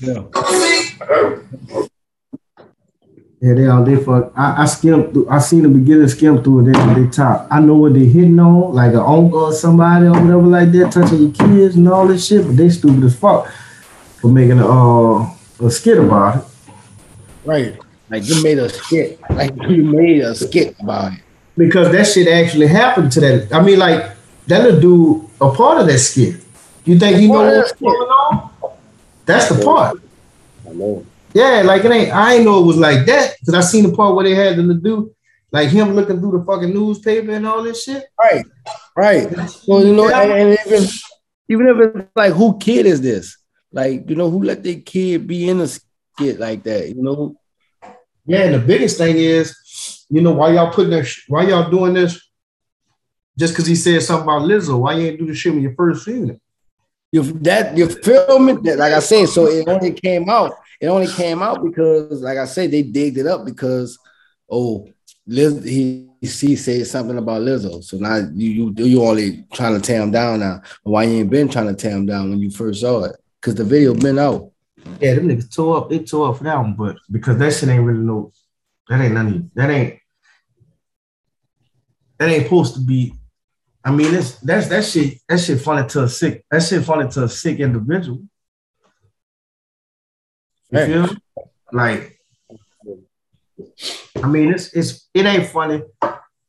Yeah. 0.00 0.22
Yeah, 3.42 3.54
they 3.54 3.66
all 3.68 3.82
they 3.82 3.96
fuck. 3.96 4.32
I, 4.36 4.62
I 4.62 4.66
skimmed 4.66 5.14
through. 5.14 5.30
I 5.30 5.38
seen 5.38 5.62
the 5.62 5.70
beginner 5.70 6.06
skim 6.08 6.42
through 6.42 6.58
and 6.58 6.74
then 6.74 7.04
they 7.04 7.10
top. 7.10 7.48
I 7.50 7.58
know 7.60 7.74
what 7.74 7.94
they're 7.94 8.04
hitting 8.04 8.38
on, 8.38 8.74
like 8.74 8.92
an 8.92 8.98
uncle 8.98 9.46
or 9.46 9.52
somebody 9.54 10.06
or 10.06 10.12
whatever 10.12 10.42
like 10.42 10.70
that, 10.72 10.92
touching 10.92 11.22
your 11.22 11.32
kids 11.32 11.76
and 11.76 11.88
all 11.88 12.06
this 12.06 12.26
shit. 12.26 12.46
But 12.46 12.58
they 12.58 12.68
stupid 12.68 13.02
as 13.04 13.16
fuck 13.16 13.50
for 14.20 14.28
making 14.28 14.58
a 14.58 14.66
uh, 14.66 15.30
a 15.60 15.70
skit 15.70 15.98
about 15.98 16.38
it. 16.38 16.44
Right. 17.44 17.78
Like 18.10 18.28
you 18.28 18.42
made 18.42 18.58
a 18.58 18.68
skit. 18.68 19.20
Like 19.30 19.52
you 19.68 19.84
made 19.84 20.22
a 20.22 20.34
skit 20.34 20.76
about 20.80 21.12
it. 21.12 21.20
because 21.56 21.92
that 21.92 22.06
shit 22.06 22.28
actually 22.28 22.66
happened 22.66 23.12
to 23.12 23.20
that. 23.20 23.52
I 23.52 23.62
mean, 23.62 23.78
like 23.78 24.16
that'll 24.46 24.80
do 24.80 25.30
a 25.40 25.50
part 25.50 25.80
of 25.80 25.86
that 25.86 25.98
skit. 25.98 26.40
You 26.84 26.98
think 26.98 27.20
you 27.20 27.28
know 27.28 27.44
what's 27.44 27.72
going 27.72 27.94
on? 27.94 28.50
That's 29.26 29.48
the 29.48 29.64
part. 29.64 30.00
I 30.68 30.72
know. 30.72 31.06
Yeah, 31.32 31.62
like 31.64 31.84
it 31.84 31.90
ain't. 31.92 32.12
I 32.12 32.34
ain't 32.34 32.44
know 32.44 32.60
it 32.62 32.66
was 32.66 32.76
like 32.76 33.06
that 33.06 33.36
because 33.38 33.54
I 33.54 33.60
seen 33.60 33.88
the 33.88 33.96
part 33.96 34.14
where 34.14 34.24
they 34.24 34.34
had 34.34 34.56
them 34.56 34.68
to 34.68 34.74
do, 34.74 35.14
like 35.52 35.68
him 35.68 35.94
looking 35.94 36.18
through 36.18 36.38
the 36.38 36.44
fucking 36.44 36.74
newspaper 36.74 37.30
and 37.30 37.46
all 37.46 37.62
this 37.62 37.84
shit. 37.84 38.04
Right. 38.18 38.44
Right. 38.96 39.48
So 39.48 39.78
you 39.78 39.94
know, 39.94 40.08
and, 40.08 40.32
and 40.32 40.58
even 40.66 40.88
even 41.48 41.66
if 41.68 41.94
it's 41.96 42.10
like 42.16 42.32
who 42.32 42.58
kid 42.58 42.86
is 42.86 43.00
this? 43.00 43.36
Like, 43.72 44.08
you 44.08 44.16
know, 44.16 44.30
who 44.30 44.42
let 44.42 44.62
their 44.62 44.80
kid 44.80 45.26
be 45.26 45.48
in 45.48 45.60
a 45.60 45.66
skit 45.66 46.40
like 46.40 46.62
that? 46.64 46.88
You 46.88 47.02
know? 47.02 47.36
Yeah, 48.26 48.44
and 48.44 48.54
the 48.54 48.58
biggest 48.58 48.98
thing 48.98 49.16
is, 49.16 50.04
you 50.08 50.20
know, 50.20 50.32
why 50.32 50.52
y'all 50.52 50.72
putting 50.72 50.90
that? 50.90 51.08
Why 51.28 51.44
y'all 51.44 51.70
doing 51.70 51.94
this? 51.94 52.20
Just 53.38 53.54
because 53.54 53.66
he 53.66 53.76
said 53.76 54.02
something 54.02 54.24
about 54.24 54.42
Lizzo, 54.42 54.78
why 54.78 54.94
you 54.94 55.06
ain't 55.06 55.18
do 55.18 55.26
the 55.26 55.34
shit 55.34 55.52
when 55.52 55.62
you 55.62 55.74
first 55.76 56.04
seen 56.04 56.30
it? 56.30 56.40
You 57.12 57.22
that 57.40 57.76
you 57.76 57.88
filming 57.88 58.62
that, 58.62 58.78
like 58.78 58.92
I 58.92 59.00
said, 59.00 59.28
so 59.28 59.46
it 59.46 59.66
only 59.66 59.92
came 59.92 60.28
out. 60.28 60.52
It 60.80 60.86
only 60.86 61.08
came 61.08 61.42
out 61.42 61.64
because, 61.64 62.22
like 62.22 62.38
I 62.38 62.44
said, 62.44 62.70
they 62.70 62.82
digged 62.82 63.18
it 63.18 63.26
up 63.26 63.44
because 63.44 63.98
oh, 64.48 64.88
Liz, 65.26 65.64
he 65.64 66.08
he 66.20 66.56
said 66.56 66.86
something 66.86 67.18
about 67.18 67.42
Lizzo. 67.42 67.82
So 67.82 67.96
now 67.96 68.16
you 68.16 68.72
you 68.76 68.84
you 68.84 69.02
only 69.02 69.44
trying 69.52 69.74
to 69.74 69.80
tear 69.80 70.02
him 70.02 70.10
down 70.10 70.40
now. 70.40 70.62
Why 70.82 71.04
you 71.04 71.18
ain't 71.18 71.30
been 71.30 71.48
trying 71.48 71.68
to 71.68 71.74
tear 71.74 71.92
him 71.92 72.06
down 72.06 72.30
when 72.30 72.38
you 72.38 72.50
first 72.50 72.80
saw 72.80 73.04
it? 73.04 73.16
Because 73.40 73.54
the 73.54 73.64
video 73.64 73.94
been 73.94 74.18
out. 74.18 74.50
Yeah, 75.00 75.14
them 75.14 75.28
niggas 75.28 75.54
tore 75.54 75.78
up. 75.78 75.92
It 75.92 76.08
tore 76.08 76.28
up 76.30 76.38
for 76.38 76.44
that 76.44 76.56
one, 76.58 76.74
but 76.74 76.96
because 77.10 77.38
that 77.38 77.52
shit 77.54 77.68
ain't 77.68 77.84
really 77.84 78.00
no, 78.00 78.32
that 78.88 79.00
ain't 79.00 79.14
none. 79.14 79.50
That 79.54 79.70
ain't 79.70 79.98
that 82.18 82.28
ain't 82.28 82.44
supposed 82.44 82.74
to 82.74 82.80
be. 82.80 83.14
I 83.82 83.90
mean, 83.92 84.14
it's 84.14 84.36
that's 84.40 84.68
that 84.68 84.84
shit. 84.84 85.18
That 85.28 85.38
shit 85.40 85.60
funny 85.60 85.88
to 85.88 86.04
a 86.04 86.08
sick. 86.08 86.44
That 86.50 86.62
shit 86.62 86.84
funny 86.84 87.08
to 87.10 87.24
a 87.24 87.28
sick 87.28 87.60
individual. 87.60 88.22
You 90.70 90.78
Right. 90.78 90.86
feel? 90.86 91.16
Like, 91.72 92.18
I 94.22 94.26
mean, 94.28 94.52
it's 94.52 94.72
it's 94.74 95.08
it 95.14 95.24
ain't 95.24 95.46
funny 95.50 95.82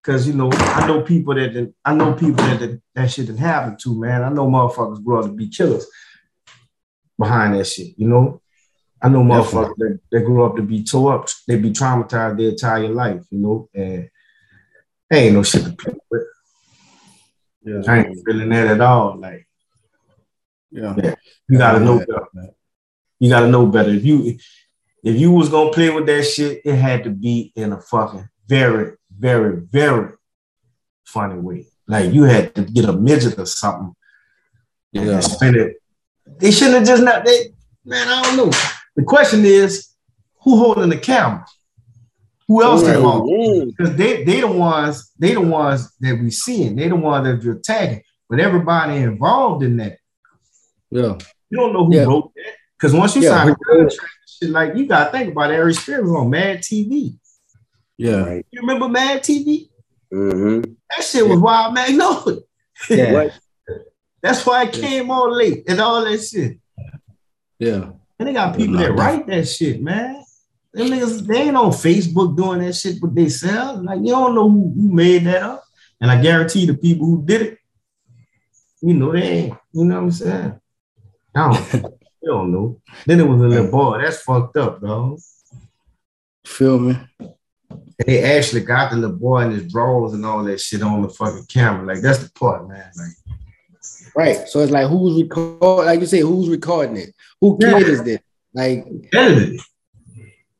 because 0.01 0.27
you 0.27 0.33
know 0.33 0.49
I 0.51 0.87
know 0.87 1.01
people 1.03 1.35
that 1.35 1.53
that- 1.53 1.73
I 1.85 1.95
know 1.95 2.13
people 2.13 2.43
that 2.43 2.59
that, 2.59 2.81
that 2.95 3.11
shit 3.11 3.27
didn't 3.27 3.39
happen 3.39 3.77
to 3.83 3.99
man. 3.99 4.23
I 4.23 4.29
know 4.29 4.47
motherfuckers 4.47 5.03
grow 5.03 5.19
up 5.19 5.25
to 5.25 5.31
be 5.31 5.47
killers 5.49 5.85
behind 7.21 7.55
that 7.55 7.65
shit. 7.65 7.93
You 7.97 8.07
know, 8.07 8.41
I 9.01 9.09
know 9.09 9.23
motherfuckers 9.23 9.75
that, 9.77 9.99
that 10.11 10.25
grew 10.25 10.43
up 10.45 10.55
to 10.57 10.61
be 10.61 10.83
tore 10.83 11.13
up. 11.15 11.29
They 11.47 11.57
be 11.57 11.71
traumatized 11.71 12.37
their 12.37 12.49
entire 12.49 12.89
life. 12.89 13.23
You 13.31 13.39
know, 13.39 13.69
and 13.73 14.09
ain't 15.11 15.35
no 15.35 15.43
shit 15.43 15.63
to 15.65 15.71
play 15.71 15.93
with. 16.09 16.23
Yeah. 17.63 17.81
I 17.87 17.99
ain't 17.99 18.19
feeling 18.25 18.49
that 18.49 18.67
at 18.67 18.81
all. 18.81 19.17
Like 19.17 19.47
Yeah. 20.71 21.15
you 21.47 21.57
gotta 21.57 21.79
know 21.79 21.99
better. 21.99 22.27
You 23.19 23.29
gotta 23.29 23.47
know 23.49 23.65
better. 23.67 23.91
If 23.91 24.03
you 24.05 24.37
if 25.03 25.19
you 25.19 25.31
was 25.31 25.49
gonna 25.49 25.71
play 25.71 25.89
with 25.89 26.05
that 26.07 26.23
shit, 26.23 26.61
it 26.65 26.75
had 26.75 27.03
to 27.05 27.09
be 27.09 27.51
in 27.55 27.71
a 27.73 27.81
fucking 27.81 28.27
very, 28.47 28.93
very, 29.15 29.57
very 29.61 30.13
funny 31.05 31.39
way. 31.39 31.67
Like 31.87 32.13
you 32.13 32.23
had 32.23 32.55
to 32.55 32.63
get 32.63 32.85
a 32.85 32.93
midget 32.93 33.37
or 33.37 33.45
something 33.45 33.93
and 34.93 35.05
Yeah. 35.07 35.19
spin 35.19 35.55
it. 35.55 35.80
They 36.39 36.51
shouldn't 36.51 36.75
have 36.79 36.87
just 36.87 37.03
not 37.03 37.25
they 37.25 37.53
man, 37.85 38.07
I 38.07 38.21
don't 38.23 38.37
know. 38.37 38.51
The 38.95 39.03
question 39.03 39.45
is 39.45 39.89
who 40.43 40.57
holding 40.57 40.89
the 40.89 40.97
camera? 40.97 41.45
Who 42.47 42.61
else 42.63 42.83
Right. 42.83 42.95
involved? 42.95 43.29
Mm. 43.31 43.67
Because 43.67 43.95
they 43.95 44.23
they 44.23 44.41
the 44.41 44.47
ones, 44.47 45.11
they 45.17 45.33
the 45.33 45.41
ones 45.41 45.89
that 45.99 46.19
we 46.19 46.31
seeing, 46.31 46.75
they 46.75 46.89
the 46.89 46.95
ones 46.95 47.25
that 47.25 47.43
you're 47.43 47.55
tagging. 47.63 48.01
But 48.29 48.39
everybody 48.39 48.97
involved 48.97 49.63
in 49.63 49.77
that, 49.77 49.97
Yeah. 50.89 51.17
you 51.49 51.57
don't 51.57 51.73
know 51.73 51.85
who 51.85 51.95
Yeah. 51.95 52.03
wrote 52.03 52.31
that. 52.35 52.53
Because 52.77 52.93
once 52.93 53.15
you 53.15 53.21
Yeah, 53.21 53.29
sign 53.29 53.49
a 53.49 53.51
who 53.51 53.55
contract, 53.65 53.95
shit, 54.27 54.49
like 54.49 54.75
you 54.75 54.85
gotta 54.87 55.11
think 55.11 55.31
about 55.31 55.51
it. 55.51 55.55
Aries 55.55 55.79
Spears 55.79 56.03
was 56.03 56.11
on 56.13 56.29
Mad 56.29 56.61
TV. 56.63 57.17
Yeah. 57.97 58.23
Right. 58.23 58.45
You 58.51 58.61
remember 58.61 58.89
Mad 58.89 59.21
TV? 59.23 59.69
Mm-hmm. 60.13 60.73
That 60.89 61.03
shit 61.03 61.27
was 61.27 61.39
wild 61.39 61.73
Magnolia. 61.73 62.39
Yeah. 62.89 63.29
That's 64.21 64.45
why 64.45 64.61
I 64.61 64.67
came 64.67 65.09
on 65.09 65.37
late 65.37 65.63
and 65.67 65.79
all 65.81 66.03
that 66.05 66.19
shit. 66.19 66.59
Yeah. 67.59 67.91
And 68.19 68.27
they 68.27 68.33
got 68.33 68.55
people 68.55 68.77
that 68.77 68.93
write 68.93 69.25
that 69.27 69.47
shit, 69.47 69.81
man. 69.81 70.23
Them 70.73 70.87
niggas, 70.87 71.25
they 71.25 71.41
ain't 71.41 71.57
on 71.57 71.71
Facebook 71.71 72.37
doing 72.37 72.59
that 72.59 72.73
shit 72.73 73.01
with 73.01 73.15
themselves. 73.15 73.83
Like, 73.83 73.99
you 73.99 74.09
don't 74.09 74.35
know 74.35 74.49
who, 74.49 74.73
who 74.75 74.93
made 74.93 75.25
that 75.25 75.41
up. 75.41 75.63
And 75.99 76.09
I 76.09 76.21
guarantee 76.21 76.65
the 76.65 76.75
people 76.75 77.07
who 77.07 77.25
did 77.25 77.41
it, 77.41 77.57
you 78.81 78.93
know, 78.93 79.11
they 79.11 79.21
ain't, 79.21 79.57
you 79.73 79.85
know 79.85 79.95
what 79.95 80.03
I'm 80.03 80.11
saying? 80.11 80.59
I 81.35 81.51
don't, 81.51 81.83
you 82.21 82.29
don't 82.29 82.51
know. 82.51 82.81
Then 83.05 83.19
it 83.19 83.27
was 83.27 83.41
a 83.41 83.47
little 83.47 83.71
boy. 83.71 84.01
That's 84.01 84.21
fucked 84.21 84.57
up, 84.57 84.81
dog. 84.81 85.19
Feel 86.45 86.79
me? 86.79 86.97
And 87.19 88.07
they 88.07 88.23
actually 88.23 88.61
got 88.61 88.91
the 88.91 88.97
little 88.97 89.15
boy 89.15 89.41
in 89.43 89.51
his 89.51 89.71
drawers 89.71 90.13
and 90.13 90.25
all 90.25 90.43
that 90.43 90.59
shit 90.59 90.81
on 90.81 91.01
the 91.01 91.09
fucking 91.09 91.45
camera. 91.47 91.85
Like, 91.85 92.01
that's 92.01 92.19
the 92.19 92.31
part, 92.31 92.67
man. 92.67 92.89
Like, 92.97 93.30
Right. 94.15 94.47
So 94.47 94.59
it's 94.59 94.71
like 94.71 94.87
who's 94.87 95.21
record 95.21 95.85
like 95.85 95.99
you 95.99 96.05
say, 96.05 96.19
who's 96.19 96.49
recording 96.49 96.97
it? 96.97 97.15
Who 97.39 97.57
Yeah. 97.59 97.77
kid 97.79 97.87
is 97.89 98.03
this? 98.03 98.19
Like 98.53 98.85
edited 99.13 99.53
it. 99.55 99.61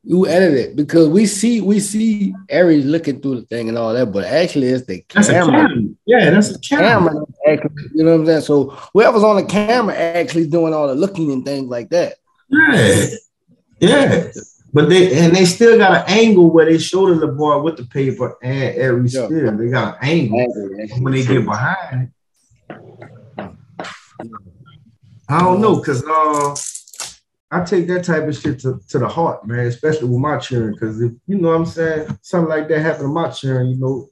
you 0.04 0.26
edit 0.26 0.54
it 0.54 0.76
because 0.76 1.08
we 1.08 1.26
see 1.26 1.60
we 1.60 1.78
see 1.78 2.34
Aries 2.48 2.84
looking 2.86 3.20
through 3.20 3.40
the 3.40 3.46
thing 3.46 3.68
and 3.68 3.76
all 3.78 3.92
that, 3.92 4.06
but 4.12 4.24
actually 4.24 4.68
it's 4.68 4.86
the 4.86 5.04
That's 5.14 5.28
camera. 5.28 5.68
camera. 5.68 5.84
Yeah, 6.06 6.30
that's 6.30 6.50
a 6.50 6.58
camera. 6.58 7.12
Camera, 7.44 7.70
you 7.94 8.04
know 8.04 8.12
what 8.12 8.20
I'm 8.20 8.26
saying? 8.26 8.40
So 8.42 8.70
whoever's 8.94 9.22
on 9.22 9.36
the 9.36 9.44
camera 9.44 9.94
actually 9.94 10.46
doing 10.48 10.72
all 10.74 10.88
the 10.88 10.94
looking 10.94 11.30
and 11.32 11.44
things 11.44 11.68
like 11.68 11.90
that. 11.90 12.14
Yeah, 12.48 13.06
yeah. 13.80 14.24
But 14.74 14.88
they 14.88 15.18
and 15.22 15.36
they 15.36 15.44
still 15.44 15.76
got 15.76 16.08
an 16.08 16.18
angle 16.18 16.50
where 16.50 16.64
they 16.64 16.78
show 16.78 17.14
the 17.14 17.26
boy 17.28 17.60
with 17.60 17.76
the 17.76 17.84
paper 17.84 18.38
and 18.42 18.74
every 18.76 19.02
Yeah. 19.08 19.26
still 19.26 19.56
they 19.56 19.68
got 19.68 19.98
an 20.02 20.08
angle 20.08 20.46
when 21.02 21.12
they 21.12 21.24
get 21.26 21.44
behind. 21.44 22.08
it. 22.08 22.08
I 25.32 25.40
don't 25.40 25.60
know, 25.62 25.80
cause 25.80 26.04
uh, 26.06 26.54
I 27.50 27.64
take 27.64 27.86
that 27.86 28.04
type 28.04 28.24
of 28.24 28.36
shit 28.36 28.60
to, 28.60 28.80
to 28.88 28.98
the 28.98 29.08
heart, 29.08 29.46
man, 29.46 29.66
especially 29.66 30.08
with 30.08 30.20
my 30.20 30.36
children. 30.38 30.76
Cause 30.78 31.00
if 31.00 31.12
you 31.26 31.38
know 31.38 31.48
what 31.48 31.56
I'm 31.56 31.66
saying, 31.66 32.18
something 32.20 32.50
like 32.50 32.68
that 32.68 32.80
happened 32.80 33.04
to 33.04 33.08
my 33.08 33.30
children, 33.30 33.70
you 33.70 33.76
know, 33.78 34.08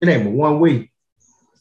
it 0.00 0.08
ain't 0.08 0.24
but 0.24 0.32
one 0.32 0.60
way. 0.60 0.90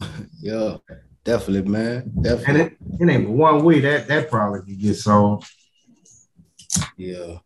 Yeah, 0.41 0.77
definitely, 1.23 1.71
man. 1.71 2.11
And 2.15 2.23
Definitely. 2.23 2.61
it, 2.61 2.77
it 2.99 3.09
ain't 3.09 3.25
but 3.25 3.31
one 3.31 3.63
way 3.63 3.79
that 3.79 4.07
that 4.09 4.29
probably 4.29 4.59
could 4.59 4.79
get 4.79 4.93
solved. 4.95 5.49
Yeah. 6.97 7.37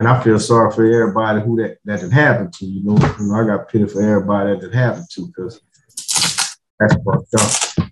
And 0.00 0.08
I 0.08 0.22
feel 0.22 0.38
sorry 0.38 0.72
for 0.72 0.86
everybody 0.86 1.40
who 1.40 1.56
that 1.60 1.78
that 1.84 2.00
had 2.00 2.12
happened 2.12 2.52
to. 2.54 2.64
You 2.64 2.84
know, 2.84 2.96
you 3.18 3.26
know, 3.26 3.34
I 3.34 3.44
got 3.44 3.68
pity 3.68 3.86
for 3.86 4.00
everybody 4.00 4.54
that 4.54 4.68
it 4.68 4.74
happened 4.74 5.06
to 5.10 5.26
because 5.26 5.60
that's 6.78 6.94
fucked 7.04 7.34
up. 7.34 7.87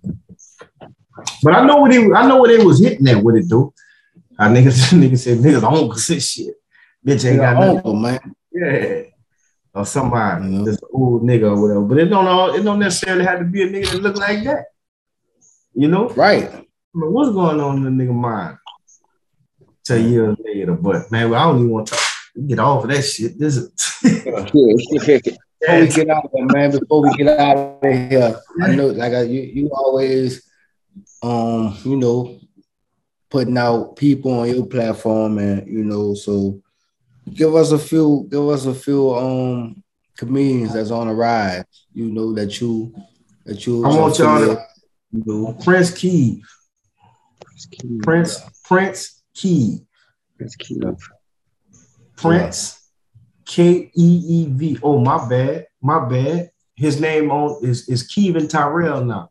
But 1.43 1.55
I 1.55 1.65
know 1.67 1.77
what 1.77 1.93
he, 1.93 1.99
I 1.99 2.27
know 2.27 2.37
what 2.39 2.49
they 2.49 2.63
was 2.65 2.81
hitting 2.81 3.07
at 3.09 3.23
with 3.23 3.37
it 3.37 3.49
though. 3.49 3.73
I 4.39 4.49
niggas, 4.49 4.93
niggas 4.93 5.19
said 5.21 5.39
niggas 5.39 5.63
uncles 5.63 6.09
and 6.11 6.23
shit. 6.23 6.55
Bitch 7.07 7.25
ain't 7.29 7.41
got 7.41 7.55
nothing. 7.55 7.77
uncle, 7.77 7.97
man. 7.97 8.35
Yeah. 8.53 9.03
Or 9.75 9.85
somebody, 9.87 10.45
Mhm. 10.47 10.65
this 10.65 10.79
old 10.93 11.23
nigga 11.23 11.55
or 11.57 11.61
whatever. 11.61 11.83
But 11.83 11.99
it 11.99 12.07
don't 12.07 12.27
all, 12.27 12.55
it 12.55 12.63
don't 12.63 12.79
necessarily 12.79 13.25
have 13.25 13.39
to 13.41 13.45
be 13.45 13.63
a 13.63 13.69
nigga 13.69 13.93
that 13.93 14.03
look 14.03 14.17
like 14.17 14.43
that. 14.45 14.65
You 15.75 15.89
know? 15.89 16.09
Right. 16.11 16.45
I 16.51 16.65
mean, 16.95 17.13
what's 17.13 17.31
going 17.33 17.61
on 17.61 17.87
in 17.87 17.97
the 17.99 18.05
nigga 18.05 18.15
mind? 18.15 18.57
Tell 19.85 19.99
years 19.99 20.37
later, 20.43 20.73
but 20.73 21.11
man, 21.13 21.33
I 21.35 21.45
don't 21.45 21.59
even 21.59 21.71
want 21.71 21.87
to 21.89 21.95
talk. 21.95 22.03
Get 22.47 22.59
off 22.59 22.85
of 22.85 22.91
that 22.91 23.03
shit. 23.03 23.39
This 23.39 23.57
is 23.57 23.69
before 24.03 24.75
we 24.75 25.89
get 25.89 26.09
out 26.11 26.25
of 26.25 26.31
here, 26.35 26.47
man, 26.47 26.71
before 26.71 27.03
we 27.03 27.11
get 27.17 27.39
out 27.39 27.57
of 27.57 28.11
here, 28.11 28.37
I 28.63 28.75
know 28.75 28.89
like 28.89 29.13
I, 29.13 29.23
you, 29.23 29.41
you 29.43 29.71
always 29.73 30.43
um, 31.23 31.77
you 31.85 31.97
know, 31.97 32.39
putting 33.31 33.59
out 33.59 33.97
people 33.97 34.33
on 34.33 34.49
your 34.49 34.67
platform 34.67 35.39
and 35.39 35.67
you 35.67 35.85
know, 35.85 36.15
so 36.15 36.61
give 37.33 37.55
us 37.55 37.73
a 37.73 37.79
few, 37.79 38.27
give 38.31 38.49
us 38.49 38.67
a 38.67 38.75
few 38.75 39.15
um 39.15 39.83
comedians 40.17 40.75
that's 40.75 40.91
on 40.91 41.09
the 41.09 41.15
rise, 41.15 41.65
you 41.93 42.07
know, 42.07 42.33
that 42.33 42.61
you 42.61 42.95
that 43.45 43.67
you 43.67 43.85
I 43.85 43.89
want 43.89 44.19
y'all 44.19 44.39
to 44.39 44.67
you 45.13 45.23
know. 45.27 45.53
Prince 45.65 45.91
Key. 45.93 46.43
Prince 48.03 48.41
Prince 48.65 49.23
Key. 49.35 49.81
Prince 50.37 50.57
Key. 50.57 50.81
Prince 52.17 52.91
K 53.45 53.91
E 53.95 54.23
E 54.29 54.47
V. 54.51 54.79
Oh, 54.83 54.99
my 54.99 55.29
bad. 55.29 55.67
My 55.81 56.09
bad. 56.09 56.51
His 56.75 57.01
name 57.01 57.31
on 57.31 57.65
is 57.65 57.89
is 57.89 58.07
Kevin 58.07 58.49
Tyrell 58.49 59.05
now. 59.05 59.31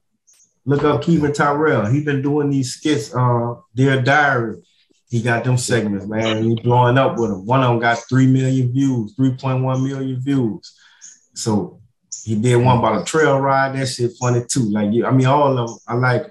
Look 0.66 0.84
up 0.84 1.04
Kevin 1.04 1.32
Tyrell. 1.32 1.86
He 1.86 2.04
been 2.04 2.22
doing 2.22 2.50
these 2.50 2.74
skits. 2.74 3.14
Uh, 3.14 3.56
Dear 3.76 4.02
Diary. 4.02 4.62
He 5.10 5.22
got 5.22 5.44
them 5.44 5.58
segments, 5.58 6.08
man. 6.08 6.44
He 6.44 6.56
blowing 6.56 6.98
up 6.98 7.18
with 7.18 7.30
them. 7.30 7.46
One 7.46 7.64
of 7.64 7.70
them 7.70 7.80
got 7.80 8.00
three 8.10 8.26
million 8.26 8.74
views, 8.74 9.14
three 9.16 9.36
point 9.36 9.64
one 9.64 9.84
million 9.84 10.20
views. 10.20 10.76
So 11.36 11.80
he 12.24 12.36
did 12.36 12.56
one 12.58 12.80
about 12.80 13.02
a 13.02 13.06
trail 13.06 13.40
ride. 13.40 13.76
That 13.76 13.86
shit 13.88 14.12
funny 14.20 14.44
too. 14.50 14.72
Like 14.72 14.92
you, 14.92 15.06
I 15.06 15.12
mean, 15.12 15.28
all 15.28 15.58
of 15.58 15.68
them 15.68 15.78
I 15.88 15.94
like, 15.94 16.30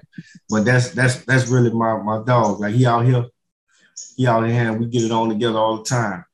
but 0.49 0.65
that's 0.65 0.91
that's 0.91 1.23
that's 1.23 1.47
really 1.47 1.71
my 1.71 1.97
my 2.03 2.21
dog. 2.25 2.59
Like 2.59 2.75
he 2.75 2.85
out 2.85 3.05
here, 3.05 3.25
he 4.17 4.27
out 4.27 4.45
here, 4.45 4.73
we 4.73 4.87
get 4.87 5.03
it 5.03 5.11
on 5.11 5.29
together 5.29 5.57
all 5.57 5.77
the 5.77 5.83
time. 5.85 6.25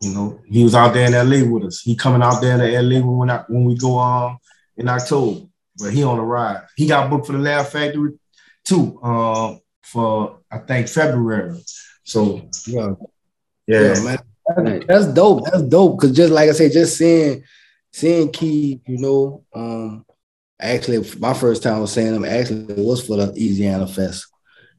You 0.00 0.14
know, 0.14 0.40
he 0.46 0.64
was 0.64 0.74
out 0.74 0.94
there 0.94 1.06
in 1.06 1.12
LA 1.12 1.48
with 1.48 1.64
us. 1.64 1.82
He 1.82 1.94
coming 1.94 2.22
out 2.22 2.40
there 2.40 2.60
in 2.60 2.88
LA 2.88 3.06
when 3.06 3.30
I, 3.30 3.44
when 3.48 3.64
we 3.64 3.76
go 3.76 3.98
um 3.98 4.38
in 4.76 4.88
October. 4.88 5.46
But 5.78 5.92
he 5.92 6.02
on 6.02 6.16
the 6.16 6.22
ride. 6.22 6.62
He 6.76 6.86
got 6.86 7.10
booked 7.10 7.26
for 7.26 7.32
the 7.32 7.38
Laugh 7.38 7.70
Factory 7.70 8.12
too. 8.64 9.02
Um, 9.02 9.60
for 9.82 10.40
I 10.50 10.58
think 10.58 10.88
February. 10.88 11.58
So 12.04 12.48
Yeah, 12.66 12.94
yeah, 13.66 13.94
yeah, 13.94 14.04
man. 14.04 14.18
That's, 14.56 14.86
that's 14.86 15.06
dope. 15.06 15.44
That's 15.44 15.62
dope. 15.62 16.00
Cause 16.00 16.12
just 16.12 16.32
like 16.32 16.48
I 16.48 16.52
said, 16.52 16.72
just 16.72 16.96
seeing 16.96 17.44
seeing 17.92 18.30
Key, 18.30 18.80
you 18.86 18.98
know, 18.98 19.44
um, 19.54 20.04
actually 20.60 21.06
my 21.18 21.34
first 21.34 21.62
time 21.62 21.80
was 21.80 21.92
seeing 21.92 22.14
him 22.14 22.24
actually 22.24 22.74
it 22.74 22.78
was 22.78 23.06
for 23.06 23.16
the 23.16 23.26
Louisiana 23.26 23.86
Fest. 23.86 24.26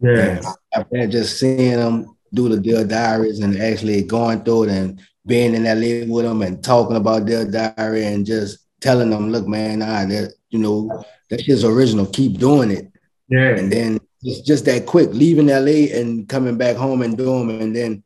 yeah, 0.01 0.41
After 0.73 0.97
that, 0.97 1.07
just 1.07 1.39
seeing 1.39 1.77
them 1.77 2.17
do 2.33 2.49
the 2.49 2.59
Dear 2.59 2.83
Diaries 2.83 3.39
and 3.39 3.55
actually 3.57 4.03
going 4.03 4.43
through 4.43 4.63
it 4.63 4.69
and 4.69 5.01
being 5.25 5.53
in 5.53 5.63
that 5.63 5.77
live 5.77 6.09
with 6.09 6.25
them 6.25 6.41
and 6.41 6.63
talking 6.63 6.97
about 6.97 7.25
their 7.25 7.45
diary 7.45 8.05
and 8.05 8.25
just 8.25 8.59
telling 8.81 9.09
them, 9.09 9.31
look, 9.31 9.47
man, 9.47 9.79
nah, 9.79 10.05
that 10.05 10.33
you 10.53 10.59
know, 10.59 11.03
that 11.29 11.41
shit's 11.41 11.63
original. 11.65 12.05
Keep 12.05 12.37
doing 12.37 12.69
it. 12.71 12.91
yeah, 13.27 13.57
And 13.57 13.71
then 13.71 13.99
it's 14.21 14.41
just 14.41 14.65
that 14.65 14.85
quick, 14.85 15.09
leaving 15.11 15.47
LA 15.47 15.91
and 15.99 16.29
coming 16.29 16.57
back 16.57 16.75
home 16.77 17.01
and 17.01 17.17
doing 17.17 17.49
and 17.61 17.75
then 17.75 18.03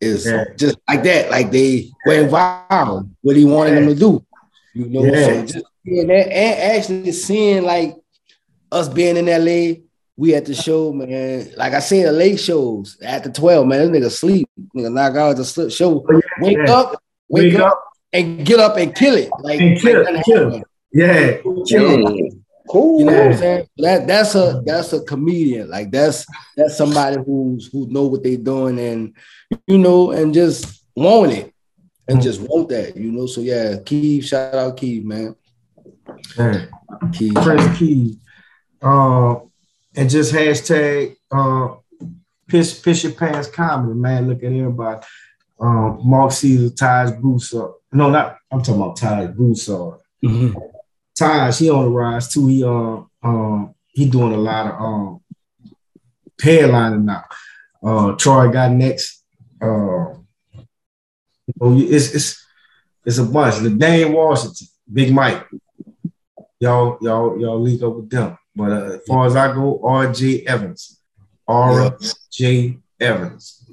it's 0.00 0.26
Yeah. 0.26 0.44
just 0.56 0.76
like 0.88 1.02
that, 1.04 1.30
like 1.30 1.50
they 1.50 1.90
went 2.06 2.30
viral. 2.30 3.08
What 3.22 3.36
he 3.36 3.44
wanted 3.46 3.76
them 3.76 3.86
to 3.88 3.94
do, 3.94 4.24
you 4.74 4.86
know. 4.88 5.04
Yeah. 5.04 5.26
So 5.26 5.46
just 5.46 5.66
seeing 5.86 6.06
that 6.08 6.28
and 6.32 6.76
actually 6.76 7.12
seeing 7.12 7.62
like 7.64 7.96
us 8.70 8.88
being 8.88 9.16
in 9.16 9.26
LA, 9.26 9.80
we 10.16 10.34
at 10.34 10.44
the 10.44 10.54
show, 10.54 10.92
man. 10.92 11.50
Like 11.56 11.72
I 11.72 11.80
said, 11.80 12.06
the 12.06 12.12
late 12.12 12.38
shows 12.38 12.98
after 13.02 13.30
12, 13.30 13.66
man. 13.66 13.90
This 13.90 14.02
nigga 14.02 14.10
sleep. 14.10 14.48
Nigga 14.76 14.92
knock 14.92 15.16
out 15.16 15.36
the 15.36 15.44
slip 15.46 15.70
show. 15.70 16.04
Oh, 16.06 16.20
wake 16.40 16.58
yeah. 16.58 16.72
up, 16.74 17.02
wake, 17.30 17.52
Wake 17.54 17.60
up, 17.60 17.72
up. 17.72 17.84
and 18.12 18.44
get 18.44 18.60
up 18.60 18.76
and 18.76 18.94
kill 18.94 19.14
it. 19.16 19.30
Like, 19.40 19.60
And 19.60 19.80
kill 19.80 20.04
like 20.04 20.24
kill. 20.26 20.62
Yeah. 20.92 21.38
Kill. 21.66 22.16
Yeah. 22.16 22.28
Cool. 22.68 23.00
You 23.00 23.06
know 23.06 23.12
what 23.12 23.26
I'm 23.32 23.36
saying? 23.36 23.66
That 23.78 24.06
that's 24.06 24.34
a 24.36 24.62
that's 24.64 24.92
a 24.92 25.00
comedian. 25.02 25.68
Like 25.68 25.90
that's 25.90 26.24
that's 26.56 26.76
somebody 26.76 27.16
who's 27.24 27.66
who 27.72 27.88
know 27.88 28.06
what 28.06 28.22
they're 28.22 28.36
doing 28.36 28.78
and 28.78 29.14
you 29.66 29.78
know 29.78 30.12
and 30.12 30.32
just 30.32 30.84
want 30.94 31.32
it 31.32 31.52
and 32.06 32.22
just 32.22 32.40
want 32.40 32.68
that. 32.68 32.96
You 32.96 33.10
know. 33.10 33.26
So 33.26 33.40
yeah, 33.40 33.76
Keith, 33.84 34.26
shout 34.26 34.54
out 34.54 34.76
Keith, 34.76 35.04
man. 35.04 35.34
Yeah. 36.38 36.66
Keith. 37.12 37.34
Prince 37.34 37.78
Key. 37.78 38.18
Uh, 38.80 39.40
and 39.96 40.08
just 40.08 40.32
hashtag 40.32 41.16
uh, 41.32 41.74
piss, 42.46 42.78
piss 42.78 43.02
your 43.04 43.12
pants 43.12 43.48
comedy, 43.48 43.98
man. 43.98 44.28
Look 44.28 44.38
at 44.38 44.52
everybody. 44.52 45.04
Um, 45.58 46.00
Mark 46.04 46.32
Caesar, 46.32 46.70
ties 46.70 47.12
boots 47.12 47.54
up. 47.54 47.76
No, 47.92 48.08
not, 48.08 48.38
I'm 48.50 48.62
talking 48.62 48.80
about 48.80 48.96
Taj 48.96 49.30
Broussard. 49.34 50.00
Mhm. 50.24 50.54
Taj, 51.20 51.58
he 51.58 51.68
on 51.68 51.84
the 51.84 51.90
rise 51.90 52.28
too. 52.28 52.46
He 52.46 52.64
uh, 52.64 53.02
um, 53.22 53.74
he 53.88 54.08
doing 54.08 54.32
a 54.32 54.38
lot 54.38 54.72
of 54.72 54.80
um, 54.80 55.20
headlining 56.40 57.04
now. 57.04 57.24
Uh, 57.82 58.12
Troy 58.12 58.50
got 58.50 58.70
next. 58.72 59.22
Uh, 59.60 60.14
you 60.54 61.54
know, 61.60 61.76
it's 61.76 62.14
it's 62.14 62.46
it's 63.04 63.18
a 63.18 63.24
bunch. 63.24 63.56
The 63.56 63.68
Dane 63.68 64.14
Washington, 64.14 64.66
Big 64.90 65.12
Mike. 65.12 65.46
Y'all, 66.58 66.96
y'all, 67.02 67.38
y'all 67.38 67.60
link 67.60 67.82
up 67.82 67.96
with 67.96 68.08
them. 68.08 68.38
But 68.56 68.72
uh, 68.72 68.84
as 68.94 69.00
far 69.06 69.26
as 69.26 69.36
I 69.36 69.52
go, 69.52 69.78
RJ 69.84 70.46
Evans, 70.46 71.02
RJ 71.46 72.80
Evans, 72.98 73.64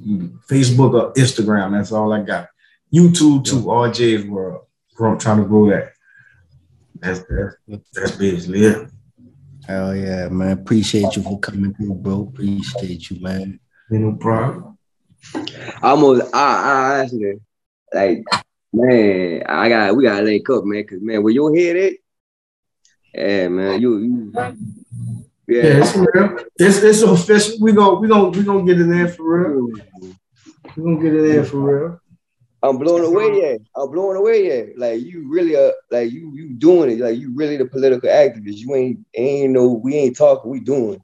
Facebook 0.49 1.01
or 1.01 1.13
Instagram. 1.13 1.71
That's 1.71 1.93
all 1.93 2.11
I 2.11 2.23
got. 2.23 2.49
YouTube 2.93 3.45
too. 3.45 3.63
RJ's 3.63 4.25
World. 4.25 4.65
Grow, 4.95 5.17
trying 5.17 5.37
to 5.37 5.47
grow 5.47 5.69
that. 5.69 5.93
That's 6.99 7.23
that's, 7.29 7.89
that's 7.93 8.15
basically 8.15 8.65
it. 8.65 8.89
Hell 9.67 9.95
yeah, 9.95 10.29
man. 10.29 10.51
Appreciate 10.51 11.15
you 11.15 11.23
for 11.23 11.39
coming 11.39 11.73
through, 11.73 11.95
bro. 11.95 12.29
Appreciate 12.31 13.09
you, 13.09 13.19
man. 13.19 13.59
No 13.89 14.13
problem. 14.13 14.77
almost 15.81 16.33
I, 16.33 16.39
I 16.39 16.99
honestly 16.99 17.39
like 17.93 18.23
man, 18.73 19.43
I 19.47 19.69
got 19.69 19.95
we 19.95 20.03
gotta 20.03 20.23
link 20.23 20.49
up, 20.49 20.63
man, 20.65 20.85
cause 20.85 20.99
man, 21.01 21.23
where 21.23 21.33
your 21.33 21.55
head 21.55 21.75
at? 21.75 21.93
Yeah, 23.13 23.47
man, 23.47 23.81
you, 23.81 23.97
you 23.97 24.33
Yeah, 24.35 24.51
yeah. 25.47 25.63
it's 25.81 25.95
real. 25.95 26.37
It's 26.57 26.83
it's 26.83 27.01
official. 27.01 27.57
We 27.59 27.71
go 27.71 27.99
we 27.99 28.07
gonna 28.07 28.29
we 28.29 28.43
gonna 28.43 28.65
get 28.65 28.79
it 28.79 28.89
there 28.89 29.07
for 29.07 29.23
real. 29.23 29.67
We 30.75 30.83
gonna 30.83 31.01
get 31.01 31.13
it 31.13 31.31
there 31.31 31.43
for 31.43 31.57
real. 31.57 32.01
I'm 32.63 32.77
blown 32.77 33.03
away, 33.03 33.39
yeah. 33.41 33.57
I'm 33.75 33.91
blown 33.91 34.15
away, 34.15 34.47
yeah. 34.47 34.73
Like 34.75 35.01
you 35.01 35.27
really 35.29 35.55
are, 35.55 35.73
like 35.91 36.11
you 36.11 36.33
you 36.33 36.53
doing 36.55 36.91
it, 36.91 36.99
like 36.99 37.17
you 37.17 37.33
really 37.35 37.57
the 37.57 37.65
political 37.65 38.09
activist. 38.09 38.57
You 38.57 38.75
ain't 38.75 39.05
ain't 39.13 39.53
no, 39.53 39.73
we 39.73 39.95
ain't 39.95 40.17
talking, 40.17 40.49
we 40.49 40.59
doing. 40.59 41.01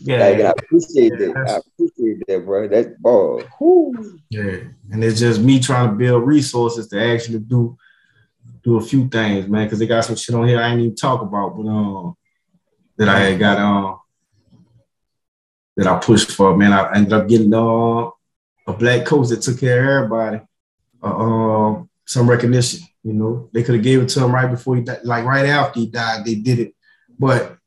Yeah, 0.00 0.18
Like, 0.18 0.40
I 0.40 0.50
appreciate 0.50 1.12
Yeah, 1.18 1.32
that. 1.32 1.48
I 1.48 1.56
appreciate 1.58 2.22
that, 2.26 2.44
bro. 2.44 2.68
That 2.68 3.00
ball. 3.00 3.42
Yeah, 4.28 4.58
and 4.90 5.02
it's 5.02 5.20
just 5.20 5.40
me 5.40 5.60
trying 5.60 5.90
to 5.90 5.94
build 5.94 6.26
resources 6.26 6.88
to 6.88 7.02
actually 7.02 7.38
do 7.38 7.78
do 8.62 8.76
a 8.76 8.82
few 8.82 9.08
things, 9.08 9.48
man. 9.48 9.66
Because 9.66 9.78
they 9.78 9.86
got 9.86 10.04
some 10.04 10.16
shit 10.16 10.34
on 10.34 10.48
here 10.48 10.60
I 10.60 10.70
ain't 10.70 10.80
even 10.80 10.96
talk 10.96 11.22
about, 11.22 11.56
but 11.56 11.66
um, 11.68 12.16
that 12.96 13.08
I 13.08 13.18
had 13.20 13.38
got 13.38 13.58
um 13.58 13.98
that 15.76 15.86
I 15.86 15.98
pushed 15.98 16.32
for, 16.32 16.56
man. 16.56 16.72
I 16.72 16.94
ended 16.94 17.12
up 17.12 17.28
getting 17.28 17.52
uh, 17.52 18.10
a 18.66 18.72
black 18.78 19.06
coach 19.06 19.28
that 19.28 19.42
took 19.42 19.58
care 19.58 19.80
of 19.80 20.04
everybody, 20.04 20.40
uh, 21.04 21.16
um, 21.16 21.90
some 22.06 22.28
recognition. 22.28 22.80
You 23.02 23.12
know, 23.12 23.50
they 23.52 23.62
could 23.62 23.74
have 23.74 23.84
gave 23.84 24.00
it 24.00 24.08
to 24.10 24.24
him 24.24 24.34
right 24.34 24.50
before 24.50 24.76
he 24.76 24.82
died, 24.82 25.04
like 25.04 25.24
right 25.24 25.46
after 25.46 25.80
he 25.80 25.86
died. 25.86 26.24
They 26.24 26.36
did 26.36 26.58
it, 26.58 26.74
but 27.18 27.58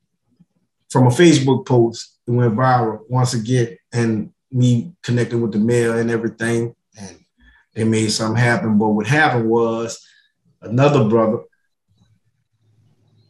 from 0.90 1.08
a 1.08 1.12
Facebook 1.12 1.66
post, 1.66 2.18
it 2.28 2.32
went 2.32 2.56
viral 2.56 3.02
once 3.10 3.34
again, 3.34 3.78
and 3.94 4.32
we 4.52 4.92
connected 5.04 5.38
with 5.38 5.52
the 5.52 5.60
mayor 5.60 6.00
and 6.00 6.10
everything, 6.10 6.76
and 7.00 7.20
they 7.74 7.84
made 7.84 8.12
something 8.12 8.42
happen. 8.42 8.78
But 8.78 8.90
what 8.90 9.06
happened 9.06 9.50
was 9.50 10.04
another 10.62 11.08
brother 11.08 11.44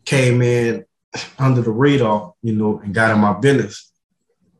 came 0.05 0.41
in 0.41 0.85
under 1.38 1.61
the 1.61 1.71
radar, 1.71 2.34
you 2.41 2.53
know, 2.53 2.79
and 2.79 2.93
got 2.93 3.11
in 3.11 3.19
my 3.19 3.34
business 3.34 3.91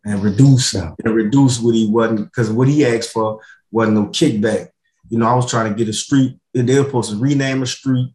and 0.06 0.24
reduced 0.24 0.76
and 0.76 0.96
reduced 1.06 1.64
what 1.64 1.76
he 1.76 1.90
wasn't 1.90 2.26
because 2.26 2.50
what 2.50 2.68
he 2.68 2.86
asked 2.86 3.12
for 3.12 3.42
wasn't 3.72 3.98
no 3.98 4.06
kickback. 4.08 4.70
You 5.10 5.18
know, 5.18 5.28
I 5.28 5.36
was 5.36 5.50
trying 5.50 5.72
to 5.72 5.78
get 5.78 5.90
a 5.90 5.94
street. 5.94 6.38
They 6.54 6.80
were 6.80 6.86
supposed 6.86 7.12
to 7.12 7.18
rename 7.18 7.62
a 7.64 7.66
street, 7.66 8.14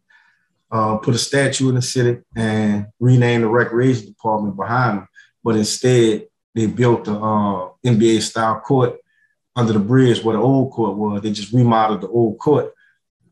uh, 0.71 0.97
put 0.97 1.15
a 1.15 1.17
statue 1.17 1.69
in 1.69 1.75
the 1.75 1.81
city, 1.81 2.21
and 2.35 2.87
rename 2.99 3.41
the 3.41 3.47
recreation 3.47 4.07
department 4.07 4.55
behind 4.55 4.99
them. 4.99 5.07
But 5.43 5.55
instead, 5.55 6.27
they 6.55 6.67
built 6.67 7.07
a 7.07 7.13
uh, 7.13 7.69
NBA 7.85 8.21
style 8.21 8.59
court 8.59 8.97
under 9.55 9.73
the 9.73 9.79
bridge 9.79 10.23
where 10.23 10.35
the 10.35 10.41
old 10.41 10.71
court 10.71 10.97
was. 10.97 11.21
They 11.21 11.31
just 11.31 11.53
remodeled 11.53 12.01
the 12.01 12.07
old 12.07 12.39
court 12.39 12.73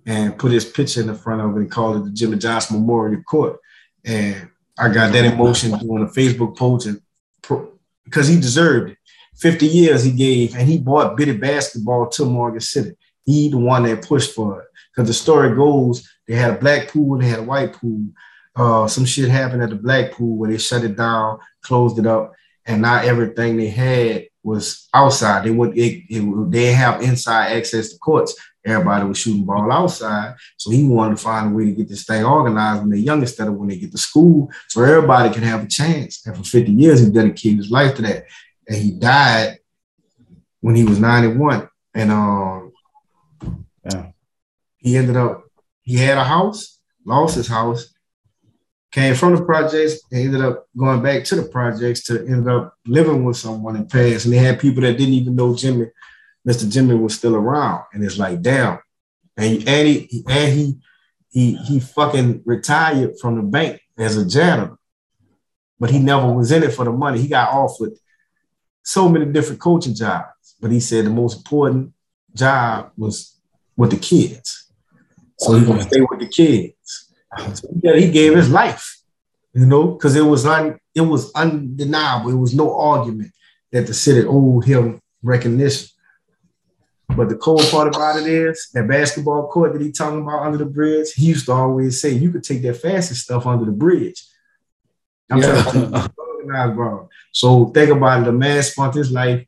and 0.06 0.38
put 0.38 0.52
his 0.52 0.66
picture 0.66 1.02
in 1.02 1.08
the 1.08 1.16
front 1.16 1.42
of 1.42 1.56
it 1.56 1.60
and 1.60 1.72
called 1.72 1.98
it 1.98 2.06
the 2.06 2.12
Jimmy 2.12 2.38
Johnson 2.38 2.80
Memorial 2.80 3.22
Court. 3.24 3.60
And 4.04 4.50
I 4.78 4.90
got 4.90 5.12
that 5.14 5.26
emotion 5.26 5.78
doing 5.78 6.04
a 6.04 6.08
Facebook 6.08 6.58
post 6.58 6.88
and 6.88 7.02
because 8.04 8.28
he 8.28 8.40
deserved 8.40 8.92
it. 8.92 8.98
50 9.38 9.66
years 9.66 10.04
he 10.04 10.12
gave, 10.12 10.56
and 10.56 10.68
he 10.68 10.78
bought 10.78 11.18
Biddy 11.18 11.36
basketball 11.38 12.10
to 12.10 12.26
Morgan 12.26 12.60
City. 12.60 12.92
He 13.26 13.50
the 13.50 13.58
one 13.58 13.84
that 13.84 14.06
pushed 14.06 14.34
for 14.34 14.62
it. 14.62 14.68
Because 14.94 15.08
the 15.08 15.14
story 15.14 15.56
goes, 15.56 16.10
they 16.28 16.36
had 16.36 16.52
a 16.52 16.60
black 16.60 16.90
pool, 16.90 17.18
they 17.18 17.28
had 17.28 17.40
a 17.40 17.44
white 17.44 17.74
pool. 17.74 18.08
Uh, 18.56 18.88
some 18.88 19.06
shit 19.06 19.30
happened 19.30 19.64
at 19.64 19.70
the 19.70 19.76
black 19.76 20.12
pool 20.12 20.38
where 20.38 20.52
they 20.52 20.58
shut 20.58 20.84
it 20.84 20.98
down, 20.98 21.40
closed 21.62 21.98
it 21.98 22.06
up, 22.06 22.34
and 22.66 22.82
not 22.82 23.06
everything 23.06 23.58
they 23.58 23.70
had 23.70 24.28
was 24.44 24.88
outside. 24.94 25.46
They 25.46 25.52
would 25.52 25.78
it, 25.78 26.04
it, 26.10 26.52
they 26.52 26.74
have 26.74 27.02
inside 27.02 27.54
access 27.54 27.90
to 27.90 27.98
courts. 28.00 28.36
Everybody 28.64 29.06
was 29.06 29.18
shooting 29.18 29.46
ball 29.46 29.72
outside. 29.72 30.36
So 30.58 30.70
he 30.70 30.88
wanted 30.88 31.18
to 31.18 31.24
find 31.24 31.52
a 31.52 31.56
way 31.56 31.66
to 31.66 31.72
get 31.72 31.90
this 31.90 32.06
thing 32.06 32.24
organized 32.24 32.82
when 32.82 32.90
they're 32.92 33.00
young 33.00 33.22
instead 33.22 33.48
of 33.48 33.56
when 33.56 33.70
they 33.70 33.78
get 33.78 33.92
to 33.92 33.98
school. 33.98 34.52
So 34.68 34.84
everybody 34.84 35.34
can 35.34 35.44
have 35.44 35.64
a 35.64 35.68
chance. 35.68 36.26
And 36.26 36.38
for 36.38 36.44
50 36.44 36.72
years, 36.72 37.00
he 37.00 37.10
dedicated 37.10 37.58
his 37.58 37.72
life 37.72 37.96
to 37.96 38.04
that. 38.04 38.26
And 38.68 38.78
he 38.78 38.92
died 38.92 39.58
when 40.60 40.76
he 40.76 40.84
was 40.84 41.00
91. 41.00 41.70
And 41.96 42.12
um 42.12 42.71
Yeah. 43.84 44.08
he 44.78 44.98
ended 44.98 45.18
up, 45.18 45.44
he 45.82 45.98
had 45.98 46.18
a 46.18 46.24
house, 46.24 46.80
lost 47.06 47.36
his 47.36 47.48
house, 47.48 47.94
came 48.92 49.16
from 49.16 49.36
the 49.36 49.44
projects, 49.44 50.02
and 50.12 50.22
ended 50.22 50.42
up 50.42 50.68
going 50.78 51.02
back 51.02 51.24
to 51.24 51.36
the 51.36 51.44
projects 51.44 52.04
to 52.06 52.26
end 52.28 52.50
up 52.50 52.76
living 52.86 53.24
with 53.24 53.38
someone 53.38 53.76
in 53.76 53.88
Paris. 53.88 54.26
And 54.26 54.34
they 54.34 54.38
had 54.38 54.60
people 54.60 54.82
that 54.82 54.98
didn't 54.98 55.14
even 55.14 55.36
know 55.36 55.56
Jimmy, 55.56 55.88
Mr. 56.48 56.70
Jimmy 56.70 56.96
was 56.96 57.16
still 57.16 57.36
around. 57.36 57.84
And 57.94 58.04
it's 58.04 58.18
like, 58.18 58.42
damn. 58.42 58.80
And, 59.38 59.68
and 59.68 59.88
he 59.88 60.24
and 60.28 60.54
he 60.54 60.80
he 61.30 61.56
he 61.56 61.80
fucking 61.80 62.44
retired 62.46 63.18
from 63.20 63.38
the 63.38 63.44
bank 63.44 63.82
as 63.98 64.18
a 64.18 64.28
janitor. 64.28 64.78
But 65.80 65.90
he 65.90 66.00
never 66.00 66.32
was 66.32 66.52
in 66.52 66.64
it 66.64 66.74
for 66.74 66.86
the 66.86 66.92
money. 66.92 67.20
He 67.22 67.28
got 67.28 67.50
offered 67.50 67.94
so 68.84 69.08
many 69.08 69.26
different 69.26 69.62
coaching 69.62 69.96
jobs. 69.96 70.56
But 70.60 70.72
he 70.72 70.80
said 70.80 71.06
the 71.06 71.10
most 71.10 71.38
important 71.38 71.94
job 72.36 72.92
was 72.98 73.41
with 73.82 73.92
the 73.92 73.98
kids. 73.98 74.72
So 75.38 75.56
he's 75.56 75.68
gonna 75.68 75.82
stay 75.82 76.02
with 76.02 76.20
the 76.20 76.28
kids. 76.28 77.12
So 77.56 77.68
yeah, 77.82 77.96
he 77.96 78.12
gave 78.12 78.36
his 78.36 78.50
life, 78.50 78.86
you 79.54 79.66
know, 79.66 79.84
because 79.94 80.16
it 80.16 80.28
was 80.34 80.46
un, 80.46 80.80
it 80.94 81.02
was 81.02 81.32
undeniable. 81.34 82.30
It 82.30 82.42
was 82.46 82.54
no 82.54 82.68
argument 82.80 83.32
that 83.72 83.88
the 83.88 83.94
city 83.94 84.22
owed 84.28 84.66
him 84.66 85.02
recognition. 85.24 85.88
But 87.18 87.30
the 87.30 87.36
cold 87.36 87.64
part 87.72 87.88
about 87.94 88.22
it 88.22 88.28
is 88.28 88.70
that 88.74 88.88
basketball 88.88 89.48
court 89.48 89.74
that 89.74 89.82
he 89.82 89.92
talking 89.92 90.22
about 90.22 90.46
under 90.46 90.60
the 90.60 90.72
bridge, 90.78 91.12
he 91.14 91.26
used 91.26 91.48
to 91.48 91.54
always 91.54 92.00
say 92.00 92.12
you 92.12 92.32
could 92.32 92.44
take 92.44 92.62
that 92.62 92.78
fastest 92.78 93.24
stuff 93.24 93.48
under 93.48 93.66
the 93.66 93.72
bridge. 93.72 94.24
I'm 95.30 95.40
Yeah. 95.40 95.64
telling 95.64 95.94
you, 95.94 96.10
organized, 96.18 96.76
bro. 96.76 97.10
So 97.32 97.66
think 97.76 97.90
about 97.90 98.22
it. 98.22 98.26
The 98.26 98.32
man 98.32 98.62
spent 98.64 98.94
his 98.94 99.12
life 99.12 99.46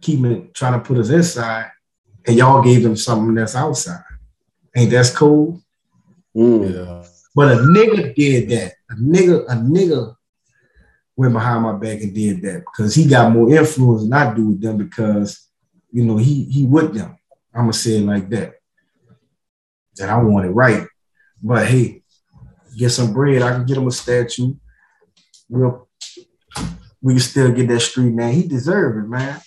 keeping 0.00 0.50
trying 0.54 0.74
to 0.78 0.86
put 0.86 0.98
us 0.98 1.10
inside, 1.10 1.70
and 2.26 2.36
y'all 2.36 2.62
gave 2.62 2.84
him 2.84 2.96
something 2.96 3.34
that's 3.34 3.56
outside. 3.56 4.02
Ain't 4.76 4.90
that 4.90 5.12
cool? 5.14 5.62
Mm. 6.36 6.74
Yeah. 6.74 7.08
But 7.34 7.52
a 7.52 7.56
nigga 7.56 8.14
did 8.14 8.48
that. 8.50 8.74
A 8.90 8.94
nigga, 8.94 9.44
a 9.48 9.54
nigga 9.54 10.16
went 11.16 11.32
behind 11.32 11.62
my 11.62 11.72
back 11.72 12.00
and 12.00 12.14
did 12.14 12.42
that 12.42 12.60
because 12.60 12.94
he 12.94 13.06
got 13.06 13.32
more 13.32 13.52
influence 13.54 14.02
than 14.02 14.12
I 14.12 14.34
do 14.34 14.48
with 14.48 14.60
them 14.60 14.76
because 14.78 15.48
you 15.90 16.04
know 16.04 16.16
he 16.16 16.44
he 16.44 16.64
with 16.64 16.94
them. 16.94 17.16
I'm 17.54 17.62
gonna 17.62 17.72
say 17.72 17.98
it 17.98 18.06
like 18.06 18.28
that. 18.30 18.54
That 19.96 20.08
I 20.08 20.22
want 20.22 20.46
it 20.46 20.50
right. 20.50 20.86
But 21.42 21.66
hey, 21.66 22.02
get 22.76 22.90
some 22.90 23.12
bread. 23.12 23.42
I 23.42 23.52
can 23.52 23.66
get 23.66 23.76
him 23.76 23.86
a 23.86 23.90
statue. 23.90 24.54
We'll 25.48 25.88
we 27.02 27.14
can 27.14 27.20
still 27.20 27.52
get 27.52 27.68
that 27.68 27.80
street 27.80 28.12
man. 28.12 28.32
He 28.32 28.46
deserved 28.46 29.04
it, 29.04 29.08
man. 29.08 29.40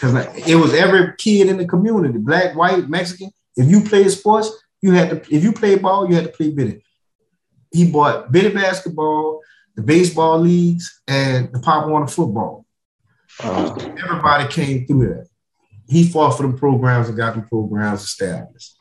Because 0.00 0.48
it 0.48 0.54
was 0.54 0.72
every 0.72 1.14
kid 1.18 1.48
in 1.48 1.58
the 1.58 1.66
community, 1.66 2.16
black, 2.16 2.56
white, 2.56 2.88
Mexican. 2.88 3.30
If 3.54 3.68
you 3.68 3.82
played 3.82 4.10
sports, 4.10 4.50
you 4.80 4.92
had 4.92 5.10
to. 5.10 5.34
If 5.34 5.44
you 5.44 5.52
played 5.52 5.82
ball, 5.82 6.08
you 6.08 6.14
had 6.14 6.24
to 6.24 6.30
play 6.30 6.50
bitty. 6.50 6.82
He 7.70 7.90
bought 7.90 8.32
Biddy 8.32 8.54
basketball, 8.54 9.40
the 9.76 9.82
baseball 9.82 10.38
leagues, 10.38 11.02
and 11.06 11.52
the 11.52 11.60
Pop 11.60 11.86
Warner 11.86 12.06
football. 12.06 12.64
Everybody 13.42 14.48
came 14.48 14.86
through 14.86 15.08
that. 15.08 15.28
He 15.86 16.08
fought 16.08 16.36
for 16.36 16.46
the 16.46 16.56
programs 16.56 17.08
and 17.08 17.16
got 17.16 17.34
the 17.34 17.42
programs 17.42 18.02
established. 18.02 18.76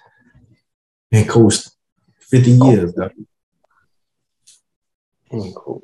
And 1.12 1.28
coached 1.28 1.70
50 2.22 2.52
years. 2.52 2.94
dog. 2.94 3.12
Mm, 5.32 5.54
cool. 5.56 5.82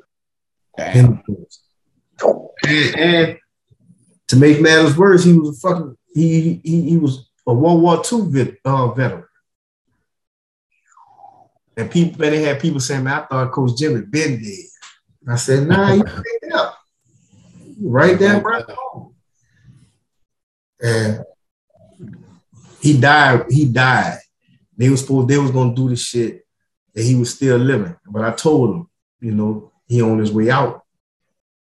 Damn. 0.76 1.22
And, 2.64 2.96
and 2.96 3.38
to 4.28 4.36
make 4.36 4.60
matters 4.60 4.96
worse, 4.96 5.24
he 5.24 5.32
was 5.32 5.56
a 5.56 5.60
fucking 5.60 5.96
he 6.14 6.60
he, 6.64 6.90
he 6.90 6.96
was 6.96 7.28
a 7.46 7.54
World 7.54 7.82
War 7.82 8.02
II 8.12 8.30
vet, 8.30 8.56
uh, 8.64 8.88
veteran. 8.88 9.24
And 11.76 11.90
people, 11.90 12.18
man, 12.18 12.32
they 12.32 12.42
had 12.42 12.60
people 12.60 12.80
saying, 12.80 13.04
"Man, 13.04 13.22
I 13.22 13.26
thought 13.26 13.52
Coach 13.52 13.76
Jimmy 13.76 14.00
been 14.00 14.42
dead." 14.42 14.64
And 15.22 15.32
I 15.32 15.36
said, 15.36 15.68
"Nah, 15.68 15.92
you 15.92 16.04
picked 16.40 16.52
up 16.54 16.78
right 17.80 18.18
there, 18.18 18.40
right 18.40 18.64
home." 18.68 19.14
And 20.82 21.24
he 22.80 22.98
died. 22.98 23.44
He 23.50 23.66
died. 23.66 24.18
They 24.76 24.88
was 24.88 25.00
supposed 25.00 25.28
they 25.28 25.38
was 25.38 25.50
gonna 25.50 25.74
do 25.74 25.88
the 25.88 25.96
shit, 25.96 26.46
and 26.94 27.04
he 27.04 27.14
was 27.14 27.34
still 27.34 27.58
living. 27.58 27.96
But 28.06 28.24
I 28.24 28.32
told 28.32 28.74
him, 28.74 28.90
you 29.20 29.32
know, 29.32 29.72
he 29.86 30.02
on 30.02 30.18
his 30.18 30.32
way 30.32 30.50
out. 30.50 30.82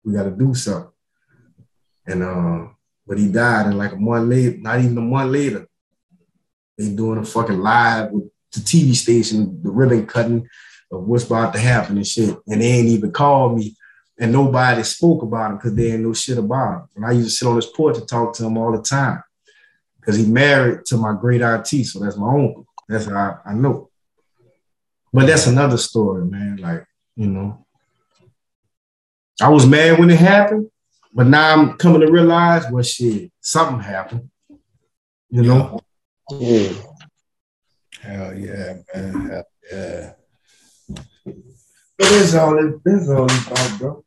We 0.04 0.14
got 0.14 0.24
to 0.24 0.30
do 0.30 0.54
something. 0.54 0.90
And 2.10 2.24
um, 2.24 2.76
but 3.06 3.18
he 3.18 3.28
died, 3.28 3.66
and 3.66 3.78
like 3.78 3.92
a 3.92 3.96
month 3.96 4.28
later, 4.28 4.58
not 4.58 4.80
even 4.80 4.98
a 4.98 5.00
month 5.00 5.30
later, 5.30 5.68
they 6.76 6.90
doing 6.90 7.18
a 7.18 7.24
fucking 7.24 7.60
live 7.60 8.10
with 8.10 8.24
the 8.52 8.60
TV 8.60 8.94
station, 8.94 9.62
the 9.62 9.70
ribbon 9.70 10.06
cutting 10.06 10.48
of 10.90 11.04
what's 11.04 11.24
about 11.24 11.52
to 11.52 11.60
happen 11.60 11.96
and 11.96 12.06
shit. 12.06 12.36
And 12.48 12.60
they 12.60 12.66
ain't 12.66 12.88
even 12.88 13.12
called 13.12 13.56
me, 13.56 13.76
and 14.18 14.32
nobody 14.32 14.82
spoke 14.82 15.22
about 15.22 15.52
him 15.52 15.56
because 15.58 15.74
they 15.74 15.92
ain't 15.92 16.02
know 16.02 16.12
shit 16.12 16.38
about 16.38 16.74
him. 16.74 16.88
And 16.96 17.06
I 17.06 17.12
used 17.12 17.28
to 17.28 17.34
sit 17.36 17.48
on 17.48 17.56
his 17.56 17.66
porch 17.66 17.96
and 17.96 18.08
talk 18.08 18.34
to 18.34 18.44
him 18.44 18.58
all 18.58 18.72
the 18.72 18.82
time 18.82 19.22
because 20.00 20.16
he 20.16 20.26
married 20.26 20.84
to 20.86 20.96
my 20.96 21.14
great 21.14 21.42
auntie, 21.42 21.84
so 21.84 22.00
that's 22.00 22.16
my 22.16 22.28
uncle. 22.28 22.66
That's 22.88 23.06
how 23.06 23.40
I, 23.46 23.50
I 23.50 23.54
know. 23.54 23.88
But 25.12 25.26
that's 25.26 25.46
another 25.46 25.76
story, 25.76 26.24
man. 26.24 26.56
Like 26.56 26.84
you 27.14 27.28
know, 27.28 27.66
I 29.40 29.48
was 29.48 29.64
mad 29.64 29.98
when 30.00 30.10
it 30.10 30.18
happened, 30.18 30.70
but 31.12 31.26
now 31.26 31.52
I'm 31.52 31.76
coming 31.76 32.00
to 32.00 32.10
realize, 32.10 32.70
well, 32.70 32.82
shit, 32.82 33.32
something 33.40 33.80
happened. 33.80 34.30
You 35.30 35.42
know, 35.42 35.80
Mm. 36.30 36.86
Hell 38.02 38.38
yeah, 38.38 38.74
man. 38.94 39.30
Hell 39.30 39.44
yeah. 39.72 40.12
but 41.26 41.34
that's 41.98 42.34
all 42.34 42.56
it, 42.58 42.80
that's 42.84 43.08
all 43.08 43.24
it's 43.24 43.46
about, 43.46 43.78
bro. 43.78 44.04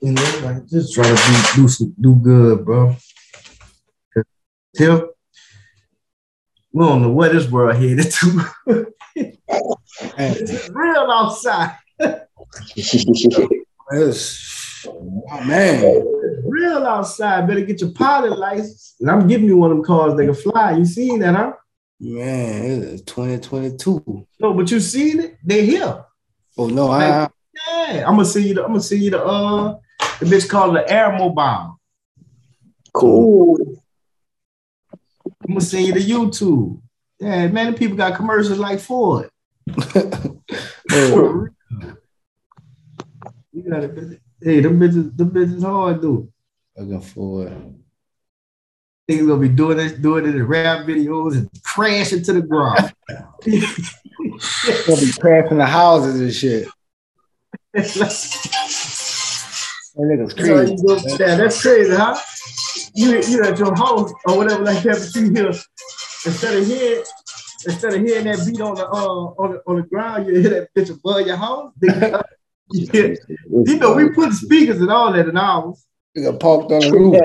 You 0.00 0.12
know, 0.12 0.40
like 0.44 0.66
just 0.68 0.94
try 0.94 1.04
to 1.04 1.14
do 1.14 1.62
do, 1.62 1.68
some, 1.68 1.94
do 1.98 2.14
good, 2.16 2.64
bro. 2.64 2.96
Till 4.76 5.10
we 6.72 6.84
don't 6.84 7.02
know 7.02 7.10
what 7.10 7.32
this 7.32 7.50
world 7.50 7.76
headed 7.76 8.10
to. 8.10 8.92
it's 10.18 10.68
real 10.70 11.10
outside. 11.10 11.76
It's, 13.94 14.86
oh, 14.86 15.44
man. 15.44 16.11
It's 16.72 16.80
real 16.80 16.86
outside. 16.88 17.46
Better 17.46 17.60
get 17.60 17.82
your 17.82 17.90
pilot 17.90 18.38
license. 18.38 18.94
And 19.00 19.10
I'm 19.10 19.28
giving 19.28 19.46
you 19.46 19.58
one 19.58 19.70
of 19.70 19.76
them 19.76 19.84
cars 19.84 20.16
that 20.16 20.24
can 20.24 20.34
fly. 20.34 20.72
You 20.72 20.86
seen 20.86 21.18
that, 21.20 21.34
huh? 21.34 21.52
Man, 22.00 22.82
it's 22.82 23.02
2022. 23.02 24.26
No, 24.40 24.54
but 24.54 24.70
you 24.70 24.80
seen 24.80 25.20
it? 25.20 25.36
They 25.44 25.66
here. 25.66 26.02
Oh 26.56 26.68
no, 26.68 26.90
I, 26.90 27.28
Yeah, 27.68 28.04
I'm 28.06 28.16
gonna 28.16 28.24
see 28.24 28.48
you. 28.48 28.54
The, 28.54 28.62
I'm 28.62 28.68
gonna 28.68 28.80
see 28.80 28.96
you 28.96 29.10
the 29.10 29.22
uh 29.22 29.78
the 30.18 30.26
bitch 30.26 30.48
called 30.48 30.74
the 30.76 30.90
Air 30.90 31.12
Mobile. 31.12 31.78
Cool. 32.94 33.58
I'm 35.26 35.48
gonna 35.48 35.60
send 35.60 35.86
you 35.86 35.92
the 35.92 36.00
YouTube. 36.00 36.80
Yeah, 37.20 37.48
man, 37.48 37.72
the 37.72 37.78
people 37.78 37.96
got 37.98 38.16
commercials 38.16 38.58
like 38.58 38.80
Ford. 38.80 39.28
oh, 39.94 41.48
You 43.52 43.62
got 43.70 43.84
it. 43.84 44.20
Hey, 44.40 44.60
them 44.60 44.80
bitches, 44.80 45.16
them 45.16 45.30
bitches 45.30 45.62
hard, 45.62 46.00
dude. 46.00 46.32
Looking 46.76 47.00
forward. 47.00 47.74
Niggas 49.10 49.26
gonna 49.26 49.40
be 49.40 49.48
doing 49.48 49.76
this, 49.76 49.92
doing 49.92 50.26
it 50.26 50.34
in 50.34 50.46
rap 50.46 50.86
videos 50.86 51.36
and 51.36 51.50
crashing 51.64 52.22
to 52.24 52.32
the 52.34 52.42
ground. 52.42 52.92
Gonna 54.86 55.00
be 55.00 55.12
crashing 55.20 55.58
the 55.58 55.66
houses 55.66 56.20
and 56.20 56.32
shit. 56.32 56.68
That's 57.74 57.96
That 59.94 60.02
nigga's 60.02 60.34
crazy. 60.34 60.72
you 60.74 60.82
go- 60.86 61.00
yeah, 61.18 61.34
that's 61.36 61.60
crazy, 61.60 61.94
huh? 61.94 62.16
You 62.94 63.20
you 63.22 63.42
at 63.42 63.58
your 63.58 63.74
house 63.74 64.12
or 64.26 64.36
whatever 64.38 64.62
like 64.62 64.82
that, 64.84 64.98
but 65.00 65.20
you 65.20 65.30
hear 65.32 65.48
instead 66.24 66.56
of 66.56 66.66
hearing 66.66 67.02
instead 67.66 67.94
of 67.94 68.00
hearing 68.02 68.24
that 68.26 68.46
beat 68.46 68.60
on 68.60 68.74
the 68.76 68.86
uh 68.86 68.94
on 68.94 69.52
the, 69.52 69.62
on 69.66 69.76
the 69.76 69.82
ground, 69.82 70.26
you 70.28 70.34
hear 70.40 70.50
that 70.50 70.68
bitch 70.76 70.90
above 70.90 71.26
your 71.26 71.36
house. 71.36 71.72
Nigga, 71.82 72.22
you, 72.70 72.86
hear- 72.92 73.16
you 73.48 73.76
know 73.78 73.94
we 73.94 74.10
put 74.10 74.32
speakers 74.32 74.80
and 74.80 74.90
all 74.90 75.12
that 75.12 75.28
in 75.28 75.36
ours. 75.36 75.84
Nigga 76.16 76.38
parked 76.38 76.70
on 76.72 76.80
the 76.80 76.90
roof. 76.92 77.18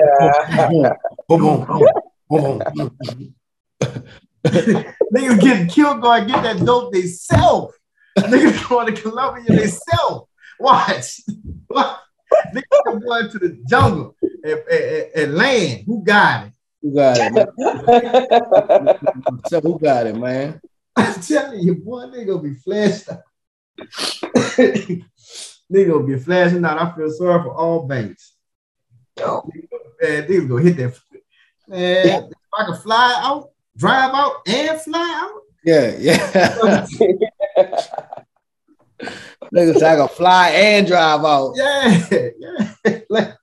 Boom, 1.28 1.42
boom, 1.42 1.66
boom, 1.66 2.62
boom, 2.72 2.96
boom. 3.00 3.34
niggas 5.14 5.40
getting 5.40 5.68
killed 5.68 6.00
going 6.00 6.26
get 6.26 6.42
that 6.42 6.64
dope 6.64 6.92
they 6.92 7.02
sell. 7.02 7.72
Niggas 8.18 8.68
going 8.68 8.94
to 8.94 9.00
Colombia 9.00 9.52
they 9.52 9.66
sell. 9.66 10.28
Watch. 10.58 11.20
Watch. 11.68 11.98
Niggas 12.54 13.04
going 13.04 13.30
to 13.30 13.38
the 13.38 13.62
jungle 13.66 14.16
and, 14.42 14.60
and, 14.70 15.10
and 15.14 15.34
land. 15.34 15.84
Who 15.86 16.02
got 16.02 16.46
it? 16.46 16.52
Who 16.82 16.94
got 16.94 17.20
it? 17.20 17.32
Man? 17.32 18.94
so 19.46 19.60
who 19.60 19.78
got 19.78 20.06
it, 20.06 20.16
man? 20.16 20.60
I'm 20.96 21.20
telling 21.20 21.60
you, 21.60 21.74
boy, 21.74 22.06
they 22.10 22.24
gonna 22.24 22.42
be 22.42 22.54
flashed 22.54 23.10
out. 23.10 23.22
they 24.56 25.84
gonna 25.84 26.06
be 26.06 26.18
flashing 26.18 26.64
out. 26.64 26.80
I 26.80 26.96
feel 26.96 27.10
sorry 27.10 27.42
for 27.42 27.54
all 27.54 27.86
banks. 27.86 28.37
Man, 30.00 30.26
they 30.28 30.40
gonna 30.46 30.62
hit 30.62 30.76
that. 30.76 30.98
Man, 31.66 32.06
if 32.06 32.32
I 32.56 32.64
can 32.64 32.76
fly 32.76 33.20
out, 33.22 33.50
drive 33.76 34.14
out, 34.14 34.36
and 34.46 34.80
fly 34.80 35.22
out. 35.22 35.42
Yeah, 35.64 35.96
yeah. 35.98 36.86
Niggas 39.54 39.82
I 39.82 39.96
can 39.96 40.08
fly 40.08 40.50
and 40.50 40.86
drive 40.86 41.24
out. 41.24 41.52
Yeah, 41.56 42.06
yeah. 42.10 43.00
like, 43.10 43.34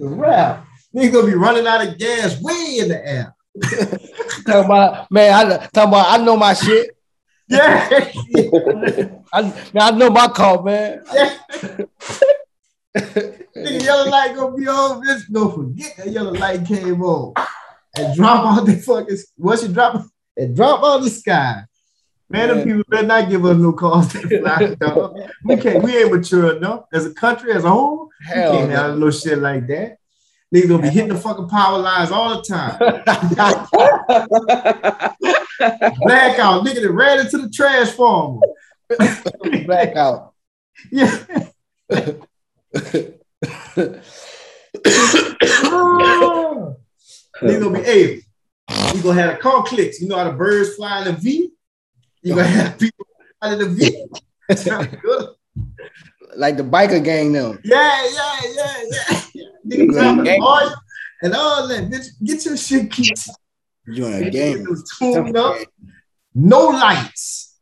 wrap. 0.00 0.66
Niggas 0.94 1.12
gonna 1.12 1.26
be 1.26 1.34
running 1.34 1.66
out 1.66 1.86
of 1.86 1.98
gas 1.98 2.40
way 2.40 2.78
in 2.80 2.88
the 2.88 3.06
air. 3.06 3.34
talking 4.46 4.64
about 4.64 5.10
man, 5.10 5.34
I 5.34 5.66
talking 5.66 5.88
about 5.88 6.20
I 6.20 6.24
know 6.24 6.36
my 6.36 6.54
shit. 6.54 6.96
Yeah. 7.48 7.88
I, 9.32 9.42
man, 9.42 9.54
I 9.76 9.90
know 9.90 10.10
my 10.10 10.28
car, 10.28 10.62
man. 10.62 11.02
yeah. 11.12 11.36
Nigga, 12.96 13.82
yellow 13.82 14.10
light 14.10 14.36
gonna 14.36 14.56
be 14.56 14.68
on. 14.68 15.04
Bitch, 15.04 15.22
don't 15.30 15.54
forget 15.54 15.96
that 15.96 16.08
yellow 16.08 16.32
light 16.32 16.66
came 16.66 17.02
on. 17.02 17.34
And 17.96 18.16
drop 18.16 18.58
out 18.58 18.66
the 18.66 18.76
fucking 18.76 19.16
once 19.38 19.62
you 19.62 19.68
drop 19.68 20.04
and 20.36 20.56
drop 20.56 20.82
out 20.82 21.02
the 21.02 21.10
sky. 21.10 21.64
Man, 22.28 22.48
them 22.48 22.64
people 22.64 22.82
better 22.88 23.06
not 23.06 23.28
give 23.28 23.44
us 23.44 23.58
no 23.58 23.72
calls 23.72 24.10
to 24.12 24.40
fly, 24.40 24.74
dog. 24.80 25.18
We 25.44 25.56
can't, 25.58 25.84
we 25.84 25.98
ain't 25.98 26.12
mature 26.12 26.56
enough 26.56 26.84
as 26.90 27.04
a 27.04 27.12
country 27.12 27.52
as 27.52 27.64
a 27.64 27.68
whole. 27.68 28.08
We 28.20 28.26
Hell 28.26 28.52
can't 28.52 28.70
no. 28.70 28.76
have 28.76 28.98
no 28.98 29.10
shit 29.10 29.38
like 29.38 29.66
that. 29.66 29.98
Niggas 30.54 30.68
gonna 30.68 30.82
be 30.82 30.88
hitting 30.88 31.10
the 31.10 31.18
fucking 31.18 31.48
power 31.48 31.78
lines 31.78 32.10
all 32.10 32.36
the 32.36 32.42
time. 32.42 32.78
Blackout, 36.00 36.64
nigga 36.64 36.82
that 36.82 36.92
ran 36.92 37.20
into 37.20 37.38
the 37.38 37.50
trash 37.50 37.94
transformer. 37.94 38.40
Back 39.66 39.96
out. 39.96 40.34
Yeah. 42.74 42.80
Nigga 47.42 47.60
gonna 47.60 47.80
be 47.80 47.86
able. 47.86 48.22
You 48.94 49.02
gonna 49.02 49.20
have 49.20 49.36
the 49.36 49.40
car 49.40 49.62
clicks. 49.64 50.00
You 50.00 50.08
know 50.08 50.16
how 50.16 50.24
the 50.24 50.32
birds 50.36 50.76
fly 50.76 51.02
in 51.02 51.08
a 51.08 51.12
V? 51.12 51.50
You 52.22 52.34
gonna 52.34 52.46
have 52.46 52.78
people 52.78 53.06
fly 53.40 53.54
in 53.54 53.60
a 53.62 53.66
V. 53.66 54.06
Sound 54.54 54.98
good? 55.02 55.28
like 56.36 56.56
the 56.56 56.62
biker 56.62 57.02
gang 57.02 57.32
them. 57.32 57.58
Yeah, 57.64 58.04
yeah, 58.04 58.40
yeah, 58.54 58.82
yeah. 58.88 59.22
yeah. 59.34 59.44
Nigga 59.66 59.88
grabbing 59.88 60.24
the 60.24 60.40
oil 60.40 60.74
and 61.22 61.34
all 61.34 61.68
that. 61.68 61.90
Bitch, 61.90 62.06
get 62.24 62.44
your 62.44 62.56
shit 62.56 62.90
kicked. 62.90 63.28
You 63.86 64.06
in 64.06 64.14
a 64.14 64.30
Get 64.30 64.32
gang. 64.32 64.66
tuned 64.98 65.36
up. 65.36 65.56
No 66.34 66.68
lights. 66.68 67.58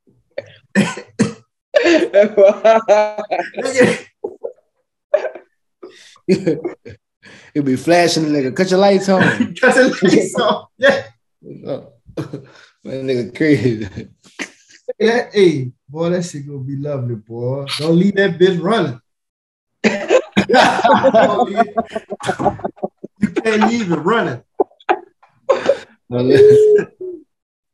It'll 7.55 7.67
be 7.67 7.77
flashing, 7.77 8.25
nigga. 8.25 8.55
Cut 8.55 8.71
your 8.71 8.79
lights 8.79 9.09
on. 9.09 9.23
cut 9.61 9.75
the 9.75 9.99
lights 10.03 10.39
off. 10.39 10.69
Yeah. 10.79 11.07
Man, 12.85 13.07
nigga 13.07 13.37
crazy. 13.37 14.09
Yeah, 14.99 15.31
hey, 15.33 15.73
boy, 15.89 16.11
that 16.11 16.25
shit 16.25 16.47
gonna 16.47 16.59
be 16.61 16.77
lovely, 16.77 17.17
boy. 17.17 17.67
Don't 17.79 17.99
leave 17.99 18.15
that 18.17 18.39
bitch 18.39 18.61
running. 18.63 19.01
you 23.21 23.31
can't 23.31 23.71
leave 23.71 23.93
it 23.93 23.97
running. 23.97 24.43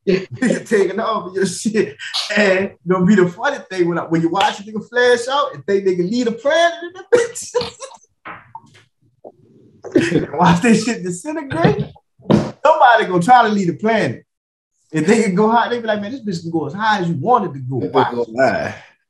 Nigga 0.06 0.68
taking 0.68 1.00
off 1.00 1.34
your 1.34 1.46
shit. 1.46 1.96
And 2.36 2.72
gonna 2.86 3.04
be 3.04 3.16
the 3.16 3.28
funny 3.28 3.58
thing 3.70 3.88
when, 3.88 3.98
I, 3.98 4.04
when 4.04 4.22
you 4.22 4.28
watch 4.28 4.60
a 4.60 4.62
nigga 4.62 4.88
flash 4.88 5.28
out 5.28 5.54
and 5.54 5.66
think 5.66 5.84
they 5.84 5.96
can 5.96 6.10
lead 6.10 6.28
a 6.28 6.32
planet 6.32 6.78
in 6.84 6.92
that 6.94 7.06
bitch. 7.12 7.54
watch 10.32 10.62
this 10.62 10.84
shit 10.84 11.02
disintegrate. 11.02 11.86
Somebody 12.64 13.06
gonna 13.06 13.22
try 13.22 13.42
to 13.42 13.48
lead 13.48 13.70
a 13.70 13.74
planet. 13.74 14.24
If 14.92 15.06
they 15.06 15.22
can 15.22 15.34
go 15.34 15.50
high, 15.50 15.68
they 15.68 15.80
be 15.80 15.86
like, 15.86 16.00
man, 16.00 16.12
this 16.12 16.24
bitch 16.24 16.42
can 16.42 16.50
go 16.50 16.66
as 16.66 16.74
high 16.74 17.00
as 17.00 17.08
you 17.08 17.16
want 17.16 17.44
it 17.44 17.52
to 17.54 17.60
go. 17.60 17.76
Watch. 17.76 18.28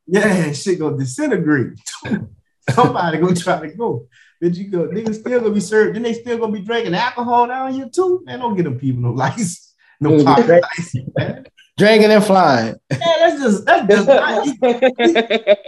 Yeah, 0.07 0.53
shit 0.53 0.79
gonna 0.79 0.97
disintegrate. 0.97 1.79
Somebody 2.71 3.19
gonna 3.19 3.35
try 3.35 3.61
to 3.61 3.75
go. 3.75 4.07
But 4.41 4.55
you 4.55 4.69
go, 4.69 4.89
niggas 4.89 5.21
still 5.21 5.41
gonna 5.41 5.55
be 5.55 5.61
served. 5.61 5.97
Then 5.97 6.03
they 6.03 6.13
still 6.13 6.39
gonna 6.39 6.53
be 6.53 6.61
drinking 6.61 6.95
alcohol 6.95 7.47
down 7.47 7.73
here 7.73 7.89
too. 7.89 8.23
Man, 8.25 8.39
don't 8.41 8.57
get 8.57 8.65
them 8.65 8.79
people 8.79 9.03
no 9.03 9.13
license, 9.13 9.75
no 10.01 10.23
pop 10.25 10.47
license, 10.47 11.11
man. 11.17 11.47
Drinking 11.79 12.11
and 12.11 12.25
flying. 12.25 12.77
Man, 12.91 13.01
that's 13.01 13.41
just 13.43 13.67
that's 13.67 13.87
just 13.89 14.09
not, 14.09 15.59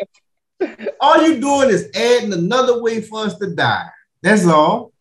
all 1.01 1.26
you 1.26 1.40
doing 1.40 1.70
is 1.70 1.90
adding 1.94 2.32
another 2.32 2.82
way 2.82 3.01
for 3.01 3.20
us 3.20 3.39
to 3.39 3.55
die. 3.55 3.89
That's 4.22 4.47
all. 4.47 4.93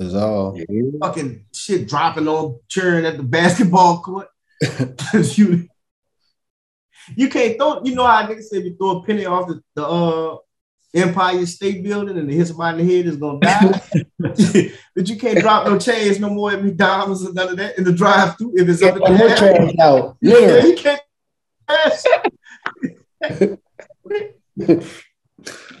That's 0.00 0.14
all. 0.14 0.58
Fucking 1.02 1.44
shit 1.52 1.86
dropping 1.86 2.26
on 2.26 2.58
churn 2.68 3.04
at 3.04 3.18
the 3.18 3.22
basketball 3.22 4.00
court. 4.00 4.28
you, 5.12 5.68
you 7.14 7.28
can't 7.28 7.58
throw, 7.58 7.82
you 7.84 7.94
know 7.94 8.06
how 8.06 8.26
niggas 8.26 8.44
say 8.44 8.58
if 8.58 8.64
you 8.64 8.76
throw 8.76 8.98
a 8.98 9.04
penny 9.04 9.26
off 9.26 9.48
the, 9.48 9.62
the 9.74 9.86
uh 9.86 10.36
Empire 10.94 11.44
State 11.44 11.84
Building 11.84 12.16
and 12.18 12.30
it 12.30 12.34
hits 12.34 12.48
somebody 12.48 12.80
in 12.80 12.88
the 12.88 12.96
head 12.96 13.06
is 13.06 13.16
gonna 13.16 13.40
die. 13.40 13.80
but 14.96 15.08
you 15.08 15.16
can't 15.18 15.38
drop 15.38 15.66
no 15.66 15.78
chains 15.78 16.18
no 16.18 16.30
more 16.30 16.50
at 16.52 16.64
McDonald's 16.64 17.24
or 17.24 17.34
none 17.34 17.50
of 17.50 17.56
that 17.58 17.76
in 17.76 17.84
the 17.84 17.92
drive 17.92 18.38
through 18.38 18.54
if 18.56 18.68
it's 18.68 18.82
up 18.82 18.96
in 18.96 19.02
Get 19.02 19.10
the 19.10 19.18
that 19.28 19.42
air. 19.42 19.56
trash 19.56 19.74
out. 19.80 20.16
Yeah, 20.22 20.32
Literally. 20.32 20.70
you 20.70 20.76
can't 20.76 21.02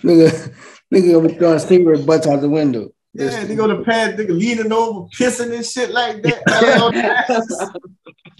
Nigga, 0.04 0.54
nigga 0.92 1.12
gonna 1.12 1.28
be 1.28 1.34
throwing 1.34 1.58
cigarette 1.58 2.06
butts 2.06 2.26
out 2.26 2.40
the 2.42 2.48
window. 2.48 2.90
Yeah, 3.12 3.44
they 3.44 3.56
go 3.56 3.66
to 3.66 3.82
pad, 3.82 4.16
nigga 4.16 4.38
leaning 4.38 4.72
over, 4.72 5.08
pissing 5.18 5.52
and 5.54 5.66
shit 5.66 5.90
like 5.90 6.22
that. 6.22 6.42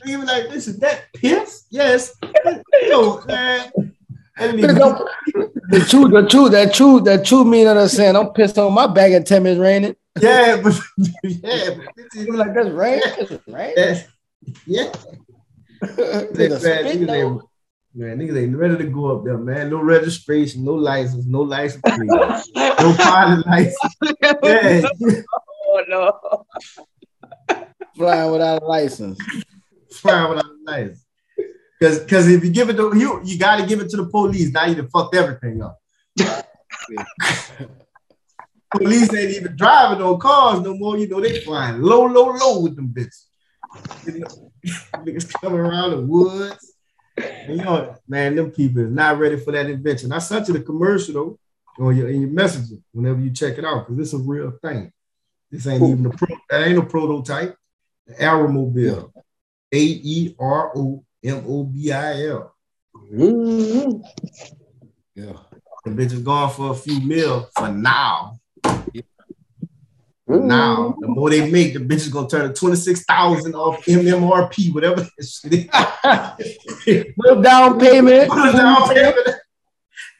Even 0.06 0.28
oh, 0.28 0.32
like 0.32 0.48
this 0.50 0.68
is 0.68 0.78
that 0.78 1.12
piss? 1.14 1.66
Yes. 1.70 2.14
Yo, 2.82 3.20
man. 3.26 3.70
That 4.38 4.54
Nigga, 4.54 4.68
nigga- 4.70 4.78
don't- 4.78 5.08
The 5.70 5.80
truth, 5.80 6.10
the 6.12 6.26
truth, 6.26 6.52
that 6.52 6.72
truth, 6.72 7.04
that 7.04 7.26
truth 7.26 7.46
mean 7.46 7.66
that 7.66 7.76
I'm 7.76 7.88
saying 7.88 8.16
I'm 8.16 8.28
pissed 8.32 8.56
on 8.56 8.72
my 8.72 8.86
bag 8.86 9.12
at 9.12 9.26
10 9.26 9.42
minutes 9.42 9.60
raining. 9.60 9.94
Yeah, 10.18 10.56
but 10.64 10.80
yeah, 11.22 11.70
but 11.76 11.86
is 12.14 12.26
like, 12.28 12.54
that's 12.54 12.70
rain. 12.70 13.00
That's 13.18 13.32
rain. 13.48 13.74
yeah. 13.76 14.02
yeah. 14.66 14.92
Nigga, 15.82 16.50
Man, 16.50 16.60
spit 16.60 16.86
niggas 16.86 17.06
though. 17.06 17.12
ain't, 17.12 17.42
man, 17.94 18.18
niggas 18.18 18.40
ain't 18.40 18.56
ready 18.56 18.76
to 18.76 18.84
go 18.84 19.16
up 19.16 19.24
there, 19.24 19.38
man. 19.38 19.70
No 19.70 19.80
registration, 19.80 20.64
no 20.64 20.74
license, 20.74 21.26
no 21.26 21.42
license 21.42 21.82
plate, 21.82 22.06
no 22.06 22.94
pilot 22.98 23.46
license. 23.46 23.96
Yeah. 24.42 24.82
oh 25.66 25.84
no. 25.88 26.44
Flying 27.96 28.32
without 28.32 28.62
a 28.62 28.66
license. 28.66 29.18
Flying 29.92 30.30
without 30.30 30.46
a 30.46 30.70
license. 30.70 31.04
Because 31.78 32.00
because 32.00 32.28
if 32.28 32.44
you 32.44 32.50
give 32.50 32.68
it 32.68 32.76
to 32.76 32.96
you, 32.96 33.20
you 33.24 33.38
got 33.38 33.56
to 33.56 33.66
give 33.66 33.80
it 33.80 33.88
to 33.90 33.96
the 33.96 34.06
police. 34.06 34.50
Now 34.52 34.66
you 34.66 34.74
done 34.74 34.88
fucked 34.88 35.14
everything 35.14 35.62
up. 35.62 35.78
police 38.70 39.12
ain't 39.14 39.36
even 39.36 39.56
driving 39.56 39.98
no 39.98 40.16
cars 40.18 40.60
no 40.60 40.74
more. 40.74 40.98
You 40.98 41.08
know 41.08 41.20
they 41.20 41.40
flying 41.40 41.80
low, 41.80 42.04
low, 42.06 42.32
low 42.32 42.60
with 42.60 42.76
them 42.76 42.88
bitches. 42.88 43.24
You 44.06 44.20
know, 44.20 44.52
niggas 44.96 45.32
coming 45.40 45.58
around 45.58 45.90
the 45.92 46.02
woods. 46.02 46.74
You 47.48 47.56
know, 47.56 47.96
man, 48.08 48.34
them 48.36 48.50
people 48.50 48.82
is 48.84 48.90
not 48.90 49.18
ready 49.18 49.36
for 49.36 49.52
that 49.52 49.68
invention. 49.70 50.12
I 50.12 50.18
sent 50.18 50.48
you 50.48 50.54
the 50.54 50.60
commercial 50.60 51.14
though, 51.14 51.38
or 51.78 51.92
your, 51.92 52.08
in 52.08 52.20
your 52.22 52.30
messaging 52.30 52.82
whenever 52.92 53.20
you 53.20 53.30
check 53.30 53.58
it 53.58 53.64
out, 53.64 53.86
because 53.86 53.96
this 53.96 54.12
is 54.12 54.20
a 54.20 54.22
real 54.22 54.52
thing. 54.62 54.92
This 55.50 55.66
ain't 55.66 55.82
even 55.82 56.06
a 56.06 56.10
pro, 56.10 56.28
that 56.48 56.66
ain't 56.66 56.78
a 56.78 56.82
prototype. 56.82 57.56
The 58.06 58.14
AeroMobil. 58.14 59.10
A 59.72 59.78
E 59.78 60.34
R 60.38 60.72
O 60.76 61.04
M 61.22 61.44
O 61.46 61.64
B 61.64 61.92
I 61.92 62.26
L. 62.26 62.54
Yeah. 65.14 65.36
The 65.84 65.90
bitch 65.90 66.12
is 66.12 66.20
gone 66.20 66.50
for 66.50 66.72
a 66.72 66.74
few 66.74 67.00
mil 67.00 67.48
for 67.56 67.68
now. 67.68 68.38
For 68.62 68.82
Mhm. 70.30 70.44
now, 70.44 70.94
the 71.00 71.08
more 71.08 71.30
they 71.30 71.50
make, 71.50 71.72
the 71.74 71.80
bitch 71.80 71.96
is 72.06 72.08
gonna 72.08 72.28
turn 72.28 72.48
to 72.48 72.54
26,000 72.54 73.54
off 73.54 73.84
MMRP, 73.86 74.72
whatever 74.72 75.00
that 75.02 75.24
shit 75.24 75.52
is. 76.86 77.14
No 77.18 77.42
down 77.42 77.78
payment. 77.78 78.30
Put 78.30 78.48
a 78.48 78.52
down 78.52 78.88
payment. 78.94 79.28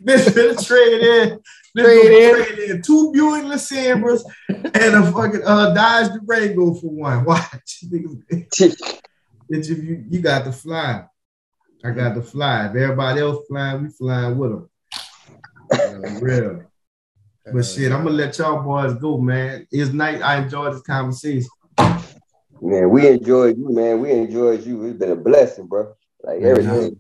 Bitch 0.03 0.25
finna 0.31 0.67
trade 0.67 1.03
in. 1.03 1.41
Trade 1.77 2.35
trade 2.47 2.71
in 2.71 2.83
two 2.83 3.13
Buick 3.13 3.45
LeSabres 3.45 4.23
and 4.49 4.95
a 4.97 5.13
fucking 5.13 5.43
uh, 5.45 5.73
Dodge 5.73 6.11
Durango 6.27 6.75
for 6.75 6.89
one. 6.91 7.25
Watch. 7.31 7.85
Niggas- 7.85 8.23
It's 9.53 9.69
if 9.69 9.79
you 9.79 10.05
you 10.11 10.21
got 10.21 10.45
to 10.45 10.53
fly. 10.53 11.05
I 11.85 11.91
got 11.91 12.15
to 12.15 12.23
fly. 12.23 12.67
If 12.67 12.77
everybody 12.77 13.21
else 13.21 13.47
flying, 13.49 13.83
we 13.85 13.89
flying 13.91 14.37
with 14.39 14.51
them. 14.51 14.71
Uh, 15.73 16.19
real. 16.21 16.63
But 17.45 17.63
shit, 17.65 17.91
I'm 17.91 18.05
gonna 18.05 18.17
let 18.17 18.39
y'all 18.39 18.63
boys 18.63 18.95
go, 18.95 19.19
man. 19.19 19.67
It's 19.71 19.93
night. 19.93 20.23
I 20.23 20.43
enjoyed 20.43 20.75
this 20.75 20.83
conversation. 20.83 21.49
Man, 22.63 22.91
we 22.91 23.09
enjoyed 23.09 23.57
you, 23.57 23.71
man. 23.71 24.01
We 24.01 24.11
enjoyed 24.13 24.65
you. 24.65 24.85
It's 24.85 24.99
been 24.99 25.13
a 25.13 25.17
blessing, 25.17 25.67
bro. 25.67 25.95
Like 26.23 26.43
everything. 26.43 26.99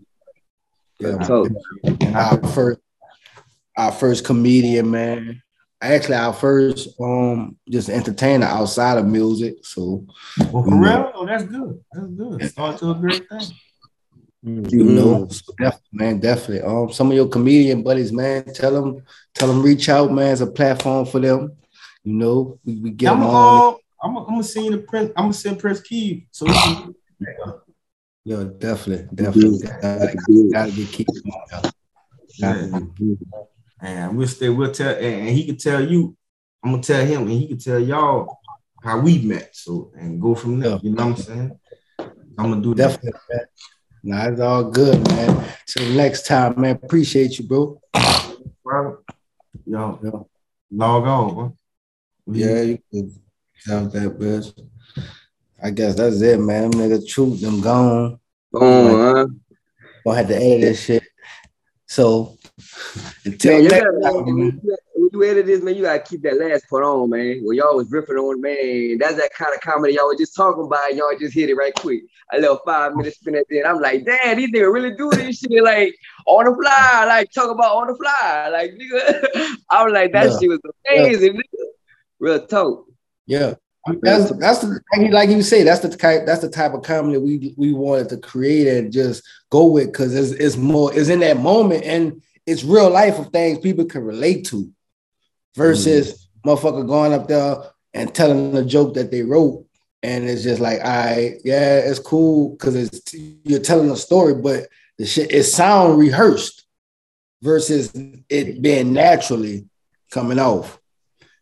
Yeah, 0.98 1.22
So, 1.22 1.48
our 2.14 2.42
first, 2.48 2.80
our 3.76 3.92
first 3.92 4.24
comedian, 4.24 4.90
man. 4.90 5.42
Actually, 5.82 6.16
our 6.16 6.32
first 6.32 6.88
um 7.00 7.56
just 7.68 7.88
entertainer 7.88 8.46
outside 8.46 8.98
of 8.98 9.06
music. 9.06 9.56
So 9.62 10.06
Well, 10.50 10.62
for 10.62 10.76
real, 10.76 11.12
oh, 11.14 11.26
that's 11.26 11.44
good. 11.44 11.80
That's 11.92 12.06
good. 12.08 12.50
Start 12.50 12.78
to 12.78 12.90
a 12.90 12.94
great 12.94 13.28
thing. 13.28 13.40
You 14.42 14.84
know, 14.84 15.28
so 15.28 15.52
definitely, 15.58 15.88
man, 15.92 16.18
definitely. 16.20 16.62
Um, 16.62 16.92
some 16.92 17.10
of 17.10 17.14
your 17.16 17.28
comedian 17.28 17.82
buddies, 17.82 18.12
man, 18.12 18.44
tell 18.54 18.72
them, 18.72 19.02
tell 19.34 19.48
them, 19.48 19.62
reach 19.62 19.88
out, 19.88 20.10
man. 20.12 20.32
It's 20.32 20.40
a 20.40 20.46
platform 20.46 21.04
for 21.04 21.20
them. 21.20 21.56
You 22.04 22.14
know, 22.14 22.58
we, 22.64 22.76
we 22.76 22.90
get 22.90 23.12
I'm 23.12 23.20
them 23.20 23.28
gonna, 23.28 23.38
on. 23.38 23.74
uh, 23.74 23.76
I'm 24.02 24.14
gonna, 24.14 24.26
I'm 24.26 24.32
gonna 24.34 24.44
send 24.44 24.72
the 24.72 24.78
Prince. 24.78 25.12
I'm 25.16 25.24
gonna 25.24 25.34
send 25.34 25.58
Prince 25.58 25.80
Keith. 25.82 26.24
So 26.30 26.46
he 26.46 26.94
Yeah, 28.24 28.44
definitely, 28.56 29.08
definitely. 29.14 29.58
Gotta, 29.58 30.16
gotta 30.52 30.72
get 30.72 30.88
keep 30.92 31.08
on. 31.10 31.70
yeah. 32.38 32.80
and 33.82 34.16
we'll 34.16 34.26
stay. 34.28 34.48
We'll 34.48 34.72
tell, 34.72 34.94
and, 34.94 35.04
and 35.04 35.28
he 35.28 35.44
can 35.44 35.56
tell 35.56 35.84
you. 35.86 36.16
I'm 36.62 36.72
gonna 36.72 36.82
tell 36.82 37.04
him, 37.04 37.22
and 37.22 37.30
he 37.30 37.48
can 37.48 37.58
tell 37.58 37.78
y'all 37.78 38.38
how 38.82 39.00
we 39.00 39.18
met. 39.18 39.54
So 39.54 39.92
and 39.96 40.20
go 40.20 40.34
from 40.34 40.60
there. 40.60 40.72
Yeah. 40.72 40.78
You 40.82 40.90
know 40.90 41.06
what 41.08 41.18
I'm 41.18 41.22
saying? 41.22 41.58
I'm 42.38 42.50
gonna 42.50 42.62
do 42.62 42.74
that. 42.74 42.88
Definitely, 42.88 43.20
man. 43.30 43.40
Nah, 44.02 44.28
it's 44.28 44.40
all 44.40 44.64
good, 44.70 45.06
man. 45.08 45.44
Till 45.66 45.90
next 45.94 46.26
time, 46.26 46.60
man. 46.60 46.78
Appreciate 46.82 47.38
you, 47.38 47.46
bro. 47.46 47.80
Bro. 48.64 48.98
Yo, 49.66 49.98
Yeah. 50.02 50.20
log 50.70 51.04
on. 51.06 51.34
Bro. 51.34 51.54
Yeah, 52.32 52.62
you 52.62 52.78
could 52.92 53.12
have 53.66 53.92
that, 53.92 54.18
bitch. 54.18 54.68
I 55.62 55.70
guess 55.70 55.94
that's 55.94 56.20
it, 56.22 56.40
man. 56.40 56.70
Them 56.70 56.80
nigga 56.80 57.06
truth, 57.06 57.40
them 57.40 57.60
gone. 57.60 58.18
um, 58.54 58.62
uh, 58.62 59.26
Gonna 60.04 60.16
have 60.16 60.28
to 60.28 60.36
edit 60.36 60.60
this 60.62 60.82
shit. 60.84 61.02
So 61.86 62.38
until 63.24 63.52
man, 63.52 63.62
you 63.64 63.68
next 63.68 63.84
gotta, 63.84 64.00
time, 64.00 64.24
when 64.24 64.36
man. 64.38 64.60
You- 65.12 65.24
edit 65.24 65.46
this, 65.46 65.62
man, 65.62 65.74
you 65.74 65.82
gotta 65.82 66.00
keep 66.00 66.22
that 66.22 66.38
last 66.38 66.68
part 66.68 66.84
on, 66.84 67.10
man. 67.10 67.40
When 67.44 67.56
y'all 67.56 67.76
was 67.76 67.90
riffing 67.90 68.18
on, 68.18 68.40
man, 68.40 68.98
that's 68.98 69.14
that 69.16 69.32
kind 69.32 69.54
of 69.54 69.60
comedy 69.60 69.94
y'all 69.94 70.08
was 70.08 70.18
just 70.18 70.34
talking 70.34 70.64
about. 70.64 70.88
And 70.90 70.98
y'all 70.98 71.12
just 71.18 71.34
hit 71.34 71.50
it 71.50 71.54
right 71.54 71.74
quick. 71.74 72.02
A 72.32 72.38
little 72.40 72.60
five 72.64 72.94
minutes 72.94 73.16
spin 73.18 73.34
at 73.36 73.46
the. 73.48 73.64
I'm 73.64 73.80
like, 73.80 74.04
damn, 74.04 74.36
these 74.36 74.50
niggas 74.50 74.72
really 74.72 74.94
do 74.96 75.10
this 75.10 75.38
shit 75.40 75.62
like 75.62 75.94
on 76.26 76.44
the 76.44 76.54
fly, 76.54 77.04
like 77.06 77.30
talk 77.32 77.50
about 77.50 77.76
on 77.76 77.86
the 77.88 77.96
fly, 77.96 78.48
like 78.52 78.72
nigga. 78.72 79.56
I 79.70 79.84
was 79.84 79.92
like, 79.92 80.12
that 80.12 80.30
Yeah. 80.30 80.38
shit 80.38 80.48
was 80.48 80.60
amazing, 80.88 81.34
nigga. 81.34 81.64
Real 82.18 82.46
talk. 82.46 82.86
Yeah. 83.26 83.54
That's 84.02 84.30
that's 84.36 84.58
the 84.58 84.78
like 84.92 85.00
you- 85.06 85.10
like 85.12 85.30
you 85.30 85.42
say, 85.42 85.62
that's 85.62 85.80
the 85.80 85.88
type 85.88 86.26
that's 86.26 86.42
the 86.42 86.50
type 86.50 86.74
of 86.74 86.82
comedy 86.82 87.16
we 87.16 87.54
we 87.56 87.72
wanted 87.72 88.10
to 88.10 88.18
create 88.18 88.68
and 88.68 88.92
just 88.92 89.22
go 89.50 89.64
with 89.66 89.86
because 89.86 90.14
it's, 90.14 90.32
it's 90.32 90.56
more 90.58 90.92
it's 90.94 91.08
in 91.08 91.20
that 91.20 91.38
moment 91.38 91.84
and 91.84 92.20
it's 92.46 92.62
real 92.62 92.90
life 92.90 93.18
of 93.18 93.28
things 93.28 93.58
people 93.58 93.86
can 93.86 94.02
relate 94.04 94.44
to 94.48 94.70
versus 95.56 96.28
motherfucker 96.46 96.86
going 96.86 97.12
up 97.12 97.28
there 97.28 97.56
and 97.94 98.14
telling 98.14 98.56
a 98.56 98.64
joke 98.64 98.94
that 98.94 99.10
they 99.10 99.22
wrote 99.22 99.66
and 100.02 100.28
it's 100.28 100.42
just 100.42 100.60
like 100.60 100.80
I 100.80 101.38
yeah 101.44 101.78
it's 101.78 101.98
cool 101.98 102.50
because 102.50 102.76
it's 102.76 103.14
you're 103.44 103.60
telling 103.60 103.90
a 103.90 103.96
story 103.96 104.34
but 104.34 104.68
the 104.98 105.06
shit 105.06 105.32
it 105.32 105.44
sound 105.44 105.98
rehearsed 105.98 106.66
versus 107.42 107.92
it 108.28 108.62
being 108.62 108.92
naturally 108.92 109.66
coming 110.10 110.38
off 110.38 110.80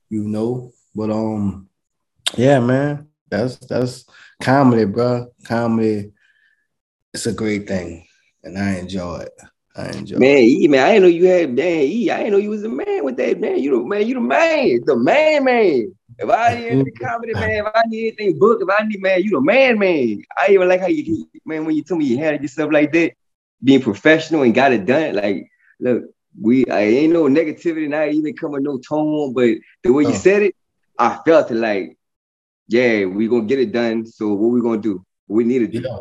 you 0.09 0.25
know 0.25 0.73
but 0.95 1.11
um 1.11 1.69
yeah, 2.37 2.61
man. 2.61 3.09
That's 3.31 3.57
that's 3.57 4.05
comedy, 4.43 4.85
bro. 4.85 5.33
Comedy. 5.45 6.13
It's 7.15 7.27
a 7.27 7.33
great 7.33 7.67
thing, 7.67 8.07
and 8.43 8.59
I 8.59 8.77
enjoy 8.79 9.21
it. 9.21 9.33
I 9.79 9.91
enjoy. 9.93 10.19
Man, 10.19 10.39
E, 10.39 10.69
man, 10.69 10.85
I 10.85 10.93
didn't 10.95 11.03
know 11.05 11.09
you 11.09 11.27
had 11.27 11.55
man, 11.55 11.83
E. 11.83 12.11
I 12.11 12.19
didn't 12.19 12.33
know 12.33 12.39
you 12.39 12.51
was 12.51 12.65
a 12.65 12.69
man 12.69 13.05
with 13.05 13.17
that, 13.19 13.41
man. 13.41 13.59
You 13.61 13.79
the 13.79 13.85
man, 13.87 14.07
you 14.07 14.15
the 14.15 14.21
man, 14.21 14.81
the 14.85 14.97
man, 14.97 15.45
man. 15.45 15.95
If 16.19 16.31
I 16.31 16.57
hear 16.57 16.73
any 16.73 16.91
comedy, 17.03 17.35
man, 17.35 17.65
if 17.65 17.67
I 17.75 17.83
hear 17.91 18.09
anything 18.09 18.39
book, 18.39 18.61
if 18.61 18.69
I 18.69 18.85
need 18.85 19.01
man, 19.01 19.23
you 19.23 19.31
the 19.31 19.41
man, 19.41 19.79
man. 19.79 20.23
I 20.37 20.53
even 20.53 20.69
like 20.69 20.81
how 20.81 20.89
you 20.89 21.29
man 21.47 21.65
when 21.65 21.77
you 21.77 21.83
told 21.85 22.01
me 22.01 22.07
you 22.07 22.19
handled 22.19 22.43
yourself 22.43 22.73
like 22.73 22.93
that, 22.93 23.13
being 23.63 23.81
professional 23.81 24.43
and 24.43 24.55
got 24.55 24.73
it 24.73 24.85
done. 24.87 25.15
Like, 25.15 25.49
look, 25.81 26.05
we 26.41 26.67
I 26.67 26.81
ain't 26.81 27.13
no 27.13 27.25
negativity, 27.25 27.89
not 27.89 28.09
even 28.09 28.35
coming 28.37 28.63
no 28.65 28.79
tone, 28.79 29.33
but 29.35 29.49
the 29.85 29.93
way 29.93 30.05
you 30.05 30.11
Oh. 30.11 30.15
said 30.15 30.43
it, 30.43 30.55
I 30.99 31.21
felt 31.25 31.51
it 31.51 31.55
like, 31.57 31.97
yeah, 32.69 33.05
we 33.05 33.29
gonna 33.29 33.45
get 33.47 33.61
it 33.61 33.73
done. 33.73 34.07
So 34.07 34.35
what 34.35 34.49
we 34.51 34.61
gonna 34.61 34.81
do? 34.81 35.05
We 35.29 35.45
need 35.45 35.61
to 35.61 35.69
do. 35.69 35.81
Yeah. 35.81 35.99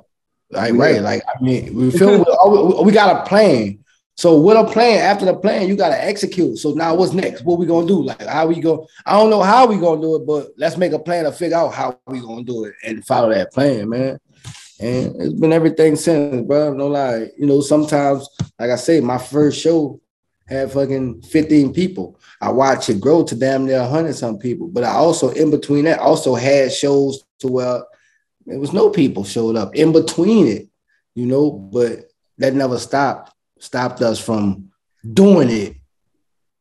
Like 0.49 0.73
right, 0.75 1.01
like 1.01 1.23
I 1.27 1.41
mean, 1.43 1.75
we 1.75 1.91
feel 1.91 2.25
oh, 2.27 2.79
we, 2.79 2.85
we 2.85 2.91
got 2.91 3.15
a 3.15 3.29
plan. 3.29 3.79
So 4.15 4.39
with 4.39 4.57
a 4.57 4.63
plan, 4.63 4.99
after 4.99 5.25
the 5.25 5.35
plan, 5.35 5.67
you 5.67 5.75
gotta 5.75 6.03
execute. 6.03 6.57
So 6.57 6.73
now 6.73 6.95
what's 6.95 7.13
next? 7.13 7.43
What 7.43 7.59
we 7.59 7.65
gonna 7.65 7.85
do? 7.85 8.01
Like 8.01 8.25
how 8.25 8.47
we 8.47 8.59
go? 8.59 8.87
I 9.05 9.13
don't 9.13 9.29
know 9.29 9.43
how 9.43 9.67
we 9.67 9.77
gonna 9.77 10.01
do 10.01 10.15
it, 10.15 10.25
but 10.25 10.53
let's 10.57 10.77
make 10.77 10.93
a 10.93 10.99
plan 10.99 11.25
to 11.25 11.31
figure 11.31 11.57
out 11.57 11.73
how 11.73 11.99
we 12.07 12.21
gonna 12.21 12.43
do 12.43 12.65
it 12.65 12.73
and 12.83 13.05
follow 13.05 13.29
that 13.29 13.51
plan, 13.51 13.89
man. 13.89 14.19
And 14.79 15.21
it's 15.21 15.39
been 15.39 15.53
everything 15.53 15.95
since, 15.95 16.45
bro. 16.47 16.73
No 16.73 16.87
lie. 16.87 17.29
You 17.37 17.45
know, 17.45 17.61
sometimes, 17.61 18.27
like 18.59 18.71
I 18.71 18.75
say, 18.75 19.01
my 19.01 19.17
first 19.17 19.59
show 19.59 19.99
had 20.47 20.71
fucking 20.71 21.21
15 21.23 21.73
people. 21.73 22.19
I 22.41 22.51
watched 22.51 22.89
it 22.89 23.01
grow 23.01 23.23
to 23.23 23.35
damn 23.35 23.65
near 23.65 23.81
100 23.81 24.15
some 24.15 24.37
people. 24.37 24.67
But 24.67 24.83
I 24.83 24.91
also, 24.91 25.29
in 25.29 25.51
between 25.51 25.85
that, 25.85 25.99
also 25.99 26.35
had 26.35 26.71
shows 26.71 27.23
to 27.39 27.47
where 27.47 27.83
there 28.47 28.59
was 28.59 28.73
no 28.73 28.89
people 28.89 29.23
showed 29.23 29.55
up 29.55 29.75
in 29.75 29.91
between 29.91 30.47
it, 30.47 30.69
you 31.15 31.25
know, 31.25 31.51
but 31.51 32.09
that 32.37 32.53
never 32.53 32.79
stopped, 32.79 33.33
stopped 33.59 34.01
us 34.01 34.19
from 34.19 34.71
doing 35.13 35.49
it. 35.49 35.75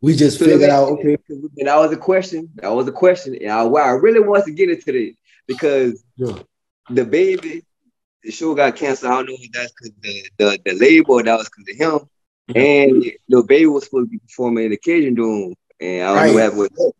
We 0.03 0.15
just 0.15 0.39
figured 0.39 0.69
out, 0.69 0.89
okay, 0.91 1.17
And 1.31 1.69
that 1.69 1.77
was 1.77 1.93
a 1.93 1.97
question. 1.97 2.51
That 2.57 2.69
was 2.69 2.87
a 2.87 2.93
question. 2.93 3.37
And 3.37 3.51
I, 3.51 3.65
I 3.65 3.91
really 3.93 4.21
want 4.21 4.45
to 4.45 4.53
get 4.53 4.69
into 4.69 4.93
this 4.93 5.15
because 5.47 6.03
Yeah. 6.17 6.39
the 6.91 7.05
baby, 7.05 7.65
the 8.23 8.31
show 8.31 8.55
got 8.55 8.77
canceled. 8.77 9.13
I 9.13 9.17
don't 9.17 9.27
know 9.31 9.37
if 9.39 9.53
that's 9.53 9.73
because 9.73 9.93
the, 10.03 10.25
the 10.39 10.61
the 10.65 10.73
label 10.75 11.23
that 11.23 11.37
was 11.39 11.49
because 11.49 11.73
of 11.73 12.01
him. 12.01 12.09
And 12.55 13.05
the 13.29 13.43
baby 13.43 13.67
was 13.67 13.85
supposed 13.85 14.07
to 14.07 14.11
be 14.11 14.19
performing 14.19 14.67
in 14.67 14.71
the 14.71 14.77
Cajun 14.77 15.15
Dome, 15.17 15.55
and 15.81 16.07
I 16.07 16.15
don't 16.15 16.27
know 16.29 16.35
what 16.35 16.71
happened. 16.71 16.93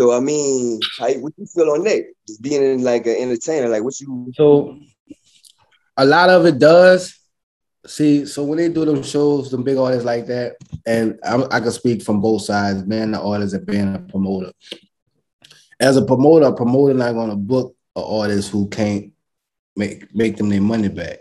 So 0.00 0.12
I 0.12 0.20
mean, 0.20 0.80
how, 0.98 1.12
what 1.14 1.32
you 1.36 1.46
feel 1.46 1.70
on 1.70 1.84
that? 1.84 2.04
Just 2.26 2.42
being 2.42 2.62
in 2.62 2.84
like 2.84 3.06
an 3.06 3.16
entertainer, 3.16 3.68
like 3.68 3.82
what 3.82 3.98
you? 4.00 4.30
So 4.34 4.78
a 5.96 6.04
lot 6.04 6.28
of 6.28 6.44
it 6.46 6.58
does. 6.58 7.18
See, 7.86 8.26
so 8.26 8.42
when 8.42 8.58
they 8.58 8.68
do 8.68 8.84
them 8.84 9.02
shows, 9.02 9.50
them 9.50 9.62
big 9.62 9.76
artists 9.76 10.04
like 10.04 10.26
that, 10.26 10.56
and 10.84 11.18
I, 11.24 11.42
I 11.50 11.60
can 11.60 11.70
speak 11.70 12.02
from 12.02 12.20
both 12.20 12.42
sides, 12.42 12.82
being 12.82 13.12
the 13.12 13.20
artist 13.20 13.54
and 13.54 13.64
being 13.64 13.94
a 13.94 13.98
promoter. 14.00 14.50
As 15.78 15.96
a 15.96 16.04
promoter, 16.04 16.46
a 16.46 16.52
promoter 16.52 16.94
not 16.94 17.12
going 17.12 17.30
to 17.30 17.36
book 17.36 17.76
an 17.94 18.02
artist 18.04 18.50
who 18.50 18.68
can't 18.68 19.12
make 19.76 20.14
make 20.14 20.36
them 20.36 20.48
their 20.48 20.60
money 20.60 20.88
back. 20.88 21.18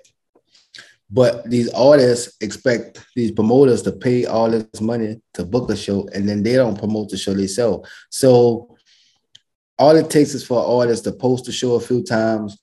But 1.10 1.50
these 1.50 1.70
artists 1.70 2.36
expect 2.42 3.06
these 3.16 3.32
promoters 3.32 3.84
to 3.84 3.92
pay 3.92 4.26
all 4.26 4.50
this 4.50 4.82
money 4.82 5.22
to 5.36 5.46
book 5.46 5.70
a 5.70 5.76
show, 5.76 6.08
and 6.14 6.28
then 6.28 6.42
they 6.42 6.56
don't 6.56 6.80
promote 6.80 7.10
the 7.10 7.18
show 7.18 7.34
they 7.34 7.48
sell. 7.48 7.86
So 8.10 8.76
all 9.78 9.96
it 9.96 10.10
takes 10.10 10.34
is 10.34 10.46
for 10.46 10.66
artists 10.66 11.04
to 11.04 11.12
post 11.12 11.46
the 11.46 11.52
show 11.52 11.76
a 11.76 11.80
few 11.80 12.04
times, 12.04 12.58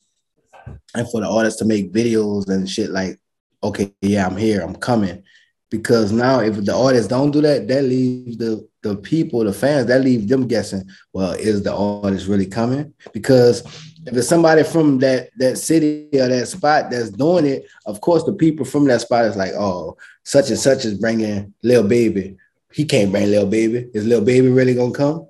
and 0.95 1.09
for 1.11 1.21
the 1.21 1.29
artists 1.29 1.59
to 1.61 1.65
make 1.65 1.93
videos 1.93 2.49
and 2.49 2.69
shit 2.69 2.91
like, 2.91 3.19
okay, 3.63 3.93
yeah, 4.01 4.27
I'm 4.27 4.37
here, 4.37 4.61
I'm 4.61 4.77
coming. 4.77 5.23
Because 5.71 6.13
now 6.13 6.41
if 6.41 6.65
the 6.65 6.75
artists 6.75 7.09
don't 7.09 7.31
do 7.31 7.41
that, 7.43 7.69
that 7.69 7.85
leaves 7.85 8.37
the 8.37 8.69
the 8.83 8.97
people, 8.97 9.45
the 9.45 9.53
fans, 9.53 9.87
that 9.87 10.01
leaves 10.01 10.27
them 10.27 10.47
guessing, 10.47 10.89
well, 11.13 11.33
is 11.33 11.63
the 11.63 11.73
artist 11.73 12.27
really 12.27 12.47
coming? 12.47 12.93
Because 13.13 13.63
if 14.07 14.17
it's 14.17 14.29
somebody 14.29 14.65
from 14.65 14.99
that 14.99 15.31
that 15.37 15.59
city 15.59 16.09
or 16.15 16.29
that 16.29 16.49
spot 16.49 16.91
that's 16.91 17.11
doing 17.11 17.47
it, 17.47 17.67
of 17.87 18.01
course 18.01 18.25
the 18.25 18.33
people 18.33 18.65
from 18.65 18.85
that 18.87 19.01
spot 19.01 19.27
is 19.27 19.37
like, 19.37 19.53
oh, 19.53 19.97
such 20.25 20.49
and 20.51 20.59
such 20.59 20.85
is 20.85 20.99
bringing 20.99 21.55
Lil 21.63 21.87
Baby. 21.87 22.37
He 22.73 22.85
can't 22.85 23.13
bring 23.13 23.31
Lil 23.31 23.47
Baby. 23.47 23.89
Is 23.95 24.05
Lil 24.05 24.23
Baby 24.23 24.49
really 24.49 24.75
gonna 24.75 24.93
come? 24.93 25.29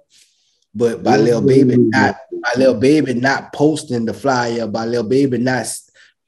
But 0.75 1.03
by 1.03 1.17
Lil 1.17 1.43
Baby 1.43 1.77
not 1.77 2.17
by 2.33 2.53
Lil 2.57 2.75
Baby 2.75 3.15
not 3.15 3.53
posting 3.53 4.07
the 4.07 4.15
flyer, 4.15 4.67
by 4.67 4.87
Lil 4.87 5.05
Baby 5.05 5.39
not 5.39 5.67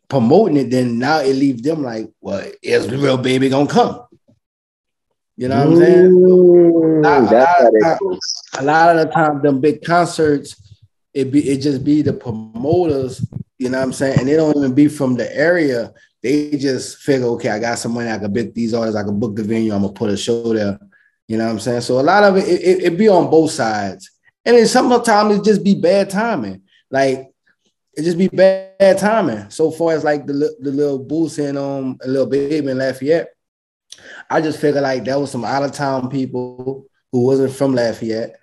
promoting 0.08 0.58
it, 0.58 0.70
then 0.70 0.98
now 0.98 1.20
it 1.20 1.34
leaves 1.34 1.62
them 1.62 1.82
like, 1.82 2.10
well, 2.20 2.46
is 2.62 2.90
real 2.90 3.16
Baby 3.16 3.48
gonna 3.48 3.66
come? 3.66 4.06
You 5.36 5.48
know 5.48 5.58
what 5.64 5.66
I'm 5.66 5.76
saying? 5.76 7.00
Nah, 7.00 7.20
how 7.20 7.30
that 7.30 7.70
nah. 7.72 7.96
goes. 7.98 8.34
a 8.58 8.62
lot 8.62 8.96
of 8.96 9.06
the 9.06 9.12
time 9.12 9.42
them 9.42 9.60
big 9.60 9.82
concerts 9.82 10.63
it 11.14 11.30
be 11.30 11.48
it 11.48 11.58
just 11.58 11.84
be 11.84 12.02
the 12.02 12.12
promoters 12.12 13.24
You 13.58 13.70
know 13.70 13.78
what 13.78 13.84
I'm 13.84 13.92
saying? 13.92 14.18
And 14.18 14.28
they 14.28 14.36
don't 14.36 14.56
even 14.56 14.74
be 14.74 14.88
from 14.88 15.14
the 15.14 15.34
area. 15.34 15.92
They 16.22 16.50
just 16.52 16.98
figure, 16.98 17.28
okay, 17.28 17.50
I 17.50 17.58
got 17.58 17.78
some 17.78 17.92
money, 17.92 18.10
I 18.10 18.18
can 18.18 18.32
book 18.32 18.52
these 18.52 18.74
artists, 18.74 18.98
I 18.98 19.04
can 19.04 19.18
book 19.18 19.36
the 19.36 19.42
venue, 19.44 19.72
I'm 19.72 19.82
gonna 19.82 19.92
put 19.92 20.10
a 20.10 20.16
show 20.16 20.52
there. 20.52 20.78
You 21.28 21.38
know 21.38 21.44
what 21.44 21.52
I'm 21.52 21.60
saying? 21.60 21.82
So 21.82 22.00
a 22.00 22.02
lot 22.02 22.24
of 22.24 22.36
it, 22.36 22.48
it, 22.48 22.82
it, 22.82 22.98
be 22.98 23.08
on 23.08 23.30
both 23.30 23.52
sides. 23.52 24.10
And 24.44 24.56
then 24.56 24.66
sometimes 24.66 25.38
it 25.38 25.44
just 25.44 25.64
be 25.64 25.74
bad 25.74 26.10
timing. 26.10 26.62
Like 26.90 27.30
it 27.96 28.02
just 28.02 28.18
be 28.18 28.28
bad 28.28 28.98
timing. 28.98 29.48
So 29.50 29.70
far 29.70 29.92
as 29.92 30.04
like 30.04 30.26
the, 30.26 30.54
the 30.60 30.70
little 30.70 30.98
boost 30.98 31.38
and 31.38 31.56
um 31.56 31.98
a 32.02 32.08
little 32.08 32.26
baby 32.26 32.70
in 32.70 32.78
Lafayette, 32.78 33.28
I 34.28 34.40
just 34.40 34.60
figured 34.60 34.82
like 34.82 35.04
that 35.04 35.20
was 35.20 35.30
some 35.30 35.44
out 35.44 35.62
of 35.62 35.72
town 35.72 36.10
people 36.10 36.86
who 37.12 37.24
wasn't 37.24 37.54
from 37.54 37.74
Lafayette. 37.74 38.36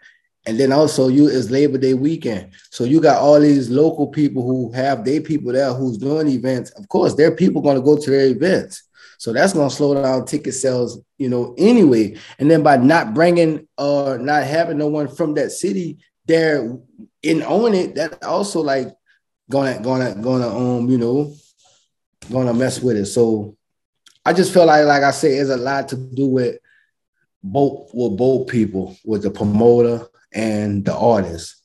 And 0.48 0.60
then 0.60 0.72
also 0.72 1.08
you 1.08 1.28
is 1.28 1.52
Labor 1.52 1.78
Day 1.78 1.94
weekend. 1.94 2.52
So 2.72 2.84
you 2.84 3.00
got 3.00 3.22
all 3.22 3.40
these 3.40 3.70
local 3.70 4.08
people 4.08 4.44
who 4.44 4.72
have 4.72 5.06
their 5.06 5.22
people 5.22 5.52
there 5.52 5.72
who's 5.74 5.98
doing 5.98 6.28
events. 6.28 6.72
Of 6.72 6.88
course, 6.88 7.14
their 7.14 7.36
people 7.36 7.62
going 7.62 7.76
to 7.76 7.82
go 7.82 7.98
to 7.98 8.10
their 8.10 8.26
events. 8.26 8.84
So 9.20 9.34
that's 9.34 9.54
going 9.54 9.70
to 9.70 9.76
slow 9.76 10.02
down 10.02 10.26
ticket 10.26 10.56
sales, 10.56 11.00
you 11.20 11.30
know, 11.30 11.54
anyway. 11.60 12.18
And 12.40 12.50
then 12.50 12.64
by 12.64 12.78
not 12.78 13.14
bringing 13.14 13.68
or 13.78 14.16
uh, 14.16 14.18
not 14.18 14.46
having 14.46 14.80
no 14.80 14.88
one 14.88 15.08
from 15.08 15.36
that 15.36 15.52
city 15.52 16.00
there 16.26 16.76
in 17.22 17.44
on 17.44 17.76
it, 17.76 17.94
that 17.96 18.24
also 18.24 18.62
like 18.62 18.88
gonna 19.50 19.80
gonna 19.82 20.16
gonna 20.16 20.48
um 20.48 20.90
you 20.90 20.98
know 20.98 21.36
gonna 22.32 22.54
mess 22.54 22.82
with 22.82 22.98
it. 22.98 23.06
So 23.06 23.58
I 24.26 24.34
just 24.34 24.54
feel 24.54 24.66
like 24.66 24.86
like 24.86 25.04
I 25.04 25.12
said, 25.12 25.32
it's 25.32 25.50
a 25.50 25.58
lot 25.58 25.90
to 25.90 25.98
do 25.98 26.28
with 26.28 26.58
both 27.44 27.92
with 27.94 28.18
both 28.18 28.48
people, 28.48 28.98
with 29.06 29.24
the 29.24 29.30
promoter 29.30 30.08
and 30.34 30.86
the 30.86 30.96
artists. 30.96 31.58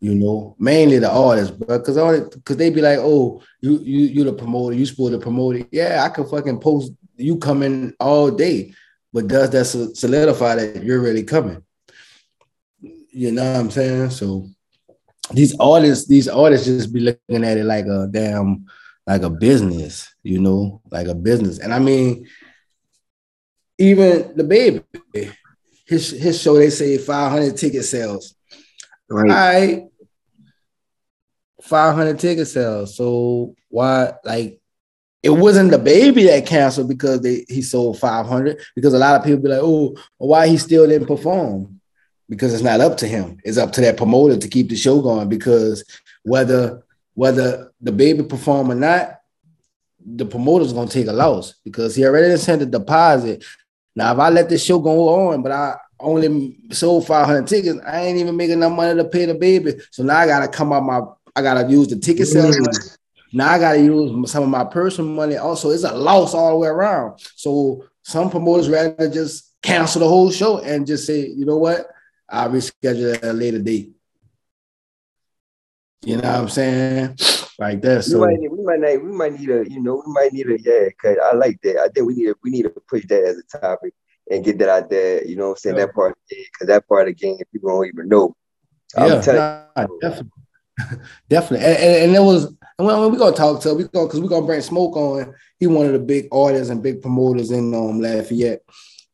You 0.00 0.14
know, 0.14 0.54
mainly 0.60 1.00
the 1.00 1.10
artists, 1.10 1.50
but 1.50 1.78
because 1.78 1.96
all 1.96 2.20
because 2.20 2.56
they 2.56 2.70
be 2.70 2.80
like, 2.80 2.98
oh, 3.00 3.42
you 3.60 3.78
you 3.78 4.00
you 4.06 4.24
the 4.24 4.32
promoter, 4.32 4.76
you 4.76 4.86
supposed 4.86 5.12
to 5.12 5.18
promote 5.18 5.56
it. 5.56 5.68
Yeah, 5.72 6.04
I 6.04 6.08
could 6.10 6.28
fucking 6.28 6.60
post 6.60 6.92
you 7.16 7.36
coming 7.38 7.94
all 7.98 8.30
day, 8.30 8.72
but 9.12 9.26
does 9.26 9.50
that 9.50 9.64
solidify 9.64 10.54
that 10.54 10.84
you're 10.84 11.00
really 11.00 11.24
coming? 11.24 11.64
You 12.80 13.32
know 13.32 13.52
what 13.52 13.60
I'm 13.60 13.70
saying? 13.72 14.10
So 14.10 14.46
these 15.32 15.58
artists, 15.58 16.06
these 16.06 16.28
artists 16.28 16.66
just 16.66 16.92
be 16.92 17.00
looking 17.00 17.44
at 17.44 17.58
it 17.58 17.64
like 17.64 17.86
a 17.86 18.08
damn, 18.10 18.66
like 19.06 19.22
a 19.22 19.30
business, 19.30 20.14
you 20.22 20.38
know, 20.38 20.80
like 20.90 21.08
a 21.08 21.14
business. 21.14 21.58
And 21.58 21.74
I 21.74 21.80
mean, 21.80 22.26
even 23.78 24.32
the 24.36 24.44
baby, 24.44 24.82
his 25.88 26.10
his 26.10 26.40
show 26.40 26.54
they 26.54 26.70
say 26.70 26.98
500 26.98 27.56
ticket 27.56 27.84
sales. 27.84 28.34
Right. 29.08 29.30
All 29.30 29.36
right. 29.36 29.84
500 31.62 32.18
ticket 32.18 32.46
sales. 32.46 32.96
So 32.96 33.54
why 33.68 34.12
like 34.24 34.60
it 35.22 35.30
wasn't 35.30 35.70
the 35.70 35.78
baby 35.78 36.24
that 36.24 36.46
canceled 36.46 36.88
because 36.88 37.22
they 37.22 37.44
he 37.48 37.62
sold 37.62 37.98
500 37.98 38.60
because 38.74 38.94
a 38.94 38.98
lot 38.98 39.16
of 39.16 39.24
people 39.24 39.42
be 39.42 39.48
like, 39.48 39.60
"Oh, 39.62 39.96
why 40.18 40.46
he 40.46 40.58
still 40.58 40.86
didn't 40.86 41.08
perform?" 41.08 41.80
Because 42.28 42.52
it's 42.52 42.62
not 42.62 42.80
up 42.80 42.98
to 42.98 43.08
him. 43.08 43.38
It's 43.42 43.56
up 43.56 43.72
to 43.72 43.80
that 43.80 43.96
promoter 43.96 44.36
to 44.36 44.48
keep 44.48 44.68
the 44.68 44.76
show 44.76 45.00
going 45.00 45.28
because 45.28 45.84
whether 46.22 46.84
whether 47.14 47.72
the 47.80 47.92
baby 47.92 48.22
perform 48.22 48.70
or 48.70 48.74
not, 48.74 49.20
the 50.04 50.26
promoter's 50.26 50.72
gonna 50.72 50.90
take 50.90 51.06
a 51.06 51.12
loss 51.12 51.54
because 51.64 51.96
he 51.96 52.04
already 52.04 52.36
sent 52.36 52.62
a 52.62 52.66
deposit 52.66 53.42
now, 53.98 54.12
if 54.12 54.20
I 54.20 54.28
let 54.28 54.48
this 54.48 54.64
show 54.64 54.78
go 54.78 55.08
on, 55.08 55.42
but 55.42 55.50
I 55.50 55.74
only 55.98 56.56
sold 56.70 57.04
500 57.04 57.48
tickets, 57.48 57.80
I 57.84 58.02
ain't 58.02 58.18
even 58.18 58.36
making 58.36 58.58
enough 58.58 58.70
money 58.70 58.94
to 58.94 59.08
pay 59.08 59.24
the 59.24 59.34
baby. 59.34 59.74
So 59.90 60.04
now 60.04 60.18
I 60.18 60.26
gotta 60.28 60.46
come 60.46 60.72
out 60.72 60.84
my, 60.84 61.00
I 61.34 61.42
gotta 61.42 61.68
use 61.68 61.88
the 61.88 61.96
ticket 61.96 62.28
sales 62.28 62.56
mm. 62.56 62.60
money. 62.60 62.78
Now 63.32 63.50
I 63.50 63.58
gotta 63.58 63.80
use 63.80 64.30
some 64.30 64.44
of 64.44 64.50
my 64.50 64.62
personal 64.62 65.10
money. 65.10 65.36
Also, 65.36 65.70
it's 65.70 65.82
a 65.82 65.92
loss 65.92 66.32
all 66.32 66.50
the 66.50 66.56
way 66.58 66.68
around. 66.68 67.18
So 67.34 67.86
some 68.04 68.30
promoters 68.30 68.68
rather 68.68 69.10
just 69.10 69.56
cancel 69.62 70.02
the 70.02 70.08
whole 70.08 70.30
show 70.30 70.60
and 70.60 70.86
just 70.86 71.04
say, 71.04 71.26
you 71.26 71.44
know 71.44 71.56
what, 71.56 71.88
I'll 72.28 72.50
reschedule 72.50 73.16
at 73.16 73.24
a 73.24 73.32
later 73.32 73.58
date. 73.58 73.96
You 76.02 76.18
know 76.18 76.30
what 76.30 76.40
I'm 76.42 76.48
saying? 76.48 77.16
Like 77.58 77.82
that. 77.82 78.04
So 78.04 78.20
we 78.20 78.36
might, 78.36 78.52
we 78.52 78.64
might 78.64 78.80
need, 78.80 78.96
we 78.98 79.12
might 79.12 79.40
need 79.40 79.50
a, 79.50 79.68
you 79.68 79.82
know, 79.82 80.00
we 80.06 80.12
might 80.12 80.32
need 80.32 80.46
a 80.46 80.60
yeah, 80.60 80.88
cause 81.02 81.16
I 81.22 81.34
like 81.34 81.60
that. 81.62 81.78
I 81.78 81.88
think 81.88 82.06
we 82.06 82.14
need 82.14 82.26
to 82.26 82.36
we 82.44 82.50
need 82.50 82.62
to 82.62 82.72
push 82.88 83.04
that 83.08 83.24
as 83.24 83.38
a 83.38 83.58
topic 83.58 83.94
and 84.30 84.44
get 84.44 84.58
that 84.58 84.68
out 84.68 84.90
there. 84.90 85.24
You 85.24 85.34
know, 85.34 85.48
what 85.48 85.50
I'm 85.50 85.56
saying 85.56 85.76
yeah. 85.76 85.86
that 85.86 85.94
part 85.94 86.12
of 86.12 86.18
the 86.30 86.36
game, 86.36 86.44
cause 86.56 86.68
that 86.68 86.86
part 86.86 87.08
of 87.08 87.16
the 87.16 87.20
game 87.20 87.38
people 87.52 87.70
don't 87.70 87.86
even 87.86 88.08
know. 88.08 88.36
I'm 88.96 89.08
yeah, 89.08 89.64
nah, 89.76 89.86
definitely, 90.00 90.30
definitely, 91.28 91.66
and, 91.66 91.78
and, 91.78 92.04
and 92.04 92.16
it 92.16 92.20
was. 92.20 92.44
And 92.78 92.86
when 92.86 93.10
we 93.10 93.18
gonna 93.18 93.34
talk 93.34 93.60
to, 93.62 93.74
we 93.74 93.84
gonna, 93.88 94.06
because 94.06 94.20
we 94.20 94.28
gonna 94.28 94.46
bring 94.46 94.60
Smoke 94.60 94.96
on. 94.96 95.34
He 95.58 95.66
one 95.66 95.86
of 95.86 95.92
the 95.92 95.98
big 95.98 96.28
artists 96.30 96.70
and 96.70 96.80
big 96.80 97.02
promoters 97.02 97.50
in 97.50 97.74
um 97.74 98.00
Lafayette, 98.00 98.62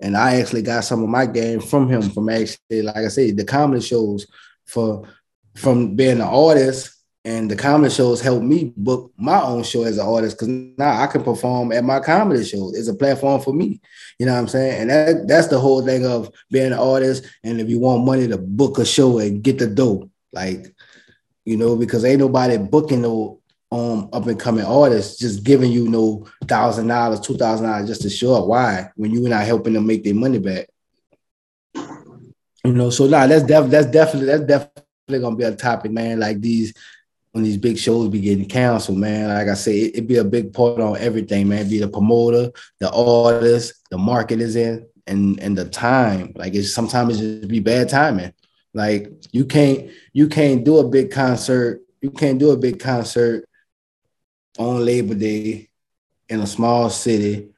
and 0.00 0.18
I 0.18 0.38
actually 0.38 0.60
got 0.60 0.84
some 0.84 1.02
of 1.02 1.08
my 1.08 1.24
game 1.24 1.60
from 1.60 1.88
him 1.88 2.02
from 2.02 2.28
actually, 2.28 2.82
like 2.82 2.96
I 2.96 3.08
said, 3.08 3.38
the 3.38 3.44
comedy 3.44 3.80
shows 3.80 4.26
for 4.66 5.08
from 5.56 5.96
being 5.96 6.20
an 6.20 6.28
artist 6.28 6.94
and 7.26 7.50
the 7.50 7.56
comedy 7.56 7.92
shows 7.92 8.20
helped 8.20 8.44
me 8.44 8.72
book 8.76 9.10
my 9.16 9.40
own 9.40 9.62
show 9.62 9.84
as 9.84 9.96
an 9.96 10.06
artist 10.06 10.36
because 10.36 10.48
now 10.48 11.00
I 11.00 11.06
can 11.06 11.22
perform 11.22 11.72
at 11.72 11.82
my 11.82 11.98
comedy 11.98 12.44
shows. 12.44 12.76
It's 12.76 12.88
a 12.88 12.94
platform 12.94 13.40
for 13.40 13.54
me. 13.54 13.80
You 14.18 14.26
know 14.26 14.34
what 14.34 14.40
I'm 14.40 14.48
saying? 14.48 14.82
And 14.82 14.90
that, 14.90 15.26
that's 15.28 15.46
the 15.48 15.58
whole 15.58 15.82
thing 15.82 16.04
of 16.04 16.30
being 16.50 16.72
an 16.72 16.78
artist. 16.78 17.24
And 17.42 17.60
if 17.60 17.68
you 17.70 17.80
want 17.80 18.04
money 18.04 18.28
to 18.28 18.36
book 18.36 18.78
a 18.78 18.84
show 18.84 19.18
and 19.20 19.42
get 19.42 19.58
the 19.58 19.66
dough, 19.66 20.10
like, 20.32 20.74
you 21.46 21.56
know, 21.56 21.76
because 21.76 22.04
ain't 22.04 22.20
nobody 22.20 22.58
booking 22.58 23.02
no 23.02 23.40
um 23.72 24.08
up 24.12 24.26
and 24.26 24.38
coming 24.38 24.64
artists 24.64 25.18
just 25.18 25.42
giving 25.42 25.72
you 25.72 25.88
no 25.88 26.26
thousand 26.44 26.88
dollars, 26.88 27.20
two 27.20 27.38
thousand 27.38 27.66
dollars 27.66 27.88
just 27.88 28.02
to 28.02 28.10
show 28.10 28.34
up. 28.34 28.46
Why? 28.46 28.90
When 28.96 29.10
you're 29.10 29.28
not 29.30 29.46
helping 29.46 29.72
them 29.72 29.86
make 29.86 30.04
their 30.04 30.14
money 30.14 30.38
back. 30.38 30.68
You 32.64 32.72
know, 32.72 32.90
so 32.90 33.06
now 33.06 33.20
nah, 33.20 33.26
that's 33.26 33.44
def- 33.44 33.70
that's 33.70 33.86
definitely 33.86 34.26
that's 34.26 34.44
definitely 34.44 35.20
gonna 35.20 35.36
be 35.36 35.44
a 35.44 35.56
topic, 35.56 35.90
man. 35.90 36.20
Like 36.20 36.40
these 36.40 36.72
when 37.34 37.42
these 37.42 37.56
big 37.56 37.76
shows 37.76 38.08
be 38.08 38.20
getting 38.20 38.46
canceled, 38.46 38.96
man. 38.96 39.28
Like 39.28 39.48
I 39.48 39.54
say, 39.54 39.76
it, 39.76 39.96
it 39.96 40.06
be 40.06 40.18
a 40.18 40.24
big 40.24 40.52
part 40.52 40.80
on 40.80 40.96
everything, 40.98 41.48
man. 41.48 41.68
Be 41.68 41.80
the 41.80 41.88
promoter, 41.88 42.52
the 42.78 42.92
artist, 42.92 43.74
the 43.90 43.98
market 43.98 44.40
is 44.40 44.54
in, 44.54 44.86
and 45.08 45.40
and 45.40 45.58
the 45.58 45.64
time. 45.64 46.32
Like 46.36 46.54
it's 46.54 46.72
sometimes 46.72 47.20
it 47.20 47.40
just 47.40 47.48
be 47.48 47.58
bad 47.58 47.88
timing. 47.88 48.32
Like 48.72 49.10
you 49.32 49.46
can't 49.46 49.90
you 50.12 50.28
can't 50.28 50.62
do 50.62 50.78
a 50.78 50.88
big 50.88 51.10
concert. 51.10 51.82
You 52.00 52.12
can't 52.12 52.38
do 52.38 52.52
a 52.52 52.56
big 52.56 52.78
concert 52.78 53.48
on 54.56 54.84
Labor 54.84 55.16
Day 55.16 55.70
in 56.28 56.38
a 56.38 56.46
small 56.46 56.88
city 56.88 57.48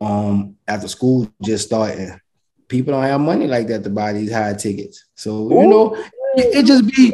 um 0.00 0.56
after 0.66 0.88
school 0.88 1.32
just 1.44 1.66
starting. 1.66 2.20
People 2.66 2.92
don't 2.92 3.04
have 3.04 3.20
money 3.20 3.46
like 3.46 3.68
that 3.68 3.84
to 3.84 3.90
buy 3.90 4.12
these 4.12 4.32
high 4.32 4.54
tickets. 4.54 5.04
So 5.14 5.48
you 5.48 5.68
know, 5.68 5.96
it 6.36 6.66
just 6.66 6.86
be. 6.86 7.12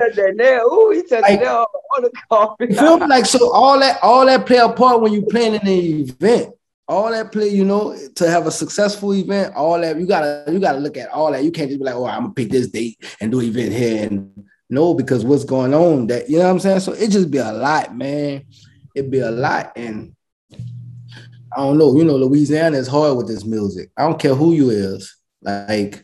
Ooh, 0.60 0.90
he 0.90 1.06
said 1.06 1.22
like, 1.22 1.40
on 1.40 2.02
the 2.02 2.10
coffee. 2.28 2.66
You 2.70 2.74
feel 2.74 2.98
me? 2.98 3.06
Like 3.06 3.26
so, 3.26 3.52
all 3.52 3.78
that 3.80 3.98
all 4.02 4.26
that 4.26 4.46
play 4.46 4.58
a 4.58 4.68
part 4.68 5.00
when 5.00 5.12
you 5.12 5.22
planning 5.22 5.60
an 5.60 5.68
event. 5.68 6.54
All 6.88 7.10
that 7.10 7.32
play, 7.32 7.48
you 7.48 7.64
know, 7.64 7.96
to 8.16 8.30
have 8.30 8.46
a 8.46 8.50
successful 8.50 9.14
event. 9.14 9.54
All 9.54 9.80
that 9.80 9.98
you 9.98 10.06
gotta 10.06 10.50
you 10.50 10.58
gotta 10.58 10.78
look 10.78 10.96
at 10.96 11.10
all 11.10 11.32
that. 11.32 11.44
You 11.44 11.52
can't 11.52 11.68
just 11.68 11.78
be 11.78 11.84
like, 11.84 11.94
oh, 11.94 12.06
I'm 12.06 12.22
gonna 12.22 12.34
pick 12.34 12.50
this 12.50 12.68
date 12.68 12.98
and 13.20 13.30
do 13.30 13.40
event 13.40 13.72
here 13.72 14.06
and 14.06 14.46
no, 14.72 14.94
because 14.94 15.22
what's 15.22 15.44
going 15.44 15.74
on? 15.74 16.06
That 16.06 16.30
you 16.30 16.38
know 16.38 16.44
what 16.44 16.50
I'm 16.50 16.60
saying. 16.60 16.80
So 16.80 16.92
it 16.92 17.10
just 17.10 17.30
be 17.30 17.38
a 17.38 17.52
lot, 17.52 17.94
man. 17.94 18.44
It 18.94 19.10
be 19.10 19.20
a 19.20 19.30
lot, 19.30 19.72
and 19.76 20.16
I 21.54 21.58
don't 21.58 21.76
know. 21.76 21.94
You 21.94 22.04
know, 22.04 22.16
Louisiana 22.16 22.78
is 22.78 22.88
hard 22.88 23.18
with 23.18 23.28
this 23.28 23.44
music. 23.44 23.90
I 23.98 24.02
don't 24.02 24.18
care 24.18 24.34
who 24.34 24.54
you 24.54 24.70
is. 24.70 25.14
Like 25.42 26.02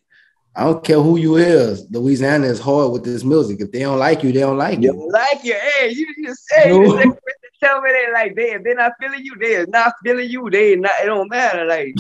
I 0.59 0.65
don't 0.65 0.83
care 0.83 1.01
who 1.01 1.19
you 1.19 1.37
is. 1.37 1.89
Louisiana 1.89 2.49
is 2.49 2.59
hard 2.59 2.91
with 2.91 3.05
this 3.05 3.23
music. 3.23 3.61
If 3.61 3.71
they 3.71 3.79
don't 3.79 3.97
like 3.97 4.25
you, 4.25 4.33
they 4.33 4.41
don't 4.41 4.59
like 4.59 4.81
you. 4.81 4.93
Don't 4.93 5.09
like 5.13 5.45
you. 5.45 5.55
Hey, 5.55 5.91
you 5.91 6.13
just 6.25 6.49
say 6.49 6.71
no. 6.71 7.01
you 7.01 7.17
tell 7.63 7.81
me 7.81 7.93
they 7.93 8.13
like 8.13 8.35
they 8.35 8.57
they're 8.57 8.75
not 8.75 8.91
feeling 9.01 9.21
you. 9.23 9.37
They 9.39 9.53
is 9.53 9.69
not 9.69 9.93
feeling 10.05 10.29
you. 10.29 10.51
They 10.51 10.75
not. 10.75 10.91
It 11.01 11.07
don't 11.07 11.31
matter. 11.31 11.65
Like, 11.65 11.95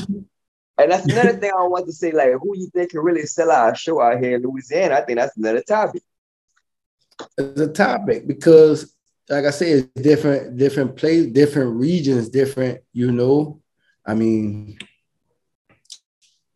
and 0.77 0.91
that's 0.91 1.05
another 1.05 1.35
thing 1.35 1.53
I 1.57 1.69
want 1.69 1.87
to 1.87 1.93
say. 1.93 2.11
Like, 2.11 2.33
who 2.33 2.57
you 2.59 2.69
think 2.75 2.91
can 2.91 2.99
really 2.99 3.27
sell 3.27 3.53
our 3.53 3.77
show 3.77 4.03
out 4.03 4.19
here 4.19 4.35
in 4.35 4.43
Louisiana? 4.43 4.97
I 4.97 5.03
think 5.03 5.21
that's 5.21 5.37
another 5.37 5.63
topic. 5.63 6.03
It's 7.39 7.61
a 7.61 7.69
topic 7.69 8.27
because, 8.27 8.93
like 9.29 9.45
I 9.45 9.51
say, 9.51 9.71
it's 9.71 9.89
different, 10.03 10.57
different 10.57 10.97
place, 10.97 11.27
different 11.27 11.77
regions, 11.77 12.29
different. 12.29 12.81
You 12.93 13.13
know, 13.13 13.61
I 14.05 14.15
mean, 14.15 14.79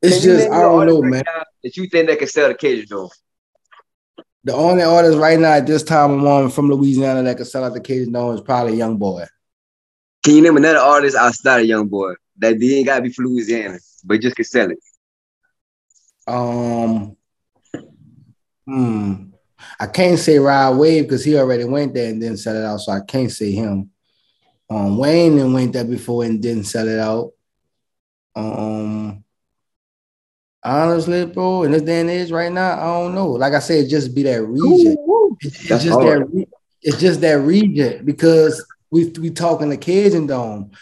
it's 0.02 0.20
just 0.20 0.50
I 0.50 0.62
don't 0.62 0.86
know, 0.88 1.00
man. 1.00 1.22
That 1.62 1.76
you 1.76 1.86
think 1.86 2.08
they 2.08 2.16
can 2.16 2.28
sell 2.28 2.48
the 2.48 2.54
cage 2.54 2.88
though? 2.88 3.10
The 4.44 4.54
only 4.54 4.82
artist 4.82 5.18
right 5.18 5.38
now 5.38 5.52
at 5.52 5.66
this 5.66 5.84
time 5.84 6.10
I'm 6.10 6.26
on 6.26 6.50
from 6.50 6.68
Louisiana 6.68 7.22
that 7.22 7.36
can 7.36 7.46
sell 7.46 7.64
out 7.64 7.74
the 7.74 7.80
Cajun 7.80 8.12
Dome 8.12 8.34
is 8.34 8.40
probably 8.40 8.76
YoungBoy. 8.76 9.26
Can 10.24 10.34
you 10.34 10.42
name 10.42 10.56
another 10.56 10.80
artist 10.80 11.16
outside 11.16 11.60
of 11.60 11.66
YoungBoy 11.66 12.14
that 12.38 12.58
they 12.58 12.74
ain't 12.74 12.86
gotta 12.86 13.02
be 13.02 13.12
from 13.12 13.26
Louisiana, 13.26 13.78
but 14.04 14.20
just 14.20 14.34
can 14.34 14.44
sell 14.44 14.70
it? 14.70 14.78
Um, 16.26 17.16
hmm. 18.66 19.14
I 19.78 19.86
can't 19.86 20.18
say 20.18 20.38
Rod 20.38 20.76
Wave 20.76 21.04
because 21.04 21.24
he 21.24 21.36
already 21.36 21.64
went 21.64 21.94
there 21.94 22.10
and 22.10 22.20
didn't 22.20 22.38
sell 22.38 22.56
it 22.56 22.64
out, 22.64 22.78
so 22.78 22.92
I 22.92 23.00
can't 23.00 23.30
say 23.30 23.52
him. 23.52 23.90
Um, 24.68 24.96
Wayne 24.96 25.38
and 25.38 25.54
went 25.54 25.72
there 25.72 25.84
before 25.84 26.24
and 26.24 26.40
didn't 26.40 26.64
sell 26.64 26.88
it 26.88 26.98
out. 26.98 27.32
Um, 28.34 29.24
honestly, 30.64 31.26
bro, 31.26 31.64
in 31.64 31.72
this 31.72 31.82
day 31.82 32.00
and 32.00 32.10
age, 32.10 32.30
right 32.30 32.52
now, 32.52 32.78
I 32.78 33.00
don't 33.00 33.14
know. 33.14 33.28
Like 33.28 33.54
I 33.54 33.58
said, 33.58 33.88
just 33.88 34.14
be 34.14 34.22
that 34.24 34.42
region. 34.44 34.96
It's, 35.40 35.70
it's 35.70 35.84
just 35.84 35.88
hard. 35.88 36.22
that. 36.22 36.26
Re- 36.32 36.48
it's 36.82 36.98
just 36.98 37.20
that 37.20 37.38
region 37.38 38.04
because 38.04 38.64
we 38.90 39.08
we 39.20 39.30
talking 39.30 39.68
the 39.68 39.76
Cajun 39.76 40.26
Dome. 40.26 40.72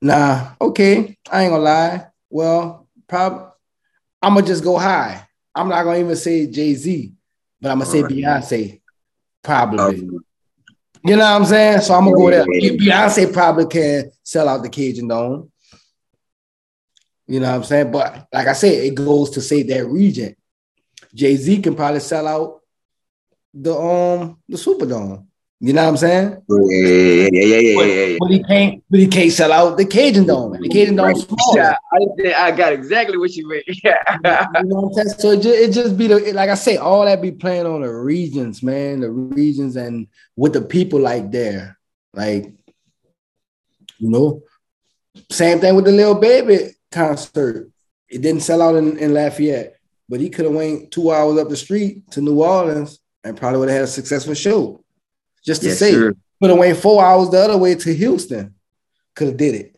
Nah, 0.00 0.52
okay, 0.60 1.16
I 1.30 1.42
ain't 1.42 1.52
gonna 1.52 1.62
lie. 1.62 2.06
Well, 2.30 2.88
probably 3.06 3.46
I'm 4.20 4.34
gonna 4.34 4.46
just 4.46 4.64
go 4.64 4.78
high. 4.78 5.26
I'm 5.54 5.68
not 5.68 5.84
gonna 5.84 5.98
even 5.98 6.16
say 6.16 6.46
Jay 6.46 6.74
Z, 6.74 7.12
but 7.60 7.70
I'm 7.70 7.78
gonna 7.78 7.90
say 7.90 7.98
Alright. 7.98 8.16
Beyonce, 8.16 8.80
probably. 9.42 9.78
Um, 9.80 10.24
You 11.04 11.16
know 11.16 11.24
what 11.24 11.40
I'm 11.40 11.44
saying? 11.44 11.80
So 11.82 11.94
I'm 11.94 12.04
gonna 12.04 12.16
go 12.16 12.30
there. 12.30 12.46
Yeah. 12.48 12.72
Beyonce 12.72 13.32
probably 13.32 13.66
can 13.66 14.10
sell 14.22 14.48
out 14.48 14.62
the 14.62 14.68
Cajun 14.68 15.08
Dome. 15.08 15.51
You 17.32 17.40
know 17.40 17.48
what 17.48 17.56
I'm 17.56 17.64
saying? 17.64 17.90
But 17.90 18.28
like 18.30 18.46
I 18.46 18.52
said, 18.52 18.84
it 18.84 18.94
goes 18.94 19.30
to 19.30 19.40
say 19.40 19.62
that 19.62 19.86
region. 19.86 20.36
Jay 21.14 21.34
Z 21.34 21.62
can 21.62 21.74
probably 21.74 22.00
sell 22.00 22.28
out 22.28 22.60
the 23.54 23.74
um 23.74 24.36
the 24.46 24.58
Superdome. 24.58 25.24
You 25.58 25.72
know 25.72 25.82
what 25.82 25.88
I'm 25.88 25.96
saying? 25.96 26.42
yeah, 26.46 26.68
yeah, 26.68 27.28
yeah, 27.32 27.44
yeah, 27.46 27.58
yeah, 27.58 27.84
yeah, 27.84 28.04
yeah. 28.04 28.16
But 28.20 28.30
he 28.32 28.42
can't, 28.42 28.84
but 28.90 29.00
he 29.00 29.06
can't 29.06 29.32
sell 29.32 29.50
out 29.50 29.78
the 29.78 29.86
Cajun 29.86 30.26
Dome. 30.26 30.58
The 30.60 30.68
Cajun 30.68 30.94
Dome's 30.94 31.26
small. 31.26 31.56
Yeah, 31.56 31.74
I, 31.94 32.48
I 32.48 32.50
got 32.50 32.74
exactly 32.74 33.16
what 33.16 33.34
you 33.34 33.48
meant. 33.48 33.64
Yeah. 33.82 34.02
You 34.60 34.68
know 34.68 34.80
what 34.80 34.88
I'm 34.88 34.92
saying? 34.92 35.18
So 35.18 35.30
it 35.30 35.40
just, 35.40 35.58
it 35.58 35.72
just 35.72 35.96
be 35.96 36.08
the 36.08 36.34
like 36.34 36.50
I 36.50 36.54
say, 36.54 36.76
all 36.76 37.06
that 37.06 37.22
be 37.22 37.32
playing 37.32 37.64
on 37.64 37.80
the 37.80 37.88
regions, 37.88 38.62
man. 38.62 39.00
The 39.00 39.10
regions 39.10 39.76
and 39.76 40.06
what 40.34 40.52
the 40.52 40.60
people 40.60 41.00
like 41.00 41.30
there. 41.30 41.78
Like, 42.12 42.52
you 43.96 44.10
know, 44.10 44.42
same 45.30 45.60
thing 45.60 45.74
with 45.74 45.86
the 45.86 45.92
Lil 45.92 46.16
Baby 46.16 46.74
concert. 46.92 47.70
It 48.08 48.20
didn't 48.22 48.42
sell 48.42 48.62
out 48.62 48.76
in, 48.76 48.98
in 48.98 49.14
Lafayette, 49.14 49.76
but 50.08 50.20
he 50.20 50.28
could 50.30 50.44
have 50.44 50.54
went 50.54 50.90
two 50.90 51.10
hours 51.10 51.38
up 51.38 51.48
the 51.48 51.56
street 51.56 52.10
to 52.12 52.20
New 52.20 52.42
Orleans 52.42 53.00
and 53.24 53.36
probably 53.36 53.58
would 53.60 53.68
have 53.68 53.76
had 53.78 53.84
a 53.84 53.88
successful 53.88 54.34
show. 54.34 54.84
Just 55.44 55.62
to 55.62 55.68
Yes, 55.68 55.78
say, 55.78 55.92
sir. 55.92 56.14
could 56.40 56.50
have 56.50 56.58
went 56.58 56.78
four 56.78 57.02
hours 57.04 57.30
the 57.30 57.38
other 57.38 57.56
way 57.58 57.74
to 57.74 57.94
Houston. 57.94 58.54
Could 59.14 59.28
have 59.28 59.36
did 59.36 59.54
it, 59.54 59.76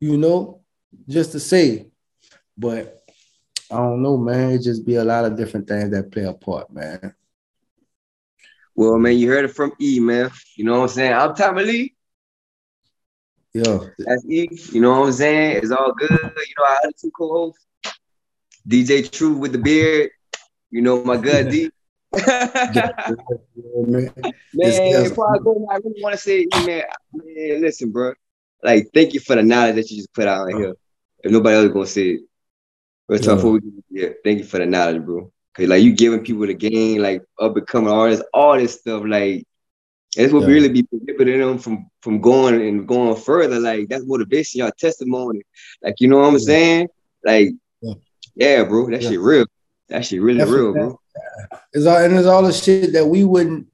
you 0.00 0.16
know, 0.16 0.60
just 1.08 1.32
to 1.32 1.40
say. 1.40 1.86
But 2.56 3.02
I 3.70 3.76
don't 3.76 4.02
know, 4.02 4.16
man. 4.16 4.52
It 4.52 4.62
just 4.62 4.84
be 4.86 4.94
a 4.96 5.04
lot 5.04 5.24
of 5.24 5.36
different 5.36 5.66
things 5.68 5.90
that 5.90 6.10
play 6.10 6.24
a 6.24 6.32
part, 6.32 6.72
man. 6.72 7.14
Well, 8.74 8.98
man, 8.98 9.16
you 9.16 9.28
heard 9.28 9.44
it 9.44 9.54
from 9.54 9.72
E, 9.80 10.00
man. 10.00 10.30
You 10.56 10.64
know 10.64 10.72
what 10.80 10.82
I'm 10.82 10.88
saying? 10.88 11.12
I'm 11.12 11.34
Tommy 11.34 11.64
Lee. 11.64 11.93
Yo, 13.54 13.88
That's 13.98 14.24
E. 14.28 14.48
You 14.72 14.80
know 14.80 14.98
what 15.00 15.06
I'm 15.06 15.12
saying? 15.12 15.58
It's 15.62 15.70
all 15.70 15.92
good. 15.92 16.10
You 16.10 16.54
know, 16.58 16.64
our 16.64 16.76
other 16.82 16.92
two 17.00 17.10
co-hosts, 17.12 17.64
DJ 18.68 19.08
Truth 19.10 19.38
with 19.38 19.52
the 19.52 19.58
beard. 19.58 20.10
You 20.70 20.82
know, 20.82 21.04
my 21.04 21.16
good 21.16 21.50
D. 21.50 21.70
man. 22.16 24.12
Man, 24.52 24.92
just- 24.92 25.10
before 25.10 25.34
I 25.34 25.38
go, 25.38 25.66
I 25.70 25.76
really 25.76 26.02
want 26.02 26.14
to 26.14 26.18
say, 26.20 26.46
man, 26.52 26.82
man, 27.12 27.60
listen, 27.60 27.92
bro. 27.92 28.12
Like, 28.62 28.88
thank 28.92 29.14
you 29.14 29.20
for 29.20 29.36
the 29.36 29.42
knowledge 29.42 29.76
that 29.76 29.90
you 29.90 29.98
just 29.98 30.12
put 30.14 30.26
out 30.26 30.48
here. 30.52 30.74
If 31.22 31.30
nobody 31.30 31.56
else 31.56 31.72
gonna 31.72 31.86
say 31.86 32.08
it. 32.10 32.20
But 33.06 33.22
Yeah. 33.24 33.34
before 33.34 33.50
we 33.52 33.60
yeah, 33.90 34.08
thank 34.24 34.38
you 34.38 34.44
for 34.44 34.58
the 34.58 34.66
knowledge, 34.66 35.02
bro. 35.04 35.30
Cause 35.54 35.68
like 35.68 35.82
you 35.82 35.92
giving 35.94 36.24
people 36.24 36.46
the 36.46 36.54
game, 36.54 37.02
like 37.02 37.22
up 37.38 37.56
and 37.56 37.66
coming 37.66 37.92
artists, 37.92 38.24
all 38.34 38.56
this 38.56 38.80
stuff, 38.80 39.04
like 39.06 39.46
that's 40.16 40.32
what 40.32 40.42
Yeah. 40.42 40.48
really 40.48 40.68
be 40.68 40.82
prohibiting 40.84 41.40
them 41.40 41.58
from 41.58 41.90
from 42.02 42.20
going 42.20 42.60
and 42.66 42.86
going 42.86 43.16
further. 43.16 43.58
Like 43.60 43.88
that's 43.88 44.04
motivation, 44.06 44.58
your 44.58 44.70
testimony. 44.72 45.42
Like 45.82 45.96
you 46.00 46.08
know 46.08 46.18
what 46.18 46.26
I'm 46.28 46.32
Yeah. 46.34 46.38
saying? 46.38 46.88
Like 47.24 47.50
Yeah. 47.80 47.94
yeah, 48.34 48.64
bro, 48.64 48.90
that 48.90 49.02
shit 49.02 49.20
real. 49.20 49.46
That 49.88 50.04
shit 50.04 50.20
really 50.22 50.38
That's 50.38 50.50
real, 50.50 50.72
bro. 50.72 51.00
It's 51.72 51.86
all 51.86 51.96
and 51.96 52.16
it's 52.16 52.26
all 52.26 52.42
the 52.42 52.52
shit 52.52 52.92
that 52.92 53.06
we 53.06 53.24
wouldn't. 53.24 53.66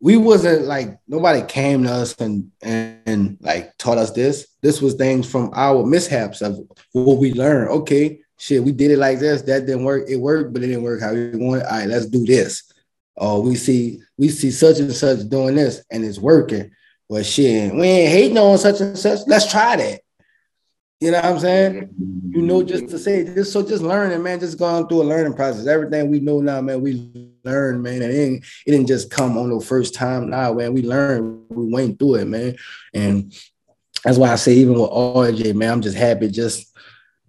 We 0.00 0.16
wasn't 0.16 0.64
like 0.66 0.98
nobody 1.06 1.42
came 1.42 1.84
to 1.84 1.90
us 1.90 2.14
and, 2.20 2.50
and 2.62 2.98
and 3.06 3.38
like 3.40 3.76
taught 3.78 3.98
us 3.98 4.10
this. 4.10 4.48
This 4.60 4.82
was 4.82 4.94
things 4.94 5.30
from 5.30 5.50
our 5.54 5.86
mishaps 5.86 6.42
of 6.42 6.58
what 6.92 7.18
we 7.18 7.32
learned. 7.32 7.70
Okay, 7.70 8.20
shit, 8.36 8.64
we 8.64 8.72
did 8.72 8.90
it 8.90 8.98
like 8.98 9.20
this. 9.20 9.42
That 9.42 9.66
didn't 9.66 9.84
work. 9.84 10.08
It 10.08 10.16
worked, 10.16 10.52
but 10.52 10.62
it 10.62 10.66
didn't 10.68 10.82
work 10.82 11.00
how 11.00 11.12
we 11.14 11.30
wanted. 11.36 11.64
All 11.66 11.78
right, 11.78 11.88
let's 11.88 12.06
do 12.06 12.24
this. 12.26 12.71
Or 13.22 13.42
we 13.42 13.54
see 13.54 14.00
we 14.18 14.28
see 14.28 14.50
such 14.50 14.80
and 14.80 14.92
such 14.92 15.28
doing 15.28 15.54
this 15.54 15.84
and 15.90 16.04
it's 16.04 16.18
working. 16.18 16.72
Well, 17.08 17.22
shit, 17.22 17.72
we 17.72 17.86
ain't 17.86 18.12
hating 18.12 18.38
on 18.38 18.58
such 18.58 18.80
and 18.80 18.98
such. 18.98 19.20
Let's 19.26 19.50
try 19.50 19.76
that. 19.76 20.00
You 21.00 21.12
know 21.12 21.18
what 21.18 21.24
I'm 21.26 21.38
saying? 21.38 21.94
you 22.32 22.40
know, 22.40 22.62
just 22.62 22.88
to 22.88 22.98
say 22.98 23.22
this, 23.22 23.52
so 23.52 23.62
just 23.62 23.82
learning, 23.82 24.22
man, 24.22 24.40
just 24.40 24.58
going 24.58 24.88
through 24.88 25.02
a 25.02 25.04
learning 25.04 25.34
process. 25.34 25.66
Everything 25.66 26.10
we 26.10 26.18
know 26.18 26.40
now, 26.40 26.62
man, 26.62 26.80
we 26.80 27.10
learn, 27.44 27.82
man, 27.82 28.00
and 28.00 28.10
it, 28.10 28.16
ain't, 28.16 28.44
it 28.66 28.70
didn't 28.70 28.86
just 28.86 29.10
come 29.10 29.36
on 29.36 29.50
the 29.50 29.60
first 29.60 29.94
time. 29.94 30.30
Now, 30.30 30.54
man, 30.54 30.72
we 30.72 30.82
learned, 30.82 31.44
we 31.50 31.70
went 31.70 31.98
through 31.98 32.16
it, 32.16 32.24
man, 32.24 32.56
and 32.94 33.34
that's 34.02 34.16
why 34.16 34.32
I 34.32 34.36
say 34.36 34.54
even 34.54 34.74
with 34.74 34.90
RJ, 34.90 35.54
man, 35.54 35.72
I'm 35.72 35.82
just 35.82 35.96
happy, 35.96 36.28
just 36.28 36.74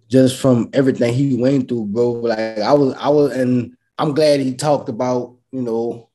just 0.08 0.40
from 0.40 0.70
everything 0.72 1.12
he 1.12 1.36
went 1.36 1.68
through, 1.68 1.86
bro. 1.86 2.12
Like 2.12 2.38
I 2.38 2.72
was, 2.72 2.94
I 2.94 3.10
was, 3.10 3.32
and 3.32 3.76
I'm 3.98 4.14
glad 4.14 4.40
he 4.40 4.54
talked 4.54 4.88
about, 4.88 5.36
you 5.54 5.62
know, 5.62 6.08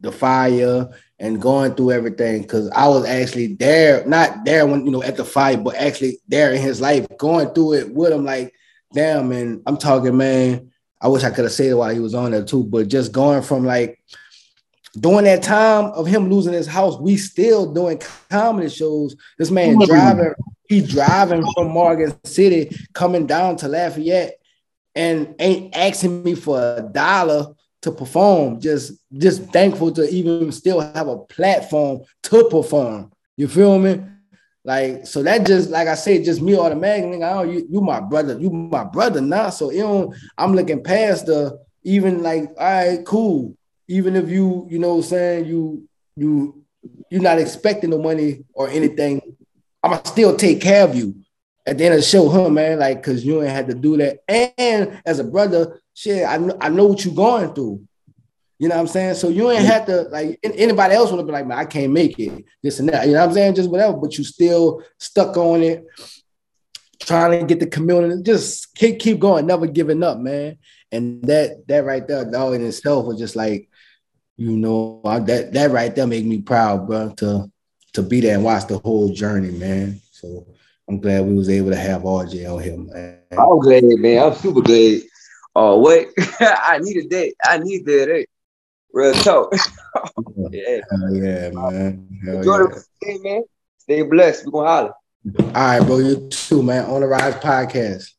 the 0.00 0.10
fire 0.10 0.88
and 1.18 1.40
going 1.40 1.74
through 1.74 1.92
everything 1.92 2.42
because 2.42 2.68
I 2.70 2.88
was 2.88 3.04
actually 3.04 3.54
there, 3.54 4.04
not 4.06 4.44
there 4.44 4.66
when 4.66 4.84
you 4.84 4.90
know 4.90 5.02
at 5.02 5.16
the 5.16 5.24
fight, 5.24 5.62
but 5.62 5.76
actually 5.76 6.18
there 6.26 6.52
in 6.52 6.60
his 6.60 6.80
life, 6.80 7.06
going 7.16 7.50
through 7.50 7.74
it 7.74 7.94
with 7.94 8.12
him. 8.12 8.24
Like, 8.24 8.52
damn, 8.92 9.28
man, 9.28 9.62
I'm 9.66 9.76
talking, 9.76 10.16
man. 10.16 10.72
I 11.00 11.08
wish 11.08 11.22
I 11.22 11.30
could 11.30 11.44
have 11.44 11.52
said 11.52 11.66
it 11.66 11.74
while 11.74 11.94
he 11.94 12.00
was 12.00 12.14
on 12.14 12.32
there 12.32 12.44
too, 12.44 12.64
but 12.64 12.88
just 12.88 13.12
going 13.12 13.42
from 13.42 13.64
like 13.64 14.02
during 14.98 15.26
that 15.26 15.42
time 15.42 15.86
of 15.92 16.06
him 16.06 16.30
losing 16.30 16.54
his 16.54 16.66
house, 16.66 16.98
we 16.98 17.16
still 17.16 17.72
doing 17.72 18.00
comedy 18.30 18.68
shows. 18.68 19.14
This 19.38 19.50
man 19.50 19.78
driving, 19.78 20.32
he 20.68 20.80
driving 20.80 21.44
from 21.54 21.68
Morgan 21.68 22.14
City, 22.24 22.74
coming 22.94 23.26
down 23.26 23.56
to 23.58 23.68
Lafayette, 23.68 24.40
and 24.94 25.34
ain't 25.38 25.76
asking 25.76 26.24
me 26.24 26.34
for 26.34 26.58
a 26.58 26.82
dollar 26.82 27.54
to 27.86 27.92
perform. 27.92 28.60
Just 28.60 28.92
just 29.16 29.44
thankful 29.52 29.92
to 29.92 30.08
even 30.08 30.50
still 30.52 30.80
have 30.80 31.08
a 31.08 31.18
platform 31.18 32.02
to 32.24 32.44
perform. 32.50 33.12
You 33.36 33.48
feel 33.48 33.78
me? 33.78 34.00
Like 34.64 35.06
so 35.06 35.22
that 35.22 35.46
just 35.46 35.70
like 35.70 35.86
I 35.86 35.94
said, 35.94 36.24
just 36.24 36.42
me 36.42 36.58
automatically. 36.58 37.22
Oh, 37.22 37.44
you 37.44 37.66
you 37.70 37.80
my 37.80 38.00
brother, 38.00 38.38
you 38.38 38.50
my 38.50 38.84
brother 38.84 39.20
now. 39.20 39.50
So 39.50 39.70
you 39.70 39.82
know, 39.82 40.14
I'm 40.36 40.54
looking 40.54 40.82
past 40.82 41.26
the 41.26 41.58
even 41.84 42.22
like, 42.22 42.50
all 42.58 42.66
right, 42.66 43.04
cool. 43.06 43.56
Even 43.88 44.16
if 44.16 44.28
you, 44.28 44.66
you 44.68 44.80
know 44.80 45.00
saying, 45.00 45.46
you 45.46 45.88
you 46.16 46.64
you're 47.08 47.22
not 47.22 47.38
expecting 47.38 47.90
the 47.90 47.98
money 47.98 48.44
or 48.52 48.68
anything, 48.68 49.36
I'ma 49.84 50.02
still 50.02 50.36
take 50.36 50.60
care 50.60 50.82
of 50.82 50.96
you 50.96 51.14
at 51.64 51.78
the 51.78 51.84
end 51.84 51.94
of 51.94 52.00
the 52.00 52.06
show, 52.06 52.28
huh, 52.28 52.48
man? 52.48 52.80
Like, 52.80 53.00
cause 53.04 53.24
you 53.24 53.42
ain't 53.42 53.52
had 53.52 53.68
to 53.68 53.74
do 53.74 53.96
that. 53.98 54.18
And 54.28 55.00
as 55.06 55.20
a 55.20 55.24
brother, 55.24 55.80
shit, 55.96 56.28
I 56.28 56.36
know, 56.36 56.56
I 56.60 56.68
know 56.68 56.86
what 56.86 57.04
you're 57.04 57.14
going 57.14 57.52
through. 57.54 57.82
You 58.58 58.68
know 58.68 58.76
what 58.76 58.82
I'm 58.82 58.86
saying? 58.86 59.14
So 59.16 59.28
you 59.28 59.50
ain't 59.50 59.66
have 59.66 59.86
to 59.86 60.02
like 60.02 60.38
an- 60.42 60.52
anybody 60.52 60.94
else 60.94 61.10
would 61.10 61.18
have 61.18 61.26
been 61.26 61.34
like, 61.34 61.46
man, 61.46 61.58
I 61.58 61.64
can't 61.64 61.92
make 61.92 62.18
it, 62.18 62.44
this 62.62 62.78
and 62.78 62.88
that. 62.88 63.06
You 63.06 63.14
know 63.14 63.20
what 63.20 63.28
I'm 63.30 63.34
saying? 63.34 63.54
Just 63.54 63.70
whatever, 63.70 63.96
but 63.96 64.16
you 64.16 64.24
still 64.24 64.82
stuck 64.98 65.36
on 65.36 65.62
it, 65.62 65.84
trying 67.00 67.40
to 67.40 67.46
get 67.46 67.60
the 67.60 67.66
community. 67.66 68.22
Just 68.22 68.74
keep 68.74 68.98
keep 68.98 69.18
going, 69.18 69.46
never 69.46 69.66
giving 69.66 70.02
up, 70.02 70.18
man. 70.18 70.58
And 70.92 71.22
that 71.24 71.66
that 71.68 71.84
right 71.84 72.06
there, 72.06 72.24
dog 72.24 72.54
in 72.54 72.64
itself 72.64 73.06
was 73.06 73.18
just 73.18 73.36
like, 73.36 73.68
you 74.36 74.56
know, 74.56 75.02
that 75.04 75.52
that 75.52 75.70
right 75.70 75.94
there 75.94 76.06
made 76.06 76.26
me 76.26 76.40
proud, 76.40 76.86
bro, 76.86 77.10
to 77.16 77.50
to 77.94 78.02
be 78.02 78.20
there 78.20 78.36
and 78.36 78.44
watch 78.44 78.66
the 78.68 78.78
whole 78.78 79.12
journey, 79.12 79.50
man. 79.50 80.00
So 80.12 80.46
I'm 80.88 80.98
glad 80.98 81.26
we 81.26 81.34
was 81.34 81.50
able 81.50 81.70
to 81.70 81.76
have 81.76 82.02
RJ 82.02 82.50
on 82.50 82.62
here, 82.62 82.76
man. 82.78 83.20
I'm 83.32 83.58
glad, 83.58 83.82
man. 83.82 84.22
I'm 84.22 84.34
super 84.34 84.62
glad. 84.62 85.02
Oh, 85.58 85.80
wait. 85.80 86.08
I 86.40 86.78
need 86.82 86.98
a 86.98 87.08
date. 87.08 87.34
I 87.42 87.56
need 87.56 87.86
that. 87.86 88.10
eh? 88.10 88.24
Real 88.92 89.14
talk. 89.14 89.54
yeah. 90.50 90.80
Hell 90.90 91.14
yeah, 91.14 91.48
man. 91.50 92.08
Hell 92.26 92.36
Enjoy 92.36 92.58
yeah. 93.02 93.16
man. 93.22 93.42
Stay 93.78 94.02
blessed. 94.02 94.44
We're 94.44 94.52
gonna 94.52 94.68
holler. 94.68 94.92
All 95.40 95.52
right, 95.54 95.80
bro. 95.80 95.98
You 95.98 96.28
too, 96.28 96.62
man. 96.62 96.84
On 96.84 97.00
Da 97.00 97.06
Rize 97.06 97.34
podcast. 97.36 98.10